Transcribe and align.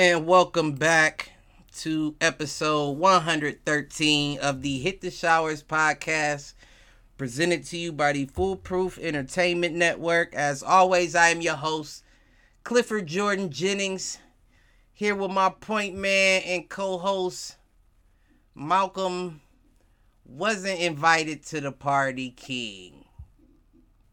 And 0.00 0.28
welcome 0.28 0.74
back 0.74 1.32
to 1.78 2.14
episode 2.20 2.98
113 2.98 4.38
of 4.38 4.62
the 4.62 4.78
Hit 4.78 5.00
the 5.00 5.10
Showers 5.10 5.64
podcast, 5.64 6.54
presented 7.16 7.64
to 7.64 7.76
you 7.76 7.90
by 7.90 8.12
the 8.12 8.26
Foolproof 8.26 8.96
Entertainment 8.98 9.74
Network. 9.74 10.36
As 10.36 10.62
always, 10.62 11.16
I 11.16 11.30
am 11.30 11.40
your 11.40 11.56
host, 11.56 12.04
Clifford 12.62 13.08
Jordan 13.08 13.50
Jennings, 13.50 14.18
here 14.92 15.16
with 15.16 15.32
my 15.32 15.50
point 15.50 15.96
man 15.96 16.42
and 16.46 16.68
co 16.68 16.98
host, 16.98 17.56
Malcolm. 18.54 19.40
Wasn't 20.24 20.78
invited 20.78 21.44
to 21.46 21.60
the 21.60 21.72
party, 21.72 22.30
King. 22.30 23.04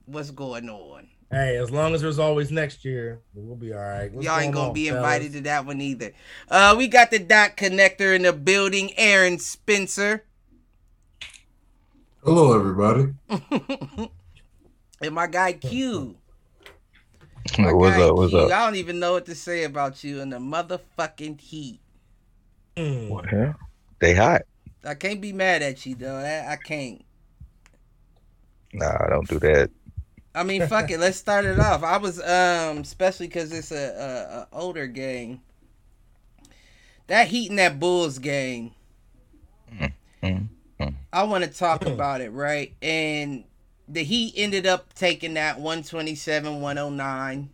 What's 0.08 0.32
going 0.32 0.68
on? 0.68 1.10
Hey, 1.32 1.58
as 1.58 1.72
long 1.72 1.94
as 1.94 2.02
there's 2.02 2.20
always 2.20 2.52
next 2.52 2.86
year, 2.86 3.22
we'll 3.34 3.56
be 3.56 3.74
all 3.74 3.80
right. 3.80 4.12
What's 4.12 4.26
Y'all 4.26 4.40
ain't 4.40 4.54
going 4.54 4.54
gonna 4.54 4.68
on, 4.70 4.74
be 4.74 4.90
fellas? 4.90 4.98
invited 4.98 5.34
to 5.34 5.42
that 5.42 5.66
one 5.66 5.82
either. 5.82 6.12
Uh, 6.50 6.76
we 6.78 6.88
got 6.88 7.12
the 7.12 7.20
dot 7.20 7.58
connector 7.58 8.16
in 8.16 8.24
the 8.24 8.34
building, 8.34 8.92
Aaron 8.98 9.40
Spencer, 9.40 10.24
Hello, 12.24 12.56
everybody. 12.56 13.14
and 15.02 15.14
my 15.14 15.28
guy 15.28 15.54
Q. 15.54 16.18
My 17.60 17.72
What's 17.74 17.98
guy 17.98 18.00
up? 18.00 18.16
What's 18.16 18.34
Q. 18.34 18.40
up? 18.40 18.52
I 18.52 18.66
don't 18.66 18.76
even 18.78 19.00
know 19.00 19.14
what 19.14 19.26
to 19.28 19.36
say 19.36 19.64
about 19.64 20.04
you 20.04 20.22
in 20.22 20.30
the 20.32 20.38
motherfucking 20.40 21.40
heat. 21.42 21.82
Mm. 22.76 23.10
What 23.10 23.28
hell? 23.30 23.56
They 24.00 24.14
hot. 24.16 24.44
I 24.84 24.96
can't 24.96 25.22
be 25.22 25.34
mad 25.34 25.62
at 25.62 25.86
you 25.86 25.96
though. 25.96 26.18
I, 26.18 26.54
I 26.54 26.56
can't. 26.58 27.04
Nah, 28.74 29.08
don't 29.08 29.28
do 29.28 29.40
that. 29.40 29.70
I 30.36 30.44
mean, 30.44 30.68
fuck 30.68 30.92
it. 30.92 31.00
Let's 31.00 31.18
start 31.18 31.46
it 31.46 31.60
off. 31.60 31.84
I 31.84 31.98
was 31.98 32.20
um, 32.20 32.80
especially 32.80 33.28
because 33.28 33.54
it's 33.54 33.72
a, 33.72 34.48
a, 34.54 34.58
a 34.58 34.60
older 34.60 34.86
game. 34.86 35.42
That 37.08 37.28
Heat 37.28 37.50
and 37.50 37.60
that 37.60 37.80
Bulls 37.80 38.20
game. 38.20 38.72
mm, 40.22 40.44
I 41.14 41.24
want 41.24 41.44
to 41.44 41.50
talk 41.50 41.86
about 41.86 42.22
it, 42.22 42.32
right? 42.32 42.74
And 42.82 43.46
the 43.88 44.04
Heat 44.04 44.34
ended 44.36 44.66
up 44.66 44.94
taking 44.94 45.36
that 45.36 45.58
127 45.58 46.62
109. 46.62 47.50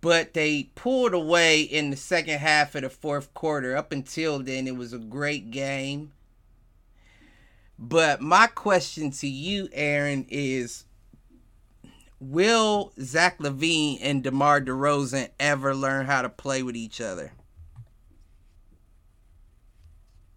But 0.00 0.34
they 0.34 0.70
pulled 0.76 1.14
away 1.14 1.62
in 1.62 1.90
the 1.90 1.96
second 1.96 2.38
half 2.38 2.76
of 2.76 2.82
the 2.82 2.90
fourth 2.90 3.34
quarter. 3.34 3.76
Up 3.76 3.90
until 3.90 4.38
then, 4.38 4.68
it 4.68 4.76
was 4.76 4.92
a 4.92 4.98
great 4.98 5.50
game. 5.50 6.12
But 7.80 8.20
my 8.20 8.46
question 8.46 9.10
to 9.12 9.26
you, 9.26 9.68
Aaron, 9.72 10.26
is 10.28 10.84
Will 12.20 12.92
Zach 13.00 13.38
LaVine 13.38 13.98
and 14.02 14.22
DeMar 14.22 14.60
DeRozan 14.60 15.30
ever 15.40 15.74
learn 15.74 16.04
how 16.06 16.20
to 16.22 16.28
play 16.28 16.62
with 16.62 16.76
each 16.76 17.00
other? 17.00 17.32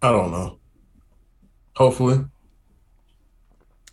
I 0.02 0.10
don't 0.12 0.30
know. 0.30 0.58
Hopefully, 1.76 2.24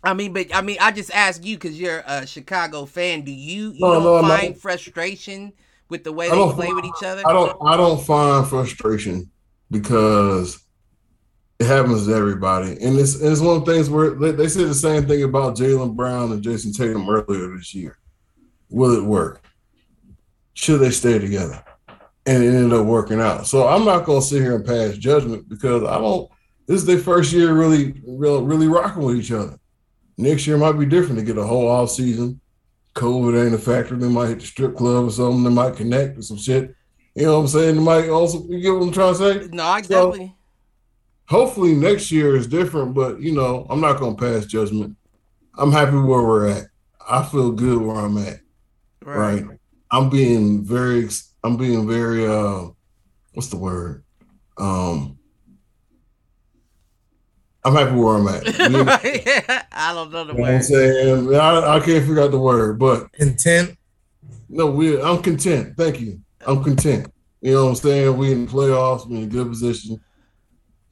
I 0.02 0.14
mean, 0.14 0.32
but 0.32 0.54
I 0.54 0.62
mean, 0.62 0.78
I 0.80 0.92
just 0.92 1.12
ask 1.12 1.44
you 1.44 1.56
because 1.56 1.78
you're 1.78 2.02
a 2.06 2.26
Chicago 2.26 2.86
fan. 2.86 3.22
Do 3.22 3.32
you 3.32 3.72
you 3.72 3.86
No, 3.86 3.92
don't 3.92 4.02
no, 4.02 4.20
no. 4.22 4.38
find 4.38 4.58
frustration 4.58 5.52
with 5.88 6.04
the 6.04 6.12
way 6.12 6.32
they 6.32 6.46
play 6.46 6.72
with 6.72 6.84
each 6.84 7.02
other? 7.02 7.26
I 7.26 7.32
don't. 7.32 7.56
I 7.62 7.76
don't 7.76 8.02
find 8.04 8.46
frustration 8.46 9.30
because 9.70 10.58
it 11.62 11.66
happens 11.66 12.06
to 12.06 12.14
everybody, 12.14 12.72
and 12.82 12.98
it's 12.98 13.14
and 13.20 13.30
it's 13.30 13.40
one 13.40 13.56
of 13.58 13.64
the 13.64 13.72
things 13.72 13.88
where 13.88 14.10
they, 14.10 14.32
they 14.32 14.48
said 14.48 14.66
the 14.68 14.74
same 14.74 15.06
thing 15.06 15.22
about 15.22 15.56
Jaylen 15.56 15.94
Brown 15.94 16.32
and 16.32 16.42
Jayson 16.42 16.72
Tatum 16.72 17.08
earlier 17.08 17.56
this 17.56 17.72
year. 17.74 17.98
Will 18.68 18.96
it 18.98 19.04
work? 19.04 19.44
Should 20.54 20.80
they 20.80 20.90
stay 20.90 21.18
together? 21.18 21.62
And 22.26 22.42
it 22.42 22.48
ended 22.54 22.72
up 22.72 22.86
working 22.86 23.20
out. 23.20 23.46
So 23.46 23.66
I'm 23.68 23.84
not 23.84 24.04
gonna 24.04 24.22
sit 24.22 24.42
here 24.42 24.56
and 24.56 24.64
pass 24.64 24.96
judgment 24.96 25.48
because 25.48 25.82
I 25.84 25.98
don't. 25.98 26.28
This 26.66 26.80
is 26.80 26.86
their 26.86 26.98
first 26.98 27.32
year 27.32 27.52
really, 27.54 28.00
really, 28.06 28.42
really 28.44 28.68
rocking 28.68 29.02
with 29.04 29.16
each 29.16 29.32
other. 29.32 29.58
Next 30.18 30.46
year 30.46 30.56
might 30.58 30.72
be 30.78 30.86
different. 30.86 31.18
To 31.18 31.24
get 31.24 31.38
a 31.38 31.44
whole 31.44 31.68
off 31.68 31.90
season. 31.90 32.40
COVID 32.94 33.44
ain't 33.44 33.54
a 33.54 33.58
factor. 33.58 33.96
They 33.96 34.08
might 34.08 34.28
hit 34.28 34.40
the 34.40 34.46
strip 34.46 34.76
club 34.76 35.06
or 35.06 35.10
something. 35.10 35.42
They 35.44 35.50
might 35.50 35.76
connect 35.76 36.18
or 36.18 36.22
some 36.22 36.36
shit. 36.38 36.74
You 37.14 37.26
know 37.26 37.34
what 37.34 37.40
I'm 37.40 37.48
saying? 37.48 37.74
They 37.76 37.82
might 37.82 38.08
also. 38.08 38.44
You 38.48 38.60
get 38.60 38.70
what 38.74 38.82
I'm 38.82 38.92
trying 38.92 39.14
to 39.14 39.18
say? 39.18 39.48
no, 39.52 39.64
I 39.64 39.82
So- 39.82 39.88
definitely. 40.10 40.36
Hopefully 41.32 41.74
next 41.74 42.12
year 42.12 42.36
is 42.36 42.46
different, 42.46 42.94
but 42.94 43.20
you 43.20 43.32
know, 43.32 43.66
I'm 43.70 43.80
not 43.80 43.98
gonna 43.98 44.14
pass 44.16 44.44
judgment. 44.46 44.96
I'm 45.58 45.72
happy 45.72 45.96
where 45.96 46.22
we're 46.22 46.48
at. 46.48 46.66
I 47.08 47.22
feel 47.24 47.50
good 47.52 47.80
where 47.80 47.96
I'm 47.96 48.16
at. 48.18 48.40
Right. 49.02 49.42
Right. 49.42 49.58
I'm 49.90 50.08
being 50.10 50.62
very 50.64 51.08
I'm 51.42 51.56
being 51.56 51.88
very 51.88 52.26
uh 52.26 52.68
what's 53.32 53.48
the 53.48 53.56
word? 53.56 54.04
Um 54.58 55.18
I'm 57.64 57.74
happy 57.74 57.94
where 57.94 58.16
I'm 58.16 58.28
at. 58.28 58.46
You 58.58 58.68
know 58.68 58.84
Right. 58.84 59.22
I 59.72 59.92
don't 59.94 60.10
know 60.12 60.24
the 60.24 60.34
what 60.34 60.48
I'm 60.50 60.54
word. 60.56 60.64
saying? 60.64 61.34
I, 61.34 61.76
I 61.76 61.80
can't 61.80 62.04
figure 62.06 62.20
out 62.20 62.30
the 62.30 62.38
word, 62.38 62.78
but 62.78 63.10
content. 63.12 63.76
no, 64.48 64.66
we 64.66 65.00
I'm 65.00 65.22
content. 65.22 65.76
Thank 65.76 66.00
you. 66.00 66.20
I'm 66.46 66.62
content. 66.62 67.06
You 67.40 67.54
know 67.54 67.64
what 67.64 67.70
I'm 67.70 67.76
saying? 67.76 68.16
We 68.16 68.32
in 68.32 68.46
the 68.46 68.52
playoffs, 68.52 69.06
we 69.08 69.16
in 69.18 69.22
a 69.24 69.26
good 69.26 69.48
position. 69.48 70.00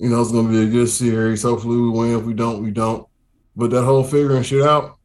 You 0.00 0.08
know, 0.08 0.22
it's 0.22 0.32
gonna 0.32 0.48
be 0.48 0.62
a 0.62 0.66
good 0.66 0.88
series. 0.88 1.42
Hopefully 1.42 1.76
we 1.78 1.90
win. 1.90 2.16
If 2.18 2.24
we 2.24 2.32
don't, 2.32 2.62
we 2.62 2.70
don't. 2.70 3.06
But 3.54 3.70
that 3.72 3.84
whole 3.84 4.02
figuring 4.02 4.42
shit 4.42 4.62
out, 4.62 4.96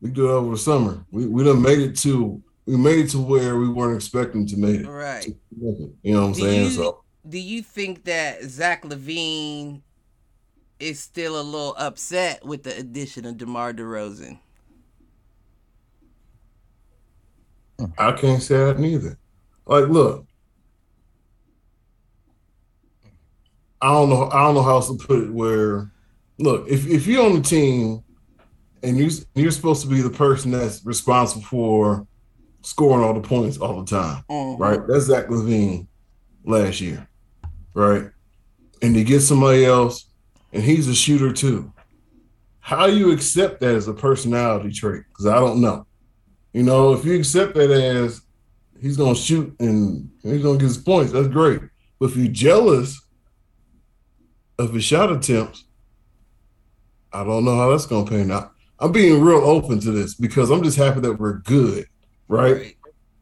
we 0.00 0.10
do 0.10 0.28
it 0.28 0.32
over 0.32 0.52
the 0.52 0.56
summer. 0.58 1.04
We 1.10 1.26
we 1.26 1.44
done 1.44 1.60
made 1.60 1.78
it 1.78 1.94
to 1.98 2.42
we 2.64 2.78
made 2.78 3.00
it 3.04 3.10
to 3.10 3.18
where 3.20 3.58
we 3.58 3.68
weren't 3.68 3.96
expecting 3.96 4.46
to 4.46 4.56
make 4.56 4.80
it. 4.80 4.88
Right. 4.88 5.26
You 5.60 6.14
know 6.14 6.20
what 6.22 6.26
I'm 6.28 6.32
Do 6.32 6.40
saying? 6.40 6.64
you- 6.64 6.70
so 6.70 7.04
Do 7.28 7.38
you 7.38 7.60
think 7.62 8.04
that 8.04 8.42
Zach 8.44 8.82
LaVine 8.82 9.82
is 10.78 10.98
still 11.00 11.38
a 11.38 11.42
little 11.42 11.74
upset 11.76 12.42
with 12.46 12.62
the 12.62 12.74
addition 12.78 13.26
of 13.26 13.36
DeMar 13.36 13.74
DeRozan? 13.74 14.38
I 17.98 18.12
can't 18.12 18.42
say 18.42 18.56
that 18.56 18.78
neither. 18.78 19.18
Like, 19.66 19.88
look, 19.88 20.26
I 23.82 23.88
don't 23.92 24.10
know. 24.10 24.28
I 24.30 24.42
don't 24.44 24.54
know 24.54 24.62
how 24.62 24.72
else 24.76 24.88
to 24.88 24.94
put 25.06 25.24
it. 25.24 25.32
Where, 25.32 25.90
look, 26.38 26.68
if 26.68 26.86
if 26.86 27.06
you're 27.06 27.24
on 27.24 27.34
the 27.34 27.40
team 27.40 28.02
and 28.82 28.98
you 28.98 29.10
you're 29.34 29.50
supposed 29.50 29.82
to 29.82 29.88
be 29.88 30.00
the 30.02 30.10
person 30.10 30.50
that's 30.50 30.84
responsible 30.84 31.42
for 31.44 32.06
scoring 32.62 33.04
all 33.04 33.14
the 33.14 33.20
points 33.26 33.56
all 33.58 33.82
the 33.82 33.86
time, 33.90 34.22
Mhm. 34.30 34.58
right? 34.58 34.80
That's 34.86 35.06
Zach 35.06 35.28
LaVine 35.28 35.86
last 36.44 36.80
year, 36.80 37.08
right? 37.74 38.10
And 38.82 38.94
you 38.96 39.04
get 39.04 39.20
somebody 39.20 39.64
else, 39.64 40.06
and 40.52 40.62
he's 40.62 40.86
a 40.88 40.94
shooter 40.94 41.32
too. 41.32 41.72
How 42.58 42.84
you 42.86 43.12
accept 43.12 43.60
that 43.60 43.74
as 43.74 43.88
a 43.88 43.94
personality 43.94 44.70
trait? 44.72 45.04
Because 45.08 45.26
I 45.26 45.36
don't 45.36 45.60
know. 45.62 45.86
You 46.52 46.62
know, 46.62 46.92
if 46.92 47.04
you 47.04 47.14
accept 47.14 47.54
that 47.54 47.70
as 47.70 48.20
he's 48.78 48.96
gonna 48.98 49.14
shoot 49.14 49.54
and 49.58 50.10
he's 50.22 50.42
gonna 50.42 50.58
get 50.58 50.64
his 50.66 50.76
points, 50.78 51.12
that's 51.12 51.28
great. 51.28 51.60
But 51.98 52.10
if 52.10 52.16
you're 52.16 52.28
jealous 52.28 53.00
of 54.60 54.74
his 54.74 54.84
shot 54.84 55.10
attempts, 55.10 55.64
I 57.12 57.24
don't 57.24 57.44
know 57.44 57.56
how 57.56 57.70
that's 57.70 57.86
gonna 57.86 58.08
pan 58.08 58.30
out. 58.30 58.52
I'm 58.78 58.92
being 58.92 59.20
real 59.20 59.38
open 59.38 59.80
to 59.80 59.90
this 59.90 60.14
because 60.14 60.50
I'm 60.50 60.62
just 60.62 60.76
happy 60.78 61.00
that 61.00 61.18
we're 61.18 61.38
good, 61.40 61.86
right? 62.28 62.54
Right. 62.56 62.76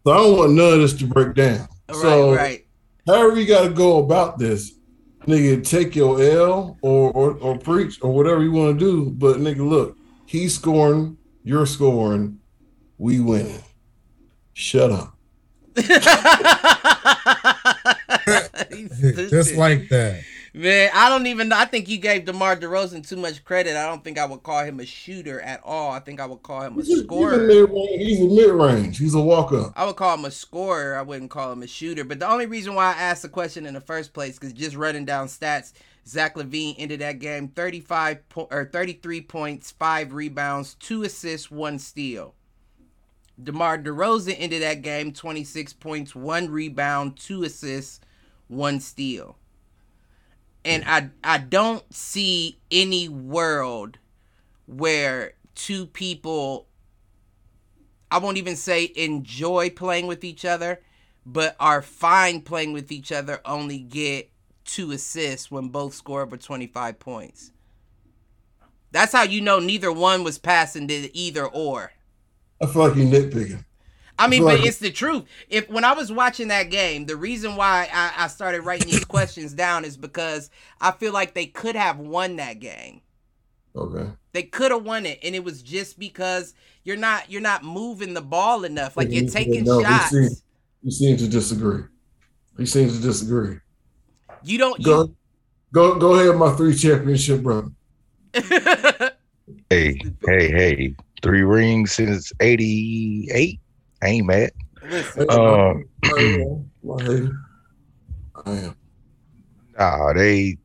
So 0.05 0.13
I 0.13 0.17
don't 0.19 0.37
want 0.39 0.53
none 0.53 0.73
of 0.75 0.81
this 0.81 0.95
to 0.95 1.07
break 1.07 1.35
down. 1.35 1.69
so 1.93 2.33
Right. 2.33 2.39
Right. 2.39 2.67
however 3.07 3.39
you 3.41 3.47
gotta 3.47 3.71
go 3.71 3.99
about 3.99 4.39
this, 4.39 4.73
nigga, 5.27 5.67
take 5.67 5.97
your 5.97 6.23
L 6.23 6.79
or 6.83 7.11
or, 7.13 7.33
or 7.39 7.59
preach 7.59 7.99
or 8.03 8.13
whatever 8.13 8.43
you 8.43 8.53
want 8.53 8.79
to 8.79 8.85
do. 8.85 9.11
But 9.11 9.39
nigga, 9.39 9.69
look, 9.69 9.97
he's 10.27 10.55
scoring, 10.55 11.17
you're 11.45 11.67
scoring, 11.67 12.39
we 12.99 13.21
winning. 13.21 13.63
Shut 14.55 14.91
up. 14.91 15.15
Just 19.31 19.55
like 19.57 19.89
that. 19.89 20.23
Man, 20.59 20.91
I 20.93 21.09
don't 21.09 21.29
even 21.29 21.51
know. 21.51 21.57
I 21.57 21.67
think 21.67 21.89
you 21.89 21.99
gave 21.99 22.25
DeMar 22.25 22.57
DeRozan 22.57 23.09
too 23.09 23.15
much 23.15 23.45
credit. 23.45 23.77
I 23.77 23.87
don't 23.87 24.03
think 24.03 24.19
I 24.19 24.27
would 24.27 24.43
call 24.43 24.65
him 24.65 24.81
a 24.81 24.87
shooter 24.87 25.41
at 25.41 25.61
all. 25.63 25.93
I 25.93 26.01
think 26.01 26.19
I 26.19 26.27
would 26.27 26.43
call 26.43 26.63
him 26.63 26.73
a 26.73 26.77
He's 26.79 26.89
a, 26.89 26.95
he's 26.95 27.01
a 27.03 27.05
scorer. 27.05 27.49
He's 27.97 28.21
a 28.21 28.25
mid-range. 28.25 28.99
He's 28.99 29.15
a 29.15 29.21
walk-up. 29.21 29.73
I 29.77 29.87
would 29.87 29.95
call 29.95 30.15
him 30.15 30.25
a 30.25 30.33
scorer. 30.33 30.97
I 30.97 31.03
wouldn't 31.03 31.31
call 31.31 31.53
him 31.53 31.63
a 31.63 31.69
shooter. 31.69 32.03
But 32.03 32.19
the 32.19 32.29
only 32.29 32.47
reason 32.47 32.75
why 32.75 32.87
I 32.87 33.01
asked 33.01 33.23
the 33.23 33.29
question 33.29 33.67
in 33.67 33.75
the 33.75 33.81
first 33.81 34.13
place, 34.13 34.37
because 34.37 34.53
just 34.53 34.75
running 34.75 35.05
down 35.05 35.29
stats, 35.29 35.75
Zach 36.09 36.35
LaVine 36.35 36.75
ended 36.77 37.03
that 37.03 37.21
game 37.21 37.47
35 37.47 38.29
po- 38.29 38.49
or 38.51 38.65
33 38.65 39.21
points, 39.21 39.71
five 39.71 40.13
rebounds, 40.13 40.75
two 40.75 41.05
assists, 41.05 41.53
one 41.53 41.79
steal. 41.79 42.35
DeMar 43.41 43.79
DeRozan 43.79 44.35
ended 44.37 44.63
that 44.63 44.83
game 44.83 45.13
26 45.13 45.75
points, 45.75 46.17
one 46.17 46.51
rebound, 46.51 47.17
two 47.17 47.45
assists, 47.45 48.01
one 48.49 48.81
steal. 48.81 49.37
And 50.65 50.85
I 50.87 51.11
I 51.25 51.39
don't 51.39 51.85
see 51.95 52.59
any 52.71 53.09
world 53.09 53.99
where 54.67 55.35
two 55.55 55.87
people 55.87 56.67
I 58.11 58.19
won't 58.19 58.39
even 58.39 58.57
say 58.57 58.91
enjoy 58.97 59.71
playing 59.71 60.07
with 60.07 60.25
each 60.25 60.45
other, 60.45 60.81
but 61.27 61.57
are 61.61 61.83
fine 61.83 62.41
playing 62.41 62.73
with 62.73 62.91
each 62.91 63.13
other 63.13 63.41
only 63.45 63.79
get 63.79 64.31
two 64.65 64.93
assists 64.93 65.51
when 65.51 65.69
both 65.69 65.95
score 65.95 66.23
over 66.23 66.37
25 66.37 66.99
points. 66.99 67.53
That's 68.91 69.13
how 69.13 69.23
you 69.23 69.41
know 69.41 69.59
neither 69.59 69.93
one 69.93 70.25
was 70.25 70.39
passing 70.39 70.89
to 70.89 71.17
either 71.17 71.47
or. 71.47 71.93
I 72.61 72.67
feel 72.67 72.89
like 72.89 72.97
you 72.97 73.05
nitpicking. 73.07 73.65
I 74.19 74.27
mean, 74.29 74.43
but 74.45 74.61
it's 74.61 74.79
the 74.79 74.91
truth. 74.91 75.25
If 75.49 75.69
when 75.71 75.85
I 75.85 75.93
was 75.93 76.11
watching 76.11 76.49
that 76.49 76.65
game, 76.71 77.07
the 77.07 77.17
reason 77.17 77.57
why 77.57 77.89
I, 77.93 78.25
I 78.25 78.29
started 78.29 78.63
writing 78.63 78.89
these 78.91 79.05
questions 79.05 79.53
down 79.55 79.85
is 79.85 79.97
because 79.97 80.51
I 80.81 80.91
feel 80.91 81.13
like 81.13 81.35
they 81.35 81.47
could 81.47 81.77
have 81.77 81.99
won 81.99 82.37
that 82.37 82.59
game. 82.61 83.01
Okay. 83.77 84.11
They 84.33 84.43
could 84.43 84.73
have 84.73 84.85
won 84.85 85.07
it, 85.07 85.21
and 85.23 85.35
it 85.35 85.45
was 85.45 85.63
just 85.63 85.99
because 85.99 86.55
you're 86.85 86.97
not 86.97 87.31
you're 87.31 87.41
not 87.41 87.63
moving 87.65 88.15
the 88.15 88.21
ball 88.21 88.65
enough. 88.65 88.97
Like 88.97 89.11
you're 89.13 89.29
taking 89.29 89.65
No, 89.65 89.79
you 89.79 89.85
shots. 89.85 90.11
see- 90.11 90.29
You 90.83 90.91
seem 90.91 91.17
to 91.19 91.29
disagree. 91.29 91.85
You 92.57 92.67
seem 92.67 92.89
to 92.89 92.99
disagree. 92.99 93.59
You 94.43 94.59
don't. 94.59 94.79
You, 94.81 94.85
Go, 94.85 95.15
go, 95.73 95.95
go 95.99 96.15
ahead, 96.15 96.37
my 96.37 96.53
three 96.55 96.75
championship 96.75 97.43
brother. 97.43 97.71
Hey, 99.71 99.99
hey, 100.27 100.51
hey. 100.51 100.95
Three 101.23 101.43
rings 101.43 101.93
since 101.93 102.33
88. 102.41 103.59
I 104.03 104.07
ain't 104.09 104.27
mad. 104.27 104.51
Listen, 104.89 105.27
Um, 105.31 105.85
I 106.05 106.21
am. 106.21 106.71
I 108.47 108.51
am. 108.53 108.77
Nah, 109.79 110.13
they. 110.13 110.57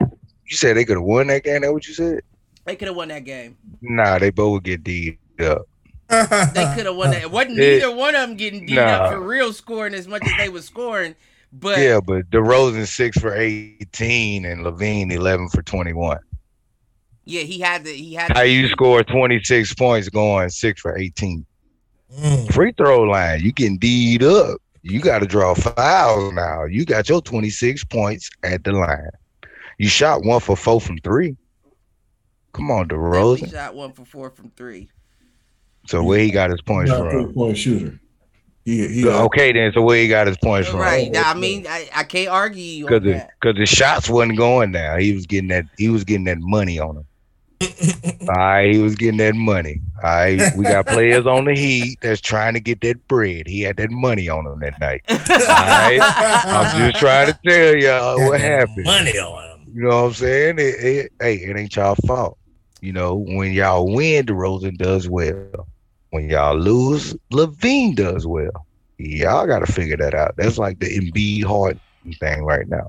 You 0.00 0.56
said 0.56 0.76
they 0.76 0.84
could 0.84 0.96
have 0.96 1.04
won 1.04 1.28
that 1.28 1.44
game. 1.44 1.62
That 1.62 1.72
what 1.72 1.86
you 1.86 1.94
said? 1.94 2.20
they 2.64 2.76
could 2.76 2.88
have 2.88 2.96
won 2.96 3.08
that 3.08 3.24
game. 3.24 3.56
Nah, 3.80 4.18
they 4.18 4.30
both 4.30 4.52
would 4.52 4.64
get 4.64 4.84
D 4.84 5.18
up. 5.40 5.62
They 6.10 6.72
could 6.76 6.86
have 6.86 6.94
won 6.96 7.10
that. 7.10 7.22
It 7.22 7.30
wasn't 7.30 7.58
It- 7.58 7.80
neither 7.82 7.94
one 7.94 8.14
of 8.14 8.28
them 8.28 8.36
getting 8.36 8.66
beat 8.66 8.78
up 8.78 9.12
for 9.12 9.20
real 9.20 9.52
scoring 9.52 9.94
as 9.94 10.06
much 10.06 10.22
as 10.26 10.36
they 10.36 10.48
was 10.48 10.64
scoring. 10.66 11.14
But 11.52 11.78
Yeah, 11.78 12.00
but 12.00 12.28
DeRozan 12.30 12.86
six 12.86 13.18
for 13.18 13.34
18 13.34 14.44
and 14.44 14.62
LaVine 14.64 15.10
11 15.12 15.48
for 15.48 15.62
21. 15.62 16.18
yeah, 17.24 17.42
he 17.42 17.58
had 17.60 17.84
to. 17.84 17.90
He 17.90 18.14
had. 18.14 18.28
To, 18.28 18.34
How 18.34 18.42
you 18.42 18.68
score 18.68 19.02
26 19.02 19.74
points 19.74 20.08
going 20.08 20.48
six 20.50 20.80
for 20.80 20.96
18? 20.98 21.44
Mm. 22.18 22.52
Free 22.52 22.72
throw 22.76 23.02
line, 23.02 23.40
you 23.40 23.52
getting 23.52 23.78
D'd 23.78 24.22
up. 24.22 24.58
You 24.82 25.00
got 25.00 25.20
to 25.20 25.26
draw 25.26 25.54
fouls 25.54 26.32
now. 26.32 26.64
You 26.64 26.84
got 26.84 27.08
your 27.08 27.22
26 27.22 27.84
points 27.84 28.30
at 28.42 28.64
the 28.64 28.72
line. 28.72 29.10
You 29.78 29.88
shot 29.88 30.24
one 30.24 30.40
for 30.40 30.56
four 30.56 30.80
from 30.80 30.98
three. 30.98 31.36
Come 32.52 32.70
on, 32.70 32.88
definitely 32.88 33.42
DeRozan. 33.42 33.50
shot 33.50 33.74
one 33.74 33.92
for 33.92 34.04
four 34.04 34.30
from 34.30 34.50
three. 34.50 34.88
So 35.86 36.02
where 36.02 36.18
he 36.18 36.30
got 36.30 36.50
his 36.50 36.60
points 36.60 36.90
Not 36.90 37.10
from? 37.10 37.24
three 37.24 37.32
point 37.32 37.56
shooter. 37.58 37.98
He, 38.64 38.86
he 38.88 39.02
got, 39.02 39.24
Okay, 39.24 39.52
then. 39.52 39.72
So 39.72 39.82
where 39.82 40.00
he 40.00 40.06
got 40.08 40.26
his 40.26 40.36
points 40.36 40.68
from? 40.68 40.80
Right. 40.80 41.10
I 41.16 41.34
mean, 41.34 41.66
I, 41.68 41.88
I 41.94 42.04
can't 42.04 42.28
argue 42.28 42.62
you 42.62 42.86
on 42.86 43.02
Because 43.02 43.26
the, 43.42 43.52
the 43.54 43.66
shots 43.66 44.08
wasn't 44.08 44.36
going 44.36 44.70
now. 44.70 44.96
He 44.98 45.14
was 45.14 45.26
getting 45.26 45.48
that. 45.48 45.64
He 45.78 45.88
was 45.88 46.04
getting 46.04 46.24
that 46.24 46.38
money 46.38 46.78
on 46.78 46.98
him. 46.98 47.06
All 48.28 48.34
right, 48.36 48.74
he 48.74 48.80
was 48.80 48.94
getting 48.94 49.18
that 49.18 49.34
money. 49.34 49.80
All 50.02 50.10
right, 50.10 50.40
we 50.56 50.64
got 50.64 50.86
players 50.86 51.26
on 51.26 51.44
the 51.44 51.54
Heat 51.54 51.98
that's 52.00 52.20
trying 52.20 52.54
to 52.54 52.60
get 52.60 52.80
that 52.82 53.06
bread. 53.08 53.46
He 53.46 53.62
had 53.62 53.76
that 53.76 53.90
money 53.90 54.28
on 54.28 54.46
him 54.46 54.60
that 54.60 54.78
night. 54.80 55.02
right. 55.08 55.98
I'm 56.44 56.78
just 56.78 57.00
trying 57.00 57.32
to 57.32 57.38
tell 57.44 57.76
y'all 57.76 58.28
what 58.28 58.40
happened. 58.40 58.84
Money 58.84 59.18
on 59.18 59.60
him. 59.60 59.66
You 59.74 59.82
know 59.82 59.88
what 59.88 60.08
I'm 60.08 60.12
saying? 60.14 60.58
It, 60.58 60.84
it, 60.84 61.12
hey, 61.20 61.36
it 61.36 61.56
ain't 61.56 61.74
y'all 61.74 61.94
fault. 62.06 62.36
You 62.80 62.92
know, 62.92 63.14
when 63.16 63.52
y'all 63.52 63.92
win, 63.92 64.26
DeRozan 64.26 64.76
does 64.76 65.08
well. 65.08 65.68
When 66.10 66.28
y'all 66.28 66.58
lose, 66.58 67.14
LaVine 67.32 67.94
does 67.94 68.26
well. 68.26 68.66
Y'all 68.98 69.46
got 69.46 69.64
to 69.64 69.72
figure 69.72 69.96
that 69.96 70.14
out. 70.14 70.34
That's 70.36 70.58
like 70.58 70.78
the 70.78 70.86
Embiid 70.86 71.44
Harden 71.44 71.80
thing 72.20 72.42
right 72.44 72.68
now. 72.68 72.88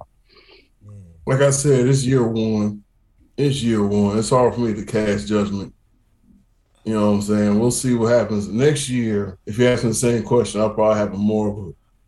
like 1.26 1.42
I 1.42 1.52
said, 1.52 1.88
it's 1.88 2.06
year 2.06 2.28
one. 2.28 2.83
It's 3.38 3.64
year 3.64 3.86
one. 3.86 4.18
It's 4.18 4.30
hard 4.30 4.54
for 4.54 4.60
me 4.62 4.74
to 4.74 4.86
cast 4.86 5.28
judgment. 5.28 5.74
You 6.84 6.94
know 6.94 7.12
what 7.12 7.16
I'm 7.16 7.22
saying? 7.22 7.60
We'll 7.60 7.72
see 7.72 7.96
what 7.96 8.12
happens 8.12 8.48
next 8.48 8.90
year. 8.90 9.38
If 9.46 9.58
you 9.58 9.68
ask 9.68 9.84
me 9.84 9.90
the 9.90 9.96
same 9.96 10.24
question, 10.24 10.62
I'll 10.62 10.74
probably 10.74 11.00
have 11.00 11.14
a 11.14 11.18
more 11.18 11.48
of 11.50 11.58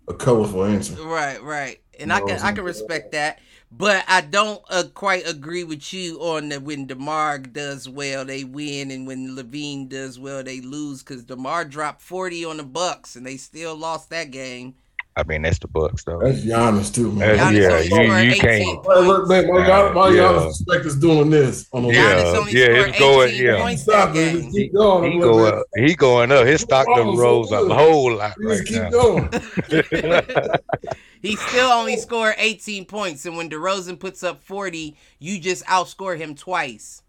a, 0.10 0.14
a 0.14 0.16
colorful 0.18 0.66
answer. 0.66 0.98
Right, 0.98 1.42
right, 1.42 1.82
and 2.00 2.10
No, 2.10 2.16
I 2.16 2.22
can 2.22 2.40
I 2.42 2.52
can 2.52 2.66
respect 2.66 3.14
that, 3.14 3.40
but 3.72 4.04
I 4.08 4.22
don't 4.22 4.62
uh, 4.70 4.84
quite 4.94 5.28
agree 5.28 5.64
with 5.64 5.94
you 5.94 6.20
on 6.20 6.50
that. 6.50 6.62
When 6.64 6.88
Demar 6.88 7.40
does 7.40 7.88
well, 7.88 8.26
they 8.26 8.44
win, 8.44 8.92
and 8.92 9.08
when 9.08 9.36
LaVine 9.36 9.88
does 9.88 10.20
well, 10.20 10.44
they 10.44 10.60
lose. 10.62 11.04
Because 11.04 11.24
Demar 11.24 11.66
dropped 11.66 12.02
forty 12.02 12.44
on 12.44 12.58
the 12.58 12.64
Bucks, 12.64 13.16
and 13.16 13.26
they 13.26 13.38
still 13.38 13.76
lost 13.76 14.10
that 14.10 14.32
game. 14.32 14.76
I 15.18 15.24
mean, 15.24 15.44
that's 15.44 15.60
the 15.60 15.70
Bucks, 15.70 16.04
though. 16.04 16.20
That's 16.22 16.42
Giannis 16.42 16.94
too, 16.94 17.10
man. 17.14 17.38
Giannis 17.38 17.90
yeah, 17.90 17.98
only 17.98 18.24
you- 18.28 18.34
you 18.34 18.42
can't- 18.42 18.64
Hey, 18.64 18.76
look, 18.84 19.30
man, 19.30 19.48
my, 19.48 19.66
God, 19.66 19.96
my 19.96 20.10
Yeah. 20.10 20.24
Giannis 20.24 20.46
respect 20.48 20.86
is 20.86 20.96
doing 20.98 21.30
this 21.30 21.68
on 21.72 21.84
the 21.84 21.94
Yeah, 21.94 22.34
only 22.36 22.52
yeah, 22.52 22.66
scored 22.66 22.90
it's 22.90 23.00
going- 23.00 23.36
yeah. 23.36 23.58
points 23.62 23.84
Stop 23.84 24.10
it. 24.10 24.14
game. 24.14 24.42
Just 24.42 24.52
keep 24.56 24.74
going. 24.74 25.12
He 25.12 25.16
I'm 25.18 25.22
go 25.22 25.46
up. 25.46 25.66
He 25.78 25.96
going 25.96 26.32
up. 26.34 26.46
His 26.46 26.62
stock 26.62 26.86
done 26.88 27.08
Wow, 27.08 27.16
so 27.16 27.22
rose 27.22 27.52
a 27.52 27.74
whole 27.74 28.16
lot 28.16 28.36
Just 28.42 28.60
right 28.60 28.68
keep 28.68 28.82
now. 28.82 28.90
going. 28.90 29.30
he 31.22 31.36
still 31.38 31.70
only 31.72 31.96
scored 31.98 32.36
18 32.38 32.84
points, 32.86 33.26
and 33.26 33.38
when 33.38 33.50
DeRozan 33.50 33.98
puts 34.00 34.22
up 34.24 34.42
40, 34.44 34.98
you 35.20 35.40
just 35.40 35.66
outscore 35.66 36.18
him 36.18 36.36
twice. 36.36 37.02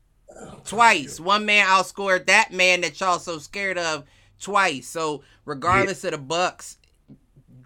Twice. 0.65 1.19
One 1.19 1.45
man 1.47 1.67
outscored 1.67 2.27
that 2.27 2.53
man 2.53 2.83
that 2.83 3.01
y'all 3.01 3.19
so 3.19 3.39
scared 3.39 3.79
of 3.79 4.05
twice. 4.41 4.87
So 4.87 5.23
regardless 5.45 6.05
of 6.05 6.13
the 6.13 6.19
Bucks, 6.19 6.77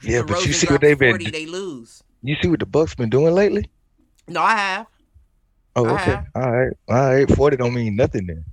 Yeah, 0.03 0.23
but 0.23 0.45
you 0.47 0.53
see 0.53 0.67
what 0.69 0.81
they've 0.81 0.99
been- 0.99 1.11
40, 1.13 1.31
they 1.31 1.47
lose. 1.47 2.03
You 2.23 2.37
see 2.43 2.49
what 2.49 2.61
the 2.61 2.67
Bucks 2.67 2.95
been 2.95 3.11
doing 3.11 3.35
lately? 3.35 3.71
No, 4.29 4.41
I 4.43 4.57
have, 4.57 4.87
Oh, 5.77 5.87
I 5.87 5.93
okay. 5.95 6.05
have. 6.11 6.27
All 6.35 6.51
right. 6.53 6.73
All 6.89 6.97
right. 7.15 7.31
Forty 7.37 7.57
don't 7.57 7.75
mean 7.75 7.97
nothing 7.97 8.27
then. 8.27 8.45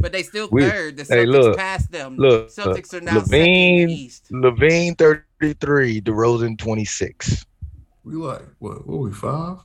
but 0.00 0.12
they 0.12 0.22
still 0.22 0.48
We- 0.52 0.62
third. 0.68 0.96
The 0.98 1.04
Celtics 1.04 1.14
hey, 1.14 1.26
look, 1.26 1.56
passed 1.56 1.90
them. 1.90 2.16
look, 2.16 2.48
Celtics 2.50 2.92
are 2.92 3.00
now 3.00 3.20
second 3.22 3.34
in 3.34 3.40
LaVine- 3.40 3.86
the 3.88 3.94
East. 3.94 4.28
LaVine 4.32 4.98
thirty 4.98 5.54
three, 5.60 6.00
DeRozan 6.02 6.58
twenty 6.58 6.84
six, 6.84 7.44
We 8.04 8.14
like 8.14 8.42
what? 8.58 8.86
What 8.86 8.98
we 9.00 9.12
five? 9.12 9.58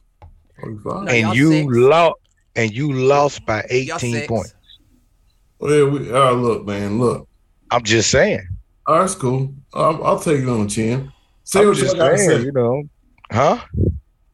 Are 0.61 0.71
we 0.71 0.77
five? 0.77 1.03
No, 1.03 1.11
and 1.11 1.19
y'all 1.21 1.35
you 1.35 1.49
six. 1.51 1.67
lost. 1.75 2.15
And 2.55 2.71
you 2.71 2.93
lost 2.93 3.45
by 3.45 3.57
Y'all 3.57 3.65
eighteen 3.97 4.13
six. 4.13 4.27
points. 4.27 4.53
Well, 5.59 5.89
we, 5.89 6.11
all 6.11 6.19
right, 6.23 6.31
look, 6.41 6.65
man, 6.65 6.99
look. 6.99 7.27
I'm 7.71 7.83
just 7.83 8.09
saying. 8.11 8.47
All 8.85 8.97
right, 8.97 9.05
it's 9.05 9.15
cool. 9.15 9.53
I'll, 9.73 10.03
I'll 10.03 10.19
take 10.19 10.41
it 10.41 10.49
on 10.49 10.63
the 10.65 10.69
chin. 10.69 11.11
Say 11.43 11.61
I'm 11.61 11.67
what 11.67 11.77
you 11.77 11.83
just 11.83 11.95
got 11.97 12.09
to 12.09 12.17
say. 12.17 12.41
You 12.41 12.51
know, 12.51 12.83
huh? 13.31 13.59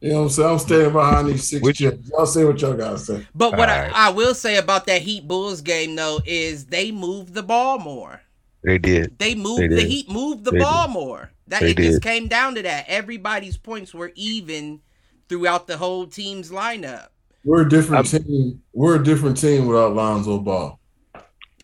You 0.00 0.10
know 0.12 0.14
what 0.16 0.22
I'm 0.22 0.28
saying? 0.30 0.50
I'm 0.50 0.58
standing 0.58 0.92
behind 0.92 1.28
these 1.28 1.48
six 1.48 1.62
Which- 1.62 1.78
chips. 1.78 2.10
Y'all 2.10 2.26
say 2.26 2.44
what 2.44 2.60
y'all 2.60 2.74
got 2.74 2.92
to 2.92 2.98
say. 2.98 3.26
But 3.34 3.56
what 3.56 3.68
Alright. 3.68 3.92
I, 3.94 4.08
I 4.08 4.10
will 4.10 4.34
say 4.34 4.56
about 4.56 4.86
that 4.86 5.02
Heat 5.02 5.28
Bulls 5.28 5.60
game 5.60 5.94
though 5.94 6.20
is 6.24 6.66
they 6.66 6.90
moved 6.90 7.34
the 7.34 7.42
ball 7.42 7.78
more. 7.78 8.22
They 8.64 8.78
did. 8.78 9.18
They 9.18 9.34
moved 9.34 9.62
They 9.62 9.68
the. 9.68 9.82
Heat 9.82 10.10
moved 10.10 10.44
the 10.44 10.52
They 10.52 10.58
ball 10.58 10.88
more. 10.88 11.30
That 11.48 11.60
They 11.60 11.70
it 11.72 11.76
just 11.76 12.02
came 12.02 12.28
down 12.28 12.54
to 12.54 12.62
that. 12.62 12.86
Everybody's 12.88 13.56
points 13.56 13.92
were 13.92 14.12
even 14.14 14.80
throughout 15.28 15.66
the 15.66 15.76
whole 15.76 16.06
team's 16.06 16.50
lineup. 16.50 17.08
We're 17.44 17.62
a 17.62 17.68
different 17.68 18.06
team. 18.06 18.62
We're 18.72 18.96
a 18.96 19.04
different 19.04 19.36
team 19.38 19.66
without 19.66 19.94
Lonzo 19.94 20.38
Ball. 20.38 20.79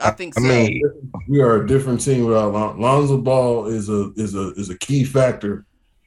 I 0.00 0.10
think 0.10 0.34
so. 0.34 0.44
I 0.44 0.48
mean, 0.48 0.82
We 1.28 1.40
are 1.40 1.62
a 1.62 1.66
different 1.66 2.00
team 2.04 2.26
without 2.26 2.52
Lon- 2.52 2.80
Lonzo 2.80 3.16
Ball. 3.18 3.66
Is 3.66 3.88
a 3.88 4.12
is 4.16 4.34
a 4.34 4.52
is 4.54 4.68
a 4.70 4.78
key 4.78 5.04
factor 5.04 5.64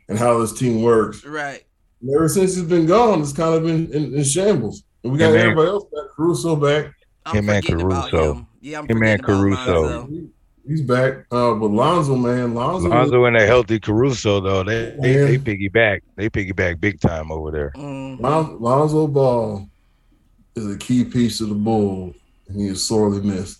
in 0.08 0.18
how 0.18 0.38
this 0.40 0.54
team 0.58 0.82
works. 0.82 1.24
right. 1.26 1.64
And 2.02 2.16
ever 2.16 2.30
since 2.30 2.56
he's 2.56 2.64
been 2.64 2.86
gone, 2.86 3.22
it's 3.22 3.34
kind 3.34 3.54
of 3.56 3.64
been 3.64 3.92
in, 3.92 4.14
in 4.16 4.24
shambles. 4.24 4.84
And 5.04 5.12
we 5.12 5.20
got 5.20 5.28
Yeah, 5.28 5.32
man. 5.34 5.42
everybody 5.42 5.68
else 5.70 5.84
back. 5.86 6.04
Caruso 6.16 6.56
back. 6.56 6.94
I'm 7.26 7.36
Him 7.38 7.50
and 7.50 7.66
Caruso. 7.66 8.34
him. 8.36 8.48
Yeah, 8.62 8.80
I'm 8.80 8.88
Him 8.88 9.04
and 9.04 9.20
forgetting 9.22 9.54
about 9.54 9.66
Caruso. 9.66 10.08
He- 10.08 10.30
He's 10.68 10.82
back. 10.82 11.26
Uh, 11.32 11.56
but 11.56 11.72
Lonzo, 11.72 12.16
man, 12.16 12.54
Lonzo, 12.54 12.90
Lonzo 12.90 13.26
and 13.26 13.36
a 13.36 13.44
healthy 13.46 13.80
Caruso 13.80 14.40
though, 14.40 14.64
they 14.64 14.96
they, 15.02 15.14
they 15.16 15.38
piggyback. 15.40 16.02
They 16.16 16.30
piggyback 16.30 16.80
big 16.80 17.00
time 17.00 17.32
over 17.32 17.50
there. 17.50 17.72
Mhm. 17.76 18.20
Lon- 18.20 18.62
Lonzo 18.62 19.08
Ball 19.08 19.68
is 20.56 20.72
a 20.72 20.78
key 20.78 21.04
piece 21.06 21.42
of 21.42 21.50
the 21.50 21.56
Bulls, 21.56 22.14
and 22.48 22.62
he 22.62 22.68
is 22.68 22.84
sorely 22.86 23.20
missed. 23.22 23.59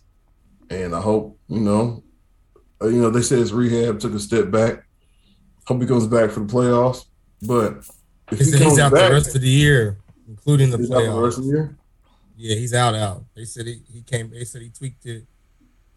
And 0.70 0.96
I 0.96 1.02
hope 1.02 1.38
you 1.48 1.60
know, 1.60 2.04
uh, 2.82 2.88
you 2.88 3.02
know, 3.02 3.10
they 3.10 3.22
said 3.22 3.40
his 3.40 3.54
rehab 3.54 4.00
took 4.00 4.14
a 4.14 4.20
step 4.20 4.52
back. 4.52 4.86
Hope 5.66 5.82
he 5.82 5.88
comes 5.88 6.08
back 6.08 6.32
for 6.32 6.42
the 6.42 6.46
playoffs. 6.54 7.06
But 7.42 7.78
if 8.32 8.40
He 8.40 8.46
he, 8.46 8.52
comes 8.52 8.64
he's 8.64 8.80
out 8.80 8.92
back, 8.92 9.10
the 9.10 9.14
rest 9.16 9.36
of 9.36 9.42
the 9.42 9.50
year, 9.50 9.98
including 10.28 10.70
the 10.72 10.78
he's 10.78 10.92
out 10.92 11.02
the 11.02 11.10
rest 11.22 11.38
playoffs. 11.38 11.38
of 11.40 11.44
the 11.46 11.50
year. 11.50 11.78
Yeah, 12.38 12.56
he's 12.56 12.74
out. 12.74 12.96
Out. 12.96 13.24
They 13.36 13.46
said 13.46 13.66
he, 13.68 13.82
he 13.92 14.02
came. 14.02 14.30
They 14.32 14.46
said 14.46 14.62
he 14.62 14.70
tweaked 14.70 15.06
it 15.06 15.26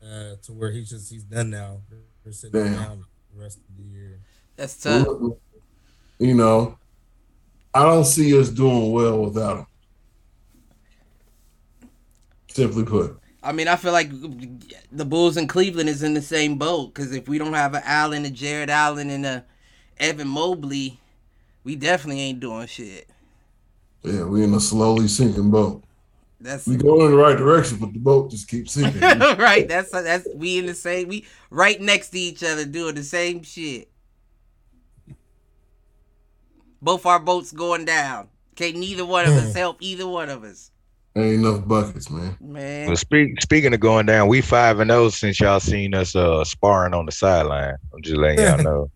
uh, 0.03 0.37
to 0.43 0.53
where 0.53 0.71
he's 0.73 0.91
just 0.91 1.11
he's 1.11 1.25
done 1.25 1.51
now. 1.51 1.81
They're 2.25 2.33
sitting 2.33 2.63
Damn. 2.65 2.75
down 2.75 3.05
the 3.35 3.41
rest 3.43 3.59
of 3.59 3.77
the 3.77 3.83
year. 3.83 4.21
That's 4.57 4.77
tough. 4.81 5.07
You 6.19 6.35
know, 6.35 6.79
I 7.75 7.85
don't 7.85 8.05
see 8.05 8.39
us 8.39 8.49
doing 8.49 8.93
well 8.93 9.19
without 9.25 9.59
him. 9.59 9.67
Simply 12.49 12.85
put. 12.85 13.19
I 13.43 13.53
mean, 13.53 13.67
I 13.67 13.77
feel 13.77 13.93
like 13.93 14.11
the 14.93 15.05
Bulls 15.05 15.37
in 15.37 15.49
Cleveland 15.49 15.89
is 15.89 16.03
in 16.03 16.15
the 16.15 16.23
same 16.23 16.59
boat 16.59 16.95
because 16.95 17.13
if 17.13 17.29
we 17.29 17.39
don't 17.39 17.55
have 17.55 17.75
an 17.75 17.83
Allen, 17.85 18.25
a 18.25 18.31
Jarrett 18.31 18.71
Allen, 18.71 19.11
and 19.11 19.27
a 19.27 19.45
Evan 19.99 20.29
Mobley, 20.29 21.01
we 21.65 21.75
definitely 21.75 22.21
ain't 22.21 22.41
doing 22.41 22.67
shit. 22.67 23.09
Yeah, 24.03 24.25
we 24.25 24.45
in 24.45 24.55
a 24.55 24.61
slowly 24.61 25.09
sinking 25.09 25.51
boat. 25.51 25.83
That's 26.41 26.67
We 26.67 26.77
going 26.77 27.07
in 27.07 27.13
the 27.13 27.17
right 27.17 27.37
direction, 27.37 27.79
but 27.79 27.93
the 27.93 28.01
boat 28.01 28.31
just 28.31 28.49
keeps 28.49 28.73
sinking. 28.73 29.01
right. 29.01 29.67
That's 29.69 29.91
that's 29.91 30.27
we 30.35 30.59
in 30.59 30.67
the 30.67 30.75
same. 30.75 31.09
We 31.09 31.25
right 31.51 31.81
next 31.81 32.11
to 32.11 32.19
each 32.19 32.43
other 32.43 32.65
doing 32.65 32.97
the 32.97 33.05
same 33.05 33.43
shit. 33.45 33.89
Both 36.81 37.07
our 37.07 37.21
boats 37.21 37.53
going 37.53 37.85
down. 37.85 38.29
Can't 38.57 38.77
neither 38.77 39.07
one 39.07 39.25
of 39.25 39.33
us 39.33 39.55
help 39.55 39.79
either 39.81 40.07
one 40.07 40.29
of 40.29 40.43
us. 40.43 40.73
Ain't 41.15 41.45
enough 41.45 41.67
buckets, 41.69 42.09
man. 42.11 42.37
Man, 42.41 42.87
Well, 42.87 42.97
speak, 42.97 43.41
speaking 43.43 43.75
of 43.75 43.81
going 43.81 44.07
down, 44.07 44.29
we 44.29 44.41
five 44.41 44.81
and 44.81 44.91
zero 44.91 45.11
since 45.11 45.39
y'all 45.41 45.61
seen 45.61 45.95
us 45.95 46.17
uh 46.17 46.43
sparring 46.45 46.95
on 46.95 47.05
the 47.07 47.13
sideline. 47.13 47.75
I'm 47.93 48.01
just 48.03 48.17
letting 48.17 48.39
y'all 48.45 48.63
know. 48.63 48.91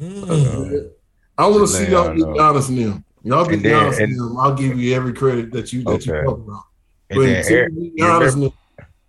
Mm. 0.00 0.90
I 1.36 1.46
want 1.46 1.60
to 1.60 1.66
see 1.68 1.84
y'all 1.90 2.06
y'all 2.06 2.14
get 2.14 2.18
know. 2.18 2.34
Giannis 2.34 2.68
and. 2.68 3.04
Y'all 3.24 3.44
get 3.44 3.54
And 3.54 3.64
then- 3.64 3.72
Giannis 3.72 3.96
and 3.98 4.12
and- 4.12 4.20
them. 4.20 4.36
I'll 4.38 4.54
give 4.54 4.78
you 4.78 4.94
every 4.94 5.12
credit 5.12 5.50
that 5.52 5.72
you 5.72 5.82
that 5.84 5.90
Okay. 5.90 6.12
you 6.18 6.22
talk 6.24 6.38
about. 6.38 6.62
But 7.10 7.18
then 7.20 7.36
until 7.38 7.56
Eric- 7.56 7.72
you 7.74 7.80
get 7.82 7.92
you 7.96 8.04
Giannis 8.04 8.18
remember- 8.20 8.28
and 8.34 8.42
them, 8.44 8.52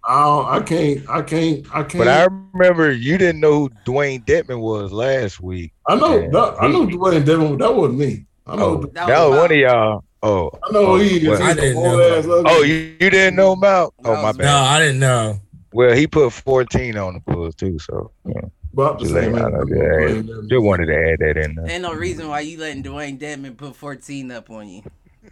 I, 0.05 0.57
I 0.57 0.59
can't, 0.61 1.09
I 1.09 1.21
can't, 1.21 1.67
I 1.75 1.83
can't. 1.83 1.97
but 2.03 2.07
I 2.07 2.27
remember 2.53 2.91
you 2.91 3.17
didn't 3.19 3.41
know 3.41 3.53
who 3.59 3.69
Dewayne 3.85 4.25
Dedmon 4.25 4.59
was 4.59 4.91
last 4.91 5.39
week. 5.39 5.71
I 5.87 5.95
know, 5.95 6.19
that, 6.31 6.55
I 6.59 6.67
know 6.67 6.87
Dwayne 6.87 7.23
Devin. 7.25 7.57
That 7.59 7.75
wasn't 7.75 7.99
me. 7.99 8.25
I 8.47 8.55
know, 8.55 8.63
Oh, 8.65 8.77
who- 8.77 8.91
that, 8.93 9.07
That 9.07 9.19
was 9.19 9.29
was 9.31 9.39
one 9.41 9.51
of 9.51 9.57
y'all. 9.57 10.03
Oh, 10.21 10.49
I 10.63 10.71
know 10.73 10.85
who 10.85 10.91
oh, 10.93 10.95
he 10.97 11.17
is. 11.17 11.27
well, 11.29 11.41
He's 11.47 11.55
didn't 11.55 11.81
know 11.83 12.01
ass 12.17 12.25
that. 12.25 12.31
ugly- 12.33 12.51
oh, 12.51 12.61
you, 12.63 12.73
you 12.99 13.09
didn't 13.09 13.35
know 13.35 13.53
about? 13.53 13.93
Oh, 14.03 14.21
my 14.21 14.31
bad. 14.33 14.43
No, 14.43 14.55
I 14.57 14.79
didn't 14.79 14.99
know. 14.99 15.39
Well, 15.71 15.95
he 15.95 16.07
put 16.07 16.33
14 16.33 16.97
on 16.97 17.13
the 17.13 17.19
Bulls 17.21 17.55
too, 17.55 17.77
so 17.79 18.11
yeah. 18.25 18.41
About 18.73 18.99
the 18.99 19.05
Just 19.05 19.13
same. 19.15 19.33
letting 19.33 19.37
y'all 19.37 19.51
know 19.51 19.61
age. 19.63 19.69
that. 19.69 19.75
Dwayne 19.79 20.27
Devin. 20.27 20.49
just 20.49 20.63
wanted 20.63 20.85
to 20.87 20.95
add 21.11 21.19
that 21.19 21.37
in 21.37 21.55
there. 21.55 21.69
ain't 21.71 21.81
no 21.83 21.93
reason 21.93 22.27
why 22.27 22.41
you 22.41 22.59
letting 22.59 22.83
Dewayne 22.83 23.17
Dedmon 23.19 23.55
put 23.57 23.75
14 23.75 24.31
up 24.31 24.49
on 24.49 24.67
you. 24.67 24.83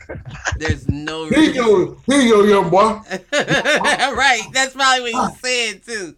There's 0.57 0.87
no 0.87 1.25
Here 1.27 1.39
you 1.39 1.47
reason. 1.49 1.63
go, 1.65 1.97
here 2.07 2.21
you 2.21 2.33
go, 2.33 2.43
young 2.43 2.69
boy. 2.69 2.79
right. 3.31 4.41
That's 4.53 4.73
probably 4.73 5.13
what 5.13 5.31
he's 5.33 5.41
saying 5.41 5.81
too. 5.85 6.15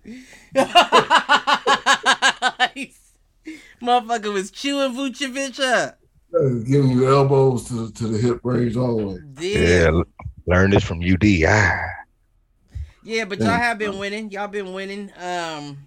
Motherfucker 3.82 4.34
was 4.34 4.52
chewing 4.52 4.94
Vucevic 4.94 5.60
up. 5.64 6.00
Giving 6.32 6.92
you 6.92 7.08
elbows 7.10 7.68
to, 7.70 7.92
to 7.92 8.08
the 8.08 8.18
hip 8.20 8.40
range 8.44 8.78
all 8.78 8.98
the 8.98 9.06
way. 9.08 9.20
Yeah, 9.40 9.60
Yeah. 9.60 9.88
l- 9.88 10.04
learn 10.46 10.70
this 10.72 10.84
from 10.84 11.00
UD. 11.02 11.24
Ah, 11.48 11.80
Yeah, 13.04 13.26
but 13.26 13.40
y'all 13.40 13.48
have 13.50 13.80
been 13.80 13.98
winning. 13.98 14.30
Y'all 14.32 14.48
been 14.48 14.74
winning. 14.74 15.12
Um 15.18 15.78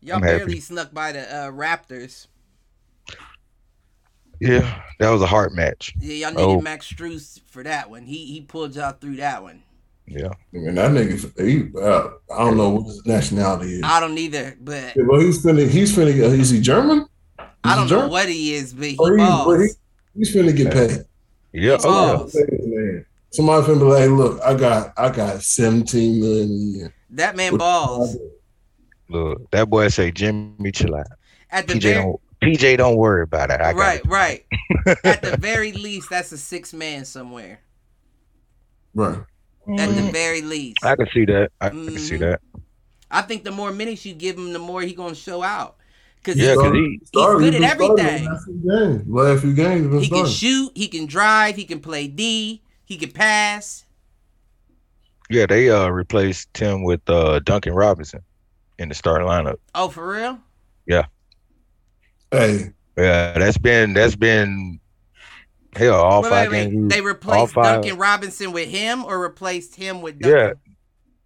Y'all 0.00 0.16
I'm 0.16 0.22
happy. 0.22 0.36
barely 0.38 0.60
snuck 0.60 0.92
by 0.92 1.12
the 1.12 1.20
uh, 1.34 1.50
Raptors. 1.50 2.26
yeah, 4.38 4.82
that 5.00 5.08
was 5.10 5.22
a 5.22 5.26
hard 5.26 5.54
match. 5.54 5.94
Yeah, 5.98 6.26
y'all 6.28 6.30
needed 6.36 6.58
Oh. 6.58 6.60
Max 6.60 6.86
Strus 6.92 7.40
for 7.46 7.62
that 7.62 7.88
one. 7.88 8.04
He 8.04 8.26
he 8.26 8.42
pulled 8.42 8.76
y'all 8.76 8.92
through 8.92 9.16
that 9.16 9.42
one. 9.42 9.62
Yeah, 10.06 10.28
I 10.28 10.56
mean, 10.58 10.74
that 10.74 10.90
nigga, 10.90 11.46
he, 11.46 11.70
uh, 11.80 12.10
I 12.34 12.44
don't 12.44 12.56
know 12.58 12.68
what 12.70 12.86
his 12.86 13.04
nationality 13.06 13.76
is. 13.76 13.82
I 13.84 14.00
don't 14.00 14.18
either, 14.18 14.54
but 14.60 14.94
Yeah, 14.96 15.02
but 15.08 15.20
he's 15.20 15.42
finna, 15.42 15.66
he's 15.68 15.96
finna, 15.96 16.08
uh, 16.22 16.26
is 16.32 16.50
he 16.50 16.60
German? 16.60 17.06
I 17.64 17.74
don't 17.74 17.88
know 17.88 18.08
what 18.08 18.28
he 18.28 18.54
is, 18.54 18.74
but 18.74 18.88
he 18.88 18.96
Or 18.98 19.12
he- 19.12 19.16
but 19.16 19.26
balls. 19.26 19.62
he- 19.64 20.18
He's 20.18 20.34
finna 20.36 20.54
get 20.54 20.72
paid. 20.72 20.98
yeah. 21.52 21.78
Oh, 21.82 22.18
balls. 22.18 22.34
Man. 22.34 23.06
Somebody 23.32 23.66
finna 23.66 23.78
be 23.80 23.84
like, 23.86 24.10
look, 24.10 24.40
I 24.42 24.54
got, 24.54 24.92
I 24.98 25.08
got 25.08 25.42
17 25.42 26.20
million 26.20 26.50
a 26.50 26.52
year. 26.52 26.94
That 27.10 27.34
man 27.34 27.56
balls. 27.56 28.16
Look, 29.08 29.50
that 29.52 29.68
boy 29.70 29.88
say 29.88 30.10
Jimmy 30.12 30.70
chill 30.70 30.94
out. 30.94 31.06
At 31.50 31.66
the 31.66 31.74
PJ 31.74 31.82
very, 31.82 31.94
don't. 31.94 32.20
PJ 32.42 32.76
don't 32.76 32.96
worry 32.96 33.22
about 33.22 33.50
it. 33.50 33.60
I 33.60 33.72
got 33.72 33.78
right, 33.78 34.00
it. 34.00 34.06
right. 34.06 34.44
At 35.04 35.22
the 35.22 35.36
very 35.38 35.72
least, 35.72 36.10
that's 36.10 36.30
a 36.32 36.38
six 36.38 36.72
man 36.74 37.04
somewhere. 37.06 37.60
Right. 38.94 39.18
At 39.66 39.88
the 39.96 40.02
Mm, 40.02 40.12
very 40.12 40.42
least, 40.42 40.84
I 40.84 40.94
can 40.96 41.08
see 41.12 41.24
that. 41.26 41.50
I 41.60 41.70
can 41.70 41.98
see 41.98 42.16
Mhm. 42.16 42.20
that. 42.20 42.40
I 43.10 43.22
think 43.22 43.44
the 43.44 43.50
more 43.50 43.72
minutes 43.72 44.04
you 44.04 44.14
give 44.14 44.36
him, 44.36 44.52
the 44.52 44.58
more 44.58 44.82
he 44.82 44.94
gonna 44.94 45.14
show 45.14 45.42
out. 45.42 45.76
Cause 46.22 46.36
Yeah, 46.36 46.50
he, 46.50 46.56
because 46.56 46.72
he. 46.72 47.00
Started- 47.04 47.38
good 47.40 47.54
he 47.54 47.64
at 47.64 47.70
everything. 47.70 48.24
Last 48.24 48.44
few 48.44 48.54
games, 48.70 49.02
last 49.08 49.40
few 49.42 49.54
games, 49.54 49.82
he 49.84 49.88
been 49.90 50.00
can 50.00 50.26
starting. 50.26 50.32
shoot, 50.32 50.72
he 50.74 50.88
can 50.88 51.06
drive, 51.06 51.56
he 51.56 51.64
can 51.64 51.80
play 51.80 52.06
D, 52.08 52.62
he 52.84 52.96
can 52.96 53.10
pass. 53.10 53.84
Yeah, 55.30 55.46
they 55.46 55.70
uh 55.70 55.88
replaced 55.88 56.52
Tim 56.54 56.82
with 56.82 57.00
uh 57.08 57.40
Duncan 57.40 57.72
Robinson 57.74 58.20
in 58.78 58.88
the 58.88 58.94
starting 58.94 59.26
lineup. 59.26 59.56
Oh, 59.74 59.88
for 59.88 60.06
real? 60.06 60.38
Yeah. 60.86 61.04
Hey, 62.30 62.72
Yeah, 62.96 63.38
that's 63.38 63.58
been 63.58 63.92
that's 63.94 64.16
been 64.16 64.80
hell 65.76 66.00
all 66.00 66.22
Wait, 66.22 66.28
five 66.30 66.50
wait, 66.50 66.64
wait. 66.66 66.70
games. 66.72 66.92
They 66.94 67.00
replaced 67.00 67.54
five- 67.54 67.82
Duncan 67.82 67.98
Robinson 67.98 68.52
with 68.52 68.68
him, 68.68 69.04
or 69.04 69.18
replaced 69.20 69.76
him 69.76 70.00
with 70.02 70.16
Yeah. 70.24 70.52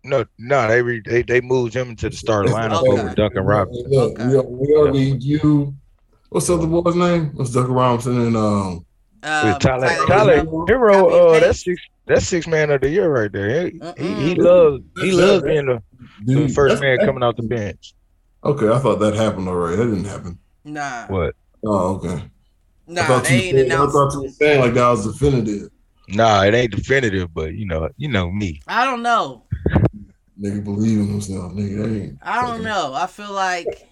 No, 0.04 0.24
no, 0.38 0.68
they 0.68 0.80
re, 0.80 1.02
they 1.04 1.22
they 1.22 1.40
moved 1.40 1.74
him 1.74 1.90
into 1.90 2.08
the 2.08 2.16
starting 2.16 2.52
lineup 2.52 2.82
Okay. 2.82 2.90
over 3.02 3.14
Duncan 3.14 3.42
Robinson. 3.44 3.90
Hey, 3.90 3.96
look, 3.98 4.18
Okay. 4.20 4.26
we, 4.48 4.66
we 4.68 4.74
already 4.76 4.98
need 5.12 5.22
you. 5.22 5.74
What's 6.30 6.46
the 6.46 6.54
other 6.56 6.66
boy's 6.66 6.94
name? 6.94 7.30
What's 7.34 7.50
Duncan 7.52 7.74
Robinson 7.74 8.20
and 8.20 8.36
um? 8.36 8.84
With 9.20 9.58
Tyler, 9.58 9.88
Tyler 9.88 10.06
Tyler 10.06 10.36
Herro. 10.44 10.66
Herro, 10.68 11.36
uh, 11.36 11.40
that's 11.40 11.64
six, 11.64 11.82
that's 12.06 12.26
six 12.26 12.46
man 12.46 12.70
of 12.70 12.80
the 12.80 12.88
year 12.88 13.10
right 13.12 13.30
there. 13.32 13.66
He, 13.66 13.72
he, 13.98 14.14
he 14.14 14.34
Mm-mm. 14.34 14.38
loves, 14.38 14.84
he 15.00 15.10
loves 15.12 15.42
being 15.42 15.66
the, 15.66 15.82
the 16.24 16.34
dude, 16.34 16.54
first 16.54 16.76
that's- 16.80 16.98
man 16.98 17.04
coming 17.04 17.24
out 17.24 17.36
the 17.36 17.42
bench. 17.42 17.94
Okay, 18.44 18.68
I 18.68 18.78
thought 18.78 19.00
that 19.00 19.14
happened 19.14 19.48
already. 19.48 19.76
That 19.76 19.86
didn't 19.86 20.04
happen. 20.04 20.38
Nah, 20.64 21.06
What? 21.08 21.34
Oh, 21.66 21.96
okay. 21.96 22.22
I 22.88 22.92
nah, 22.92 23.06
thought 23.06 23.24
they 23.24 23.50
you 23.50 23.58
ain't 23.58 23.68
said- 23.68 23.78
I 23.78 23.86
thought 23.86 24.14
you 24.14 24.22
were 24.22 24.28
saying 24.28 24.60
like 24.60 24.74
that 24.74 24.88
was 24.88 25.06
definitive. 25.06 25.68
Nah, 26.08 26.44
it 26.44 26.54
ain't 26.54 26.70
definitive, 26.70 27.34
but 27.34 27.54
you 27.54 27.66
know, 27.66 27.90
you 27.98 28.08
know 28.08 28.30
me. 28.30 28.62
I 28.66 28.86
don't 28.86 29.02
know. 29.02 29.44
Nigga 30.40 30.64
believe 30.64 31.00
in 31.00 31.08
himself. 31.08 31.52
Nigga, 31.52 31.82
that 31.82 32.02
ain't. 32.02 32.18
I 32.22 32.46
don't 32.46 32.62
know. 32.62 32.94
I 32.94 33.06
feel 33.06 33.32
like 33.32 33.86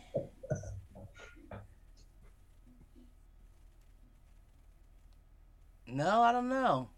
no, 5.87 6.23
I 6.23 6.33
don't 6.33 6.49
know. 6.49 6.89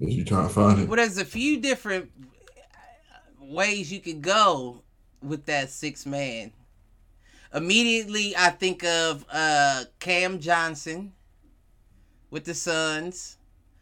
Is 0.00 0.14
you 0.14 0.24
trying 0.24 0.48
to 0.48 0.54
find 0.54 0.80
it? 0.80 0.88
Well, 0.88 0.96
there's 0.96 1.18
a 1.18 1.24
few 1.24 1.58
different 1.58 2.10
ways 3.40 3.92
you 3.92 4.00
could 4.00 4.22
go 4.22 4.82
with 5.22 5.44
that 5.46 5.68
six 5.70 6.06
man. 6.06 6.52
Immediately, 7.54 8.34
I 8.36 8.50
think 8.50 8.84
of 8.84 9.24
uh, 9.30 9.84
Cam 9.98 10.40
Johnson 10.40 11.12
with 12.30 12.44
the 12.44 12.54
Suns. 12.54 13.38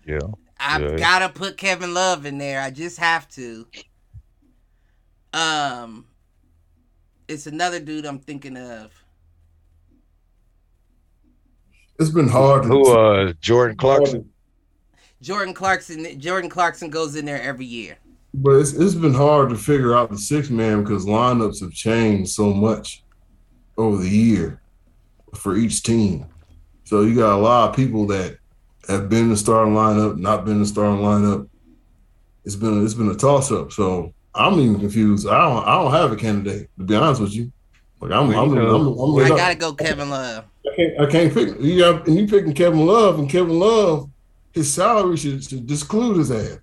Yeah. 0.06 0.18
I've 0.58 0.82
Yeah. 0.82 0.96
gotta 0.96 1.28
put 1.28 1.56
Kevin 1.56 1.94
Love 1.94 2.26
in 2.26 2.38
there. 2.38 2.60
I 2.60 2.70
just 2.70 2.98
have 2.98 3.28
to. 3.30 3.66
Um, 5.32 6.06
it's 7.26 7.46
another 7.46 7.80
dude 7.80 8.06
I'm 8.06 8.18
thinking 8.20 8.56
of. 8.56 8.92
It's 11.98 12.10
been 12.10 12.28
hard. 12.28 12.64
Who 12.64 12.92
uh 12.92 13.32
Jordan 13.40 13.76
Clarkson? 13.76 14.28
Jordan 15.22 15.54
Clarkson. 15.54 16.20
Jordan 16.20 16.50
Clarkson 16.50 16.90
goes 16.90 17.16
in 17.16 17.24
there 17.24 17.40
every 17.40 17.64
year. 17.66 17.96
But 18.34 18.56
it's, 18.56 18.72
it's 18.72 18.94
been 18.94 19.14
hard 19.14 19.48
to 19.50 19.56
figure 19.56 19.94
out 19.94 20.10
the 20.10 20.18
six 20.18 20.50
man 20.50 20.82
because 20.82 21.06
lineups 21.06 21.60
have 21.60 21.72
changed 21.72 22.30
so 22.32 22.52
much 22.52 23.04
over 23.78 23.96
the 23.96 24.08
year 24.08 24.60
for 25.36 25.56
each 25.56 25.82
team. 25.84 26.26
So 26.84 27.02
you 27.02 27.14
got 27.14 27.34
a 27.34 27.40
lot 27.40 27.70
of 27.70 27.76
people 27.76 28.06
that 28.08 28.38
have 28.88 29.08
been 29.08 29.24
in 29.24 29.30
the 29.30 29.36
starting 29.36 29.74
lineup, 29.74 30.18
not 30.18 30.44
been 30.44 30.54
in 30.54 30.60
the 30.60 30.66
starting 30.66 31.02
lineup. 31.04 31.48
It's 32.44 32.56
been 32.56 32.84
it's 32.84 32.94
been 32.94 33.10
a 33.10 33.14
toss 33.14 33.50
up. 33.50 33.72
So 33.72 34.12
I'm 34.34 34.58
even 34.60 34.78
confused. 34.78 35.26
I 35.26 35.48
don't 35.48 35.66
I 35.66 35.74
don't 35.82 35.92
have 35.92 36.12
a 36.12 36.16
candidate 36.16 36.68
to 36.78 36.84
be 36.84 36.94
honest 36.94 37.20
with 37.20 37.34
you. 37.34 37.50
Like 38.00 38.12
I'm 38.12 38.30
I'm, 38.30 38.52
I'm, 38.52 38.58
I'm, 38.58 38.86
I'm 38.86 38.98
I 38.98 39.02
lit 39.02 39.30
up. 39.30 39.38
gotta 39.38 39.54
go 39.54 39.72
Kevin 39.72 40.10
Love. 40.10 40.44
I 40.70 40.76
can't 40.76 41.00
I 41.00 41.06
can't 41.06 41.32
pick 41.34 41.60
you 41.60 41.78
got 41.78 42.06
and 42.06 42.18
you 42.18 42.26
picking 42.26 42.52
Kevin 42.52 42.86
Love 42.86 43.18
and 43.18 43.30
Kevin 43.30 43.58
Love 43.58 44.10
his 44.54 44.72
salary 44.72 45.16
should, 45.16 45.42
should 45.42 45.66
disclude 45.66 46.16
his 46.16 46.30
ass. 46.30 46.60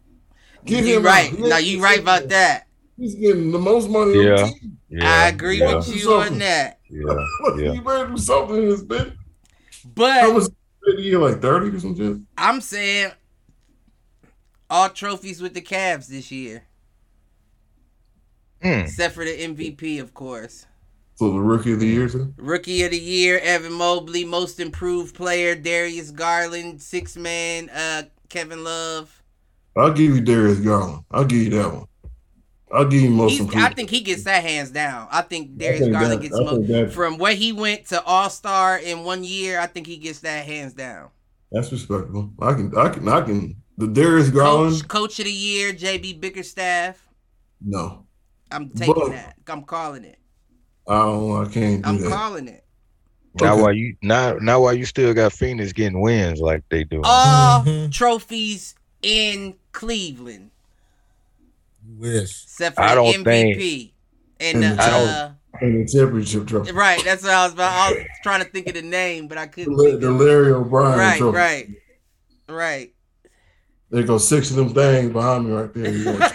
Give 0.64 0.86
you 0.86 0.98
him 0.98 1.04
right. 1.04 1.32
out. 1.34 1.40
No, 1.40 1.58
you 1.58 1.84
right 1.84 2.00
about 2.00 2.30
that. 2.30 2.68
He's 2.98 3.16
getting 3.16 3.52
the 3.52 3.60
most 3.60 3.90
money 3.90 4.18
on 4.18 4.26
Yeah. 4.26 4.36
the 4.36 4.54
team. 4.54 4.78
Yeah. 4.90 5.12
I 5.12 5.28
agree 5.28 5.60
yeah, 5.60 5.76
with 5.76 5.96
you 5.96 6.14
on 6.14 6.38
that. 6.40 6.78
Yeah. 6.94 7.16
Yeah. 7.56 7.72
You 7.72 7.82
better 7.82 8.08
do 8.10 8.18
something 8.18 8.58
in 8.58 8.68
this 8.68 8.84
bitch. 8.84 9.16
How 9.84 9.90
But 9.96 10.24
I 10.24 10.28
was 10.28 10.50
he 10.98 11.16
like 11.16 11.42
30 11.42 11.76
or 11.76 11.80
something. 11.80 12.28
I'm 12.38 12.60
saying 12.62 13.12
all 14.70 14.90
trophies 14.90 15.42
with 15.42 15.54
the 15.54 15.62
Cavs 15.62 16.08
this 16.08 16.32
year, 16.32 16.64
Mm. 18.64 18.84
except 18.84 19.16
for 19.16 19.26
the 19.26 19.32
MVP, 19.32 20.00
of 20.00 20.14
course. 20.14 20.66
So 21.16 21.32
the 21.32 21.40
rookie 21.40 21.74
of 21.74 21.80
the 21.80 21.88
year 21.88 22.08
too? 22.10 22.34
Rookie 22.38 22.84
of 22.84 22.92
the 22.92 22.98
year, 23.00 23.38
Evan 23.40 23.74
Mobley. 23.74 24.26
Most 24.26 24.60
improved 24.60 25.16
player, 25.16 25.54
Darius 25.56 26.10
Garland. 26.12 26.82
Six 26.82 27.16
man, 27.16 27.70
uh, 27.70 28.04
Kevin 28.30 28.64
Love. 28.64 29.22
I'll 29.78 29.94
give 29.94 30.16
you 30.16 30.22
Darius 30.22 30.60
Garland. 30.60 31.04
I'll 31.12 31.26
give 31.26 31.40
you 31.42 31.50
that 31.52 31.72
one. 31.74 31.86
I'll 32.74 32.86
give 32.88 33.02
you 33.02 33.10
most 33.10 33.32
He's. 33.38 33.56
I 33.56 33.70
think 33.70 33.90
he 33.90 34.02
gets 34.02 34.24
that 34.24 34.44
hands 34.44 34.72
down. 34.72 35.08
I 35.12 35.22
think 35.22 35.58
Darius 35.58 35.82
think 35.82 35.94
Garland 35.94 36.14
that- 36.14 36.22
gets 36.22 36.36
I 36.40 36.44
most 36.44 36.94
from 36.94 37.18
where 37.18 37.36
he 37.36 37.52
went 37.52 37.86
to 37.88 38.02
All 38.04 38.30
Star 38.30 38.78
in 38.78 39.04
one 39.04 39.24
year. 39.24 39.60
I 39.60 39.68
think 39.68 39.88
he 39.88 39.98
gets 39.98 40.20
that 40.20 40.46
hands 40.46 40.74
down. 40.74 41.10
That's 41.52 41.72
respectable. 41.72 42.32
I 42.42 42.54
can, 42.54 42.76
I 42.78 42.90
can, 42.90 43.08
I 43.10 43.22
can. 43.22 43.56
The 43.78 43.88
Darius 43.88 44.30
Garland, 44.30 44.88
Coach, 44.88 44.88
Coach 44.88 45.20
of 45.20 45.26
the 45.26 45.32
Year, 45.32 45.74
JB 45.74 46.20
Bickerstaff. 46.22 47.06
no, 47.60 48.06
I'm 48.52 48.70
taking 48.70 48.94
But- 48.94 49.10
that. 49.12 49.36
I'm 49.48 49.64
calling 49.64 50.04
it. 50.06 50.18
I 50.88 50.94
don't. 51.00 51.46
I 51.46 51.50
can't 51.52 51.84
do 51.84 51.90
I'm 51.90 51.98
that. 52.02 52.10
calling 52.12 52.48
it. 52.48 52.64
Now 53.40 53.54
Okay. 53.54 53.62
why 53.62 53.72
you 53.72 53.96
now 54.02 54.34
now 54.42 54.62
why 54.62 54.74
you 54.74 54.86
still 54.86 55.14
got 55.14 55.32
Phoenix 55.34 55.72
getting 55.74 56.02
wins 56.02 56.40
like 56.42 56.64
they 56.70 56.84
do? 56.84 57.02
All 57.04 57.64
Mhm. 57.64 57.92
trophies 57.92 58.76
in 59.02 59.56
Cleveland, 59.72 60.52
You 60.52 60.61
wish. 61.98 62.44
except 62.44 62.76
for 62.76 62.82
I 62.82 62.90
the 62.90 62.96
don't 62.96 63.26
MVP 63.26 63.94
and 64.40 64.62
the. 64.64 64.68
And 64.68 64.80
the 64.80 64.84
Uh, 64.84 65.32
In 65.62 65.84
the 65.84 65.88
championship 65.92 66.48
trophy. 66.48 66.72
right, 66.72 67.04
that's 67.04 67.24
what 67.24 67.32
I 67.34 67.44
was 67.46 67.54
about. 67.54 67.72
I 67.74 67.92
was 67.92 68.04
trying 68.24 68.44
to 68.44 68.50
think 68.50 68.68
of 68.68 68.74
the 68.74 68.82
name, 68.82 69.28
but 69.28 69.38
I 69.38 69.48
couldn't. 69.48 69.74
La- 69.76 69.86
think 69.90 70.02
the 70.02 70.10
of. 70.10 70.20
Larry 70.20 70.52
O'Brien 70.54 70.98
Right, 71.00 71.18
trophy. 71.18 71.38
right, 71.38 71.68
right. 72.50 72.94
There 73.90 74.04
go 74.04 74.18
six 74.18 74.50
of 74.50 74.56
them 74.56 74.74
things 74.74 75.12
behind 75.12 75.46
me 75.46 75.52
right 75.52 75.74
there. 75.74 75.92
You 75.92 76.06
know, 76.06 76.30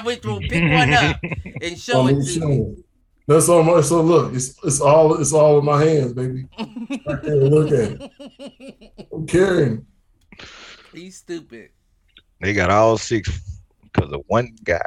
Which 0.04 0.24
will 0.24 0.40
pick 0.40 0.62
one 0.62 0.92
up 0.92 1.16
and 1.62 1.78
show 1.80 2.00
on 2.00 2.08
it 2.10 2.14
to 2.14 2.18
me. 2.18 2.24
shoulder. 2.40 2.80
That's 3.26 3.48
all 3.48 3.62
my. 3.62 3.80
So 3.80 4.02
look, 4.02 4.34
it's 4.34 4.54
it's 4.62 4.80
all 4.80 5.18
it's 5.20 5.32
all 5.32 5.58
in 5.58 5.64
my 5.64 5.82
hands, 5.82 6.12
baby. 6.12 6.46
Right 7.06 7.22
there, 7.22 7.36
look 7.36 7.72
at 7.72 7.92
it. 8.00 9.08
I'm 9.12 9.26
carrying. 9.26 9.86
He's 10.92 11.16
stupid. 11.16 11.70
They 12.40 12.52
got 12.52 12.70
all 12.70 12.98
six 12.98 13.30
because 13.96 14.12
of 14.12 14.22
one 14.26 14.56
guy. 14.64 14.80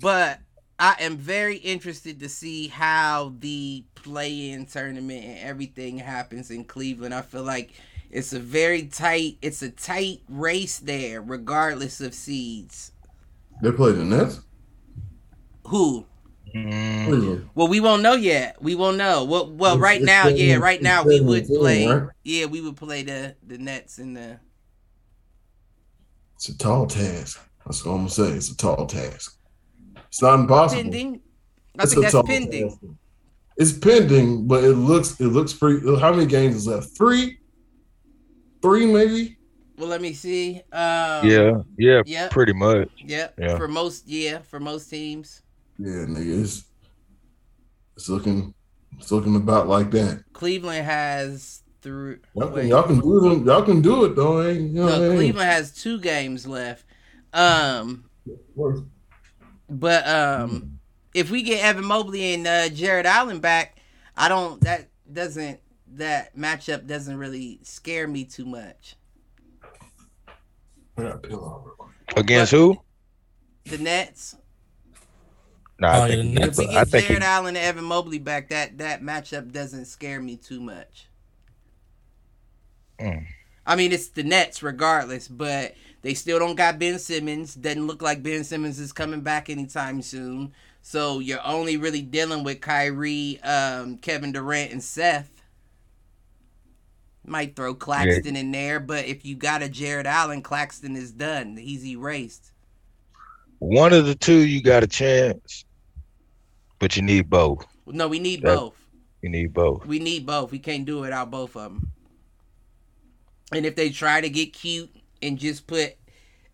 But 0.00 0.40
I 0.78 0.96
am 1.00 1.16
very 1.16 1.56
interested 1.56 2.20
to 2.20 2.28
see 2.28 2.68
how 2.68 3.34
the 3.38 3.84
play-in 3.94 4.66
tournament 4.66 5.24
and 5.24 5.38
everything 5.38 5.98
happens 5.98 6.50
in 6.50 6.64
Cleveland. 6.64 7.14
I 7.14 7.22
feel 7.22 7.44
like 7.44 7.72
it's 8.10 8.32
a 8.32 8.40
very 8.40 8.86
tight, 8.86 9.38
it's 9.42 9.62
a 9.62 9.70
tight 9.70 10.22
race 10.28 10.78
there, 10.78 11.22
regardless 11.22 12.00
of 12.00 12.14
seeds. 12.14 12.92
They 13.62 13.70
played 13.70 13.96
the 13.96 14.04
Nets. 14.04 14.40
Who? 15.68 16.06
Mm, 16.54 17.06
Cleveland. 17.06 17.50
Well, 17.54 17.68
we 17.68 17.80
won't 17.80 18.02
know 18.02 18.14
yet. 18.14 18.60
We 18.60 18.74
won't 18.74 18.96
know. 18.96 19.24
Well, 19.24 19.50
well, 19.50 19.78
right 19.78 20.00
it's 20.00 20.06
now, 20.06 20.28
yeah, 20.28 20.56
right 20.56 20.80
now 20.82 21.04
we 21.04 21.20
would 21.20 21.46
play. 21.46 21.86
right? 21.86 22.10
Yeah, 22.22 22.46
we 22.46 22.60
would 22.60 22.76
play 22.76 23.02
the 23.02 23.34
the 23.44 23.58
Nets 23.58 23.98
and 23.98 24.16
the. 24.16 24.38
It's 26.36 26.48
a 26.48 26.58
tall 26.58 26.86
task. 26.86 27.40
That's 27.66 27.84
what 27.84 27.92
I'm 27.92 27.98
gonna 27.98 28.10
say. 28.10 28.30
It's 28.32 28.50
a 28.50 28.56
tall 28.56 28.86
task. 28.86 29.38
It's 30.08 30.22
not 30.22 30.40
impossible. 30.40 30.82
Pending. 30.82 31.20
I 31.78 31.84
It's 31.84 31.86
think 31.86 32.00
a 32.00 32.02
that's 32.02 32.20
pending. 32.20 32.70
task. 32.70 32.78
It's 33.56 33.72
pending, 33.78 34.46
but 34.48 34.64
it 34.64 34.74
looks 34.74 35.20
it 35.20 35.28
looks 35.28 35.52
pretty. 35.52 35.86
How 36.00 36.12
many 36.12 36.26
games 36.26 36.56
is 36.56 36.66
left? 36.66 36.96
Three, 36.96 37.38
three 38.62 38.86
maybe. 38.86 39.38
Well, 39.76 39.88
let 39.88 40.00
me 40.00 40.12
see. 40.12 40.62
Um, 40.72 41.30
yeah, 41.30 41.62
yeah, 41.76 42.02
Yep. 42.04 42.30
pretty 42.30 42.52
much. 42.52 42.88
Yep. 43.00 43.38
Yeah. 43.38 43.56
For 43.56 43.68
most, 43.68 44.06
yeah, 44.08 44.40
for 44.40 44.60
most 44.60 44.88
teams, 44.90 45.42
Yeah, 45.78 46.06
nigga, 46.06 46.42
it's 46.42 46.64
it's 47.96 48.08
looking 48.08 48.54
it's 48.98 49.10
looking 49.10 49.36
about 49.36 49.68
like 49.68 49.90
that. 49.92 50.22
Cleveland 50.32 50.84
has 50.84 51.62
through. 51.82 52.20
Y'all 52.34 52.50
can, 52.52 52.68
y'all 52.68 52.82
can 52.84 53.00
do 53.00 53.20
them. 53.20 53.46
Y'all 53.46 53.62
can 53.62 53.80
do 53.82 54.04
it 54.04 54.14
though. 54.16 54.46
Ain't, 54.46 54.70
you 54.72 54.80
know 54.80 54.96
I 54.96 54.98
No, 54.98 55.00
mean? 55.00 55.10
Cleveland 55.16 55.50
has 55.50 55.72
two 55.72 55.98
games 56.00 56.46
left. 56.46 56.86
Um, 57.34 58.04
but 59.68 60.06
um, 60.06 60.78
if 61.14 61.30
we 61.30 61.42
get 61.42 61.64
Evan 61.64 61.84
Mobley 61.84 62.34
and 62.34 62.46
uh, 62.46 62.68
Jarrett 62.68 63.06
Allen 63.06 63.40
back, 63.40 63.76
I 64.16 64.28
don't. 64.28 64.60
That 64.62 64.88
doesn't. 65.12 65.60
That 65.96 66.36
matchup 66.36 66.86
doesn't 66.86 67.16
really 67.16 67.58
scare 67.62 68.08
me 68.08 68.24
too 68.24 68.46
much. 68.46 68.96
I 70.96 71.02
got 71.02 71.14
a 71.16 71.18
pillow 71.18 71.62
real 71.66 71.74
quick. 71.76 72.16
Against 72.16 72.52
who? 72.52 72.80
The 73.64 73.78
Nets. 73.78 74.36
No, 75.80 75.88
I 75.88 75.98
Oh, 76.04 76.06
think, 76.08 76.24
yeah, 76.38 76.46
the 76.46 76.46
Nets. 76.46 76.58
If 76.58 76.68
we 76.68 76.76
I 76.76 76.80
get 76.84 76.88
think 76.88 77.06
Jarrett 77.08 77.22
he- 77.22 77.28
Allen 77.28 77.56
and 77.56 77.64
Evan 77.64 77.84
Mobley 77.84 78.18
back, 78.18 78.48
that 78.50 78.78
that 78.78 79.02
matchup 79.02 79.50
doesn't 79.52 79.86
scare 79.86 80.20
me 80.20 80.36
too 80.36 80.60
much. 80.60 81.08
Mm. 83.00 83.26
I 83.66 83.76
mean, 83.76 83.92
it's 83.92 84.08
the 84.08 84.22
Nets 84.22 84.62
regardless, 84.62 85.26
but 85.26 85.74
they 86.04 86.12
still 86.12 86.38
don't 86.38 86.54
got 86.54 86.78
Ben 86.78 86.98
Simmons. 86.98 87.54
Doesn't 87.54 87.86
look 87.86 88.02
like 88.02 88.22
Ben 88.22 88.44
Simmons 88.44 88.78
is 88.78 88.92
coming 88.92 89.22
back 89.22 89.48
anytime 89.48 90.02
soon. 90.02 90.52
So 90.82 91.18
you're 91.18 91.40
only 91.42 91.78
really 91.78 92.02
dealing 92.02 92.44
with 92.44 92.60
Kyrie, 92.60 93.40
um, 93.42 93.96
Kevin 93.96 94.30
Durant, 94.30 94.70
and 94.70 94.84
Seth. 94.84 95.30
Might 97.24 97.56
throw 97.56 97.74
Claxton 97.74 98.36
in 98.36 98.52
there, 98.52 98.80
but 98.80 99.06
if 99.06 99.24
you 99.24 99.34
got 99.34 99.62
a 99.62 99.68
Jarrett 99.70 100.04
Allen, 100.04 100.42
Claxton 100.42 100.94
is 100.94 101.10
done. 101.10 101.56
He's 101.56 101.86
erased. 101.86 102.52
one 103.60 103.94
of 103.94 104.04
the 104.04 104.14
two 104.14 104.40
you 104.40 104.60
got 104.62 104.82
a 104.82 104.86
chance, 104.86 105.64
but 106.80 106.96
you 106.96 107.02
need 107.02 107.30
both. 107.30 107.64
No, 107.86 108.08
we 108.08 108.18
need 108.18 108.42
Yeah. 108.42 108.56
both. 108.56 108.76
You 109.22 109.30
need 109.30 109.54
both. 109.54 109.86
We 109.86 110.00
need 110.00 110.26
both. 110.26 110.52
We 110.52 110.58
can't 110.58 110.84
do 110.84 110.98
it 110.98 111.02
without 111.02 111.30
both 111.30 111.56
of 111.56 111.72
them. 111.72 111.92
And 113.52 113.64
if 113.64 113.74
they 113.74 113.88
try 113.88 114.20
to 114.20 114.28
get 114.28 114.52
cute 114.52 114.94
and 115.24 115.38
just 115.38 115.66
put 115.66 115.94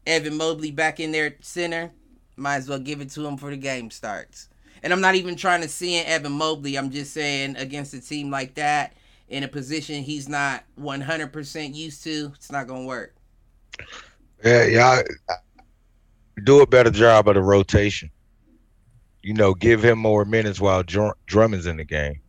Evan 0.06 0.36
Mobley 0.36 0.70
back 0.70 1.00
in 1.00 1.12
their 1.12 1.36
center, 1.40 1.90
might 2.36 2.56
as 2.56 2.68
well 2.68 2.78
give 2.78 3.00
it 3.00 3.10
to 3.10 3.26
him 3.26 3.36
for 3.36 3.50
the 3.50 3.56
game 3.56 3.90
starts. 3.90 4.48
And 4.82 4.92
I'm 4.92 5.00
not 5.00 5.14
even 5.14 5.36
trying 5.36 5.60
to 5.60 5.68
see 5.68 5.98
in 5.98 6.06
Evan 6.06 6.32
Mobley. 6.32 6.76
I'm 6.76 6.90
just 6.90 7.12
saying 7.12 7.56
against 7.56 7.92
a 7.92 8.00
team 8.00 8.30
like 8.30 8.54
that 8.54 8.94
in 9.28 9.44
a 9.44 9.48
position 9.48 10.02
he's 10.02 10.28
not 10.28 10.64
100% 10.78 11.74
used 11.74 12.02
to, 12.04 12.32
it's 12.34 12.50
not 12.50 12.66
going 12.66 12.82
to 12.82 12.88
work. 12.88 13.14
Yeah, 14.44 14.66
yeah. 14.66 15.02
Do 16.44 16.60
a 16.62 16.66
better 16.66 16.90
job 16.90 17.28
of 17.28 17.34
the 17.34 17.42
rotation. 17.42 18.10
You 19.22 19.34
know, 19.34 19.54
give 19.54 19.84
him 19.84 19.98
more 19.98 20.24
minutes 20.24 20.60
while 20.60 20.82
Dr- 20.82 21.14
Drummond's 21.26 21.66
in 21.66 21.76
the 21.76 21.84
game. 21.84 22.20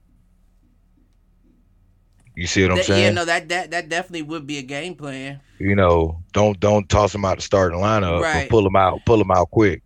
You 2.35 2.47
see 2.47 2.61
what 2.63 2.71
I'm 2.71 2.77
That- 2.77 2.85
saying? 2.85 3.03
yeah, 3.03 3.09
no, 3.11 3.25
that, 3.25 3.49
that 3.49 3.71
that 3.71 3.89
definitely 3.89 4.21
would 4.23 4.47
be 4.47 4.57
a 4.57 4.61
game 4.63 4.95
plan. 4.95 5.39
you 5.59 5.75
know, 5.75 6.21
don't 6.33 6.59
don't 6.59 6.87
toss 6.89 7.13
him 7.13 7.25
out 7.25 7.37
the 7.37 7.43
starting 7.43 7.79
lineup, 7.79 8.21
Right. 8.21 8.49
pull 8.49 8.65
him 8.65 8.75
out, 8.75 8.99
pull 9.05 9.21
him 9.21 9.31
out 9.31 9.51
quick. 9.51 9.81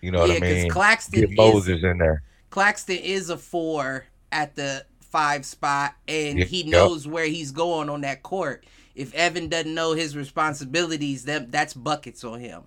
You 0.00 0.10
know 0.10 0.24
yeah, 0.24 0.34
what 0.34 0.42
I 0.42 0.46
mean? 0.52 0.70
Claxton 0.70 1.20
Get 1.20 1.30
is 1.30 1.36
Moses 1.36 1.82
in 1.84 1.98
there. 1.98 2.22
Claxton 2.50 2.96
is 2.96 3.30
a 3.30 3.36
four 3.36 4.04
at 4.32 4.56
the 4.56 4.84
five 5.00 5.44
spot, 5.44 5.94
and 6.08 6.38
Yeah, 6.40 6.44
he 6.46 6.58
yep. 6.62 6.66
knows 6.68 7.06
where 7.06 7.26
he's 7.26 7.50
going 7.52 7.88
on 7.88 8.00
that 8.00 8.22
court. 8.22 8.64
If 8.94 9.14
Evan 9.14 9.48
doesn't 9.48 9.72
know 9.74 9.92
his 9.92 10.16
responsibilities, 10.16 11.24
that 11.24 11.52
that's 11.52 11.74
buckets 11.74 12.24
on 12.24 12.40
him. 12.40 12.62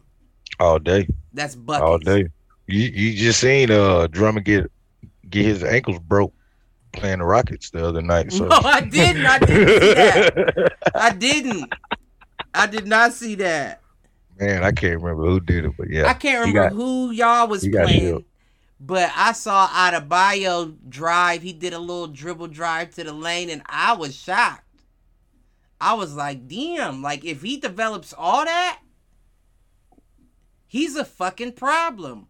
all 0.59 0.79
day, 0.79 1.07
That's 1.33 1.55
buckets. 1.55 1.83
all 1.89 1.97
day. 1.97 2.27
You 2.67 2.79
you 2.81 3.13
just 3.17 3.39
seen 3.41 3.69
uh 3.71 4.07
Drummond 4.07 4.45
get 4.45 4.71
get 5.29 5.45
his 5.45 5.63
ankles 5.63 5.99
broke 5.99 6.33
playing 6.97 7.19
the 7.19 7.25
Rockets 7.25 7.69
the 7.69 7.85
other 7.85 8.01
night. 8.01 8.31
So 8.31 8.45
No, 8.47 8.57
I 8.63 8.81
didn't. 8.81 9.25
I 9.25 9.39
didn't 9.39 9.67
see 9.67 9.93
that. 9.93 10.73
I 10.95 11.11
didn't. 11.13 11.73
I 12.53 12.67
did 12.67 12.87
not 12.87 13.13
see 13.13 13.35
that. 13.35 13.81
Man, 14.39 14.63
I 14.63 14.71
can't 14.71 15.01
remember 15.01 15.23
who 15.25 15.39
did 15.39 15.65
it, 15.65 15.71
but 15.77 15.89
yeah, 15.89 16.07
I 16.07 16.13
can't 16.13 16.39
remember 16.39 16.69
got- 16.69 16.73
who 16.75 17.11
y'all 17.11 17.47
was 17.47 17.67
playing. 17.67 18.25
But 18.79 19.09
I 19.15 19.31
saw 19.31 19.67
Adebayo 19.67 20.75
drive. 20.89 21.41
He 21.41 21.53
did 21.53 21.73
a 21.73 21.79
little 21.79 22.07
dribble 22.07 22.47
drive 22.47 22.93
to 22.95 23.03
the 23.05 23.13
lane, 23.13 23.49
and 23.49 23.61
I 23.65 23.93
was 23.93 24.15
shocked. 24.15 24.63
I 25.79 25.93
was 25.93 26.13
like, 26.15 26.47
damn, 26.47 27.01
like 27.01 27.23
if 27.23 27.41
he 27.41 27.57
develops 27.57 28.13
all 28.17 28.43
that, 28.43 28.79
he's 30.67 30.95
a 30.95 31.05
fucking 31.05 31.53
problem. 31.53 32.27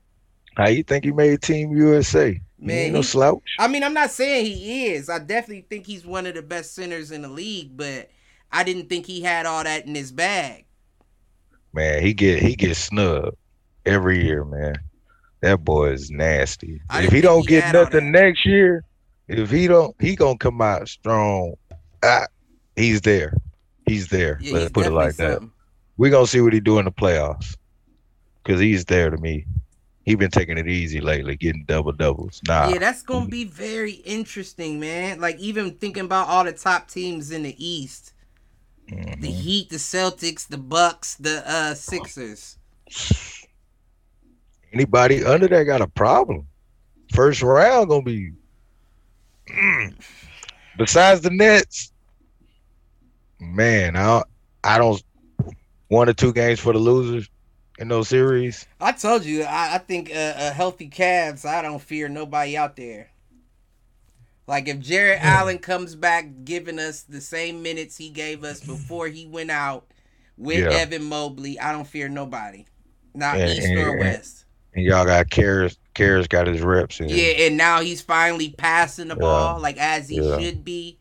How 0.56 0.70
you 0.70 0.84
think 0.84 1.04
he 1.06 1.12
made 1.12 1.42
Team 1.42 1.76
USA? 1.76 2.40
Man, 2.66 2.94
no 2.94 3.02
slouch. 3.02 3.44
I 3.60 3.68
mean, 3.68 3.84
I'm 3.84 3.94
not 3.94 4.12
saying 4.12 4.46
he 4.46 4.88
is. 4.88 5.10
I 5.10 5.20
definitely 5.20 5.66
think 5.70 5.86
he's 5.86 6.06
one 6.06 6.26
of 6.26 6.34
the 6.34 6.42
best 6.42 6.74
centers 6.74 7.12
in 7.12 7.22
the 7.22 7.28
league, 7.28 7.78
but 7.78 8.10
I 8.52 8.64
didn't 8.64 8.90
think 8.90 9.06
he 9.06 9.22
had 9.22 9.46
all 9.46 9.64
that 9.64 9.86
in 9.86 9.94
his 9.94 10.12
bag. 10.12 10.66
Man, 11.74 12.02
he 12.02 12.14
get 12.14 12.42
he 12.42 12.56
gets 12.56 12.80
snubbed 12.80 13.38
every 13.86 14.24
year, 14.24 14.44
man. 14.46 14.76
That 15.42 15.64
boy 15.64 15.92
is 15.92 16.10
nasty. 16.10 16.82
If 16.92 17.12
he 17.12 17.22
don't 17.22 17.42
he 17.42 17.48
get 17.48 17.74
nothing 17.74 18.12
next 18.12 18.46
year, 18.46 18.84
if 19.28 19.52
he 19.52 19.68
don't, 19.68 19.96
he 20.02 20.16
gonna 20.16 20.38
come 20.38 20.62
out 20.62 20.88
strong. 20.88 21.56
Ah, 22.02 22.26
he's 22.76 23.02
there. 23.02 23.34
He's 23.86 24.08
there. 24.08 24.40
Yeah, 24.42 24.54
Let's 24.54 24.64
he's 24.64 24.72
put 24.72 24.86
it 24.88 24.92
like 24.92 25.18
definitely 25.18 25.48
that. 25.48 25.52
We're 25.98 26.12
gonna 26.12 26.28
see 26.28 26.42
what 26.42 26.54
he 26.54 26.60
do 26.60 26.80
in 26.80 26.86
the 26.86 26.92
playoffs. 26.92 27.56
Cause 28.44 28.60
he's 28.60 28.86
there 28.86 29.10
to 29.10 29.18
me. 29.18 29.46
He 30.06 30.14
been 30.14 30.30
taking 30.30 30.60
it 30.60 30.68
easy 30.68 31.02
lately, 31.02 31.36
getting 31.36 31.66
double 31.66 31.92
doubles. 31.92 32.40
Nah, 32.48 32.70
Yeah, 32.70 32.78
that's 32.78 33.02
gonna 33.02 33.28
be 33.28 33.44
very 33.44 33.94
interesting, 33.94 34.80
man. 34.80 35.20
Like 35.20 35.40
even 35.40 35.72
thinking 35.74 36.06
about 36.06 36.28
all 36.28 36.44
the 36.44 36.54
top 36.54 36.88
teams 36.88 37.32
in 37.32 37.42
the 37.44 37.56
East. 37.58 38.14
The 38.88 38.96
Mhm. 38.96 39.42
Heat, 39.42 39.70
the 39.70 39.78
Celtics, 39.78 40.48
the 40.48 40.60
Bucks, 40.60 41.16
the 41.16 41.44
uh 41.50 41.74
Sixers. 41.74 42.58
Anybody 44.72 45.24
under 45.24 45.48
that 45.48 45.64
got 45.64 45.82
a 45.82 45.88
problem. 45.88 46.48
First 47.14 47.42
round 47.42 47.90
gonna 47.90 48.04
be. 48.04 48.34
Mm. 49.50 49.96
Besides 50.78 51.22
the 51.22 51.32
Nets, 51.32 51.92
man, 53.40 53.96
I 53.96 54.22
I 54.64 54.78
don't 54.78 55.02
one 55.88 56.10
or 56.10 56.14
two 56.14 56.34
games 56.34 56.60
for 56.60 56.74
the 56.74 56.80
losers 56.80 57.30
in 57.78 57.88
those 57.88 58.08
series. 58.10 58.68
I 58.80 58.92
told 58.94 59.26
you, 59.26 59.44
I, 59.44 59.76
I 59.76 59.78
think 59.80 60.10
uh, 60.12 60.34
a 60.38 60.52
healthy 60.52 60.90
Cavs. 60.90 61.46
I 61.46 61.62
don't 61.62 61.82
fear 61.82 62.08
nobody 62.10 62.56
out 62.58 62.76
there. 62.76 63.10
Like 64.48 64.68
if 64.68 64.80
Jarrett 64.80 65.24
Allen 65.24 65.58
comes 65.58 65.96
back, 65.96 66.28
giving 66.44 66.78
us 66.80 67.02
the 67.02 67.20
same 67.20 67.64
minutes 67.64 67.98
he 67.98 68.10
gave 68.10 68.44
us 68.44 68.62
before 68.62 69.08
he 69.08 69.26
went 69.26 69.50
out 69.50 69.86
with 70.38 70.60
Yeah. 70.64 70.70
Evan 70.78 71.04
Mobley, 71.04 71.60
I 71.60 71.72
don't 71.72 71.88
fear 71.88 72.08
nobody, 72.10 72.66
not 73.14 73.38
And- 73.40 73.50
East 73.50 73.68
and- 73.68 73.80
or 73.80 73.98
West. 73.98 74.46
And 74.76 74.84
y'all 74.86 75.06
got 75.06 75.30
Caris. 75.30 75.78
Caris 75.94 76.28
got 76.28 76.48
his 76.48 76.60
reps 76.62 77.00
in. 77.00 77.08
Yeah, 77.08 77.46
and 77.48 77.56
now 77.56 77.80
he's 77.80 78.02
finally 78.02 78.50
passing 78.58 79.08
the 79.08 79.16
Yeah. 79.16 79.22
ball 79.22 79.60
like 79.62 79.78
as 79.78 80.10
he 80.10 80.18
Yeah. 80.22 80.38
should 80.38 80.66
be. 80.66 81.00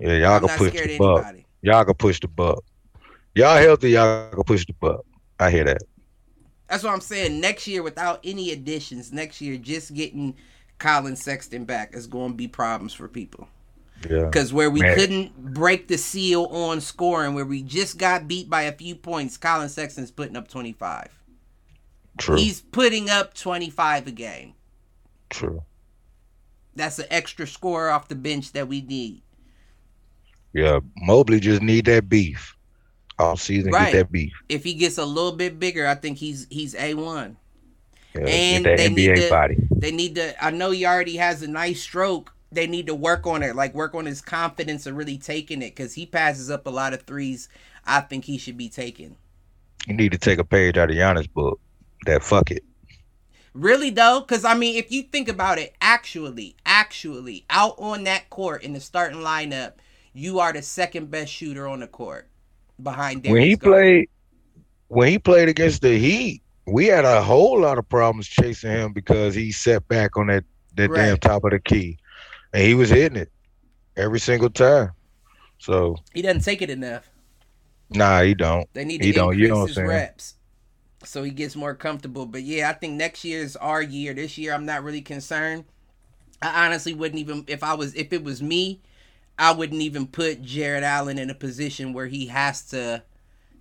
Yeah, 0.00 0.12
y'all 0.14 0.32
I'm 0.34 0.46
can 0.46 0.56
push 0.56 0.72
the 0.72 0.96
buck. 0.96 1.18
anybody. 1.24 1.46
Y'all 1.60 1.84
can 1.84 1.94
push 1.94 2.20
the 2.20 2.28
buck. 2.28 2.62
Y'all 3.34 3.58
healthy, 3.58 3.90
y'all 3.90 4.30
can 4.30 4.44
push 4.44 4.64
the 4.64 4.72
buck. 4.74 5.04
I 5.40 5.50
hear 5.50 5.64
that. 5.64 5.82
That's 6.68 6.84
what 6.84 6.92
I'm 6.92 7.00
saying. 7.00 7.40
Next 7.40 7.66
year, 7.66 7.82
without 7.82 8.20
any 8.24 8.50
additions, 8.52 9.12
next 9.12 9.40
year 9.40 9.56
just 9.56 9.94
getting 9.94 10.36
Collin 10.78 11.16
Sexton 11.16 11.64
back 11.64 11.94
is 11.94 12.06
going 12.06 12.32
to 12.32 12.36
be 12.36 12.48
problems 12.48 12.92
for 12.92 13.08
people. 13.08 13.48
Yeah. 14.08 14.26
Because 14.26 14.52
where 14.52 14.70
we 14.70 14.80
Man. 14.80 14.94
couldn't 14.94 15.54
break 15.54 15.88
the 15.88 15.98
seal 15.98 16.44
on 16.46 16.80
scoring, 16.80 17.34
where 17.34 17.46
we 17.46 17.62
just 17.62 17.98
got 17.98 18.28
beat 18.28 18.48
by 18.48 18.62
a 18.62 18.72
few 18.72 18.94
points, 18.94 19.36
Collin 19.36 19.68
Sexton's 19.68 20.10
putting 20.10 20.36
up 20.36 20.48
25. 20.48 21.08
True. 22.18 22.36
He's 22.36 22.60
putting 22.60 23.10
up 23.10 23.34
25 23.34 24.06
a 24.06 24.10
game. 24.10 24.54
True. 25.30 25.62
That's 26.76 26.98
an 26.98 27.06
extra 27.10 27.46
score 27.46 27.88
off 27.88 28.08
the 28.08 28.14
bench 28.14 28.52
that 28.52 28.68
we 28.68 28.82
need. 28.82 29.22
Yeah. 30.52 30.80
Mobley 30.96 31.40
just 31.40 31.62
need 31.62 31.86
that 31.86 32.08
beef. 32.08 32.54
All 33.18 33.36
season, 33.36 33.72
Right. 33.72 33.92
get 33.92 33.98
that 33.98 34.12
beef. 34.12 34.32
If 34.48 34.62
he 34.64 34.74
gets 34.74 34.96
a 34.98 35.04
little 35.04 35.32
bit 35.32 35.58
bigger, 35.58 35.86
I 35.86 35.94
think 35.96 36.18
he's 36.18 36.46
he's 36.50 36.74
A1. 36.74 37.36
Yeah, 38.14 38.20
And 38.26 38.64
they 38.64 38.88
need 38.88 39.16
to- 39.16 39.28
body. 39.28 39.56
They 39.70 39.90
need 39.90 40.14
to 40.16 40.44
I 40.44 40.50
know 40.50 40.70
he 40.70 40.86
already 40.86 41.16
has 41.16 41.42
a 41.42 41.48
nice 41.48 41.80
stroke. 41.82 42.32
They 42.52 42.66
need 42.66 42.86
to 42.86 42.94
work 42.94 43.26
on 43.26 43.42
it, 43.42 43.54
like 43.56 43.74
work 43.74 43.94
on 43.94 44.06
his 44.06 44.20
confidence 44.20 44.86
of 44.86 44.96
really 44.96 45.18
taking 45.18 45.62
it 45.62 45.74
cuz 45.76 45.94
he 45.94 46.06
passes 46.06 46.48
up 46.50 46.66
a 46.66 46.70
lot 46.70 46.94
of 46.94 47.02
threes 47.02 47.48
I 47.84 48.00
think 48.00 48.24
he 48.24 48.38
should 48.38 48.56
be 48.56 48.68
taking. 48.68 49.16
You 49.86 49.94
need 49.94 50.12
to 50.12 50.18
take 50.18 50.38
a 50.38 50.44
page 50.44 50.76
out 50.76 50.90
of 50.90 50.96
Giannis' 50.96 51.32
book. 51.32 51.58
That 52.06 52.22
fuck 52.22 52.50
it. 52.50 52.62
Really 53.54 53.90
though, 53.90 54.20
because 54.20 54.44
I 54.44 54.54
mean, 54.54 54.76
if 54.76 54.92
you 54.92 55.02
think 55.02 55.28
about 55.28 55.58
it, 55.58 55.74
actually, 55.80 56.54
actually, 56.64 57.44
out 57.50 57.74
on 57.78 58.04
that 58.04 58.30
court 58.30 58.62
in 58.62 58.74
the 58.74 58.80
starting 58.80 59.18
lineup, 59.20 59.72
you 60.12 60.38
are 60.38 60.52
the 60.52 60.62
second 60.62 61.10
best 61.10 61.32
shooter 61.32 61.66
on 61.66 61.80
the 61.80 61.86
court 61.88 62.28
behind 62.82 63.22
Darius 63.22 63.32
when 63.32 63.42
he 63.42 63.56
Garland. 63.56 63.56
played 63.56 64.08
when 64.88 65.08
he 65.08 65.18
played 65.18 65.48
against 65.48 65.82
the 65.82 65.98
Heat, 65.98 66.42
we 66.66 66.86
had 66.86 67.04
a 67.04 67.22
whole 67.22 67.60
lot 67.60 67.78
of 67.78 67.88
problems 67.88 68.26
chasing 68.28 68.70
him 68.70 68.92
because 68.92 69.34
he 69.34 69.52
set 69.52 69.86
back 69.88 70.16
on 70.16 70.28
that 70.28 70.44
that 70.76 70.92
damn 70.94 71.18
top 71.18 71.44
of 71.44 71.50
the 71.50 71.60
key, 71.60 71.98
and 72.52 72.62
he 72.62 72.74
was 72.74 72.90
hitting 72.90 73.18
it 73.18 73.32
every 73.96 74.20
single 74.20 74.50
time. 74.50 74.90
So 75.58 75.96
He 76.14 76.22
doesn't 76.22 76.42
take 76.42 76.62
it 76.62 76.70
enough. 76.70 77.10
nah, 77.90 78.22
he 78.22 78.34
don't. 78.34 78.68
They 78.72 78.84
need 78.84 79.02
to 79.02 79.04
He 79.04 79.12
increase 79.14 79.38
you 79.40 79.48
know 79.48 79.66
his 79.66 79.78
reps 79.78 80.34
so 81.04 81.22
he 81.22 81.30
gets 81.30 81.56
more 81.56 81.74
comfortable. 81.74 82.26
But 82.26 82.42
yeah, 82.42 82.70
I 82.70 82.72
think 82.74 82.94
next 82.94 83.24
year 83.24 83.42
is 83.42 83.56
our 83.56 83.82
year. 83.82 84.14
This 84.14 84.38
year, 84.38 84.52
I'm 84.54 84.66
not 84.66 84.82
really 84.82 85.02
concerned. 85.02 85.64
I 86.42 86.66
honestly 86.66 86.94
wouldn't 86.94 87.20
even 87.20 87.44
if 87.48 87.64
I 87.64 87.74
was 87.74 87.94
if 87.94 88.12
it 88.12 88.24
was 88.24 88.42
me, 88.42 88.80
I 89.38 89.52
wouldn't 89.52 89.82
even 89.82 90.06
put 90.06 90.42
Jarrett 90.42 90.82
Allen 90.82 91.18
in 91.18 91.30
a 91.30 91.34
position 91.34 91.92
where 91.92 92.06
he 92.06 92.26
has 92.26 92.62
to 92.70 93.02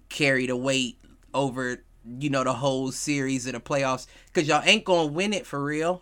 carry 0.10 0.48
the 0.48 0.56
weight 0.56 1.00
over 1.34 1.84
you 2.20 2.30
know 2.30 2.44
the 2.44 2.54
whole 2.54 2.92
series 2.92 3.46
of 3.48 3.54
the 3.54 3.60
playoffs 3.60 4.08
because 4.28 4.48
y'all 4.48 4.64
ain't 4.66 4.86
gonna 4.86 5.12
win 5.12 5.34
it 5.34 5.46
for 5.46 5.64
real. 5.64 6.02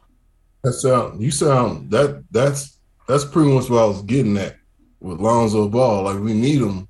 That 0.64 0.74
sound 0.74 1.14
um, 1.14 1.22
you 1.22 1.32
sound 1.32 1.92
that 1.92 2.24
that's 2.32 2.80
that's 3.08 3.26
pretty 3.26 3.52
much 3.52 3.70
what 3.70 3.84
I 3.84 3.86
was 3.86 4.02
getting 4.04 4.38
at 4.38 4.58
with 5.00 5.20
Lonzo 5.20 5.68
Ball. 5.70 6.04
Like 6.04 6.20
we 6.20 6.34
need 6.34 6.62
him, 6.62 6.88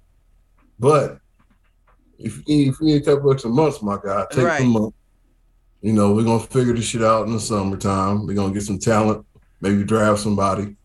but 0.79 1.19
if 2.17 2.37
you 2.47 2.69
if 2.69 2.79
you 2.79 2.87
need 2.87 3.01
a 3.01 3.05
couple 3.05 3.31
extra 3.31 3.49
months, 3.49 3.81
my 3.81 3.97
guy, 4.03 4.25
take 4.31 4.45
Right. 4.45 4.59
them 4.59 4.75
up. 4.77 4.93
You 5.81 5.93
know, 5.93 6.13
we're 6.13 6.23
gonna 6.23 6.39
figure 6.39 6.73
this 6.73 6.85
shit 6.85 7.03
out 7.03 7.27
in 7.27 7.33
the 7.33 7.39
summertime. 7.39 8.25
We're 8.25 8.35
gonna 8.35 8.53
get 8.53 8.63
some 8.63 8.79
talent, 8.79 9.25
maybe 9.61 9.83
draft 9.83 10.19
somebody, 10.19 10.75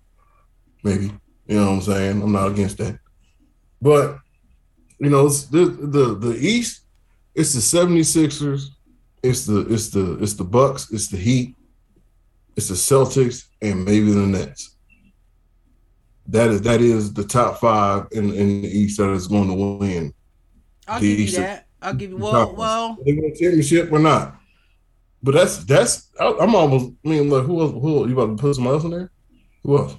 maybe. 0.82 1.12
You 1.50 1.56
know 1.56 1.66
what 1.66 1.72
I'm 1.72 1.80
saying? 1.82 2.22
I'm 2.22 2.30
not 2.30 2.52
against 2.52 2.78
that. 2.78 2.96
But 3.82 4.18
you 5.00 5.10
know, 5.10 5.26
it's 5.26 5.44
the 5.46 5.64
the 5.66 6.14
the 6.14 6.36
East, 6.38 6.82
it's 7.34 7.52
the 7.54 7.60
76ers, 7.78 8.66
it's 9.24 9.46
the 9.46 9.60
it's 9.68 9.88
the 9.88 10.16
it's 10.22 10.34
the 10.34 10.44
Bucks, 10.44 10.92
it's 10.92 11.08
the 11.08 11.16
Heat, 11.16 11.56
it's 12.56 12.68
the 12.68 12.74
Celtics, 12.74 13.46
and 13.60 13.84
maybe 13.84 14.12
the 14.12 14.26
Nets. 14.28 14.76
That 16.28 16.50
is 16.50 16.62
that 16.62 16.80
is 16.80 17.12
the 17.12 17.24
top 17.24 17.58
five 17.58 18.06
in, 18.12 18.32
in 18.32 18.62
the 18.62 18.68
East 18.68 18.98
that 18.98 19.10
is 19.10 19.26
going 19.26 19.48
to 19.48 19.54
win. 19.54 20.14
I'll 20.86 21.00
The 21.00 21.08
give 21.10 21.18
you 21.18 21.24
East- 21.24 21.36
that. 21.38 21.66
I'll 21.82 21.94
give 21.94 22.10
you 22.10 22.18
well 22.18 22.32
conference. 22.32 22.58
well. 22.58 22.98
They 23.04 23.12
win 23.14 23.24
a 23.24 23.34
championship 23.34 23.90
or 23.90 23.98
not. 23.98 24.36
But 25.20 25.32
that's 25.34 25.64
that's 25.64 26.10
I, 26.20 26.32
I'm 26.40 26.54
almost. 26.54 26.92
I 27.04 27.08
mean, 27.08 27.28
look, 27.28 27.44
who 27.46 27.60
else? 27.60 27.72
Who 27.72 28.06
you 28.06 28.12
about 28.20 28.36
to 28.36 28.40
put 28.40 28.54
somebody 28.54 28.74
else 28.74 28.84
in 28.84 28.90
there? 28.92 29.10
Who 29.64 29.78
else? 29.78 29.96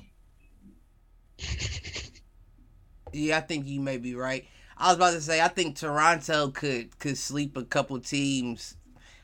Yeah, 3.14 3.38
I 3.38 3.42
think 3.42 3.68
you 3.68 3.82
may 3.82 3.98
be 3.98 4.16
right. 4.16 4.46
I 4.78 4.88
was 4.88 4.96
about 4.96 5.12
to 5.12 5.22
say 5.22 5.42
I 5.42 5.48
think 5.50 5.76
Toronto 5.76 6.50
could 6.50 6.98
could 7.00 7.18
sleep 7.18 7.58
a 7.58 7.64
couple 7.64 8.00
teams. 8.00 8.76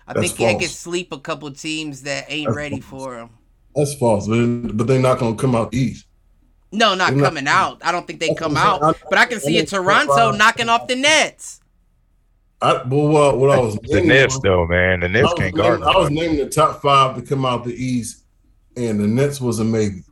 I 0.07 0.13
That's 0.13 0.27
think 0.27 0.37
they 0.37 0.51
false. 0.53 0.61
could 0.61 0.71
sleep 0.71 1.11
a 1.11 1.19
couple 1.19 1.51
teams 1.51 2.03
that 2.03 2.25
ain't 2.29 2.47
That's 2.47 2.55
ready 2.57 2.79
false. 2.79 3.03
for 3.05 3.15
them. 3.15 3.29
That's 3.75 3.93
false. 3.95 4.27
But, 4.27 4.77
but 4.77 4.87
they're 4.87 4.99
not 5.01 5.19
going 5.19 5.35
to 5.35 5.41
come 5.41 5.55
out 5.55 5.73
east. 5.73 6.05
No, 6.71 6.95
not 6.95 7.09
They're 7.11 7.17
not- 7.19 7.25
coming 7.25 7.47
out. 7.47 7.81
I 7.83 7.91
don't 7.91 8.05
think 8.07 8.19
they 8.19 8.33
come 8.35 8.57
out. 8.57 8.81
saying. 8.81 8.93
I- 8.95 9.07
But 9.09 9.19
I 9.19 9.25
can 9.25 9.39
see 9.39 9.55
I 9.57 9.59
a 9.59 9.63
know 9.63 9.65
Toronto 9.67 10.15
Toronto- 10.15 10.37
knocking 10.37 10.69
off 10.69 10.87
the 10.87 10.95
Nets. 10.95 11.61
I 12.61 12.73
well, 12.87 13.07
what, 13.07 13.37
what 13.37 13.49
I 13.51 13.59
was 13.59 13.75
The 13.75 13.95
naming 13.95 14.07
Nets 14.09 14.35
was- 14.35 14.41
though, 14.43 14.65
man. 14.67 14.99
The 15.01 15.09
Nets 15.09 15.33
can't 15.35 15.55
guard. 15.55 15.81
I 15.83 15.87
was 15.97 16.09
nobody. 16.09 16.15
naming 16.15 16.37
the 16.37 16.49
top 16.49 16.81
five 16.81 17.15
to 17.15 17.21
come 17.21 17.45
out 17.45 17.63
the 17.65 17.73
East, 17.73 18.23
and 18.75 18.99
the 18.99 19.07
Nets 19.07 19.39
was 19.39 19.59
a 19.59 19.63
maybe. 19.63 20.03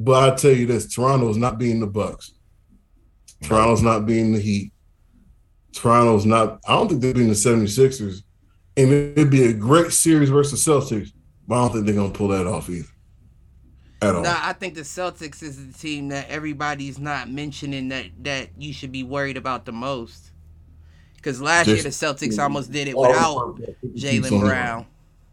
But 0.00 0.32
I 0.32 0.36
tell 0.36 0.52
you 0.52 0.66
this: 0.66 0.92
Toronto's 0.92 1.36
not 1.36 1.58
beating 1.58 1.80
the 1.80 1.86
Bucks. 1.86 2.32
Toronto's 3.42 3.82
not 3.82 4.06
beating 4.06 4.32
the 4.32 4.40
Heat. 4.40 4.72
Toronto's 5.72 6.26
not. 6.26 6.60
I 6.66 6.72
don't 6.72 6.88
think 6.88 7.00
they're 7.00 7.14
beating 7.14 7.28
the 7.28 7.34
76ers. 7.34 8.22
And 8.76 8.92
it'd 8.92 9.30
be 9.30 9.44
a 9.44 9.52
great 9.52 9.92
series 9.92 10.30
versus 10.30 10.64
Celtics, 10.64 11.10
but 11.46 11.56
I 11.56 11.58
don't 11.62 11.72
think 11.72 11.86
they're 11.86 11.94
gonna 11.94 12.12
pull 12.12 12.28
that 12.28 12.46
off 12.46 12.70
either. 12.70 12.86
At 14.00 14.14
all. 14.14 14.22
Nah, 14.22 14.38
I 14.40 14.52
think 14.52 14.74
the 14.74 14.82
Celtics 14.82 15.42
is 15.42 15.66
the 15.66 15.72
team 15.76 16.08
that 16.08 16.28
everybody's 16.28 17.00
not 17.00 17.28
mentioning 17.28 17.88
that 17.88 18.06
that 18.22 18.50
you 18.56 18.72
should 18.72 18.92
be 18.92 19.02
worried 19.02 19.36
about 19.36 19.64
the 19.64 19.72
most. 19.72 20.30
Because 21.16 21.40
last 21.40 21.66
year 21.66 21.76
the 21.76 21.82
Just- 21.82 22.00
Celtics 22.00 22.40
almost 22.40 22.70
did 22.70 22.86
it 22.86 22.96
without 22.96 23.56
purpose 23.56 23.66
that 23.66 23.80
keeps 23.80 24.04
Jaylen 24.04 24.32
on 24.32 24.38
it. 24.38 24.40
Brown. 24.48 24.86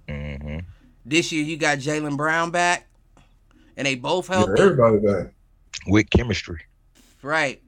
Mhm. 0.09 0.65
This 1.05 1.31
year 1.31 1.43
you 1.43 1.57
got 1.57 1.77
Jaylen 1.77 2.17
Brown 2.17 2.49
back, 2.49 2.87
and 3.77 3.85
they 3.87 3.95
both 3.95 4.29
Yeah, 4.29 4.37
healthy. 4.37 4.61
everybody 4.61 4.97
back. 4.99 5.33
With 5.87 6.09
chemistry. 6.09 6.61
Right. 7.21 7.61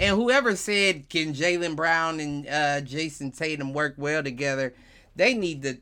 And 0.00 0.16
whoever 0.16 0.54
said 0.54 1.08
can 1.08 1.34
Jaylen 1.34 1.74
Brown 1.74 2.20
and 2.20 2.46
uh, 2.46 2.80
Jayson 2.82 3.32
Tatum 3.36 3.72
work 3.72 3.94
well 3.96 4.22
together, 4.22 4.74
they 5.16 5.34
need 5.34 5.62
to. 5.62 5.78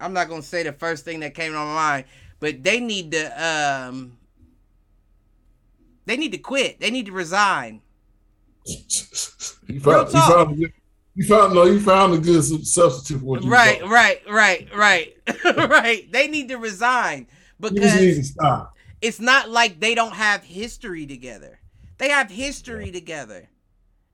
I'm 0.00 0.12
not 0.12 0.28
gonna 0.28 0.42
say 0.42 0.62
the 0.62 0.72
first 0.72 1.04
thing 1.04 1.20
that 1.20 1.34
came 1.34 1.52
to 1.52 1.58
my 1.58 1.64
mind, 1.74 2.04
but 2.40 2.62
they 2.62 2.80
need 2.80 3.12
to. 3.12 3.26
Um, 3.44 4.16
they 6.06 6.16
need 6.16 6.32
to 6.32 6.38
quit. 6.38 6.80
They 6.80 6.90
need 6.90 7.06
to 7.06 7.12
resign. 7.12 7.80
you 8.66 9.80
found, 9.80 10.12
you 10.12 10.20
found, 10.20 10.52
a 10.52 10.54
good- 10.54 10.72
you 11.14 11.24
found, 11.26 11.54
no, 11.54 11.64
you 11.64 11.80
found 11.80 12.14
a 12.14 12.18
good 12.18 12.42
substitute 12.42 13.20
for 13.20 13.24
what 13.24 13.42
you 13.44 13.50
Right, 13.50 13.80
thought. 13.80 13.90
right, 13.90 14.20
right, 14.28 14.68
right, 14.74 15.14
right. 15.44 16.10
They 16.10 16.28
need 16.28 16.48
to 16.48 16.56
resign 16.56 17.26
You 17.72 17.80
just 17.80 17.96
need 17.96 18.14
to 18.14 18.14
because 18.14 18.28
stop. 18.30 18.74
it's 19.00 19.20
not 19.20 19.50
like 19.50 19.80
they 19.80 19.94
don't 19.94 20.14
have 20.14 20.44
history 20.44 21.06
together. 21.06 21.60
They 21.98 22.08
have 22.08 22.30
history 22.30 22.90
together. 22.90 23.48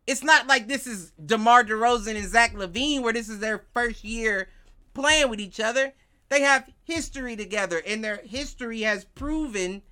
It's 0.06 0.22
not 0.22 0.46
like 0.46 0.66
this 0.66 0.86
is 0.86 1.12
DeMar 1.24 1.64
DeRozan 1.64 2.16
and 2.16 2.28
Zach 2.28 2.54
LaVine 2.54 3.02
where 3.02 3.12
this 3.12 3.28
is 3.28 3.38
their 3.38 3.64
first 3.72 4.04
year 4.04 4.48
playing 4.94 5.30
with 5.30 5.40
each 5.40 5.60
other. 5.60 5.92
They 6.28 6.42
have 6.42 6.70
history 6.84 7.34
together, 7.34 7.82
and 7.84 8.04
their 8.04 8.18
history 8.24 8.82
has 8.82 9.04
proven 9.04 9.82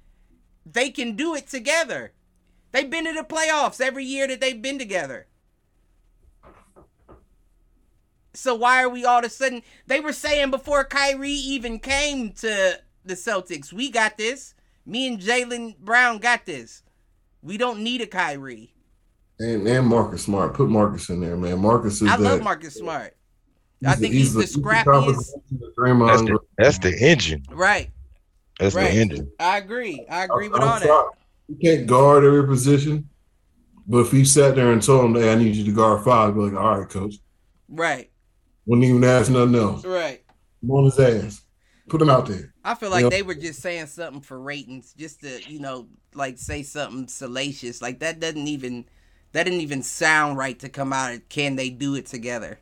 they 0.65 0.91
can 0.91 1.17
do 1.17 1.35
it 1.35 1.49
together. 1.49 2.13
They've 2.73 2.89
been 2.89 3.07
to 3.07 3.13
the 3.13 3.25
playoffs 3.25 3.81
every 3.81 4.05
year 4.05 4.27
that 4.29 4.41
they've 4.41 4.61
been 4.61 4.79
together. 4.79 5.27
So 8.35 8.55
why 8.55 8.83
are 8.83 8.89
we 8.89 9.05
all 9.05 9.19
of 9.19 9.25
a 9.25 9.31
sudden? 9.31 9.63
They 9.87 9.99
were 9.99 10.13
saying 10.13 10.51
before 10.51 10.85
Kyrie 10.85 11.31
even 11.31 11.81
came 11.81 12.33
to 12.35 12.81
the 13.09 13.15
Celtics, 13.15 13.73
we 13.73 13.91
got 13.91 14.17
this. 14.17 14.55
Me 14.87 15.07
and 15.09 15.19
Jaylen 15.21 15.77
Brown 15.79 16.19
got 16.19 16.47
this. 16.47 16.83
We 17.43 17.57
don't 17.59 17.81
need 17.83 18.01
a 18.01 18.07
Kyrie. 18.07 18.73
And 19.41 19.67
and 19.67 19.87
Marcus 19.87 20.23
Smart. 20.23 20.55
Put 20.55 20.69
Marcus 20.69 21.09
in 21.11 21.21
there, 21.21 21.37
man. 21.37 21.61
Marcus 21.61 22.01
is 22.03 22.09
I 22.09 22.17
that. 22.17 22.23
love 22.23 22.43
Marcus 22.43 22.75
Smart. 22.75 23.15
I 23.87 23.95
think 23.95 24.13
he's, 24.13 24.35
the, 24.35 24.41
competition 24.61 24.63
scrappiest. 24.63 26.09
That's 26.09 26.23
the, 26.23 26.39
that's 26.57 26.79
the 26.79 26.97
engine. 27.01 27.45
Right. 27.51 27.91
That's 28.59 28.75
Right. 28.75 28.93
the 28.93 29.01
engine. 29.01 29.31
I 29.39 29.59
agree. 29.59 30.05
I 30.11 30.25
agree 30.25 30.49
with 30.49 30.61
I'm 30.63 30.69
all 30.69 30.75
that. 30.81 30.87
sorry. 30.87 31.11
You 31.49 31.57
can't 31.63 31.87
guard 31.87 32.25
every 32.25 32.45
position, 32.47 33.09
but 33.87 33.99
if 34.01 34.11
he 34.11 34.25
sat 34.25 34.57
there 34.57 34.73
and 34.73 34.83
told 34.83 35.05
him, 35.05 35.15
"Hey, 35.15 35.33
I 35.33 35.37
need 35.37 35.55
you 35.55 35.65
to 35.65 35.73
guard 35.73 36.03
five, 36.05 36.31
I'd 36.31 36.35
be 36.35 36.41
like, 36.41 36.55
"All 36.55 36.79
right, 36.81 36.89
coach." 36.89 37.15
Right. 37.69 38.11
Wouldn't 38.67 38.85
even 38.87 39.05
ask 39.05 39.31
nothing 39.31 39.55
else. 39.55 39.85
Right. 39.85 40.23
I'm 40.63 40.71
on 40.73 40.85
his 40.87 40.99
ass. 40.99 41.43
Put 41.89 42.03
him 42.03 42.11
out 42.11 42.27
there. 42.27 42.53
I 42.71 42.75
feel 42.75 42.91
like 42.91 43.03
Yep. 43.05 43.11
they 43.13 43.23
were 43.23 43.35
just 43.35 43.61
saying 43.63 43.87
something 43.87 44.21
for 44.23 44.39
ratings, 44.41 44.93
just 44.97 45.21
to 45.23 45.41
you 45.51 45.59
know, 45.61 45.89
like 46.15 46.39
say 46.39 46.63
something 46.63 47.09
salacious. 47.09 47.81
Like 47.83 48.01
that 48.01 48.21
doesn't 48.21 48.47
even 48.49 48.85
that 49.33 49.45
didn't 49.45 49.61
even 49.61 49.83
sound 49.83 50.37
right 50.39 50.59
to 50.61 50.69
come 50.69 50.93
out. 50.93 51.13
of 51.15 51.29
Can 51.29 51.57
they 51.57 51.71
do 51.71 51.95
it 51.95 52.07
together? 52.07 52.59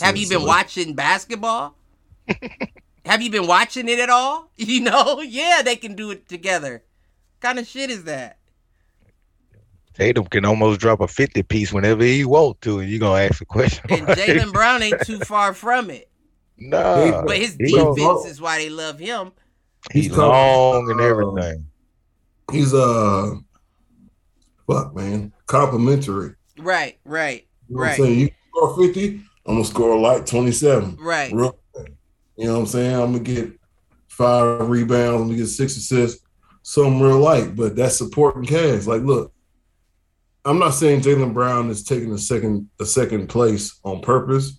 Have 0.00 0.16
you 0.16 0.28
been 0.28 0.40
so. 0.40 0.46
watching 0.46 0.94
basketball? 0.94 1.76
Have 3.04 3.20
you 3.20 3.30
been 3.30 3.46
watching 3.46 3.88
it 3.88 3.98
at 3.98 4.10
all? 4.10 4.50
You 4.56 4.80
know, 4.80 5.20
yeah, 5.20 5.60
they 5.64 5.76
can 5.76 5.94
do 5.94 6.10
it 6.10 6.28
together. 6.28 6.82
kind 7.40 7.58
of 7.58 7.66
shit 7.66 7.90
is 7.90 8.04
that? 8.04 8.38
Tatum 9.94 10.24
can 10.26 10.44
almost 10.44 10.80
drop 10.80 11.00
a 11.00 11.06
50 11.08 11.42
piece 11.44 11.72
whenever 11.72 12.02
he 12.02 12.24
want 12.24 12.60
to, 12.62 12.80
and 12.80 12.88
you're 12.90 12.98
gonna 13.00 13.22
ask 13.22 13.40
a 13.40 13.44
question. 13.44 13.84
And 13.90 14.06
Jaylen 14.08 14.52
Brown 14.52 14.82
ain't 14.82 15.00
too 15.06 15.18
far 15.24 15.54
from 15.54 15.90
it. 15.90 16.08
Nah, 16.58 17.22
But 17.24 17.36
his 17.38 17.56
he 17.58 17.72
gonna- 17.76 17.94
defense 17.94 18.26
is 18.26 18.40
why 18.40 18.58
they 18.58 18.70
love 18.70 18.98
him. 18.98 19.32
he's 19.92 20.04
He's 20.06 20.16
long 20.16 20.90
and 20.90 21.00
uh, 21.00 21.04
everything. 21.04 21.66
He's 22.52 22.72
uh, 22.74 23.34
fuck, 24.66 24.94
man, 24.94 25.32
complimentary. 25.46 26.34
Right, 26.58 26.98
right, 27.04 27.46
You 27.68 27.76
know 27.76 27.80
what 27.80 27.86
Right. 27.86 27.98
I'm 27.98 28.04
saying? 28.06 28.18
You 28.20 28.30
score 28.50 28.76
50, 28.86 29.20
I'm 29.46 29.54
gonna 29.54 29.64
score 29.64 29.98
like 29.98 30.26
27. 30.26 30.96
right. 31.00 31.32
Real. 31.32 31.58
You 32.36 32.46
know 32.46 32.54
what 32.54 32.58
I'm 32.60 32.66
saying? 32.66 32.94
I'm 32.94 33.12
gonna 33.12 33.24
get 33.24 33.52
five 34.08 34.68
rebounds, 34.68 35.20
I'm 35.22 35.26
gonna 35.28 35.36
get 35.38 35.46
six 35.48 35.76
assists, 35.76 36.24
something 36.62 37.00
real 37.00 37.18
light, 37.18 37.54
but 37.56 37.74
that's 37.76 37.96
supporting 37.96 38.44
cast. 38.44 38.86
Like, 38.86 39.02
look, 39.02 39.32
I'm 40.44 40.58
not 40.58 40.70
saying 40.74 41.00
Jaylen 41.00 41.32
Brown 41.34 41.70
is 41.70 41.82
taking 41.84 42.12
a 42.12 42.18
second 42.18 42.68
a 42.80 42.84
second 42.84 43.28
place 43.28 43.78
on 43.84 44.00
purpose 44.00 44.58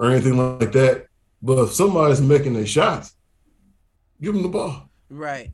or 0.00 0.10
anything 0.10 0.36
like 0.36 0.72
that. 0.72 1.06
But 1.42 1.62
if 1.62 1.72
somebody's 1.72 2.20
making 2.20 2.54
their 2.54 2.66
shots, 2.66 3.14
give 4.20 4.34
him 4.34 4.42
the 4.42 4.48
ball. 4.48 4.90
Right. 5.08 5.52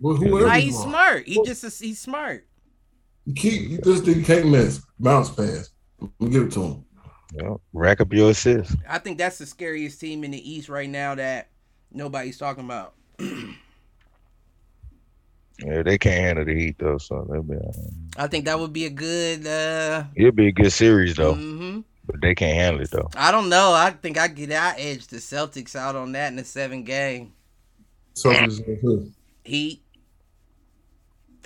Well, 0.00 0.16
whoever 0.16 0.46
Nah, 0.46 0.54
he's 0.54 0.78
smart. 0.78 1.26
He 1.26 1.42
just 1.44 1.82
he's 1.82 2.00
smart. 2.00 2.46
You 3.26 3.34
keep 3.34 3.68
you 3.70 3.78
just 3.78 4.06
you 4.06 4.22
can't 4.22 4.48
miss. 4.48 4.82
Bounce 4.98 5.30
pass. 5.30 5.70
Give 6.20 6.44
it 6.46 6.52
to 6.52 6.62
him. 6.62 6.84
Yeah, 7.34 7.54
rack 7.72 8.00
up 8.00 8.12
your 8.12 8.30
assists. 8.30 8.76
I 8.88 8.98
think 8.98 9.18
that's 9.18 9.38
the 9.38 9.46
scariest 9.46 10.00
team 10.00 10.22
in 10.24 10.30
the 10.30 10.50
East 10.50 10.68
right 10.68 10.88
now 10.88 11.14
that 11.16 11.48
nobody's 11.90 12.38
talking 12.38 12.64
about. 12.64 12.94
Yeah, 15.64 15.82
they 15.84 15.98
can't 15.98 16.20
handle 16.20 16.44
the 16.44 16.54
heat 16.54 16.76
though, 16.78 16.98
so 16.98 17.26
they'll 17.30 17.42
be. 17.42 17.54
all 17.54 17.60
right. 17.60 18.24
I 18.24 18.26
think 18.26 18.44
that 18.46 18.58
would 18.58 18.72
be 18.72 18.86
a 18.86 18.90
good. 18.90 19.46
uh 19.46 20.04
It'd 20.16 20.34
be 20.34 20.48
a 20.48 20.52
good 20.52 20.72
series 20.72 21.14
though, 21.14 21.34
hmm 21.34 21.80
but 22.06 22.20
they 22.20 22.34
can't 22.34 22.54
handle 22.54 22.82
it 22.82 22.90
though. 22.90 23.08
I 23.16 23.30
don't 23.30 23.48
know. 23.48 23.72
I 23.72 23.90
think 23.90 24.18
I 24.18 24.28
get 24.28 24.52
I 24.52 24.74
edge 24.78 25.06
the 25.06 25.16
Celtics 25.16 25.74
out 25.74 25.96
on 25.96 26.12
that 26.12 26.28
in 26.28 26.36
the 26.36 26.44
seven 26.44 26.84
game. 26.84 27.32
Celtics 28.14 28.60
are 28.60 28.76
good. 28.76 29.12
Heat. 29.44 29.82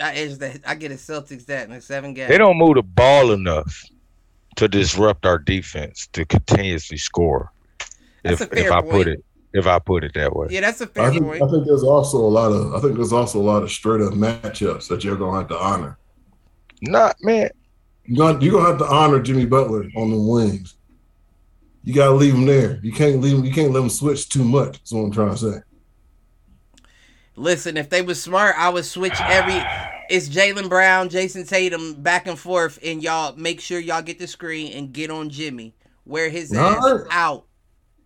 I 0.01 0.14
edge 0.14 0.38
the 0.38 0.61
I 0.66 0.75
get 0.75 0.92
a 0.92 0.97
Celtics 0.97 1.47
that 1.47 1.68
in 1.68 1.75
the 1.75 1.81
seven 1.81 2.14
game. 2.14 2.29
They 2.29 2.38
don't 2.38 2.59
move 2.59 2.75
the 2.75 2.83
ball 2.83 3.33
enough 3.33 3.85
to 4.57 4.68
disrupt 4.68 5.25
our 5.25 5.38
defense 5.38 6.09
to 6.09 6.25
continuously 6.25 6.99
score. 6.99 7.53
That's 8.23 8.40
if 8.40 8.53
a 8.53 8.55
fair 8.55 8.66
if 8.66 8.73
I 8.73 8.81
point. 8.81 8.92
put 8.92 9.09
it 9.09 9.25
if 9.55 9.66
I 9.66 9.79
put 9.79 10.05
it 10.05 10.12
that 10.14 10.35
way. 10.35 10.49
Yeah, 10.51 10.61
that's 10.61 10.81
a 10.81 10.85
I 10.85 10.88
fair 10.88 11.11
think, 11.12 11.25
point. 11.25 11.42
I 11.42 11.49
think 11.51 11.66
there's 11.66 11.85
also 11.85 12.18
a 12.18 12.29
lot 12.29 12.51
of 12.51 12.75
I 12.75 12.81
think 12.81 12.97
there's 12.97 13.12
also 13.12 13.40
a 13.40 13.42
lot 13.42 13.62
of 13.62 13.71
straight 13.71 14.03
up 14.03 14.14
matchups 14.14 14.88
that 14.88 15.05
you're 15.05 15.16
gonna 15.16 15.38
have 15.38 15.49
to 15.49 15.57
honor. 15.57 15.99
Not 16.83 17.16
man. 17.23 17.51
You're 18.11 18.16
gonna, 18.33 18.42
you're 18.42 18.53
gonna 18.55 18.68
have 18.71 18.79
to 18.79 18.87
honor 18.87 19.21
Jimmy 19.21 19.44
Butler 19.44 19.85
on 19.97 20.11
the 20.11 20.18
wings. 20.18 20.77
You 21.85 21.94
gotta 21.94 22.12
leave 22.14 22.35
him 22.35 22.47
there. 22.47 22.81
You 22.83 22.90
can't 22.90 23.21
leave 23.21 23.37
him. 23.38 23.44
You 23.44 23.53
can't 23.53 23.71
let 23.73 23.83
him 23.83 23.90
switch 23.90 24.31
too 24.31 24.44
much. 24.44 24.79
That's 24.79 24.92
what 24.92 25.01
I'm 25.03 25.11
trying 25.12 25.31
to 25.31 25.37
say. 25.37 25.59
Listen, 27.37 27.77
if 27.77 27.88
they 27.90 28.03
was 28.03 28.21
smart, 28.21 28.55
I 28.59 28.68
would 28.71 28.85
switch 28.85 29.14
every. 29.21 29.62
It's 30.11 30.29
Jaylen 30.29 30.68
Brown, 30.71 31.09
Jayson 31.11 31.47
Tatum, 31.47 31.94
back 32.03 32.27
and 32.27 32.38
forth, 32.38 32.79
and 32.83 33.03
y'all 33.03 33.37
make 33.37 33.61
sure 33.61 33.79
y'all 33.79 34.01
get 34.03 34.18
the 34.18 34.27
screen 34.27 34.73
and 34.73 34.90
get 34.92 35.11
on 35.11 35.29
Jimmy. 35.29 35.75
Wear 36.07 36.31
his 36.31 36.51
Nah. 36.51 36.79
ass 36.79 37.01
out. 37.11 37.44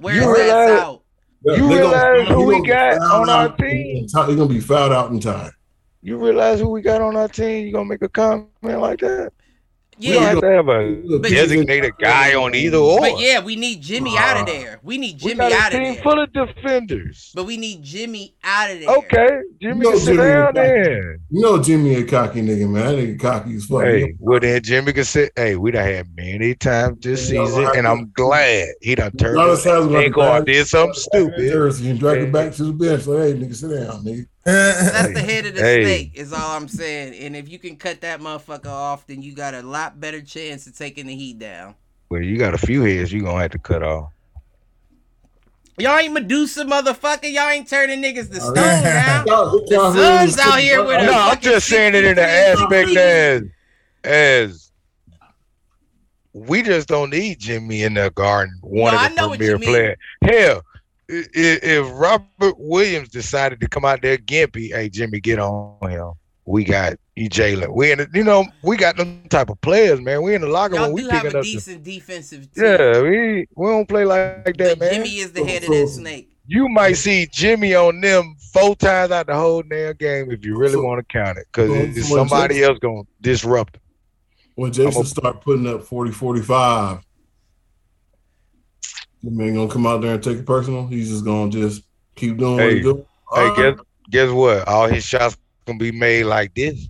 Wear 0.00 0.14
You 0.16 0.20
his 0.22 0.28
ass 0.30 0.36
realize- 0.38 0.80
out. 0.80 1.02
You 1.44 1.52
They 1.52 1.58
gonna- 1.58 1.74
realize 1.76 2.28
who 2.28 2.46
we 2.46 2.66
got 2.66 2.98
on 2.98 3.28
our 3.30 3.56
team? 3.56 3.96
and 3.98 4.08
ti- 4.08 4.34
gonna 4.36 4.46
be 4.46 4.60
fouled 4.60 4.92
out 4.92 5.10
in 5.12 5.18
time. 5.20 5.52
You 6.02 6.16
realize 6.16 6.58
who 6.60 6.68
we 6.68 6.82
got 6.82 7.00
on 7.00 7.16
our 7.16 7.28
team? 7.28 7.66
You 7.66 7.72
gonna 7.72 7.84
make 7.88 8.02
a 8.02 8.08
comment 8.08 8.48
like 8.62 9.00
that? 9.00 9.32
We 10.02 10.08
don't 10.08 10.22
Yeah, 10.22 10.28
have 10.30 10.40
to 10.40 10.50
have 10.50 10.68
a 10.68 11.18
But- 11.20 11.30
designated 11.30 11.92
guy 12.00 12.34
on 12.34 12.54
either 12.56 12.76
or. 12.78 12.98
but 13.00 13.20
yeah, 13.20 13.40
we 13.40 13.54
need 13.56 13.80
Jimmy 13.80 14.16
out 14.18 14.36
of 14.40 14.46
there. 14.46 14.80
We 14.82 14.98
need 14.98 15.18
Jimmy 15.18 15.34
we 15.34 15.40
Jimmy 15.40 15.50
got 15.50 15.52
out 15.52 15.72
a 15.72 15.76
of 15.76 15.82
team 15.84 15.94
there. 15.94 16.02
full 16.02 16.22
of 16.22 16.32
defenders. 16.32 17.32
But 17.34 17.44
we 17.44 17.56
need 17.56 17.82
Jimmy 17.82 18.34
out 18.42 18.70
of 18.72 18.80
there. 18.80 18.88
Okay, 18.88 19.28
Jimmy 19.60 19.80
No, 19.80 19.90
can 19.90 19.98
sit 20.00 20.06
Jimmy 20.16 20.22
down 20.28 20.54
there. 20.54 21.12
You 21.30 21.40
know 21.40 21.62
Jimmy 21.62 21.94
a 21.94 22.04
cocky 22.04 22.42
nigga, 22.42 22.68
man. 22.68 22.96
That 22.96 22.98
nigga 22.98 23.20
cocky 23.20 23.54
as 23.54 23.64
fuck. 23.66 23.82
Hey, 23.84 24.14
well 24.18 24.40
then 24.40 24.60
Jimmy 24.62 24.92
can 24.92 25.04
sit. 25.04 25.32
Hey, 25.36 25.54
we 25.56 25.70
done 25.70 25.84
had 25.84 26.06
many 26.16 26.54
times 26.56 26.98
this 27.00 27.30
Yeah, 27.30 27.44
season, 27.46 27.64
right. 27.64 27.76
and 27.76 27.86
I'm 27.86 28.10
glad 28.14 28.66
he 28.80 28.94
done 28.96 29.12
turned. 29.12 29.36
A 29.36 29.38
lot 29.38 29.50
of 29.50 29.56
his 29.56 29.64
times 29.64 29.86
we 29.86 29.94
have 29.94 30.04
ankle 30.04 30.22
to 30.24 30.28
or 30.28 30.38
back- 30.40 30.46
did 30.46 30.66
something 30.66 30.94
stupid. 30.94 31.52
Jersey 31.52 31.90
and 31.90 32.00
drag 32.00 32.22
it 32.22 32.32
back 32.32 32.52
to 32.54 32.64
the 32.64 32.72
bench. 32.72 33.06
Like, 33.06 33.18
hey, 33.20 33.32
nigga, 33.34 33.54
sit 33.54 33.68
down, 33.70 34.04
nigga. 34.04 34.26
That's 34.44 35.12
the 35.14 35.20
head 35.20 35.46
of 35.46 35.54
the 35.54 35.60
Hey. 35.60 35.84
snake, 35.84 36.10
is 36.14 36.32
all 36.32 36.56
I'm 36.56 36.68
saying. 36.68 37.14
And 37.14 37.36
if 37.36 37.48
you 37.48 37.58
can 37.58 37.76
cut 37.76 38.00
that 38.00 38.20
motherfucker 38.20 38.66
off, 38.66 39.06
then 39.06 39.22
you 39.22 39.34
got 39.34 39.54
a 39.54 39.62
lot 39.62 40.00
better 40.00 40.20
chance 40.20 40.66
of 40.66 40.76
taking 40.76 41.06
the 41.06 41.14
heat 41.14 41.38
down. 41.38 41.74
Well, 42.08 42.22
you 42.22 42.36
got 42.38 42.52
a 42.54 42.58
few 42.58 42.82
heads 42.82 43.12
you 43.12 43.22
gonna 43.22 43.40
have 43.40 43.52
to 43.52 43.58
cut 43.58 43.82
off. 43.82 44.10
Y'all 45.78 45.96
ain't 45.98 46.12
Medusa, 46.12 46.64
motherfucker. 46.64 47.32
Y'all 47.32 47.48
ain't 47.48 47.68
turning 47.68 48.02
niggas 48.02 48.30
to 48.30 48.40
stone 48.40 48.58
Alright. 48.58 48.82
now. 48.84 49.24
The 49.68 49.92
sun's 49.94 50.38
out 50.38 50.58
here 50.58 50.84
with 50.84 51.00
a- 51.00 51.06
No, 51.06 51.12
I'm 51.14 51.40
just 51.40 51.66
saying 51.66 51.94
it 51.94 52.04
in 52.04 52.16
the 52.16 52.22
aspect 52.28 52.90
as 52.96 53.42
as 54.04 54.70
we 56.34 56.62
just 56.62 56.88
don't 56.88 57.10
need 57.10 57.38
Jimmy 57.38 57.82
in 57.82 57.94
the 57.94 58.10
garden, 58.10 58.54
one 58.62 58.92
No, 58.94 59.00
I 59.00 59.06
of 59.06 59.14
know 59.14 59.22
the 59.24 59.28
what 59.30 59.38
premier 59.38 59.58
players. 59.58 59.96
Hell, 60.22 60.30
i- 60.30 60.58
i- 60.58 60.71
if 61.12 61.86
Robert 61.92 62.54
Williams 62.58 63.08
decided 63.08 63.60
to 63.60 63.68
come 63.68 63.84
out 63.84 64.02
there 64.02 64.16
gimpy, 64.18 64.70
hey 64.72 64.88
Jimmy, 64.88 65.20
get 65.20 65.38
on 65.38 65.90
him. 65.90 66.12
We 66.44 66.64
got 66.64 66.94
you, 67.14 67.28
Jaylen. 67.30 67.72
We 67.72 67.92
in, 67.92 67.98
the, 67.98 68.08
you 68.12 68.24
know, 68.24 68.44
we 68.62 68.76
got 68.76 68.96
them 68.96 69.22
type 69.28 69.48
of 69.48 69.60
players, 69.60 70.00
man. 70.00 70.22
We 70.22 70.34
in 70.34 70.40
the 70.40 70.48
locker 70.48 70.74
room. 70.74 70.92
We 70.92 71.02
do 71.02 71.08
have 71.10 71.22
picking 71.22 71.36
a 71.36 71.38
up. 71.40 71.44
The, 71.44 71.52
decent 71.52 71.84
defensive 71.84 72.52
team. 72.52 72.64
yeah, 72.64 73.00
we 73.00 73.46
we 73.54 73.66
don't 73.68 73.88
play 73.88 74.04
like 74.04 74.44
that, 74.44 74.56
But 74.56 74.78
man. 74.80 74.94
Jimmy 74.94 75.18
is 75.18 75.32
the 75.32 75.40
So- 75.40 75.46
head 75.46 75.62
of 75.62 75.68
that 75.70 75.88
snake. 75.88 76.30
you 76.46 76.68
might 76.68 76.94
see 76.94 77.28
Jimmy 77.30 77.74
on 77.76 78.00
them 78.00 78.34
four 78.52 78.74
times 78.74 79.12
out 79.12 79.28
the 79.28 79.34
whole 79.34 79.62
damn 79.62 79.94
game 79.94 80.32
if 80.32 80.44
you 80.44 80.56
really 80.56 80.72
So- 80.72 80.82
want 80.82 81.06
to 81.06 81.12
count 81.12 81.38
it, 81.38 81.46
because 81.52 81.68
so- 81.68 81.74
it's 82.00 82.08
so 82.08 82.14
when 82.16 82.28
somebody 82.28 82.56
Jayson- 82.56 82.68
else 82.70 82.78
gonna 82.80 83.02
disrupt. 83.20 83.76
Him. 83.76 83.80
When 84.56 84.72
Jayson 84.72 84.96
I'm 84.96 85.02
a- 85.02 85.06
start 85.06 85.40
putting 85.42 85.66
up 85.68 85.84
40, 85.84 86.10
45, 86.10 86.98
you 89.22 89.30
man 89.30 89.54
gonna 89.54 89.70
come 89.70 89.86
out 89.86 90.00
there 90.02 90.14
and 90.14 90.22
take 90.22 90.38
it 90.38 90.46
personal. 90.46 90.86
He's 90.86 91.08
just 91.10 91.24
gonna 91.24 91.50
just 91.50 91.82
keep 92.14 92.36
doing 92.38 92.54
what 92.56 92.62
Hey, 92.62 92.74
he's 92.76 92.84
doing. 92.84 93.04
Hey, 93.34 93.40
All 93.42 93.56
guess 93.56 93.76
right. 93.76 93.86
guess 94.10 94.30
what? 94.30 94.68
All 94.68 94.88
his 94.88 95.04
shots 95.04 95.36
gonna 95.66 95.78
be 95.78 95.92
made 95.92 96.24
like 96.24 96.54
this. 96.54 96.88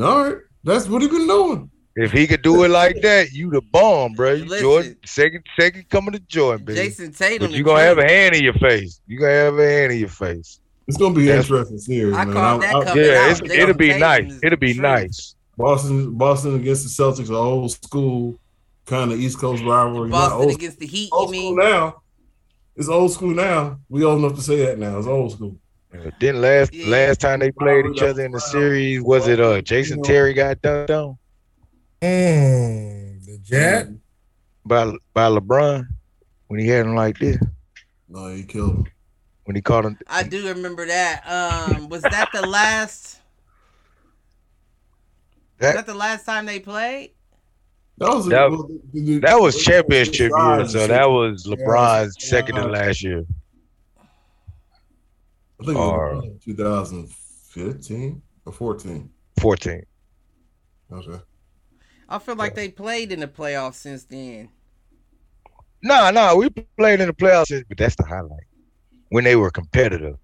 All 0.00 0.24
right. 0.24 0.36
That's 0.64 0.88
what 0.88 1.02
he 1.02 1.08
been 1.08 1.26
doing. 1.26 1.70
If 1.96 2.12
he 2.12 2.26
could 2.26 2.42
do 2.42 2.62
it 2.64 2.68
like 2.68 3.00
that, 3.02 3.32
you 3.32 3.50
the 3.50 3.60
bomb, 3.60 4.12
bro. 4.12 4.32
You 4.34 4.44
Listen. 4.44 4.62
Jordan, 4.62 4.96
second, 5.04 5.44
second 5.58 5.88
coming 5.88 6.12
to 6.12 6.20
Jordan, 6.20 6.64
baby. 6.64 6.78
Jayson 6.88 7.12
Tatum. 7.16 7.48
but 7.48 7.50
you 7.50 7.64
the 7.64 7.70
gonna 7.70 7.82
have 7.82 7.98
a 7.98 8.04
hand 8.06 8.34
in 8.36 8.44
your 8.44 8.54
face. 8.54 9.00
You 9.06 9.18
gonna 9.18 9.32
have 9.32 9.58
a 9.58 9.68
hand 9.68 9.92
in 9.92 9.98
your 9.98 10.08
face. 10.08 10.60
It's 10.86 10.96
gonna 10.96 11.14
be 11.14 11.22
an 11.22 11.26
That's- 11.38 11.44
interesting 11.46 11.78
series, 11.78 12.14
I 12.14 12.24
man. 12.24 12.34
called 12.34 12.62
that 12.62 12.74
I- 12.74 12.78
I- 12.78 12.84
coming 12.84 13.04
Yeah, 13.04 13.10
out. 13.12 13.30
it's, 13.30 13.40
it'll 13.54 13.74
be 13.74 13.86
Tatum 13.88 14.00
nice. 14.00 14.38
It'll 14.42 14.58
be 14.58 14.72
the 14.72 14.82
nice. 14.82 15.34
Boston, 15.58 16.12
Boston 16.16 16.54
against 16.54 16.84
the 16.96 17.02
Celtics, 17.02 17.30
old 17.30 17.70
school 17.72 18.38
kind 18.90 19.10
of 19.12 19.18
East 19.20 19.38
Coast 19.38 19.62
rivalry. 19.62 20.10
Not 20.10 20.30
Boston 20.30 20.40
old, 20.42 20.54
against 20.54 20.78
the 20.80 20.86
Heat. 20.86 21.08
old 21.12 21.34
You 21.34 21.40
school 21.40 21.56
mean? 21.56 21.70
now. 21.70 22.02
It's 22.76 22.88
old 22.88 23.12
school 23.12 23.30
now. 23.34 23.78
We 23.88 24.04
old 24.04 24.18
enough 24.18 24.34
to 24.36 24.42
say 24.42 24.56
that 24.66 24.78
now. 24.78 24.98
It's 24.98 25.06
old 25.06 25.32
school. 25.32 25.56
Didn't 26.20 26.40
last 26.40 26.72
Yeah. 26.72 26.86
last 26.88 27.20
time 27.20 27.40
they 27.40 27.50
played 27.50 27.84
each 27.86 28.02
other 28.02 28.24
in 28.24 28.30
the 28.32 28.40
series 28.40 29.02
was 29.02 29.26
it 29.26 29.40
uh 29.40 29.60
Jason 29.60 30.02
Terry 30.02 30.32
got 30.34 30.60
dunked 30.62 30.90
on? 30.90 31.18
Mm, 32.00 33.24
the 33.26 33.38
Jet. 33.42 33.88
by 34.64 34.92
by 35.14 35.28
LeBron 35.28 35.86
when 36.46 36.60
he 36.60 36.68
had 36.68 36.86
him 36.86 36.94
like 36.94 37.18
this 37.18 37.38
No, 38.08 38.28
he 38.28 38.44
killed 38.44 38.76
him. 38.76 38.86
when 39.44 39.56
he 39.56 39.62
caught 39.62 39.84
him. 39.84 39.98
I 40.06 40.22
do 40.22 40.46
remember 40.48 40.86
that. 40.86 41.22
Um, 41.26 41.88
was 41.88 42.02
that 42.02 42.28
the 42.32 42.46
last? 42.46 43.18
That- 45.58 45.74
was 45.74 45.84
that 45.84 45.86
the 45.86 45.94
last 45.98 46.24
time 46.24 46.46
they 46.46 46.60
played? 46.60 47.10
That 48.00 48.08
was 48.14 48.26
a, 48.26 48.30
That- 48.30 48.50
well, 48.50 48.66
the- 48.92 49.00
the- 49.02 49.18
That 49.20 49.38
was 49.40 49.62
championship 49.62 50.32
the- 50.32 50.56
year, 50.56 50.66
so 50.68 50.86
that 50.86 51.08
was 51.10 51.46
LeBron's 51.46 52.16
Yeah, 52.18 52.28
second 52.28 52.54
to 52.56 52.62
uh, 52.64 52.68
last 52.68 53.02
year. 53.04 53.24
I 55.60 55.64
think 55.66 55.76
it 55.76 55.80
or- 55.80 56.14
was 56.16 56.24
2015 56.42 58.22
or 58.46 58.52
14. 58.52 59.10
Fourteen. 59.38 59.84
Okay. 60.92 61.20
I 62.08 62.18
feel 62.18 62.34
like 62.36 62.54
they 62.54 62.68
played 62.70 63.12
in 63.12 63.20
the 63.20 63.28
playoffs 63.28 63.74
since 63.74 64.04
then. 64.04 64.48
No, 65.82 66.10
no, 66.10 66.36
we 66.36 66.48
played 66.78 67.00
in 67.00 67.06
the 67.06 67.12
playoffs, 67.14 67.64
but 67.68 67.78
that's 67.78 67.96
the 67.96 68.04
highlight 68.04 68.44
when 69.10 69.24
they 69.24 69.36
were 69.36 69.50
competitive. 69.50 70.16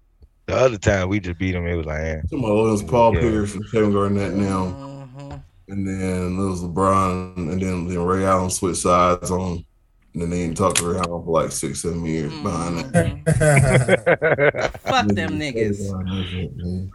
The 0.47 0.55
other 0.55 0.77
time 0.77 1.09
we 1.09 1.19
just 1.19 1.37
beat 1.39 1.53
them, 1.53 1.65
it 1.67 1.75
was 1.75 1.85
like, 1.85 1.99
eh. 2.01 2.21
Tomorrow 2.29 2.67
it 2.67 2.71
was 2.71 2.83
Paul 2.83 3.13
Yeah. 3.15 3.21
Pierce 3.21 3.53
and 3.55 3.71
Kevin 3.71 3.91
Garnett 3.93 4.33
now. 4.33 5.07
Mhm. 5.17 5.43
And 5.69 5.85
then 5.85 6.39
it 6.39 6.49
was 6.49 6.63
LeBron, 6.63 7.35
and 7.35 7.61
then, 7.61 7.87
then 7.87 7.99
Ray 8.01 8.25
Allen 8.25 8.49
switched 8.49 8.81
sides 8.83 9.29
on. 9.31 9.65
And 10.13 10.21
then 10.21 10.29
they 10.29 10.43
didn't 10.43 10.57
talk 10.57 10.75
to 10.75 10.87
Ray 10.87 10.97
Allen 10.97 11.25
for 11.25 11.41
like 11.41 11.51
six, 11.51 11.81
seven 11.81 12.05
years 12.05 12.31
mm-hmm. 12.31 12.43
behind 12.43 12.93
that. 12.93 14.79
Fuck 14.81 15.07
them 15.07 15.39
niggas. 15.39 16.89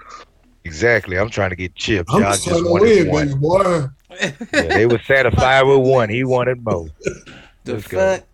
exactly. 0.65 1.19
I'm 1.19 1.29
trying 1.29 1.51
to 1.51 1.57
get 1.57 1.75
chips. 1.75 2.13
I'm 2.13 2.23
Y'all 2.23 2.31
just 2.33 2.45
just 2.45 2.57
trying 2.57 2.65
to 2.65 2.71
wanted 2.71 3.09
win, 3.09 3.11
one. 3.11 3.29
baby 3.29 3.39
boy. 3.39 3.87
Yeah, 4.53 4.63
they 4.69 4.87
were 4.87 5.01
satisfied 5.07 5.63
with 5.63 5.87
one. 5.87 6.09
He 6.09 6.25
wanted 6.25 6.65
more. 6.65 6.89
the 7.65 7.75
Let's 7.75 7.87
go. 7.89 7.99
fuck? 7.99 8.27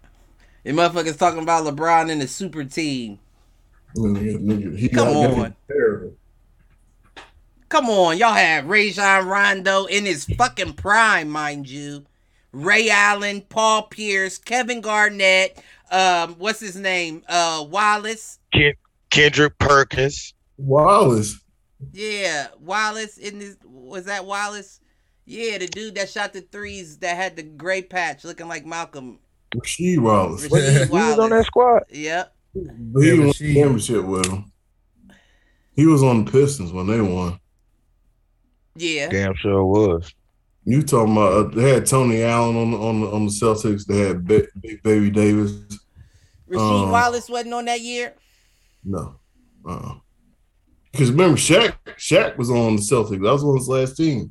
You 0.65 0.73
motherfuckers 0.75 1.19
talking 1.19 1.43
about 1.43 1.65
LeBron 1.65 2.11
and 2.11 2.21
the 2.21 2.29
super 2.29 2.65
team. 2.65 3.19
Nigga, 3.97 4.39
nigga, 4.39 4.95
Come 4.95 5.09
on. 5.09 5.57
terrible. 5.67 6.13
Come 7.69 7.91
on, 7.91 8.17
y'all 8.17 8.33
had 8.33 8.69
Rajon 8.69 9.27
Rondo 9.27 9.85
in 9.85 10.07
his 10.07 10.25
fucking 10.25 10.75
prime, 10.75 11.29
mind 11.29 11.69
you. 11.69 12.05
Ray 12.53 12.89
Allen, 12.89 13.43
Paul 13.43 13.83
Pierce, 13.83 14.39
Kevin 14.39 14.81
Garnett, 14.81 15.63
um, 15.91 16.35
what's 16.39 16.61
his 16.61 16.77
name? 16.77 17.23
Uh, 17.29 17.67
Wallace. 17.69 18.39
Ken- 18.53 18.73
Kendrick 19.11 19.59
Perkins. 19.59 20.33
Wallace. 20.57 21.39
Yeah, 21.93 22.49
Wallace 22.61 23.19
in 23.19 23.39
this 23.39 23.57
was 23.65 24.07
that 24.07 24.25
Wallace? 24.25 24.81
Yeah, 25.27 25.59
the 25.59 25.67
dude 25.67 25.95
that 25.97 26.09
shot 26.09 26.33
the 26.33 26.41
threes 26.41 26.99
that 26.99 27.17
had 27.17 27.37
the 27.37 27.43
gray 27.43 27.83
patch 27.83 28.25
looking 28.25 28.49
like 28.49 28.65
Malcolm. 28.65 29.19
Rasheed 29.55 29.99
Wallace. 29.99 30.49
Rasheed 30.49 30.87
He 30.87 30.91
was 30.91 31.19
on 31.19 31.31
that 31.31 31.45
squad. 31.45 31.83
Yep. 31.91 32.35
But 32.55 33.01
he 33.03 33.09
Yeah, 33.09 33.19
won 33.19 33.27
the 33.27 33.33
championship 33.35 34.05
with 34.05 34.27
him. 34.27 34.51
He 35.75 35.87
was 35.87 36.03
on 36.03 36.25
the 36.25 36.31
Pistons 36.33 36.73
when 36.73 36.87
they 36.87 37.01
won. 37.01 37.39
Yeah. 38.79 39.09
Damn 39.09 39.35
sure 39.37 39.59
it 39.61 39.65
was. 39.65 40.13
You 40.65 40.83
talking 40.83 41.13
about 41.13 41.33
uh, 41.33 41.49
they 41.55 41.71
had 41.75 41.87
Tony 41.87 42.23
Allen 42.23 42.57
on 42.57 42.71
the 42.73 42.77
on 42.79 43.03
on 43.05 43.25
the 43.27 43.33
Celtics. 43.33 43.87
They 43.87 43.99
had 44.01 44.27
Ba- 44.27 44.47
Big 44.61 44.83
Baby 44.83 45.11
Davis. 45.11 45.53
Rasheed 46.51 46.85
Um, 46.85 46.91
Wallace 46.91 47.29
wasn't 47.29 47.55
on 47.55 47.65
that 47.67 47.81
year. 47.81 48.15
No, 48.85 49.17
uh, 49.67 49.95
because 50.93 51.11
remember 51.11 51.37
Shaq. 51.39 51.75
Shaq 51.97 52.37
was 52.37 52.51
on 52.51 52.77
the 52.77 52.83
Celtics. 52.83 53.11
That 53.23 53.33
was 53.33 53.45
on 53.45 53.57
his 53.57 53.69
last 53.69 53.97
team. 53.97 54.31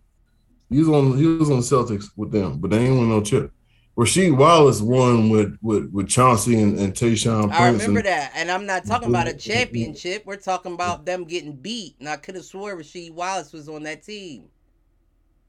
He 0.70 0.80
was 0.80 0.90
on. 0.90 1.18
He 1.18 1.26
was 1.26 1.50
on 1.50 1.58
the 1.58 1.64
Celtics 1.64 2.06
with 2.16 2.32
them, 2.32 2.60
but 2.60 2.70
they 2.72 2.86
ain't 2.86 2.98
win 3.00 3.10
no 3.10 3.22
chip. 3.22 3.52
Rasheed 3.98 4.38
Wallace 4.38 4.80
won 4.80 5.30
with 5.30 5.58
with 5.64 5.90
with 5.92 6.08
Chauncey 6.08 6.62
and, 6.62 6.78
and 6.78 6.94
Tayshaun 6.94 7.52
I 7.52 7.70
remember 7.70 8.04
that, 8.04 8.32
and 8.36 8.52
I'm 8.52 8.68
not 8.68 8.86
talking 8.86 9.10
about 9.10 9.28
a 9.28 9.34
championship. 9.34 10.24
We're 10.24 10.36
talking 10.36 10.74
about 10.74 11.06
them 11.06 11.24
getting 11.24 11.54
beat, 11.54 11.96
and 12.00 12.08
I 12.08 12.18
could 12.18 12.36
have 12.36 12.46
swore 12.46 12.76
Rasheed 12.76 13.12
Wallace 13.12 13.52
was 13.52 13.68
on 13.68 13.84
that 13.84 14.04
team. 14.04 14.50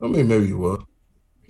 I 0.00 0.06
mean, 0.06 0.28
maybe 0.28 0.46
he 0.46 0.54
was. 0.54 0.82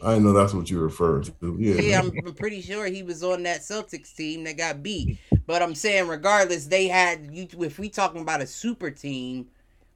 I 0.03 0.15
didn't 0.15 0.25
know 0.25 0.33
that's 0.33 0.55
what 0.55 0.71
you 0.71 0.81
referring 0.81 1.25
to. 1.25 1.57
Yeah, 1.61 1.81
Yeah, 1.81 2.01
I'm 2.01 2.35
pretty 2.35 2.63
sure 2.63 2.87
he 2.87 3.05
was 3.05 3.23
on 3.23 3.45
that 3.45 3.61
Celtics 3.61 4.15
team 4.15 4.45
that 4.45 4.57
got 4.57 4.83
beat. 4.83 5.19
But 5.47 5.63
I'm 5.63 5.75
saying, 5.75 6.09
regardless, 6.09 6.67
they 6.67 6.89
had 6.89 7.29
you. 7.33 7.47
If 7.61 7.79
we 7.79 7.89
talking 7.89 8.23
about 8.23 8.41
a 8.41 8.47
super 8.47 8.91
team, 8.91 9.47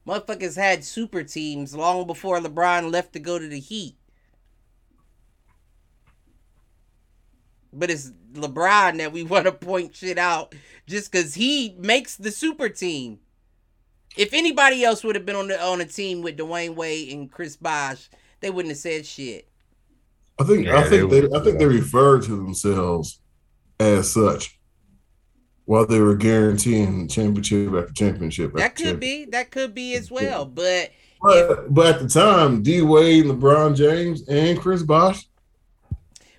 motherfuckers 0.07 0.55
had 0.55 0.85
super 0.85 1.23
teams 1.23 1.75
long 1.75 2.07
before 2.07 2.39
LeBron 2.39 2.91
left 2.91 3.11
to 3.13 3.19
go 3.19 3.37
to 3.39 3.47
the 3.47 3.59
Heat. 3.59 3.95
But 7.73 7.89
it's 7.89 8.11
LeBron 8.33 8.97
that 8.97 9.11
we 9.11 9.23
want 9.23 9.45
to 9.45 9.51
point 9.51 9.95
shit 9.95 10.17
out 10.17 10.55
just 10.87 11.11
because 11.11 11.33
he 11.33 11.75
makes 11.79 12.15
the 12.17 12.31
super 12.31 12.69
team. 12.69 13.19
If 14.15 14.33
anybody 14.33 14.83
else 14.83 15.03
would 15.03 15.15
have 15.15 15.25
been 15.25 15.35
on 15.35 15.47
the 15.47 15.61
on 15.61 15.81
a 15.81 15.85
team 15.85 16.21
with 16.21 16.37
Dwyane 16.37 16.75
Wade 16.75 17.11
and 17.11 17.31
Chris 17.31 17.55
Bosh, 17.55 18.09
they 18.41 18.51
wouldn't 18.51 18.71
have 18.71 18.77
said 18.77 19.05
shit. 19.05 19.49
I 20.39 20.43
think 20.43 20.65
Yeah, 20.65 20.79
I 20.79 20.83
think 20.83 21.09
they 21.09 21.21
they, 21.21 21.35
I 21.35 21.43
think 21.43 21.59
they 21.59 21.65
referred 21.65 22.23
to 22.23 22.35
themselves 22.35 23.19
as 23.79 24.11
such 24.11 24.59
while 25.65 25.85
they 25.85 25.99
were 25.99 26.15
guaranteeing 26.15 27.07
championship 27.07 27.73
after 27.73 27.93
championship. 27.93 28.53
That 28.53 28.71
after 28.71 28.83
could 28.83 28.99
be. 28.99 29.25
That 29.25 29.51
could 29.51 29.73
be 29.73 29.95
as 29.95 30.11
well. 30.11 30.45
But 30.45 30.91
But, 31.21 31.73
but 31.73 31.95
at 31.95 32.01
the 32.01 32.07
time, 32.07 32.63
D 32.63 32.81
Wade, 32.81 33.25
LeBron 33.25 33.75
James, 33.75 34.27
and 34.27 34.59
Chris 34.59 34.83
Bosh, 34.83 35.25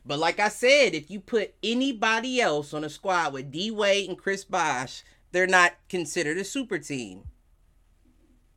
but 0.07 0.19
like 0.19 0.39
I 0.41 0.49
said, 0.49 0.95
if 0.95 1.11
you 1.11 1.21
put 1.21 1.55
anybody 1.63 2.41
else 2.41 2.75
on 2.75 2.85
a 2.85 2.91
squad 2.91 3.33
with 3.33 3.51
D 3.51 3.71
Wade 3.71 4.09
and 4.09 4.19
Chris 4.19 4.45
Bosh, 4.45 5.03
they're 5.33 5.47
not 5.47 5.73
considered 5.89 6.37
a 6.39 6.45
super 6.45 6.79
team. 6.79 7.23